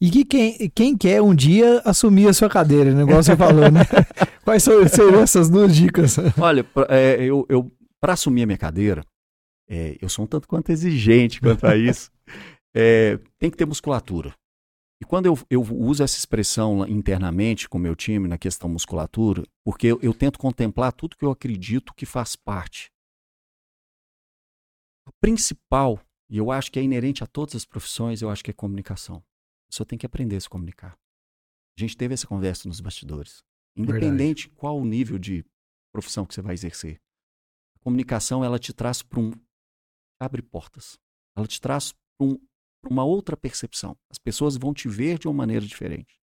e 0.01 0.11
que 0.11 0.24
quem, 0.24 0.70
quem 0.70 0.97
quer 0.97 1.23
um 1.23 1.35
dia 1.35 1.81
assumir 1.85 2.28
a 2.28 2.32
sua 2.32 2.49
cadeira, 2.49 2.90
o 2.90 2.95
negócio 2.95 3.24
você 3.24 3.36
falou, 3.36 3.70
né? 3.70 3.81
Quais 4.45 4.62
são, 4.62 4.86
seriam 4.89 5.20
essas 5.20 5.49
duas 5.49 5.74
dicas? 5.74 6.16
Olha, 6.39 6.66
é, 6.89 7.23
eu, 7.23 7.47
eu 7.49 7.70
para 8.01 8.12
assumir 8.12 8.43
a 8.43 8.47
minha 8.47 8.59
cadeira, 8.59 9.05
é, 9.69 9.97
eu 10.01 10.09
sou 10.09 10.24
um 10.24 10.28
tanto 10.28 10.49
quanto 10.49 10.70
exigente 10.70 11.40
quanto 11.40 11.66
a 11.66 11.77
isso. 11.77 12.11
É, 12.74 13.19
tem 13.39 13.51
que 13.51 13.57
ter 13.57 13.66
musculatura. 13.66 14.35
E 15.01 15.05
quando 15.05 15.27
eu, 15.27 15.39
eu 15.49 15.62
uso 15.62 16.03
essa 16.03 16.19
expressão 16.19 16.86
internamente 16.86 17.69
com 17.69 17.78
o 17.78 17.81
meu 17.81 17.95
time 17.95 18.27
na 18.28 18.36
questão 18.36 18.69
musculatura, 18.69 19.45
porque 19.65 19.86
eu, 19.89 19.99
eu 20.03 20.12
tento 20.12 20.39
contemplar 20.39 20.93
tudo 20.93 21.16
que 21.16 21.24
eu 21.24 21.31
acredito 21.31 21.95
que 21.95 22.05
faz 22.05 22.35
parte 22.35 22.90
a 25.09 25.12
principal, 25.20 25.99
e 26.28 26.36
eu 26.36 26.51
acho 26.51 26.70
que 26.70 26.78
é 26.78 26.82
inerente 26.82 27.24
a 27.24 27.27
todas 27.27 27.57
as 27.57 27.65
profissões, 27.65 28.20
eu 28.20 28.28
acho 28.28 28.45
que 28.45 28.51
é 28.51 28.55
comunicação. 28.55 29.23
Você 29.70 29.85
tem 29.85 29.99
que 29.99 30.07
aprender 30.07 30.36
a 30.36 30.40
se 30.40 30.49
comunicar. 30.49 30.99
A 31.77 31.81
gente 31.81 31.97
teve 31.97 32.15
essa 32.15 32.27
conversa 32.27 32.69
nos 32.69 32.81
bastidores. 32.81 33.45
Independente 33.77 34.45
Verdade. 34.45 34.61
qual 34.61 34.78
o 34.78 34.85
nível 34.85 35.19
de 35.19 35.45
profissão 35.93 36.27
que 36.27 36.35
você 36.35 36.43
vai 36.43 36.55
exercer. 36.55 37.01
A 37.77 37.78
comunicação, 37.81 38.45
ela 38.45 38.59
te 38.59 38.73
traz 38.73 39.03
para 39.03 39.20
um... 39.20 39.32
abre 40.20 40.43
portas. 40.43 40.99
Ela 41.36 41.47
te 41.47 41.61
traz 41.61 41.93
para 41.93 42.27
um, 42.27 42.39
uma 42.89 43.05
outra 43.05 43.36
percepção. 43.36 43.97
As 44.11 44.19
pessoas 44.19 44.57
vão 44.57 44.74
te 44.74 44.89
ver 44.89 45.19
de 45.19 45.28
uma 45.28 45.35
maneira 45.35 45.65
diferente. 45.65 46.19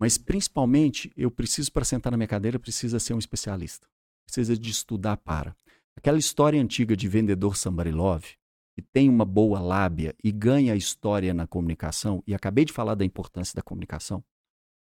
Mas, 0.00 0.18
principalmente, 0.18 1.12
eu 1.16 1.30
preciso, 1.30 1.70
para 1.72 1.84
sentar 1.84 2.10
na 2.10 2.16
minha 2.16 2.28
cadeira, 2.28 2.58
precisa 2.58 2.98
ser 2.98 3.14
um 3.14 3.18
especialista. 3.18 3.88
Precisa 4.26 4.56
de 4.56 4.70
estudar 4.70 5.16
para. 5.18 5.56
Aquela 5.96 6.18
história 6.18 6.60
antiga 6.60 6.96
de 6.96 7.08
vendedor 7.08 7.56
somebody 7.56 7.92
love, 7.92 8.36
que 8.74 8.82
tem 8.82 9.08
uma 9.08 9.24
boa 9.24 9.60
lábia 9.60 10.14
e 10.22 10.32
ganha 10.32 10.74
história 10.74 11.32
na 11.32 11.46
comunicação, 11.46 12.22
e 12.26 12.34
acabei 12.34 12.64
de 12.64 12.72
falar 12.72 12.94
da 12.94 13.04
importância 13.04 13.54
da 13.54 13.62
comunicação, 13.62 14.24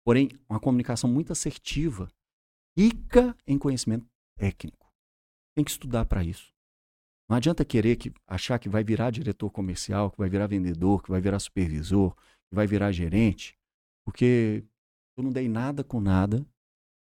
porém, 0.05 0.31
uma 0.49 0.59
comunicação 0.59 1.11
muito 1.11 1.33
assertiva, 1.33 2.11
rica 2.77 3.37
em 3.47 3.59
conhecimento 3.59 4.07
técnico. 4.37 4.91
Tem 5.55 5.65
que 5.65 5.71
estudar 5.71 6.05
para 6.07 6.25
isso. 6.25 6.53
Não 7.29 7.37
adianta 7.37 7.65
querer 7.65 7.97
que, 7.97 8.13
achar 8.27 8.59
que 8.59 8.69
vai 8.69 8.85
virar 8.85 9.11
diretor 9.11 9.51
comercial, 9.51 10.11
que 10.11 10.19
vai 10.19 10.29
virar 10.29 10.47
vendedor, 10.47 11.03
que 11.03 11.11
vai 11.11 11.21
virar 11.21 11.39
supervisor, 11.39 12.15
que 12.15 12.55
vai 12.55 12.67
virar 12.67 12.93
gerente, 12.93 13.59
porque 14.05 14.65
eu 15.17 15.25
não 15.25 15.33
dei 15.33 15.49
nada 15.49 15.83
com 15.83 16.01
nada 16.01 16.47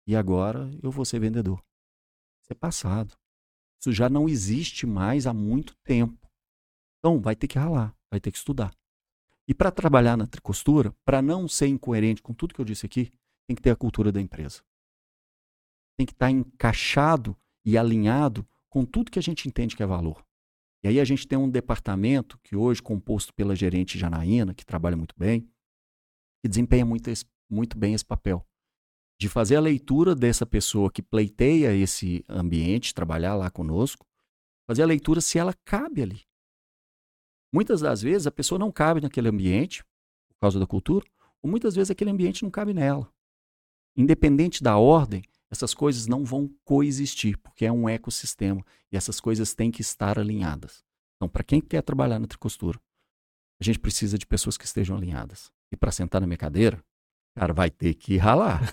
e 0.06 0.14
agora 0.14 0.70
eu 0.82 0.90
vou 0.90 1.04
ser 1.04 1.18
vendedor. 1.18 1.58
Isso 2.42 2.52
é 2.52 2.54
passado. 2.54 3.14
Isso 3.80 3.92
já 3.92 4.08
não 4.08 4.28
existe 4.28 4.86
mais 4.86 5.26
há 5.26 5.34
muito 5.34 5.74
tempo. 5.82 6.21
Então, 7.02 7.20
vai 7.20 7.34
ter 7.34 7.48
que 7.48 7.58
ralar, 7.58 7.92
vai 8.08 8.20
ter 8.20 8.30
que 8.30 8.38
estudar. 8.38 8.72
E 9.48 9.52
para 9.52 9.72
trabalhar 9.72 10.16
na 10.16 10.24
tricostura, 10.24 10.94
para 11.04 11.20
não 11.20 11.48
ser 11.48 11.66
incoerente 11.66 12.22
com 12.22 12.32
tudo 12.32 12.54
que 12.54 12.60
eu 12.60 12.64
disse 12.64 12.86
aqui, 12.86 13.12
tem 13.44 13.56
que 13.56 13.62
ter 13.62 13.70
a 13.70 13.76
cultura 13.76 14.12
da 14.12 14.20
empresa. 14.20 14.62
Tem 15.98 16.06
que 16.06 16.12
estar 16.12 16.26
tá 16.26 16.30
encaixado 16.30 17.36
e 17.64 17.76
alinhado 17.76 18.46
com 18.70 18.84
tudo 18.84 19.10
que 19.10 19.18
a 19.18 19.22
gente 19.22 19.48
entende 19.48 19.74
que 19.74 19.82
é 19.82 19.86
valor. 19.86 20.24
E 20.84 20.88
aí 20.88 21.00
a 21.00 21.04
gente 21.04 21.26
tem 21.26 21.36
um 21.36 21.50
departamento 21.50 22.38
que 22.42 22.54
hoje 22.54 22.80
composto 22.80 23.34
pela 23.34 23.54
gerente 23.56 23.98
Janaína, 23.98 24.54
que 24.54 24.64
trabalha 24.64 24.96
muito 24.96 25.14
bem, 25.18 25.42
que 26.40 26.48
desempenha 26.48 26.84
muito, 26.84 27.08
esse, 27.08 27.24
muito 27.50 27.76
bem 27.76 27.94
esse 27.94 28.04
papel. 28.04 28.46
De 29.20 29.28
fazer 29.28 29.56
a 29.56 29.60
leitura 29.60 30.14
dessa 30.14 30.46
pessoa 30.46 30.90
que 30.90 31.02
pleiteia 31.02 31.74
esse 31.74 32.24
ambiente, 32.28 32.94
trabalhar 32.94 33.34
lá 33.34 33.50
conosco, 33.50 34.06
fazer 34.68 34.82
a 34.82 34.86
leitura 34.86 35.20
se 35.20 35.38
ela 35.38 35.54
cabe 35.64 36.02
ali. 36.02 36.22
Muitas 37.52 37.80
das 37.80 38.00
vezes 38.00 38.26
a 38.26 38.30
pessoa 38.30 38.58
não 38.58 38.72
cabe 38.72 39.00
naquele 39.00 39.28
ambiente, 39.28 39.84
por 40.28 40.40
causa 40.40 40.58
da 40.58 40.66
cultura, 40.66 41.04
ou 41.42 41.50
muitas 41.50 41.74
vezes 41.74 41.90
aquele 41.90 42.10
ambiente 42.10 42.42
não 42.42 42.50
cabe 42.50 42.72
nela. 42.72 43.12
Independente 43.96 44.62
da 44.62 44.78
ordem, 44.78 45.22
essas 45.50 45.74
coisas 45.74 46.06
não 46.06 46.24
vão 46.24 46.48
coexistir, 46.64 47.36
porque 47.38 47.66
é 47.66 47.72
um 47.72 47.88
ecossistema 47.88 48.64
e 48.90 48.96
essas 48.96 49.20
coisas 49.20 49.54
têm 49.54 49.70
que 49.70 49.82
estar 49.82 50.18
alinhadas. 50.18 50.82
Então, 51.16 51.28
para 51.28 51.44
quem 51.44 51.60
quer 51.60 51.82
trabalhar 51.82 52.18
na 52.18 52.26
tricostura, 52.26 52.80
a 53.60 53.64
gente 53.64 53.78
precisa 53.78 54.16
de 54.16 54.26
pessoas 54.26 54.56
que 54.56 54.64
estejam 54.64 54.96
alinhadas. 54.96 55.52
E 55.70 55.76
para 55.76 55.92
sentar 55.92 56.20
na 56.20 56.26
minha 56.26 56.38
cadeira, 56.38 56.82
cara, 57.36 57.52
vai 57.52 57.70
ter 57.70 57.94
que 57.94 58.16
ralar. 58.16 58.62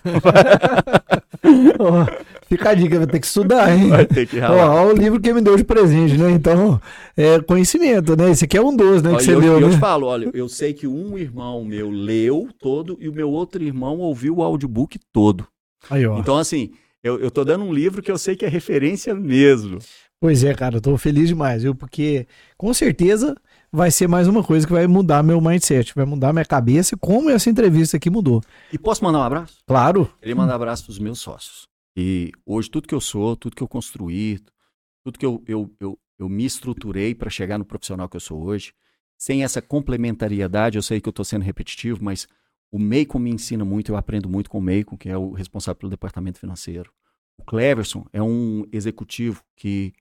fica 2.50 2.70
a 2.70 2.74
dica, 2.74 2.98
vai 2.98 3.06
ter 3.06 3.20
que 3.20 3.26
estudar, 3.26 3.72
hein? 3.72 3.88
Vai 3.88 4.04
ter 4.04 4.26
que 4.26 4.38
ralar. 4.38 4.84
Oh, 4.84 4.88
o 4.88 4.92
livro 4.92 5.20
que 5.20 5.32
me 5.32 5.40
deu 5.40 5.56
de 5.56 5.62
presente, 5.62 6.18
né? 6.18 6.32
Então, 6.32 6.80
é 7.16 7.40
conhecimento, 7.40 8.16
né? 8.16 8.30
Esse 8.30 8.44
aqui 8.44 8.58
é 8.58 8.62
um 8.62 8.74
dos, 8.74 9.02
né? 9.02 9.10
Olha, 9.10 9.18
que 9.18 9.24
você 9.24 9.34
eu, 9.34 9.38
leu, 9.38 9.52
eu 9.60 9.68
né? 9.68 9.74
te 9.74 9.78
falo, 9.78 10.06
olha, 10.08 10.28
eu 10.34 10.48
sei 10.48 10.74
que 10.74 10.86
um 10.86 11.16
irmão 11.16 11.64
meu 11.64 11.88
leu 11.88 12.48
todo 12.58 12.98
e 13.00 13.08
o 13.08 13.12
meu 13.12 13.30
outro 13.30 13.62
irmão 13.62 13.98
ouviu 13.98 14.38
o 14.38 14.42
audiobook 14.42 14.98
todo. 15.12 15.46
Aí, 15.88 16.04
ó. 16.04 16.18
Então, 16.18 16.36
assim, 16.36 16.72
eu, 17.02 17.20
eu 17.20 17.30
tô 17.30 17.44
dando 17.44 17.64
um 17.64 17.72
livro 17.72 18.02
que 18.02 18.10
eu 18.10 18.18
sei 18.18 18.34
que 18.34 18.44
é 18.44 18.48
referência 18.48 19.14
mesmo. 19.14 19.78
Pois 20.20 20.44
é, 20.44 20.52
cara, 20.52 20.76
eu 20.76 20.80
tô 20.82 20.98
feliz 20.98 21.28
demais, 21.28 21.62
viu? 21.62 21.74
Porque 21.74 22.26
com 22.58 22.74
certeza 22.74 23.34
vai 23.72 23.90
ser 23.90 24.08
mais 24.08 24.26
uma 24.28 24.42
coisa 24.42 24.66
que 24.66 24.72
vai 24.72 24.86
mudar 24.86 25.22
meu 25.22 25.40
mindset, 25.40 25.94
vai 25.94 26.04
mudar 26.04 26.32
minha 26.32 26.44
cabeça, 26.44 26.96
como 26.96 27.30
essa 27.30 27.48
entrevista 27.48 27.96
aqui 27.96 28.10
mudou. 28.10 28.42
E 28.70 28.78
posso 28.78 29.02
mandar 29.02 29.20
um 29.20 29.22
abraço? 29.22 29.58
Claro. 29.66 30.10
Queria 30.18 30.36
mandar 30.36 30.52
um 30.52 30.56
abraço 30.56 30.84
pros 30.84 30.98
meus 30.98 31.20
sócios. 31.20 31.69
E 32.02 32.32
hoje 32.46 32.70
tudo 32.70 32.88
que 32.88 32.94
eu 32.94 33.00
sou, 33.00 33.36
tudo 33.36 33.54
que 33.54 33.62
eu 33.62 33.68
construí, 33.68 34.40
tudo 35.04 35.18
que 35.18 35.26
eu, 35.26 35.44
eu, 35.46 35.70
eu, 35.78 35.98
eu 36.18 36.30
me 36.30 36.46
estruturei 36.46 37.14
para 37.14 37.28
chegar 37.28 37.58
no 37.58 37.64
profissional 37.64 38.08
que 38.08 38.16
eu 38.16 38.20
sou 38.20 38.42
hoje, 38.42 38.72
sem 39.18 39.44
essa 39.44 39.60
complementariedade, 39.60 40.78
eu 40.78 40.82
sei 40.82 40.98
que 40.98 41.06
eu 41.06 41.10
estou 41.10 41.26
sendo 41.26 41.42
repetitivo, 41.42 42.02
mas 42.02 42.26
o 42.72 42.78
Meicon 42.78 43.18
me 43.18 43.30
ensina 43.30 43.66
muito, 43.66 43.92
eu 43.92 43.96
aprendo 43.96 44.30
muito 44.30 44.48
com 44.48 44.56
o 44.56 44.62
Meicon, 44.62 44.96
que 44.96 45.10
é 45.10 45.18
o 45.18 45.32
responsável 45.32 45.78
pelo 45.78 45.90
departamento 45.90 46.38
financeiro. 46.38 46.90
O 47.36 47.44
Cleverson 47.44 48.06
é 48.14 48.22
um 48.22 48.64
executivo 48.72 49.44
que, 49.54 49.92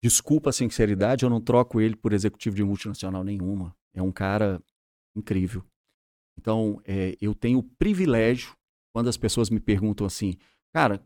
desculpa 0.00 0.50
a 0.50 0.52
sinceridade, 0.52 1.24
eu 1.24 1.30
não 1.30 1.40
troco 1.40 1.80
ele 1.80 1.96
por 1.96 2.12
executivo 2.12 2.54
de 2.54 2.62
multinacional 2.62 3.24
nenhuma. 3.24 3.74
É 3.92 4.00
um 4.00 4.12
cara 4.12 4.62
incrível. 5.16 5.64
Então, 6.38 6.80
é, 6.84 7.16
eu 7.20 7.34
tenho 7.34 7.58
o 7.58 7.62
privilégio, 7.64 8.54
quando 8.92 9.08
as 9.08 9.16
pessoas 9.16 9.50
me 9.50 9.58
perguntam 9.58 10.06
assim, 10.06 10.36
cara, 10.72 11.04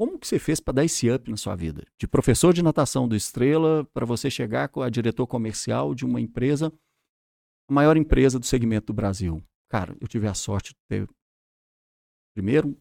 como 0.00 0.18
que 0.18 0.26
você 0.26 0.38
fez 0.38 0.60
para 0.60 0.76
dar 0.76 0.84
esse 0.86 1.10
up 1.10 1.30
na 1.30 1.36
sua 1.36 1.54
vida? 1.54 1.86
De 1.98 2.08
professor 2.08 2.54
de 2.54 2.62
natação 2.62 3.06
do 3.06 3.14
Estrela 3.14 3.86
para 3.92 4.06
você 4.06 4.30
chegar 4.30 4.70
a 4.74 4.88
diretor 4.88 5.26
comercial 5.26 5.94
de 5.94 6.06
uma 6.06 6.18
empresa, 6.18 6.72
a 7.68 7.72
maior 7.74 7.98
empresa 7.98 8.38
do 8.38 8.46
segmento 8.46 8.86
do 8.86 8.94
Brasil. 8.94 9.44
Cara, 9.68 9.94
eu 10.00 10.08
tive 10.08 10.26
a 10.26 10.32
sorte 10.32 10.70
de 10.70 10.76
ter, 10.88 11.06
primeiro, 12.34 12.74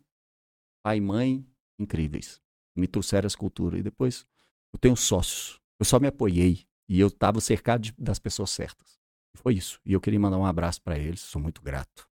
pai 0.81 0.95
e 0.95 1.01
mãe 1.01 1.45
incríveis. 1.77 2.41
Me 2.73 2.87
trouxeram 2.87 3.27
essa 3.27 3.37
cultura. 3.37 3.77
E 3.77 3.83
depois, 3.83 4.25
eu 4.71 4.79
tenho 4.79 4.95
sócios. 4.95 5.59
Eu 5.77 5.85
só 5.85 5.99
me 5.99 6.07
apoiei. 6.07 6.65
E 6.87 7.01
eu 7.01 7.09
estava 7.09 7.41
cercado 7.41 7.81
de, 7.81 7.93
das 7.99 8.17
pessoas 8.17 8.49
certas. 8.49 8.97
E 9.35 9.37
foi 9.37 9.55
isso. 9.55 9.81
E 9.85 9.91
eu 9.91 9.99
queria 9.99 10.21
mandar 10.21 10.37
um 10.37 10.45
abraço 10.45 10.81
para 10.81 10.97
eles. 10.97 11.19
Sou 11.19 11.41
muito 11.41 11.61
grato. 11.61 12.07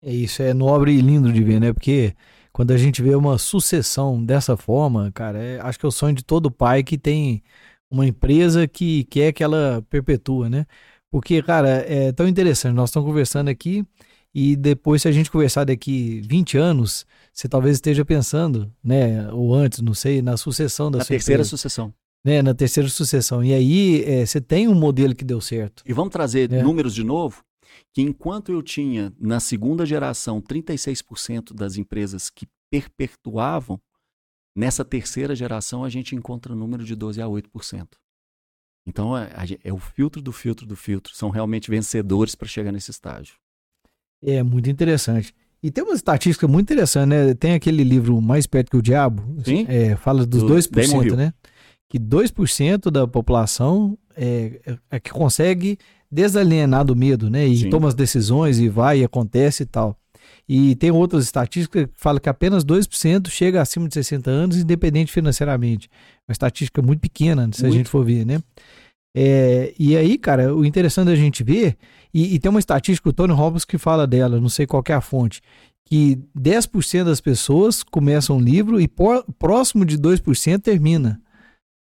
É 0.00 0.12
isso, 0.12 0.40
é 0.40 0.54
nobre 0.54 0.92
e 0.92 1.00
lindo 1.00 1.32
de 1.32 1.42
ver, 1.42 1.58
né? 1.58 1.72
Porque 1.72 2.14
quando 2.54 2.70
a 2.70 2.76
gente 2.78 3.02
vê 3.02 3.14
uma 3.16 3.36
sucessão 3.36 4.24
dessa 4.24 4.56
forma, 4.56 5.10
cara, 5.12 5.42
é, 5.42 5.60
acho 5.60 5.76
que 5.78 5.84
é 5.84 5.88
o 5.88 5.92
sonho 5.92 6.14
de 6.14 6.24
todo 6.24 6.52
pai 6.52 6.84
que 6.84 6.96
tem 6.96 7.42
uma 7.90 8.06
empresa 8.06 8.66
que 8.68 9.02
quer 9.04 9.32
que 9.32 9.42
ela 9.42 9.84
perpetua, 9.90 10.48
né? 10.48 10.64
Porque, 11.10 11.42
cara, 11.42 11.68
é 11.86 12.12
tão 12.12 12.28
interessante. 12.28 12.72
Nós 12.74 12.90
estamos 12.90 13.08
conversando 13.08 13.48
aqui 13.48 13.84
e 14.32 14.54
depois, 14.54 15.02
se 15.02 15.08
a 15.08 15.12
gente 15.12 15.30
conversar 15.32 15.64
daqui 15.64 16.20
20 16.28 16.56
anos, 16.56 17.04
você 17.32 17.48
talvez 17.48 17.76
esteja 17.76 18.04
pensando, 18.04 18.72
né? 18.82 19.28
Ou 19.32 19.52
antes, 19.52 19.80
não 19.80 19.92
sei, 19.94 20.22
na 20.22 20.36
sucessão 20.36 20.90
da 20.92 20.98
na 20.98 21.04
sua 21.04 21.08
terceira 21.14 21.40
empresa. 21.40 21.50
sucessão. 21.50 21.92
Né, 22.24 22.40
na 22.40 22.54
terceira 22.54 22.88
sucessão. 22.88 23.44
E 23.44 23.52
aí, 23.52 24.02
é, 24.06 24.24
você 24.24 24.40
tem 24.40 24.66
um 24.66 24.74
modelo 24.74 25.14
que 25.14 25.24
deu 25.24 25.40
certo. 25.42 25.82
E 25.84 25.92
vamos 25.92 26.10
trazer 26.10 26.50
É. 26.50 26.62
números 26.62 26.94
de 26.94 27.04
novo? 27.04 27.42
Que 27.92 28.02
enquanto 28.02 28.50
eu 28.50 28.62
tinha, 28.62 29.12
na 29.18 29.40
segunda 29.40 29.84
geração, 29.86 30.40
36% 30.40 31.52
das 31.54 31.76
empresas 31.76 32.30
que 32.30 32.46
perpetuavam, 32.70 33.80
nessa 34.56 34.84
terceira 34.84 35.34
geração 35.34 35.84
a 35.84 35.88
gente 35.88 36.14
encontra 36.14 36.54
número 36.54 36.84
de 36.84 36.94
12 36.94 37.20
a 37.20 37.26
8%. 37.26 37.88
Então 38.86 39.16
é, 39.16 39.30
é 39.62 39.72
o 39.72 39.78
filtro 39.78 40.20
do 40.20 40.32
filtro 40.32 40.66
do 40.66 40.76
filtro. 40.76 41.14
São 41.14 41.30
realmente 41.30 41.70
vencedores 41.70 42.34
para 42.34 42.48
chegar 42.48 42.72
nesse 42.72 42.90
estágio. 42.90 43.36
É 44.22 44.42
muito 44.42 44.68
interessante. 44.70 45.34
E 45.62 45.70
tem 45.70 45.82
uma 45.82 45.94
estatística 45.94 46.46
muito 46.46 46.66
interessante, 46.70 47.08
né? 47.08 47.34
Tem 47.34 47.54
aquele 47.54 47.82
livro 47.82 48.20
Mais 48.20 48.46
Perto 48.46 48.70
que 48.70 48.76
o 48.76 48.82
Diabo, 48.82 49.22
Sim. 49.42 49.64
é, 49.66 49.96
fala 49.96 50.26
dos 50.26 50.42
Do 50.42 50.54
2%, 50.54 50.70
Damon 50.70 51.02
Hill. 51.02 51.32
Né? 51.94 51.98
Que 51.98 51.98
2% 51.98 52.90
da 52.90 53.06
população 53.06 53.96
é, 54.16 54.60
é- 54.66 54.78
é 54.92 55.00
que 55.00 55.10
consegue 55.10 55.78
desalienar 56.10 56.84
do 56.84 56.94
medo, 56.94 57.28
né? 57.30 57.46
E 57.46 57.56
Sim. 57.56 57.70
toma 57.70 57.88
as 57.88 57.94
decisões 57.94 58.58
e 58.58 58.68
vai 58.68 59.00
e 59.00 59.04
acontece 59.04 59.62
e 59.64 59.66
tal. 59.66 59.96
E 60.48 60.74
tem 60.76 60.90
outras 60.90 61.24
estatísticas 61.24 61.86
que 61.86 61.90
falam 61.94 62.20
que 62.20 62.28
apenas 62.28 62.64
2% 62.64 63.28
chega 63.30 63.60
acima 63.62 63.88
de 63.88 63.94
60 63.94 64.30
anos, 64.30 64.56
independente 64.58 65.10
financeiramente. 65.10 65.88
Uma 66.28 66.32
estatística 66.32 66.80
muito 66.82 67.00
pequena, 67.00 67.48
se 67.52 67.62
a 67.62 67.68
Muito. 67.68 67.78
gente 67.78 67.88
for 67.88 68.04
ver, 68.04 68.24
né? 68.26 68.40
É, 69.16 69.72
e 69.78 69.96
aí, 69.96 70.18
cara, 70.18 70.54
o 70.54 70.64
interessante 70.64 71.06
da 71.06 71.14
gente 71.16 71.42
ver, 71.44 71.76
e, 72.12 72.34
e 72.34 72.38
tem 72.38 72.50
uma 72.50 72.58
estatística, 72.58 73.08
o 73.08 73.12
Tony 73.12 73.32
Robbins 73.32 73.64
que 73.64 73.78
fala 73.78 74.06
dela, 74.06 74.40
não 74.40 74.48
sei 74.48 74.66
qual 74.66 74.82
é 74.88 74.92
a 74.92 75.00
fonte, 75.00 75.40
que 75.86 76.18
10% 76.36 77.04
das 77.04 77.20
pessoas 77.20 77.82
começam 77.82 78.36
um 78.36 78.40
livro 78.40 78.80
e 78.80 78.88
por- 78.88 79.24
próximo 79.38 79.84
de 79.84 79.96
2% 79.98 80.60
termina 80.62 81.20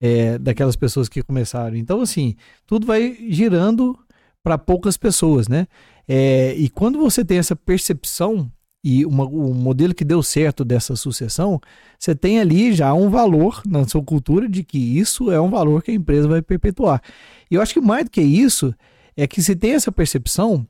é, 0.02 0.38
daquelas 0.38 0.76
pessoas 0.76 1.10
que 1.10 1.22
começaram. 1.22 1.76
Então, 1.76 2.02
assim, 2.02 2.36
tudo 2.66 2.86
vai 2.86 3.18
girando 3.30 3.98
para 4.44 4.58
poucas 4.58 4.98
pessoas, 4.98 5.48
né? 5.48 5.68
É, 6.08 6.54
e 6.56 6.70
quando 6.70 7.00
você 7.00 7.26
tem 7.26 7.38
essa 7.38 7.56
percepção 7.56 8.52
e 8.84 9.04
uma, 9.04 9.26
o 9.26 9.52
modelo 9.56 9.96
que 9.96 10.06
deu 10.06 10.22
certo 10.22 10.64
dessa 10.64 10.96
sucessão, 10.96 11.60
você 11.98 12.14
tem 12.14 12.40
ali 12.40 12.72
já 12.72 12.94
um 12.94 13.10
valor 13.10 13.64
na 13.66 13.88
sua 13.88 14.04
cultura 14.04 14.48
de 14.48 14.64
que 14.64 14.78
isso 14.78 15.32
é 15.32 15.42
um 15.42 15.50
valor 15.50 15.82
que 15.82 15.90
a 15.90 15.96
empresa 15.96 16.28
vai 16.28 16.42
perpetuar. 16.44 17.02
E 17.50 17.56
eu 17.56 17.62
acho 17.62 17.74
que 17.74 17.82
mais 17.82 18.06
do 18.06 18.12
que 18.12 18.22
isso, 18.22 18.76
é 19.18 19.26
que 19.26 19.42
se 19.42 19.56
tem 19.56 19.72
essa 19.72 19.92
percepção, 19.92 20.68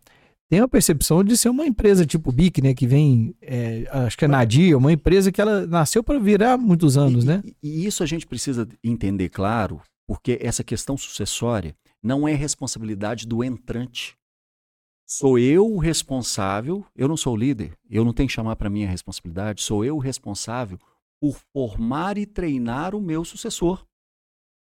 tem 0.49 0.59
a 0.59 0.67
percepção 0.67 1.23
de 1.23 1.35
ser 1.37 1.49
uma 1.49 1.65
empresa 1.65 2.05
tipo 2.05 2.31
BIC, 2.31 2.61
né? 2.61 2.73
Que 2.73 2.85
vem, 2.85 3.35
é, 3.41 3.85
acho 3.89 4.17
que 4.17 4.25
é 4.25 4.27
Nadia, 4.27 4.77
uma 4.77 4.91
empresa 4.91 5.31
que 5.31 5.41
ela 5.41 5.65
nasceu 5.65 6.03
para 6.03 6.19
virar 6.19 6.57
muitos 6.57 6.97
anos, 6.97 7.23
e, 7.23 7.27
né? 7.27 7.43
E, 7.63 7.83
e 7.83 7.85
isso 7.85 8.03
a 8.03 8.05
gente 8.05 8.27
precisa 8.27 8.67
entender 8.83 9.29
claro, 9.29 9.81
porque 10.07 10.37
essa 10.41 10.63
questão 10.63 10.97
sucessória 10.97 11.75
não 12.01 12.27
é 12.27 12.33
responsabilidade 12.33 13.27
do 13.27 13.43
entrante. 13.43 14.15
Sou 15.07 15.37
eu 15.37 15.67
o 15.67 15.77
responsável, 15.77 16.85
eu 16.95 17.07
não 17.07 17.17
sou 17.17 17.33
o 17.33 17.37
líder, 17.37 17.73
eu 17.89 18.03
não 18.03 18.13
tenho 18.13 18.27
que 18.27 18.33
chamar 18.33 18.55
para 18.55 18.69
mim 18.69 18.85
a 18.85 18.89
responsabilidade, 18.89 19.61
sou 19.61 19.85
eu 19.85 19.95
o 19.95 19.99
responsável 19.99 20.79
por 21.19 21.39
formar 21.53 22.17
e 22.17 22.25
treinar 22.25 22.95
o 22.95 23.01
meu 23.01 23.23
sucessor. 23.23 23.83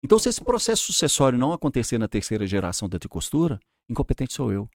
Então, 0.02 0.18
se 0.18 0.28
esse 0.28 0.42
processo 0.42 0.84
sucessório 0.84 1.38
não 1.38 1.52
acontecer 1.52 1.96
na 1.96 2.06
terceira 2.06 2.46
geração 2.46 2.88
da 2.88 2.98
tricostura, 2.98 3.58
incompetente 3.88 4.34
sou 4.34 4.52
eu. 4.52 4.68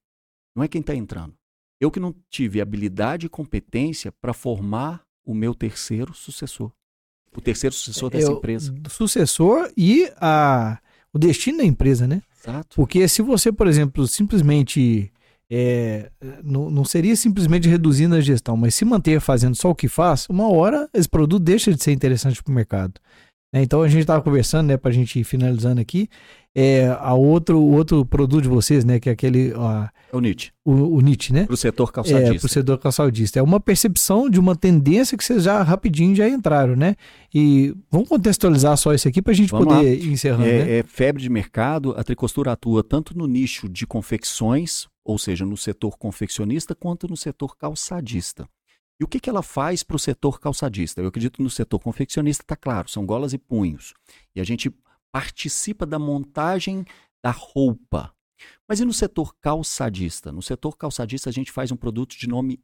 Não 0.60 0.64
é 0.66 0.68
quem 0.68 0.82
está 0.82 0.94
entrando. 0.94 1.32
Eu 1.80 1.90
que 1.90 1.98
não 1.98 2.14
tive 2.28 2.60
habilidade 2.60 3.24
e 3.24 3.30
competência 3.30 4.12
para 4.12 4.34
formar 4.34 5.00
o 5.24 5.32
meu 5.32 5.54
terceiro 5.54 6.12
sucessor. 6.12 6.70
O 7.34 7.40
terceiro 7.40 7.74
sucessor 7.74 8.10
dessa 8.10 8.26
É 8.26 8.30
o 8.30 8.36
empresa. 8.36 8.74
Sucessor 8.90 9.72
e 9.74 10.12
a, 10.18 10.78
o 11.14 11.18
destino 11.18 11.58
da 11.58 11.64
empresa, 11.64 12.06
né? 12.06 12.20
Exato. 12.38 12.76
Porque 12.76 13.08
se 13.08 13.22
você, 13.22 13.50
por 13.50 13.68
exemplo, 13.68 14.06
simplesmente 14.06 15.10
é, 15.50 16.10
não, 16.44 16.70
não 16.70 16.84
seria 16.84 17.16
simplesmente 17.16 17.66
reduzindo 17.66 18.14
a 18.14 18.20
gestão, 18.20 18.54
mas 18.54 18.74
se 18.74 18.84
manter 18.84 19.18
fazendo 19.18 19.56
só 19.56 19.70
o 19.70 19.74
que 19.74 19.88
faz, 19.88 20.26
uma 20.28 20.46
hora 20.52 20.90
esse 20.92 21.08
produto 21.08 21.42
deixa 21.42 21.72
de 21.72 21.82
ser 21.82 21.92
interessante 21.92 22.42
para 22.42 22.52
o 22.52 22.54
mercado. 22.54 23.00
Né? 23.52 23.62
Então 23.62 23.82
a 23.82 23.88
gente 23.88 24.02
estava 24.02 24.22
conversando, 24.22 24.68
né, 24.68 24.76
para 24.76 24.90
a 24.90 24.94
gente 24.94 25.18
ir 25.18 25.24
finalizando 25.24 25.80
aqui, 25.80 26.08
é, 26.54 26.86
a 26.98 27.14
outro, 27.14 27.60
outro 27.60 28.04
produto 28.04 28.42
de 28.42 28.48
vocês, 28.48 28.84
né, 28.84 28.98
que 28.98 29.08
é 29.08 29.12
aquele... 29.12 29.52
A, 29.56 29.90
é 30.12 30.16
o 30.16 30.20
NIT. 30.20 30.52
O, 30.64 30.72
o 30.96 31.00
NIT, 31.00 31.32
né? 31.32 31.46
Para 31.46 31.54
o 31.54 31.56
setor 31.56 31.92
calçadista. 31.92 32.34
É, 32.34 32.38
para 32.38 32.46
o 32.46 32.48
setor 32.48 32.78
calçadista. 32.78 33.38
É 33.38 33.42
uma 33.42 33.60
percepção 33.60 34.28
de 34.28 34.40
uma 34.40 34.56
tendência 34.56 35.16
que 35.16 35.24
vocês 35.24 35.44
já 35.44 35.62
rapidinho 35.62 36.14
já 36.14 36.28
entraram, 36.28 36.74
né? 36.74 36.96
E 37.32 37.74
vamos 37.90 38.08
contextualizar 38.08 38.76
só 38.76 38.92
isso 38.92 39.06
aqui 39.06 39.22
para 39.22 39.32
a 39.32 39.36
gente 39.36 39.50
vamos 39.50 39.66
poder 39.66 39.76
lá. 39.76 39.84
ir 39.84 40.10
encerrando, 40.10 40.46
é, 40.46 40.64
né? 40.64 40.78
é 40.78 40.82
febre 40.82 41.22
de 41.22 41.30
mercado, 41.30 41.94
a 41.96 42.02
Tricostura 42.02 42.52
atua 42.52 42.82
tanto 42.82 43.16
no 43.16 43.26
nicho 43.26 43.68
de 43.68 43.86
confecções, 43.86 44.88
ou 45.04 45.18
seja, 45.18 45.46
no 45.46 45.56
setor 45.56 45.96
confeccionista, 45.96 46.74
quanto 46.74 47.06
no 47.06 47.16
setor 47.16 47.56
calçadista. 47.56 48.48
E 49.00 49.04
o 49.04 49.08
que, 49.08 49.18
que 49.18 49.30
ela 49.30 49.42
faz 49.42 49.82
para 49.82 49.96
o 49.96 49.98
setor 49.98 50.38
calçadista? 50.38 51.00
Eu 51.00 51.06
acredito 51.06 51.42
no 51.42 51.48
setor 51.48 51.78
confeccionista, 51.78 52.44
está 52.44 52.54
claro, 52.54 52.90
são 52.90 53.06
golas 53.06 53.32
e 53.32 53.38
punhos. 53.38 53.94
E 54.36 54.40
a 54.42 54.44
gente 54.44 54.70
participa 55.10 55.86
da 55.86 55.98
montagem 55.98 56.84
da 57.24 57.30
roupa. 57.30 58.14
Mas 58.68 58.78
e 58.78 58.84
no 58.84 58.92
setor 58.92 59.34
calçadista? 59.40 60.30
No 60.30 60.42
setor 60.42 60.76
calçadista 60.76 61.30
a 61.30 61.32
gente 61.32 61.50
faz 61.50 61.72
um 61.72 61.76
produto 61.76 62.14
de 62.14 62.28
nome 62.28 62.60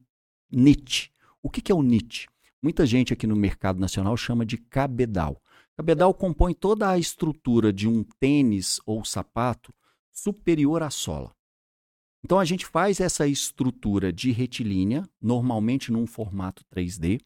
knit. 0.52 1.10
O 1.42 1.48
que, 1.48 1.62
que 1.62 1.72
é 1.72 1.74
o 1.74 1.82
knit? 1.82 2.28
Muita 2.62 2.84
gente 2.84 3.14
aqui 3.14 3.26
no 3.26 3.34
mercado 3.34 3.80
nacional 3.80 4.14
chama 4.14 4.44
de 4.44 4.58
cabedal. 4.58 5.40
Cabedal 5.74 6.12
compõe 6.12 6.52
toda 6.52 6.90
a 6.90 6.98
estrutura 6.98 7.72
de 7.72 7.88
um 7.88 8.04
tênis 8.20 8.78
ou 8.84 9.04
sapato 9.06 9.74
superior 10.12 10.82
à 10.82 10.90
sola. 10.90 11.34
Então 12.26 12.40
a 12.40 12.44
gente 12.44 12.66
faz 12.66 12.98
essa 12.98 13.24
estrutura 13.24 14.12
de 14.12 14.32
retilínea, 14.32 15.08
normalmente 15.22 15.92
num 15.92 16.08
formato 16.08 16.64
3D, 16.74 17.20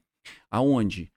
aonde 0.50 1.10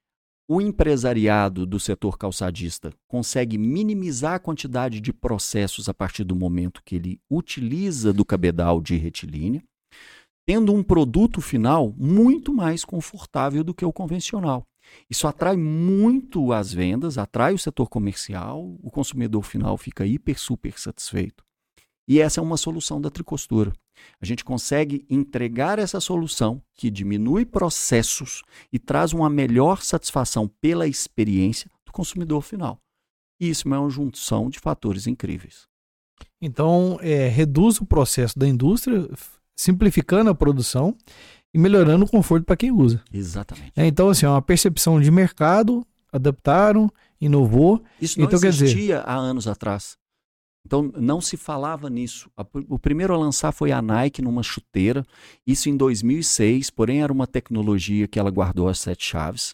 o 0.48 0.62
empresariado 0.62 1.66
do 1.66 1.78
setor 1.78 2.18
calçadista 2.18 2.94
consegue 3.10 3.58
minimizar 3.58 4.36
a 4.36 4.40
quantidade 4.40 5.02
de 5.02 5.12
processos 5.12 5.90
a 5.90 5.94
partir 5.94 6.24
do 6.24 6.34
momento 6.34 6.82
que 6.82 6.96
ele 6.96 7.20
utiliza 7.30 8.14
do 8.14 8.24
cabedal 8.24 8.80
de 8.80 8.96
retilínea, 8.96 9.62
tendo 10.48 10.74
um 10.74 10.82
produto 10.82 11.42
final 11.42 11.94
muito 11.98 12.54
mais 12.54 12.86
confortável 12.86 13.66
do 13.66 13.74
que 13.74 13.84
o 13.84 13.92
convencional. 13.92 14.66
Isso 15.10 15.28
atrai 15.28 15.58
muito 15.58 16.54
as 16.54 16.72
vendas, 16.72 17.18
atrai 17.18 17.54
o 17.54 17.60
setor 17.60 17.90
comercial, 17.90 18.78
o 18.82 18.90
consumidor 18.90 19.44
final 19.44 19.78
fica 19.78 20.06
hiper, 20.06 20.40
super 20.40 20.80
satisfeito. 20.80 21.44
E 22.08 22.20
essa 22.20 22.40
é 22.40 22.44
uma 22.44 22.58
solução 22.58 23.00
da 23.00 23.10
tricostura. 23.10 23.72
A 24.22 24.26
gente 24.26 24.44
consegue 24.44 25.06
entregar 25.10 25.80
essa 25.80 26.00
solução 26.00 26.62
que 26.76 26.90
diminui 26.90 27.46
processos 27.46 28.42
e 28.72 28.80
traz 28.80 29.14
uma 29.14 29.30
melhor 29.30 29.82
satisfação 29.82 30.50
pela 30.62 30.88
experiência 30.88 31.70
do 31.86 31.92
consumidor 31.92 32.42
final. 32.42 32.80
E 33.40 33.50
isso 33.50 33.68
é 33.68 33.78
uma 33.78 33.90
junção 33.90 34.50
de 34.50 34.60
fatores 34.60 35.08
incríveis. 35.08 35.68
Então, 36.42 36.98
é, 37.02 37.28
reduz 37.28 37.80
o 37.80 37.86
processo 37.86 38.38
da 38.38 38.48
indústria, 38.48 39.10
simplificando 39.56 40.30
a 40.30 40.36
produção 40.36 40.96
e 41.54 41.58
melhorando 41.58 42.06
o 42.06 42.10
conforto 42.10 42.46
para 42.46 42.58
quem 42.58 42.72
usa. 42.72 43.02
Exatamente. 43.14 43.72
É, 43.76 43.86
então, 43.86 44.10
assim, 44.10 44.26
é 44.26 44.30
uma 44.30 44.42
percepção 44.42 45.00
de 45.00 45.10
mercado, 45.12 45.86
adaptaram, 46.12 46.92
inovou. 47.20 47.84
Isso 48.02 48.20
não 48.20 48.28
então, 48.28 48.38
existia 48.38 48.68
quer 48.68 48.74
dizer, 48.76 49.04
há 49.06 49.16
anos 49.16 49.48
atrás. 49.48 49.98
Então 50.66 50.84
não 50.96 51.20
se 51.20 51.36
falava 51.36 51.90
nisso. 51.90 52.30
O 52.70 52.80
primeiro 52.80 53.14
a 53.14 53.18
lançar 53.18 53.52
foi 53.52 53.72
a 53.72 53.82
Nike 53.82 54.22
numa 54.22 54.42
chuteira, 54.42 55.06
isso 55.46 55.70
em 55.70 55.76
2006, 55.76 56.70
porém 56.70 57.02
era 57.02 57.12
uma 57.12 57.28
tecnologia 57.28 58.08
que 58.08 58.18
ela 58.18 58.32
guardou 58.32 58.70
as 58.70 58.80
sete 58.80 59.06
chaves, 59.06 59.54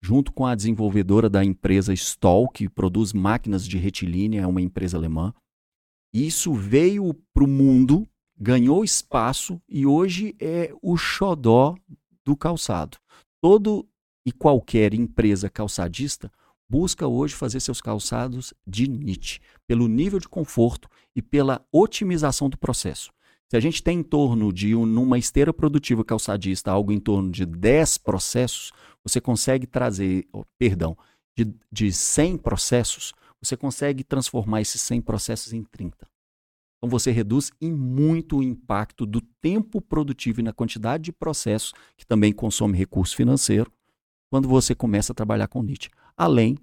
junto 0.00 0.32
com 0.32 0.46
a 0.46 0.54
desenvolvedora 0.54 1.28
da 1.28 1.44
empresa 1.44 1.92
Stoll, 1.92 2.48
que 2.48 2.68
produz 2.68 3.12
máquinas 3.12 3.66
de 3.66 3.76
retilínea, 3.76 4.42
é 4.42 4.46
uma 4.46 4.62
empresa 4.62 4.96
alemã. 4.96 5.34
Isso 6.14 6.54
veio 6.54 7.12
para 7.34 7.44
o 7.44 7.48
mundo, 7.48 8.08
ganhou 8.38 8.84
espaço 8.84 9.60
e 9.68 9.84
hoje 9.84 10.34
é 10.40 10.72
o 10.80 10.96
xodó 10.96 11.74
do 12.24 12.36
calçado. 12.36 12.98
Todo 13.42 13.86
e 14.24 14.32
qualquer 14.32 14.94
empresa 14.94 15.50
calçadista 15.50 16.30
busca 16.68 17.06
hoje 17.06 17.34
fazer 17.34 17.60
seus 17.60 17.80
calçados 17.80 18.52
de 18.66 18.86
knit, 18.86 19.40
pelo 19.66 19.88
nível 19.88 20.18
de 20.18 20.28
conforto 20.28 20.88
e 21.14 21.22
pela 21.22 21.64
otimização 21.72 22.48
do 22.48 22.58
processo. 22.58 23.10
Se 23.48 23.56
a 23.56 23.60
gente 23.60 23.82
tem 23.82 24.00
em 24.00 24.02
torno 24.02 24.52
de, 24.52 24.74
numa 24.74 25.18
esteira 25.18 25.52
produtiva 25.52 26.04
calçadista, 26.04 26.72
algo 26.72 26.90
em 26.90 26.98
torno 26.98 27.30
de 27.30 27.46
10 27.46 27.98
processos, 27.98 28.72
você 29.04 29.20
consegue 29.20 29.66
trazer, 29.66 30.26
oh, 30.32 30.44
perdão, 30.58 30.96
de, 31.36 31.54
de 31.70 31.92
100 31.92 32.38
processos, 32.38 33.14
você 33.40 33.56
consegue 33.56 34.02
transformar 34.02 34.62
esses 34.62 34.80
100 34.80 35.00
processos 35.02 35.52
em 35.52 35.62
30. 35.62 35.96
Então 36.78 36.90
você 36.90 37.12
reduz 37.12 37.52
em 37.60 37.72
muito 37.72 38.38
o 38.38 38.42
impacto 38.42 39.06
do 39.06 39.20
tempo 39.20 39.80
produtivo 39.80 40.40
e 40.40 40.42
na 40.42 40.52
quantidade 40.52 41.04
de 41.04 41.12
processos, 41.12 41.72
que 41.96 42.04
também 42.04 42.32
consome 42.32 42.76
recurso 42.76 43.14
financeiro, 43.14 43.70
quando 44.28 44.48
você 44.48 44.74
começa 44.74 45.12
a 45.12 45.14
trabalhar 45.14 45.46
com 45.46 45.62
NIT 45.62 45.88
além 46.16 46.56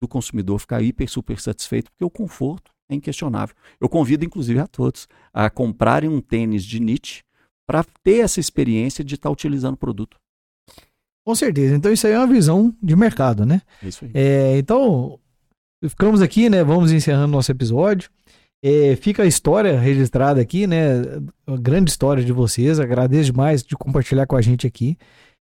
do 0.00 0.08
consumidor 0.08 0.58
ficar 0.58 0.82
hiper, 0.82 1.08
super 1.08 1.40
satisfeito, 1.40 1.90
porque 1.90 2.04
o 2.04 2.10
conforto 2.10 2.70
é 2.88 2.94
inquestionável. 2.94 3.54
Eu 3.80 3.88
convido, 3.88 4.24
inclusive, 4.24 4.58
a 4.60 4.66
todos 4.66 5.08
a 5.32 5.50
comprarem 5.50 6.08
um 6.08 6.20
tênis 6.20 6.64
de 6.64 6.80
Nietzsche 6.80 7.22
para 7.66 7.84
ter 8.02 8.20
essa 8.20 8.38
experiência 8.38 9.04
de 9.04 9.14
estar 9.14 9.28
tá 9.28 9.32
utilizando 9.32 9.74
o 9.74 9.78
produto. 9.78 10.16
Com 11.26 11.34
certeza. 11.34 11.74
Então, 11.74 11.92
isso 11.92 12.06
aí 12.06 12.12
é 12.12 12.18
uma 12.18 12.26
visão 12.26 12.72
de 12.80 12.94
mercado, 12.94 13.44
né? 13.44 13.60
É 13.82 13.88
isso 13.88 14.04
aí. 14.04 14.10
É, 14.14 14.58
então, 14.58 15.18
ficamos 15.88 16.22
aqui, 16.22 16.48
né? 16.48 16.62
Vamos 16.62 16.92
encerrando 16.92 17.32
nosso 17.32 17.50
episódio. 17.50 18.08
É, 18.62 18.96
fica 18.96 19.24
a 19.24 19.26
história 19.26 19.78
registrada 19.78 20.40
aqui, 20.40 20.66
né? 20.66 21.02
A 21.46 21.56
grande 21.56 21.90
história 21.90 22.24
de 22.24 22.32
vocês. 22.32 22.78
Agradeço 22.78 23.32
demais 23.32 23.62
de 23.64 23.76
compartilhar 23.76 24.26
com 24.26 24.36
a 24.36 24.40
gente 24.40 24.66
aqui. 24.66 24.96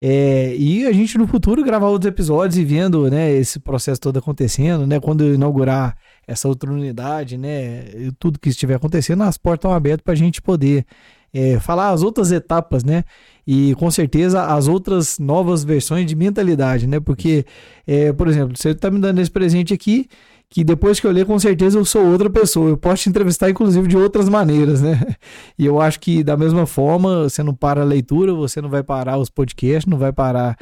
É, 0.01 0.55
e 0.55 0.85
a 0.85 0.93
gente 0.93 1.17
no 1.17 1.27
futuro 1.27 1.61
gravar 1.61 1.87
outros 1.87 2.09
episódios 2.09 2.57
e 2.57 2.63
vendo 2.63 3.09
né, 3.11 3.31
esse 3.33 3.59
processo 3.59 3.99
todo 3.99 4.17
acontecendo, 4.17 4.87
né? 4.87 4.97
Quando 4.97 5.25
inaugurar 5.33 5.97
essa 6.25 6.47
outra 6.47 6.71
unidade, 6.71 7.37
né? 7.37 8.11
Tudo 8.17 8.39
que 8.39 8.47
estiver 8.47 8.75
acontecendo, 8.75 9.23
as 9.23 9.37
portas 9.37 9.59
estão 9.59 9.73
abertas 9.73 10.03
para 10.03 10.13
a 10.13 10.17
gente 10.17 10.41
poder 10.41 10.85
é, 11.33 11.59
falar 11.59 11.89
as 11.89 12.01
outras 12.01 12.31
etapas, 12.31 12.83
né? 12.83 13.03
E 13.45 13.75
com 13.75 13.91
certeza 13.91 14.45
as 14.45 14.67
outras 14.67 15.19
novas 15.19 15.65
versões 15.65 16.05
de 16.05 16.15
mentalidade, 16.15 16.87
né? 16.87 16.99
Porque, 17.01 17.45
é, 17.85 18.13
por 18.13 18.27
exemplo, 18.29 18.55
você 18.55 18.69
está 18.69 18.89
me 18.89 18.99
dando 18.99 19.19
esse 19.19 19.31
presente 19.31 19.73
aqui 19.73 20.07
que 20.49 20.63
depois 20.63 20.99
que 20.99 21.05
eu 21.05 21.11
ler, 21.11 21.25
com 21.25 21.37
certeza 21.37 21.77
eu 21.77 21.85
sou 21.85 22.03
outra 22.05 22.29
pessoa. 22.29 22.69
Eu 22.69 22.77
posso 22.77 23.03
te 23.03 23.09
entrevistar, 23.09 23.49
inclusive, 23.49 23.87
de 23.87 23.95
outras 23.95 24.27
maneiras, 24.27 24.81
né? 24.81 24.99
E 25.57 25.65
eu 25.65 25.79
acho 25.79 25.99
que, 25.99 26.23
da 26.23 26.35
mesma 26.35 26.65
forma, 26.65 27.23
você 27.29 27.43
não 27.43 27.53
para 27.53 27.81
a 27.81 27.85
leitura, 27.85 28.33
você 28.33 28.61
não 28.61 28.69
vai 28.69 28.81
parar 28.81 29.17
os 29.17 29.29
podcasts, 29.29 29.85
não 29.85 29.97
vai 29.97 30.11
parar 30.11 30.57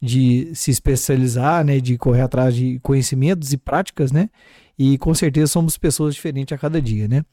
de 0.00 0.50
se 0.54 0.70
especializar, 0.70 1.64
né? 1.64 1.80
De 1.80 1.98
correr 1.98 2.20
atrás 2.20 2.54
de 2.54 2.78
conhecimentos 2.80 3.52
e 3.52 3.56
práticas, 3.56 4.12
né? 4.12 4.28
E 4.78 4.96
com 4.98 5.12
certeza 5.14 5.48
somos 5.48 5.76
pessoas 5.76 6.14
diferentes 6.14 6.54
a 6.54 6.58
cada 6.58 6.80
dia, 6.80 7.08
né? 7.08 7.24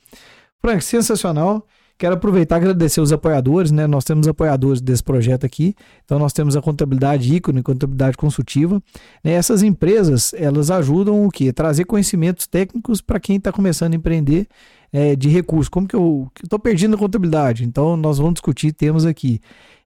Frank, 0.62 0.84
sensacional. 0.84 1.66
Quero 2.00 2.14
aproveitar 2.14 2.56
e 2.56 2.60
agradecer 2.60 3.02
os 3.02 3.12
apoiadores, 3.12 3.72
né? 3.72 3.86
Nós 3.86 4.06
temos 4.06 4.26
apoiadores 4.26 4.80
desse 4.80 5.04
projeto 5.04 5.46
aqui. 5.46 5.76
Então 6.06 6.18
nós 6.18 6.32
temos 6.32 6.56
a 6.56 6.62
contabilidade 6.62 7.36
ícone, 7.36 7.62
contabilidade 7.62 8.16
consultiva. 8.16 8.82
Né? 9.22 9.34
Essas 9.34 9.62
empresas, 9.64 10.34
elas 10.34 10.72
ajudam 10.72 11.26
o 11.26 11.30
quê? 11.30 11.52
Trazer 11.52 11.84
conhecimentos 11.84 12.48
técnicos 12.48 13.02
para 13.02 13.20
quem 13.20 13.36
está 13.36 13.52
começando 13.52 13.92
a 13.92 13.98
empreender 13.98 14.48
é, 14.94 15.14
de 15.14 15.28
recursos. 15.28 15.68
Como 15.68 15.86
que 15.86 15.96
eu 15.96 16.32
estou 16.42 16.58
perdendo 16.58 16.96
a 16.96 16.98
contabilidade? 16.98 17.66
Então 17.66 17.98
nós 17.98 18.18
vamos 18.18 18.36
discutir 18.36 18.72
temas 18.72 19.06
aqui. 19.06 19.42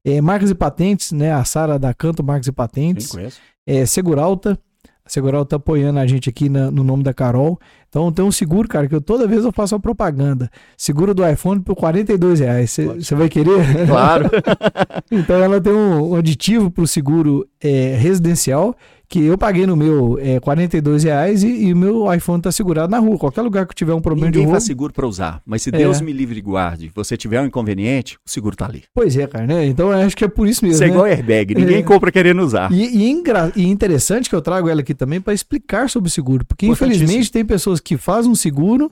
É, 0.05 0.21
marcas 0.21 0.51
e 0.51 0.55
patentes, 0.55 1.11
né? 1.11 1.33
A 1.33 1.43
Sara 1.43 1.79
da 1.79 1.95
Canto 1.95 2.23
Marcas 2.23 2.45
e 2.45 2.51
Patentes. 2.51 3.07
Sim, 3.07 3.17
conheço. 3.17 3.41
É, 3.65 3.87
Seguralta. 3.87 4.59
A 5.03 5.09
Seguralta 5.09 5.47
está 5.47 5.55
apoiando 5.55 5.97
a 5.97 6.05
gente 6.05 6.29
aqui 6.29 6.47
na, 6.47 6.69
no 6.69 6.83
nome 6.83 7.01
da 7.01 7.11
Carol. 7.13 7.59
Então 7.93 8.11
tem 8.11 8.25
um 8.25 8.31
seguro, 8.31 8.67
cara, 8.67 8.87
que 8.87 8.95
eu 8.95 8.99
toda 8.99 9.27
vez 9.27 9.45
eu 9.45 9.51
faço 9.51 9.75
uma 9.75 9.79
propaganda. 9.79 10.49
Seguro 10.75 11.13
do 11.13 11.23
iPhone 11.29 11.61
por 11.61 11.75
42 11.75 12.39
reais. 12.39 12.75
Você 12.97 13.13
vai 13.13 13.29
querer? 13.29 13.53
Claro. 13.85 14.29
então 15.11 15.35
ela 15.35 15.61
tem 15.61 15.71
um, 15.71 16.15
aditivo 16.15 16.71
para 16.71 16.83
o 16.83 16.87
seguro 16.87 17.47
é, 17.61 17.95
residencial 17.95 18.75
que 19.13 19.23
eu 19.23 19.37
paguei 19.37 19.67
no 19.67 19.75
meu 19.75 20.17
é, 20.19 20.39
42 20.39 21.03
reais 21.03 21.43
e, 21.43 21.71
o 21.71 21.77
meu 21.77 22.11
iPhone 22.11 22.39
está 22.39 22.51
segurado 22.51 22.89
na 22.89 22.97
rua. 22.97 23.15
Qualquer 23.15 23.43
lugar 23.43 23.67
que 23.67 23.75
tiver 23.75 23.93
um 23.93 24.01
problema 24.01 24.25
Ninguém 24.25 24.41
de 24.41 24.45
roubo... 24.45 24.55
faz 24.55 24.63
seguro 24.63 24.91
para 24.91 25.05
usar, 25.05 25.39
mas 25.45 25.61
se 25.61 25.69
Deus 25.69 26.01
é. 26.01 26.03
me 26.03 26.11
livre 26.11 26.39
e 26.39 26.41
guarde, 26.41 26.91
você 26.95 27.15
tiver 27.15 27.39
um 27.39 27.45
inconveniente, 27.45 28.17
o 28.25 28.29
seguro 28.29 28.55
está 28.55 28.65
ali. 28.65 28.85
Pois 28.91 29.15
é, 29.15 29.27
cara, 29.27 29.45
né? 29.45 29.67
Então 29.67 29.91
eu 29.91 30.03
acho 30.03 30.17
que 30.17 30.25
é 30.25 30.27
por 30.27 30.47
isso 30.47 30.65
mesmo. 30.65 30.73
Isso 30.73 30.83
é 30.83 30.87
né? 30.87 30.93
igual 30.93 31.05
airbag, 31.05 31.53
ninguém 31.53 31.77
é. 31.77 31.83
compra 31.83 32.11
querendo 32.11 32.41
usar. 32.41 32.71
E, 32.71 33.03
e, 33.03 33.07
ingra... 33.11 33.51
e 33.55 33.67
interessante 33.67 34.27
que 34.27 34.35
eu 34.35 34.41
trago 34.41 34.67
ela 34.67 34.81
aqui 34.81 34.95
também 34.95 35.21
para 35.21 35.31
explicar 35.31 35.91
sobre 35.91 36.07
o 36.07 36.11
seguro, 36.11 36.43
porque 36.43 36.65
infelizmente 36.65 37.31
tem 37.31 37.45
pessoas 37.45 37.79
que 37.83 37.97
fazem 37.97 38.31
um 38.31 38.35
seguro 38.35 38.91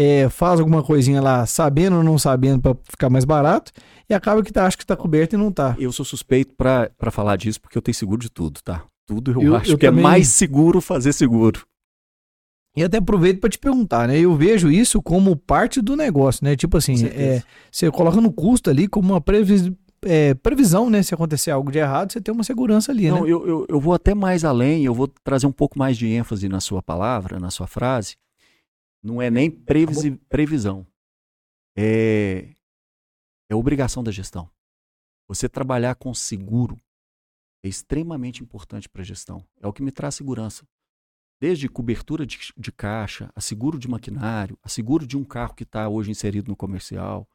é, 0.00 0.28
faz 0.28 0.60
alguma 0.60 0.80
coisinha 0.80 1.20
lá, 1.20 1.44
sabendo 1.44 1.96
ou 1.96 2.04
não 2.04 2.16
sabendo, 2.18 2.62
para 2.62 2.76
ficar 2.84 3.10
mais 3.10 3.24
barato, 3.24 3.72
e 4.08 4.14
acaba 4.14 4.42
que 4.44 4.52
tá, 4.52 4.64
acha 4.64 4.76
que 4.76 4.84
está 4.84 4.96
coberto 4.96 5.34
e 5.34 5.36
não 5.36 5.48
está. 5.48 5.74
Eu 5.76 5.90
sou 5.90 6.04
suspeito 6.04 6.54
para 6.54 7.10
falar 7.10 7.34
disso, 7.34 7.60
porque 7.60 7.76
eu 7.76 7.82
tenho 7.82 7.94
seguro 7.96 8.20
de 8.20 8.30
tudo, 8.30 8.60
tá? 8.62 8.84
Tudo 9.08 9.32
eu, 9.32 9.42
eu 9.42 9.56
acho 9.56 9.72
eu 9.72 9.78
que 9.78 9.86
é 9.86 9.88
também... 9.88 10.04
é 10.04 10.08
mais 10.08 10.28
seguro 10.28 10.80
fazer 10.80 11.12
seguro. 11.12 11.66
E 12.76 12.84
até 12.84 12.98
aproveito 12.98 13.40
para 13.40 13.50
te 13.50 13.58
perguntar, 13.58 14.06
né? 14.06 14.20
Eu 14.20 14.36
vejo 14.36 14.70
isso 14.70 15.02
como 15.02 15.34
parte 15.34 15.80
do 15.80 15.96
negócio, 15.96 16.44
né? 16.44 16.54
Tipo 16.54 16.76
assim, 16.76 17.06
é, 17.06 17.42
você 17.72 17.90
coloca 17.90 18.20
no 18.20 18.30
custo 18.30 18.70
ali 18.70 18.86
como 18.86 19.14
uma 19.14 19.20
previs, 19.20 19.68
é, 20.02 20.32
previsão, 20.34 20.88
né? 20.88 21.02
Se 21.02 21.12
acontecer 21.12 21.50
algo 21.50 21.72
de 21.72 21.78
errado, 21.78 22.12
você 22.12 22.20
tem 22.20 22.32
uma 22.32 22.44
segurança 22.44 22.92
ali, 22.92 23.10
Não, 23.10 23.24
né? 23.24 23.30
eu, 23.32 23.48
eu, 23.48 23.66
eu 23.68 23.80
vou 23.80 23.94
até 23.94 24.14
mais 24.14 24.44
além, 24.44 24.84
eu 24.84 24.94
vou 24.94 25.08
trazer 25.24 25.48
um 25.48 25.52
pouco 25.52 25.76
mais 25.76 25.96
de 25.98 26.06
ênfase 26.06 26.48
na 26.48 26.60
sua 26.60 26.80
palavra, 26.80 27.40
na 27.40 27.50
sua 27.50 27.66
frase. 27.66 28.14
Não 29.08 29.22
é 29.22 29.30
nem 29.30 29.50
previsi, 29.50 30.10
previsão. 30.28 30.86
É, 31.74 32.50
é 33.50 33.54
obrigação 33.54 34.04
da 34.04 34.12
gestão. 34.12 34.50
Você 35.26 35.48
trabalhar 35.48 35.94
com 35.94 36.12
seguro 36.12 36.78
é 37.64 37.68
extremamente 37.68 38.42
importante 38.42 38.86
para 38.86 39.00
a 39.00 39.04
gestão. 39.04 39.42
É 39.62 39.66
o 39.66 39.72
que 39.72 39.82
me 39.82 39.90
traz 39.90 40.14
segurança. 40.14 40.66
Desde 41.40 41.68
cobertura 41.68 42.26
de, 42.26 42.38
de 42.54 42.70
caixa, 42.70 43.30
a 43.34 43.40
seguro 43.40 43.78
de 43.78 43.88
maquinário, 43.88 44.58
a 44.62 44.68
seguro 44.68 45.06
de 45.06 45.16
um 45.16 45.24
carro 45.24 45.54
que 45.54 45.62
está 45.62 45.88
hoje 45.88 46.10
inserido 46.10 46.48
no 46.48 46.56
comercial. 46.56 47.26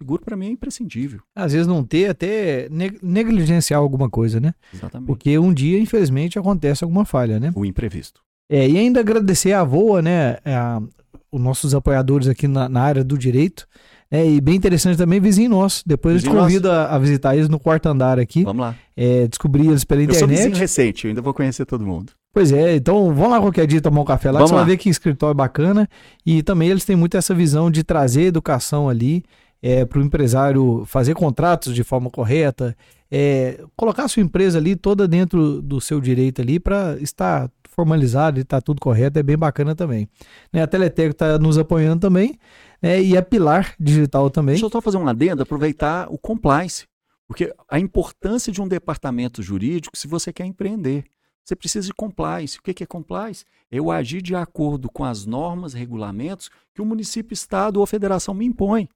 Seguro 0.00 0.24
para 0.24 0.36
mim 0.36 0.46
é 0.46 0.50
imprescindível. 0.50 1.22
Às 1.32 1.52
vezes 1.52 1.66
não 1.68 1.84
ter, 1.84 2.10
até 2.10 2.68
negligenciar 3.02 3.78
alguma 3.78 4.10
coisa, 4.10 4.40
né? 4.40 4.54
Exatamente. 4.74 5.06
Porque 5.06 5.38
um 5.38 5.52
dia, 5.54 5.78
infelizmente, 5.78 6.38
acontece 6.38 6.82
alguma 6.82 7.04
falha, 7.04 7.38
né? 7.38 7.52
O 7.54 7.64
imprevisto. 7.64 8.20
É, 8.48 8.68
e 8.68 8.76
ainda 8.76 8.98
agradecer 8.98 9.52
a 9.52 9.62
VOA, 9.62 10.02
né? 10.02 10.38
A, 10.44 10.82
os 11.30 11.40
nossos 11.40 11.74
apoiadores 11.74 12.28
aqui 12.28 12.48
na, 12.48 12.68
na 12.68 12.82
área 12.82 13.04
do 13.04 13.16
direito. 13.16 13.66
É, 14.10 14.28
e 14.28 14.40
bem 14.40 14.56
interessante 14.56 14.98
também, 14.98 15.20
vizinho 15.20 15.50
nosso. 15.50 15.82
Depois 15.86 16.16
vizinho 16.16 16.32
eu 16.32 16.36
te 16.36 16.40
convido 16.40 16.70
a, 16.70 16.94
a, 16.94 16.98
visitar 16.98 17.36
eles 17.36 17.48
no 17.48 17.60
quarto 17.60 17.86
andar 17.86 18.18
aqui. 18.18 18.42
Vamos 18.42 18.60
lá. 18.60 18.74
É, 18.96 19.28
descobrir 19.28 19.68
eles 19.68 19.84
pela 19.84 20.02
internet. 20.02 20.22
Eu 20.22 20.28
sou 20.28 20.36
vizinho 20.36 20.56
recente, 20.56 21.04
eu 21.04 21.10
ainda 21.10 21.22
vou 21.22 21.32
conhecer 21.32 21.64
todo 21.64 21.86
mundo. 21.86 22.12
Pois 22.32 22.52
é, 22.52 22.76
então 22.76 23.12
vamos 23.12 23.30
lá 23.30 23.40
qualquer 23.40 23.66
dia 23.66 23.80
tomar 23.80 24.00
um 24.00 24.04
café 24.04 24.30
lá, 24.30 24.38
vamos 24.38 24.50
você 24.50 24.54
lá. 24.54 24.62
vai 24.62 24.70
ver 24.70 24.76
que 24.76 24.88
escritório 24.88 25.34
bacana. 25.34 25.88
E 26.24 26.42
também 26.42 26.68
eles 26.68 26.84
têm 26.84 26.96
muito 26.96 27.16
essa 27.16 27.34
visão 27.34 27.70
de 27.70 27.82
trazer 27.84 28.22
educação 28.22 28.88
ali 28.88 29.24
é, 29.62 29.84
para 29.84 29.98
o 29.98 30.02
empresário 30.02 30.84
fazer 30.86 31.14
contratos 31.14 31.74
de 31.74 31.84
forma 31.84 32.10
correta, 32.10 32.76
é, 33.10 33.64
colocar 33.76 34.04
a 34.04 34.08
sua 34.08 34.22
empresa 34.22 34.58
ali 34.58 34.76
toda 34.76 35.08
dentro 35.08 35.60
do 35.60 35.80
seu 35.80 36.00
direito 36.00 36.40
ali 36.40 36.60
para 36.60 36.96
estar 37.00 37.50
formalizado 37.64 38.38
e 38.38 38.42
estar 38.42 38.58
tá 38.58 38.60
tudo 38.60 38.80
correto, 38.80 39.18
é 39.18 39.22
bem 39.22 39.36
bacana 39.36 39.74
também. 39.74 40.08
Né, 40.52 40.62
a 40.62 40.66
Teleteco 40.66 41.12
está 41.12 41.38
nos 41.38 41.58
apoiando 41.58 42.00
também 42.00 42.38
né, 42.80 43.02
e 43.02 43.16
a 43.16 43.22
Pilar 43.22 43.74
Digital 43.78 44.30
também. 44.30 44.54
Deixa 44.54 44.66
eu 44.66 44.70
só 44.70 44.80
fazer 44.80 44.96
uma 44.96 45.10
adenda, 45.10 45.42
aproveitar 45.42 46.06
o 46.10 46.18
compliance, 46.18 46.86
porque 47.26 47.52
a 47.68 47.78
importância 47.78 48.52
de 48.52 48.60
um 48.60 48.68
departamento 48.68 49.42
jurídico 49.42 49.96
se 49.96 50.06
você 50.06 50.32
quer 50.32 50.44
empreender. 50.44 51.04
Você 51.42 51.56
precisa 51.56 51.86
de 51.86 51.94
compliance. 51.94 52.58
O 52.58 52.62
que 52.62 52.82
é 52.82 52.86
compliance? 52.86 53.44
É 53.70 53.78
eu 53.78 53.90
agir 53.90 54.22
de 54.22 54.36
acordo 54.36 54.88
com 54.88 55.02
as 55.02 55.26
normas, 55.26 55.72
regulamentos 55.72 56.48
que 56.72 56.82
o 56.82 56.84
município, 56.84 57.34
estado 57.34 57.80
ou 57.80 57.86
federação 57.86 58.34
me 58.34 58.44
impõe. 58.44 58.88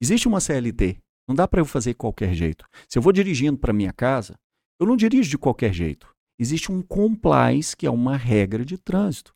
Existe 0.00 0.26
uma 0.26 0.40
CLT. 0.40 0.98
Não 1.26 1.34
dá 1.34 1.48
para 1.48 1.60
eu 1.60 1.64
fazer 1.64 1.90
de 1.90 1.96
qualquer 1.96 2.32
jeito. 2.34 2.64
Se 2.88 2.98
eu 2.98 3.02
vou 3.02 3.12
dirigindo 3.12 3.58
para 3.58 3.72
minha 3.72 3.92
casa, 3.92 4.38
eu 4.78 4.86
não 4.86 4.96
dirijo 4.96 5.28
de 5.30 5.38
qualquer 5.38 5.72
jeito. 5.72 6.08
Existe 6.38 6.70
um 6.70 6.82
compliance, 6.82 7.76
que 7.76 7.86
é 7.86 7.90
uma 7.90 8.16
regra 8.16 8.64
de 8.64 8.78
trânsito. 8.78 9.34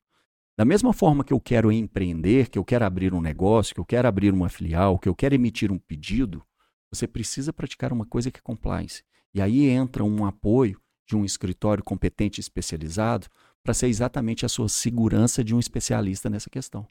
Da 0.56 0.64
mesma 0.64 0.92
forma 0.92 1.24
que 1.24 1.32
eu 1.32 1.40
quero 1.40 1.72
empreender, 1.72 2.48
que 2.48 2.58
eu 2.58 2.64
quero 2.64 2.84
abrir 2.84 3.14
um 3.14 3.20
negócio, 3.20 3.74
que 3.74 3.80
eu 3.80 3.84
quero 3.84 4.06
abrir 4.06 4.32
uma 4.32 4.48
filial, 4.48 4.98
que 4.98 5.08
eu 5.08 5.14
quero 5.14 5.34
emitir 5.34 5.72
um 5.72 5.78
pedido, 5.78 6.44
você 6.92 7.06
precisa 7.08 7.52
praticar 7.52 7.92
uma 7.92 8.04
coisa 8.04 8.30
que 8.30 8.38
é 8.38 8.42
compliance. 8.42 9.02
E 9.32 9.40
aí 9.40 9.66
entra 9.68 10.04
um 10.04 10.26
apoio 10.26 10.78
de 11.08 11.16
um 11.16 11.24
escritório 11.24 11.82
competente 11.82 12.38
e 12.38 12.42
especializado 12.42 13.26
para 13.64 13.74
ser 13.74 13.86
exatamente 13.88 14.44
a 14.44 14.48
sua 14.48 14.68
segurança 14.68 15.42
de 15.42 15.54
um 15.54 15.58
especialista 15.58 16.28
nessa 16.28 16.50
questão. 16.50 16.86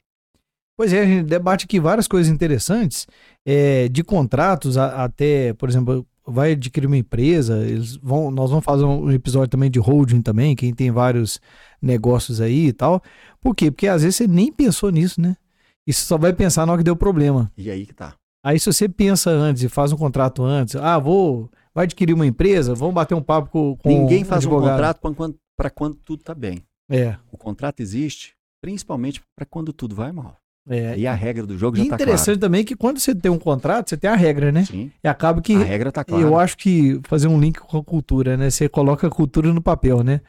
Pois 0.80 0.94
é, 0.94 1.00
a 1.02 1.04
gente 1.04 1.24
debate 1.24 1.66
aqui 1.66 1.78
várias 1.78 2.08
coisas 2.08 2.32
interessantes, 2.32 3.06
é, 3.44 3.86
de 3.90 4.02
contratos 4.02 4.78
a, 4.78 5.04
até, 5.04 5.52
por 5.52 5.68
exemplo, 5.68 6.06
vai 6.26 6.52
adquirir 6.52 6.86
uma 6.86 6.96
empresa, 6.96 7.58
eles 7.66 7.96
vão, 7.96 8.30
nós 8.30 8.48
vamos 8.48 8.64
fazer 8.64 8.84
um 8.84 9.12
episódio 9.12 9.50
também 9.50 9.70
de 9.70 9.78
holding 9.78 10.22
também, 10.22 10.56
quem 10.56 10.72
tem 10.72 10.90
vários 10.90 11.38
negócios 11.82 12.40
aí 12.40 12.68
e 12.68 12.72
tal. 12.72 13.02
Por 13.42 13.54
quê? 13.54 13.70
Porque 13.70 13.88
às 13.88 14.00
vezes 14.00 14.16
você 14.16 14.26
nem 14.26 14.50
pensou 14.50 14.88
nisso, 14.88 15.20
né? 15.20 15.36
E 15.86 15.92
você 15.92 16.02
só 16.02 16.16
vai 16.16 16.32
pensar 16.32 16.64
na 16.64 16.72
hora 16.72 16.80
que 16.80 16.84
deu 16.84 16.96
problema. 16.96 17.52
E 17.58 17.70
aí 17.70 17.84
que 17.84 17.92
tá. 17.92 18.14
Aí 18.42 18.58
se 18.58 18.72
você 18.72 18.88
pensa 18.88 19.28
antes 19.28 19.62
e 19.62 19.68
faz 19.68 19.92
um 19.92 19.98
contrato 19.98 20.42
antes, 20.42 20.76
ah, 20.76 20.98
vou, 20.98 21.50
vai 21.74 21.84
adquirir 21.84 22.14
uma 22.14 22.26
empresa, 22.26 22.74
vamos 22.74 22.94
bater 22.94 23.14
um 23.14 23.22
papo 23.22 23.50
com, 23.50 23.76
com 23.76 23.86
Ninguém 23.86 24.24
faz 24.24 24.46
um, 24.46 24.56
um 24.56 24.60
contrato 24.62 24.98
para 24.98 25.14
quando, 25.14 25.36
quando 25.74 25.96
tudo 25.96 26.22
tá 26.22 26.34
bem. 26.34 26.62
É. 26.90 27.18
O 27.30 27.36
contrato 27.36 27.80
existe 27.80 28.32
principalmente 28.62 29.20
para 29.36 29.44
quando 29.44 29.74
tudo 29.74 29.94
vai 29.94 30.10
mal. 30.10 30.40
É. 30.68 30.96
E 30.98 31.06
a 31.06 31.14
regra 31.14 31.46
do 31.46 31.56
jogo 31.56 31.76
já 31.76 31.82
está 31.82 31.96
clara. 31.96 32.10
interessante 32.10 32.38
também 32.38 32.64
que 32.64 32.76
quando 32.76 32.98
você 32.98 33.14
tem 33.14 33.30
um 33.30 33.38
contrato, 33.38 33.88
você 33.88 33.96
tem 33.96 34.10
a 34.10 34.14
regra, 34.14 34.52
né? 34.52 34.64
Sim. 34.64 34.90
E 35.02 35.08
acaba 35.08 35.40
que. 35.40 35.54
A 35.54 35.64
regra 35.64 35.90
tá 35.90 36.04
clara. 36.04 36.22
Eu 36.22 36.38
acho 36.38 36.56
que 36.56 37.00
fazer 37.04 37.28
um 37.28 37.40
link 37.40 37.58
com 37.58 37.78
a 37.78 37.84
cultura, 37.84 38.36
né? 38.36 38.50
Você 38.50 38.68
coloca 38.68 39.06
a 39.06 39.10
cultura 39.10 39.52
no 39.52 39.62
papel, 39.62 40.02
né? 40.02 40.20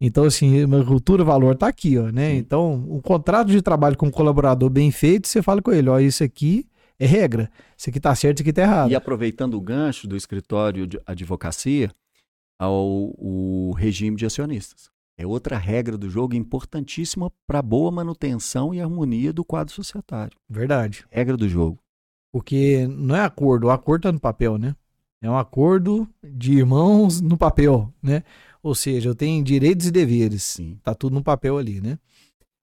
Então, 0.00 0.24
assim, 0.24 0.66
cultura, 0.86 1.22
valor 1.22 1.56
tá 1.56 1.68
aqui, 1.68 1.96
ó, 1.98 2.10
né? 2.10 2.30
Sim. 2.30 2.36
Então, 2.38 2.74
um 2.88 3.00
contrato 3.00 3.48
de 3.48 3.62
trabalho 3.62 3.96
com 3.96 4.06
um 4.06 4.10
colaborador 4.10 4.68
bem 4.68 4.90
feito, 4.90 5.28
você 5.28 5.40
fala 5.40 5.62
com 5.62 5.72
ele, 5.72 5.88
ó, 5.88 5.98
isso 5.98 6.24
aqui 6.24 6.66
é 6.98 7.06
regra. 7.06 7.50
Isso 7.76 7.90
aqui 7.90 8.00
tá 8.00 8.14
certo, 8.14 8.38
isso 8.38 8.42
aqui 8.42 8.52
tá 8.52 8.62
errado. 8.62 8.90
E 8.90 8.94
aproveitando 8.94 9.54
o 9.54 9.60
gancho 9.60 10.08
do 10.08 10.16
escritório 10.16 10.86
de 10.86 11.00
advocacia, 11.06 11.90
ao 12.58 13.14
o 13.16 13.72
regime 13.76 14.16
de 14.16 14.26
acionistas. 14.26 14.90
É 15.16 15.26
outra 15.26 15.56
regra 15.56 15.96
do 15.96 16.10
jogo 16.10 16.34
importantíssima 16.34 17.30
para 17.46 17.62
boa 17.62 17.90
manutenção 17.90 18.74
e 18.74 18.80
harmonia 18.80 19.32
do 19.32 19.44
quadro 19.44 19.72
societário. 19.72 20.36
Verdade. 20.48 21.04
Regra 21.10 21.36
do 21.36 21.48
jogo. 21.48 21.78
Porque 22.32 22.86
não 22.88 23.14
é 23.14 23.20
acordo, 23.20 23.68
o 23.68 23.70
acordo 23.70 24.08
está 24.08 24.12
no 24.12 24.20
papel, 24.20 24.58
né? 24.58 24.74
É 25.22 25.30
um 25.30 25.38
acordo 25.38 26.08
de 26.22 26.54
irmãos 26.54 27.20
no 27.20 27.38
papel, 27.38 27.92
né? 28.02 28.24
Ou 28.62 28.74
seja, 28.74 29.08
eu 29.08 29.14
tenho 29.14 29.42
direitos 29.44 29.86
e 29.86 29.90
deveres. 29.90 30.42
Sim. 30.42 30.78
Tá 30.82 30.94
tudo 30.94 31.14
no 31.14 31.22
papel 31.22 31.56
ali, 31.56 31.80
né? 31.80 31.98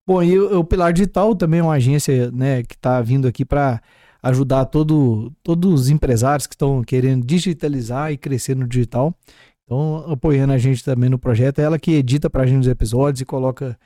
Bom, 0.06 0.22
e 0.22 0.38
o, 0.38 0.58
o 0.58 0.64
Pilar 0.64 0.92
Digital 0.92 1.34
também 1.34 1.60
é 1.60 1.62
uma 1.62 1.74
agência, 1.74 2.30
né, 2.32 2.62
que 2.64 2.74
está 2.74 3.00
vindo 3.00 3.26
aqui 3.28 3.44
para 3.44 3.80
ajudar 4.22 4.66
todo, 4.66 5.32
todos 5.42 5.72
os 5.72 5.90
empresários 5.90 6.46
que 6.46 6.54
estão 6.54 6.82
querendo 6.82 7.24
digitalizar 7.24 8.12
e 8.12 8.16
crescer 8.16 8.56
no 8.56 8.66
digital. 8.66 9.14
Então, 9.72 10.04
apoiando 10.12 10.52
a 10.52 10.58
gente 10.58 10.84
também 10.84 11.08
no 11.08 11.18
projeto, 11.18 11.58
é 11.58 11.62
ela 11.62 11.78
que 11.78 11.92
edita 11.92 12.28
pra 12.28 12.44
gente 12.44 12.60
os 12.60 12.66
episódios 12.66 13.22
e 13.22 13.24
coloca 13.24 13.78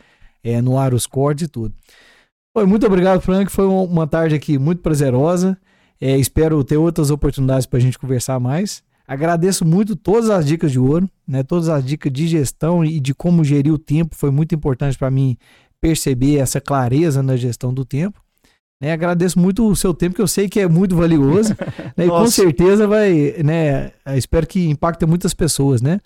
é, 0.42 0.60
no 0.60 0.76
ar 0.76 0.92
os 0.92 1.06
cortes 1.06 1.46
e 1.46 1.48
tudo. 1.48 1.72
Oi, 2.56 2.66
muito 2.66 2.84
obrigado, 2.84 3.20
Frank. 3.20 3.52
Foi 3.52 3.66
uma 3.66 4.04
tarde 4.04 4.34
aqui 4.34 4.58
muito 4.58 4.82
prazerosa. 4.82 5.56
É, 6.00 6.18
espero 6.18 6.64
ter 6.64 6.76
outras 6.76 7.12
oportunidades 7.12 7.66
para 7.66 7.78
a 7.78 7.80
gente 7.80 8.00
conversar 8.00 8.40
mais. 8.40 8.82
Agradeço 9.06 9.64
muito 9.64 9.94
todas 9.94 10.28
as 10.28 10.44
dicas 10.44 10.72
de 10.72 10.80
ouro, 10.80 11.08
né? 11.24 11.44
Todas 11.44 11.68
as 11.68 11.84
dicas 11.84 12.12
de 12.12 12.26
gestão 12.26 12.84
e 12.84 12.98
de 12.98 13.14
como 13.14 13.44
gerir 13.44 13.72
o 13.72 13.78
tempo 13.78 14.16
foi 14.16 14.32
muito 14.32 14.56
importante 14.56 14.98
para 14.98 15.08
mim 15.08 15.36
perceber 15.80 16.38
essa 16.38 16.60
clareza 16.60 17.22
na 17.22 17.36
gestão 17.36 17.72
do 17.72 17.84
tempo. 17.84 18.20
Né, 18.78 18.92
agradeço 18.92 19.38
muito 19.38 19.66
o 19.66 19.74
seu 19.74 19.94
tempo, 19.94 20.16
que 20.16 20.20
eu 20.20 20.28
sei 20.28 20.50
que 20.50 20.60
é 20.60 20.68
muito 20.68 20.94
valioso, 20.94 21.56
né, 21.96 22.04
e 22.04 22.08
com 22.08 22.26
certeza 22.26 22.86
vai, 22.86 23.34
né, 23.42 23.90
espero 24.14 24.46
que 24.46 24.68
impacte 24.68 25.06
muitas 25.06 25.32
pessoas, 25.32 25.80
né. 25.80 25.98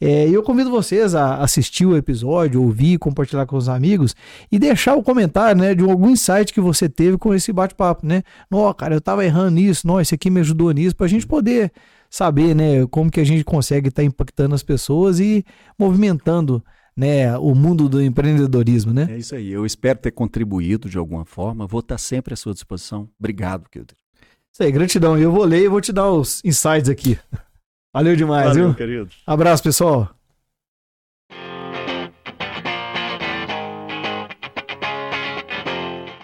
É, 0.00 0.28
eu 0.28 0.42
convido 0.42 0.68
vocês 0.68 1.14
a 1.14 1.36
assistir 1.36 1.86
o 1.86 1.96
episódio, 1.96 2.60
ouvir, 2.60 2.98
compartilhar 2.98 3.46
com 3.46 3.56
os 3.56 3.68
amigos 3.68 4.16
e 4.50 4.58
deixar 4.58 4.96
o 4.96 5.04
comentário, 5.04 5.62
né, 5.62 5.72
de 5.72 5.88
algum 5.88 6.10
insight 6.10 6.52
que 6.52 6.60
você 6.60 6.88
teve 6.88 7.16
com 7.16 7.32
esse 7.32 7.52
bate-papo, 7.52 8.04
né. 8.04 8.24
Não, 8.50 8.74
cara, 8.74 8.96
eu 8.96 9.00
tava 9.00 9.24
errando 9.24 9.52
nisso, 9.52 9.86
não, 9.86 10.00
esse 10.00 10.16
aqui 10.16 10.28
me 10.28 10.40
ajudou 10.40 10.72
nisso, 10.72 10.96
para 10.96 11.06
a 11.06 11.08
gente 11.08 11.28
poder 11.28 11.70
saber, 12.10 12.56
né, 12.56 12.84
como 12.90 13.08
que 13.08 13.20
a 13.20 13.24
gente 13.24 13.44
consegue 13.44 13.86
estar 13.86 14.02
tá 14.02 14.06
impactando 14.06 14.52
as 14.52 14.64
pessoas 14.64 15.20
e 15.20 15.44
movimentando 15.78 16.60
né, 16.96 17.36
o 17.38 17.54
mundo 17.54 17.88
do 17.88 18.02
empreendedorismo, 18.02 18.92
né? 18.92 19.06
É 19.10 19.18
isso 19.18 19.34
aí. 19.34 19.52
Eu 19.52 19.66
espero 19.66 19.98
ter 19.98 20.10
contribuído 20.10 20.88
de 20.88 20.96
alguma 20.96 21.24
forma. 21.24 21.66
Vou 21.66 21.80
estar 21.80 21.98
sempre 21.98 22.32
à 22.32 22.36
sua 22.36 22.54
disposição. 22.54 23.08
Obrigado, 23.18 23.68
Kilder. 23.70 23.96
Isso 24.52 24.62
aí, 24.62 24.72
gratidão. 24.72 25.18
Eu 25.18 25.30
vou 25.30 25.44
ler 25.44 25.64
e 25.64 25.68
vou 25.68 25.80
te 25.80 25.92
dar 25.92 26.10
os 26.10 26.42
insights 26.42 26.88
aqui. 26.88 27.18
Valeu 27.92 28.16
demais, 28.16 28.48
Valeu, 28.48 28.68
viu? 28.68 28.74
querido. 28.74 29.10
Abraço, 29.26 29.62
pessoal. 29.62 30.10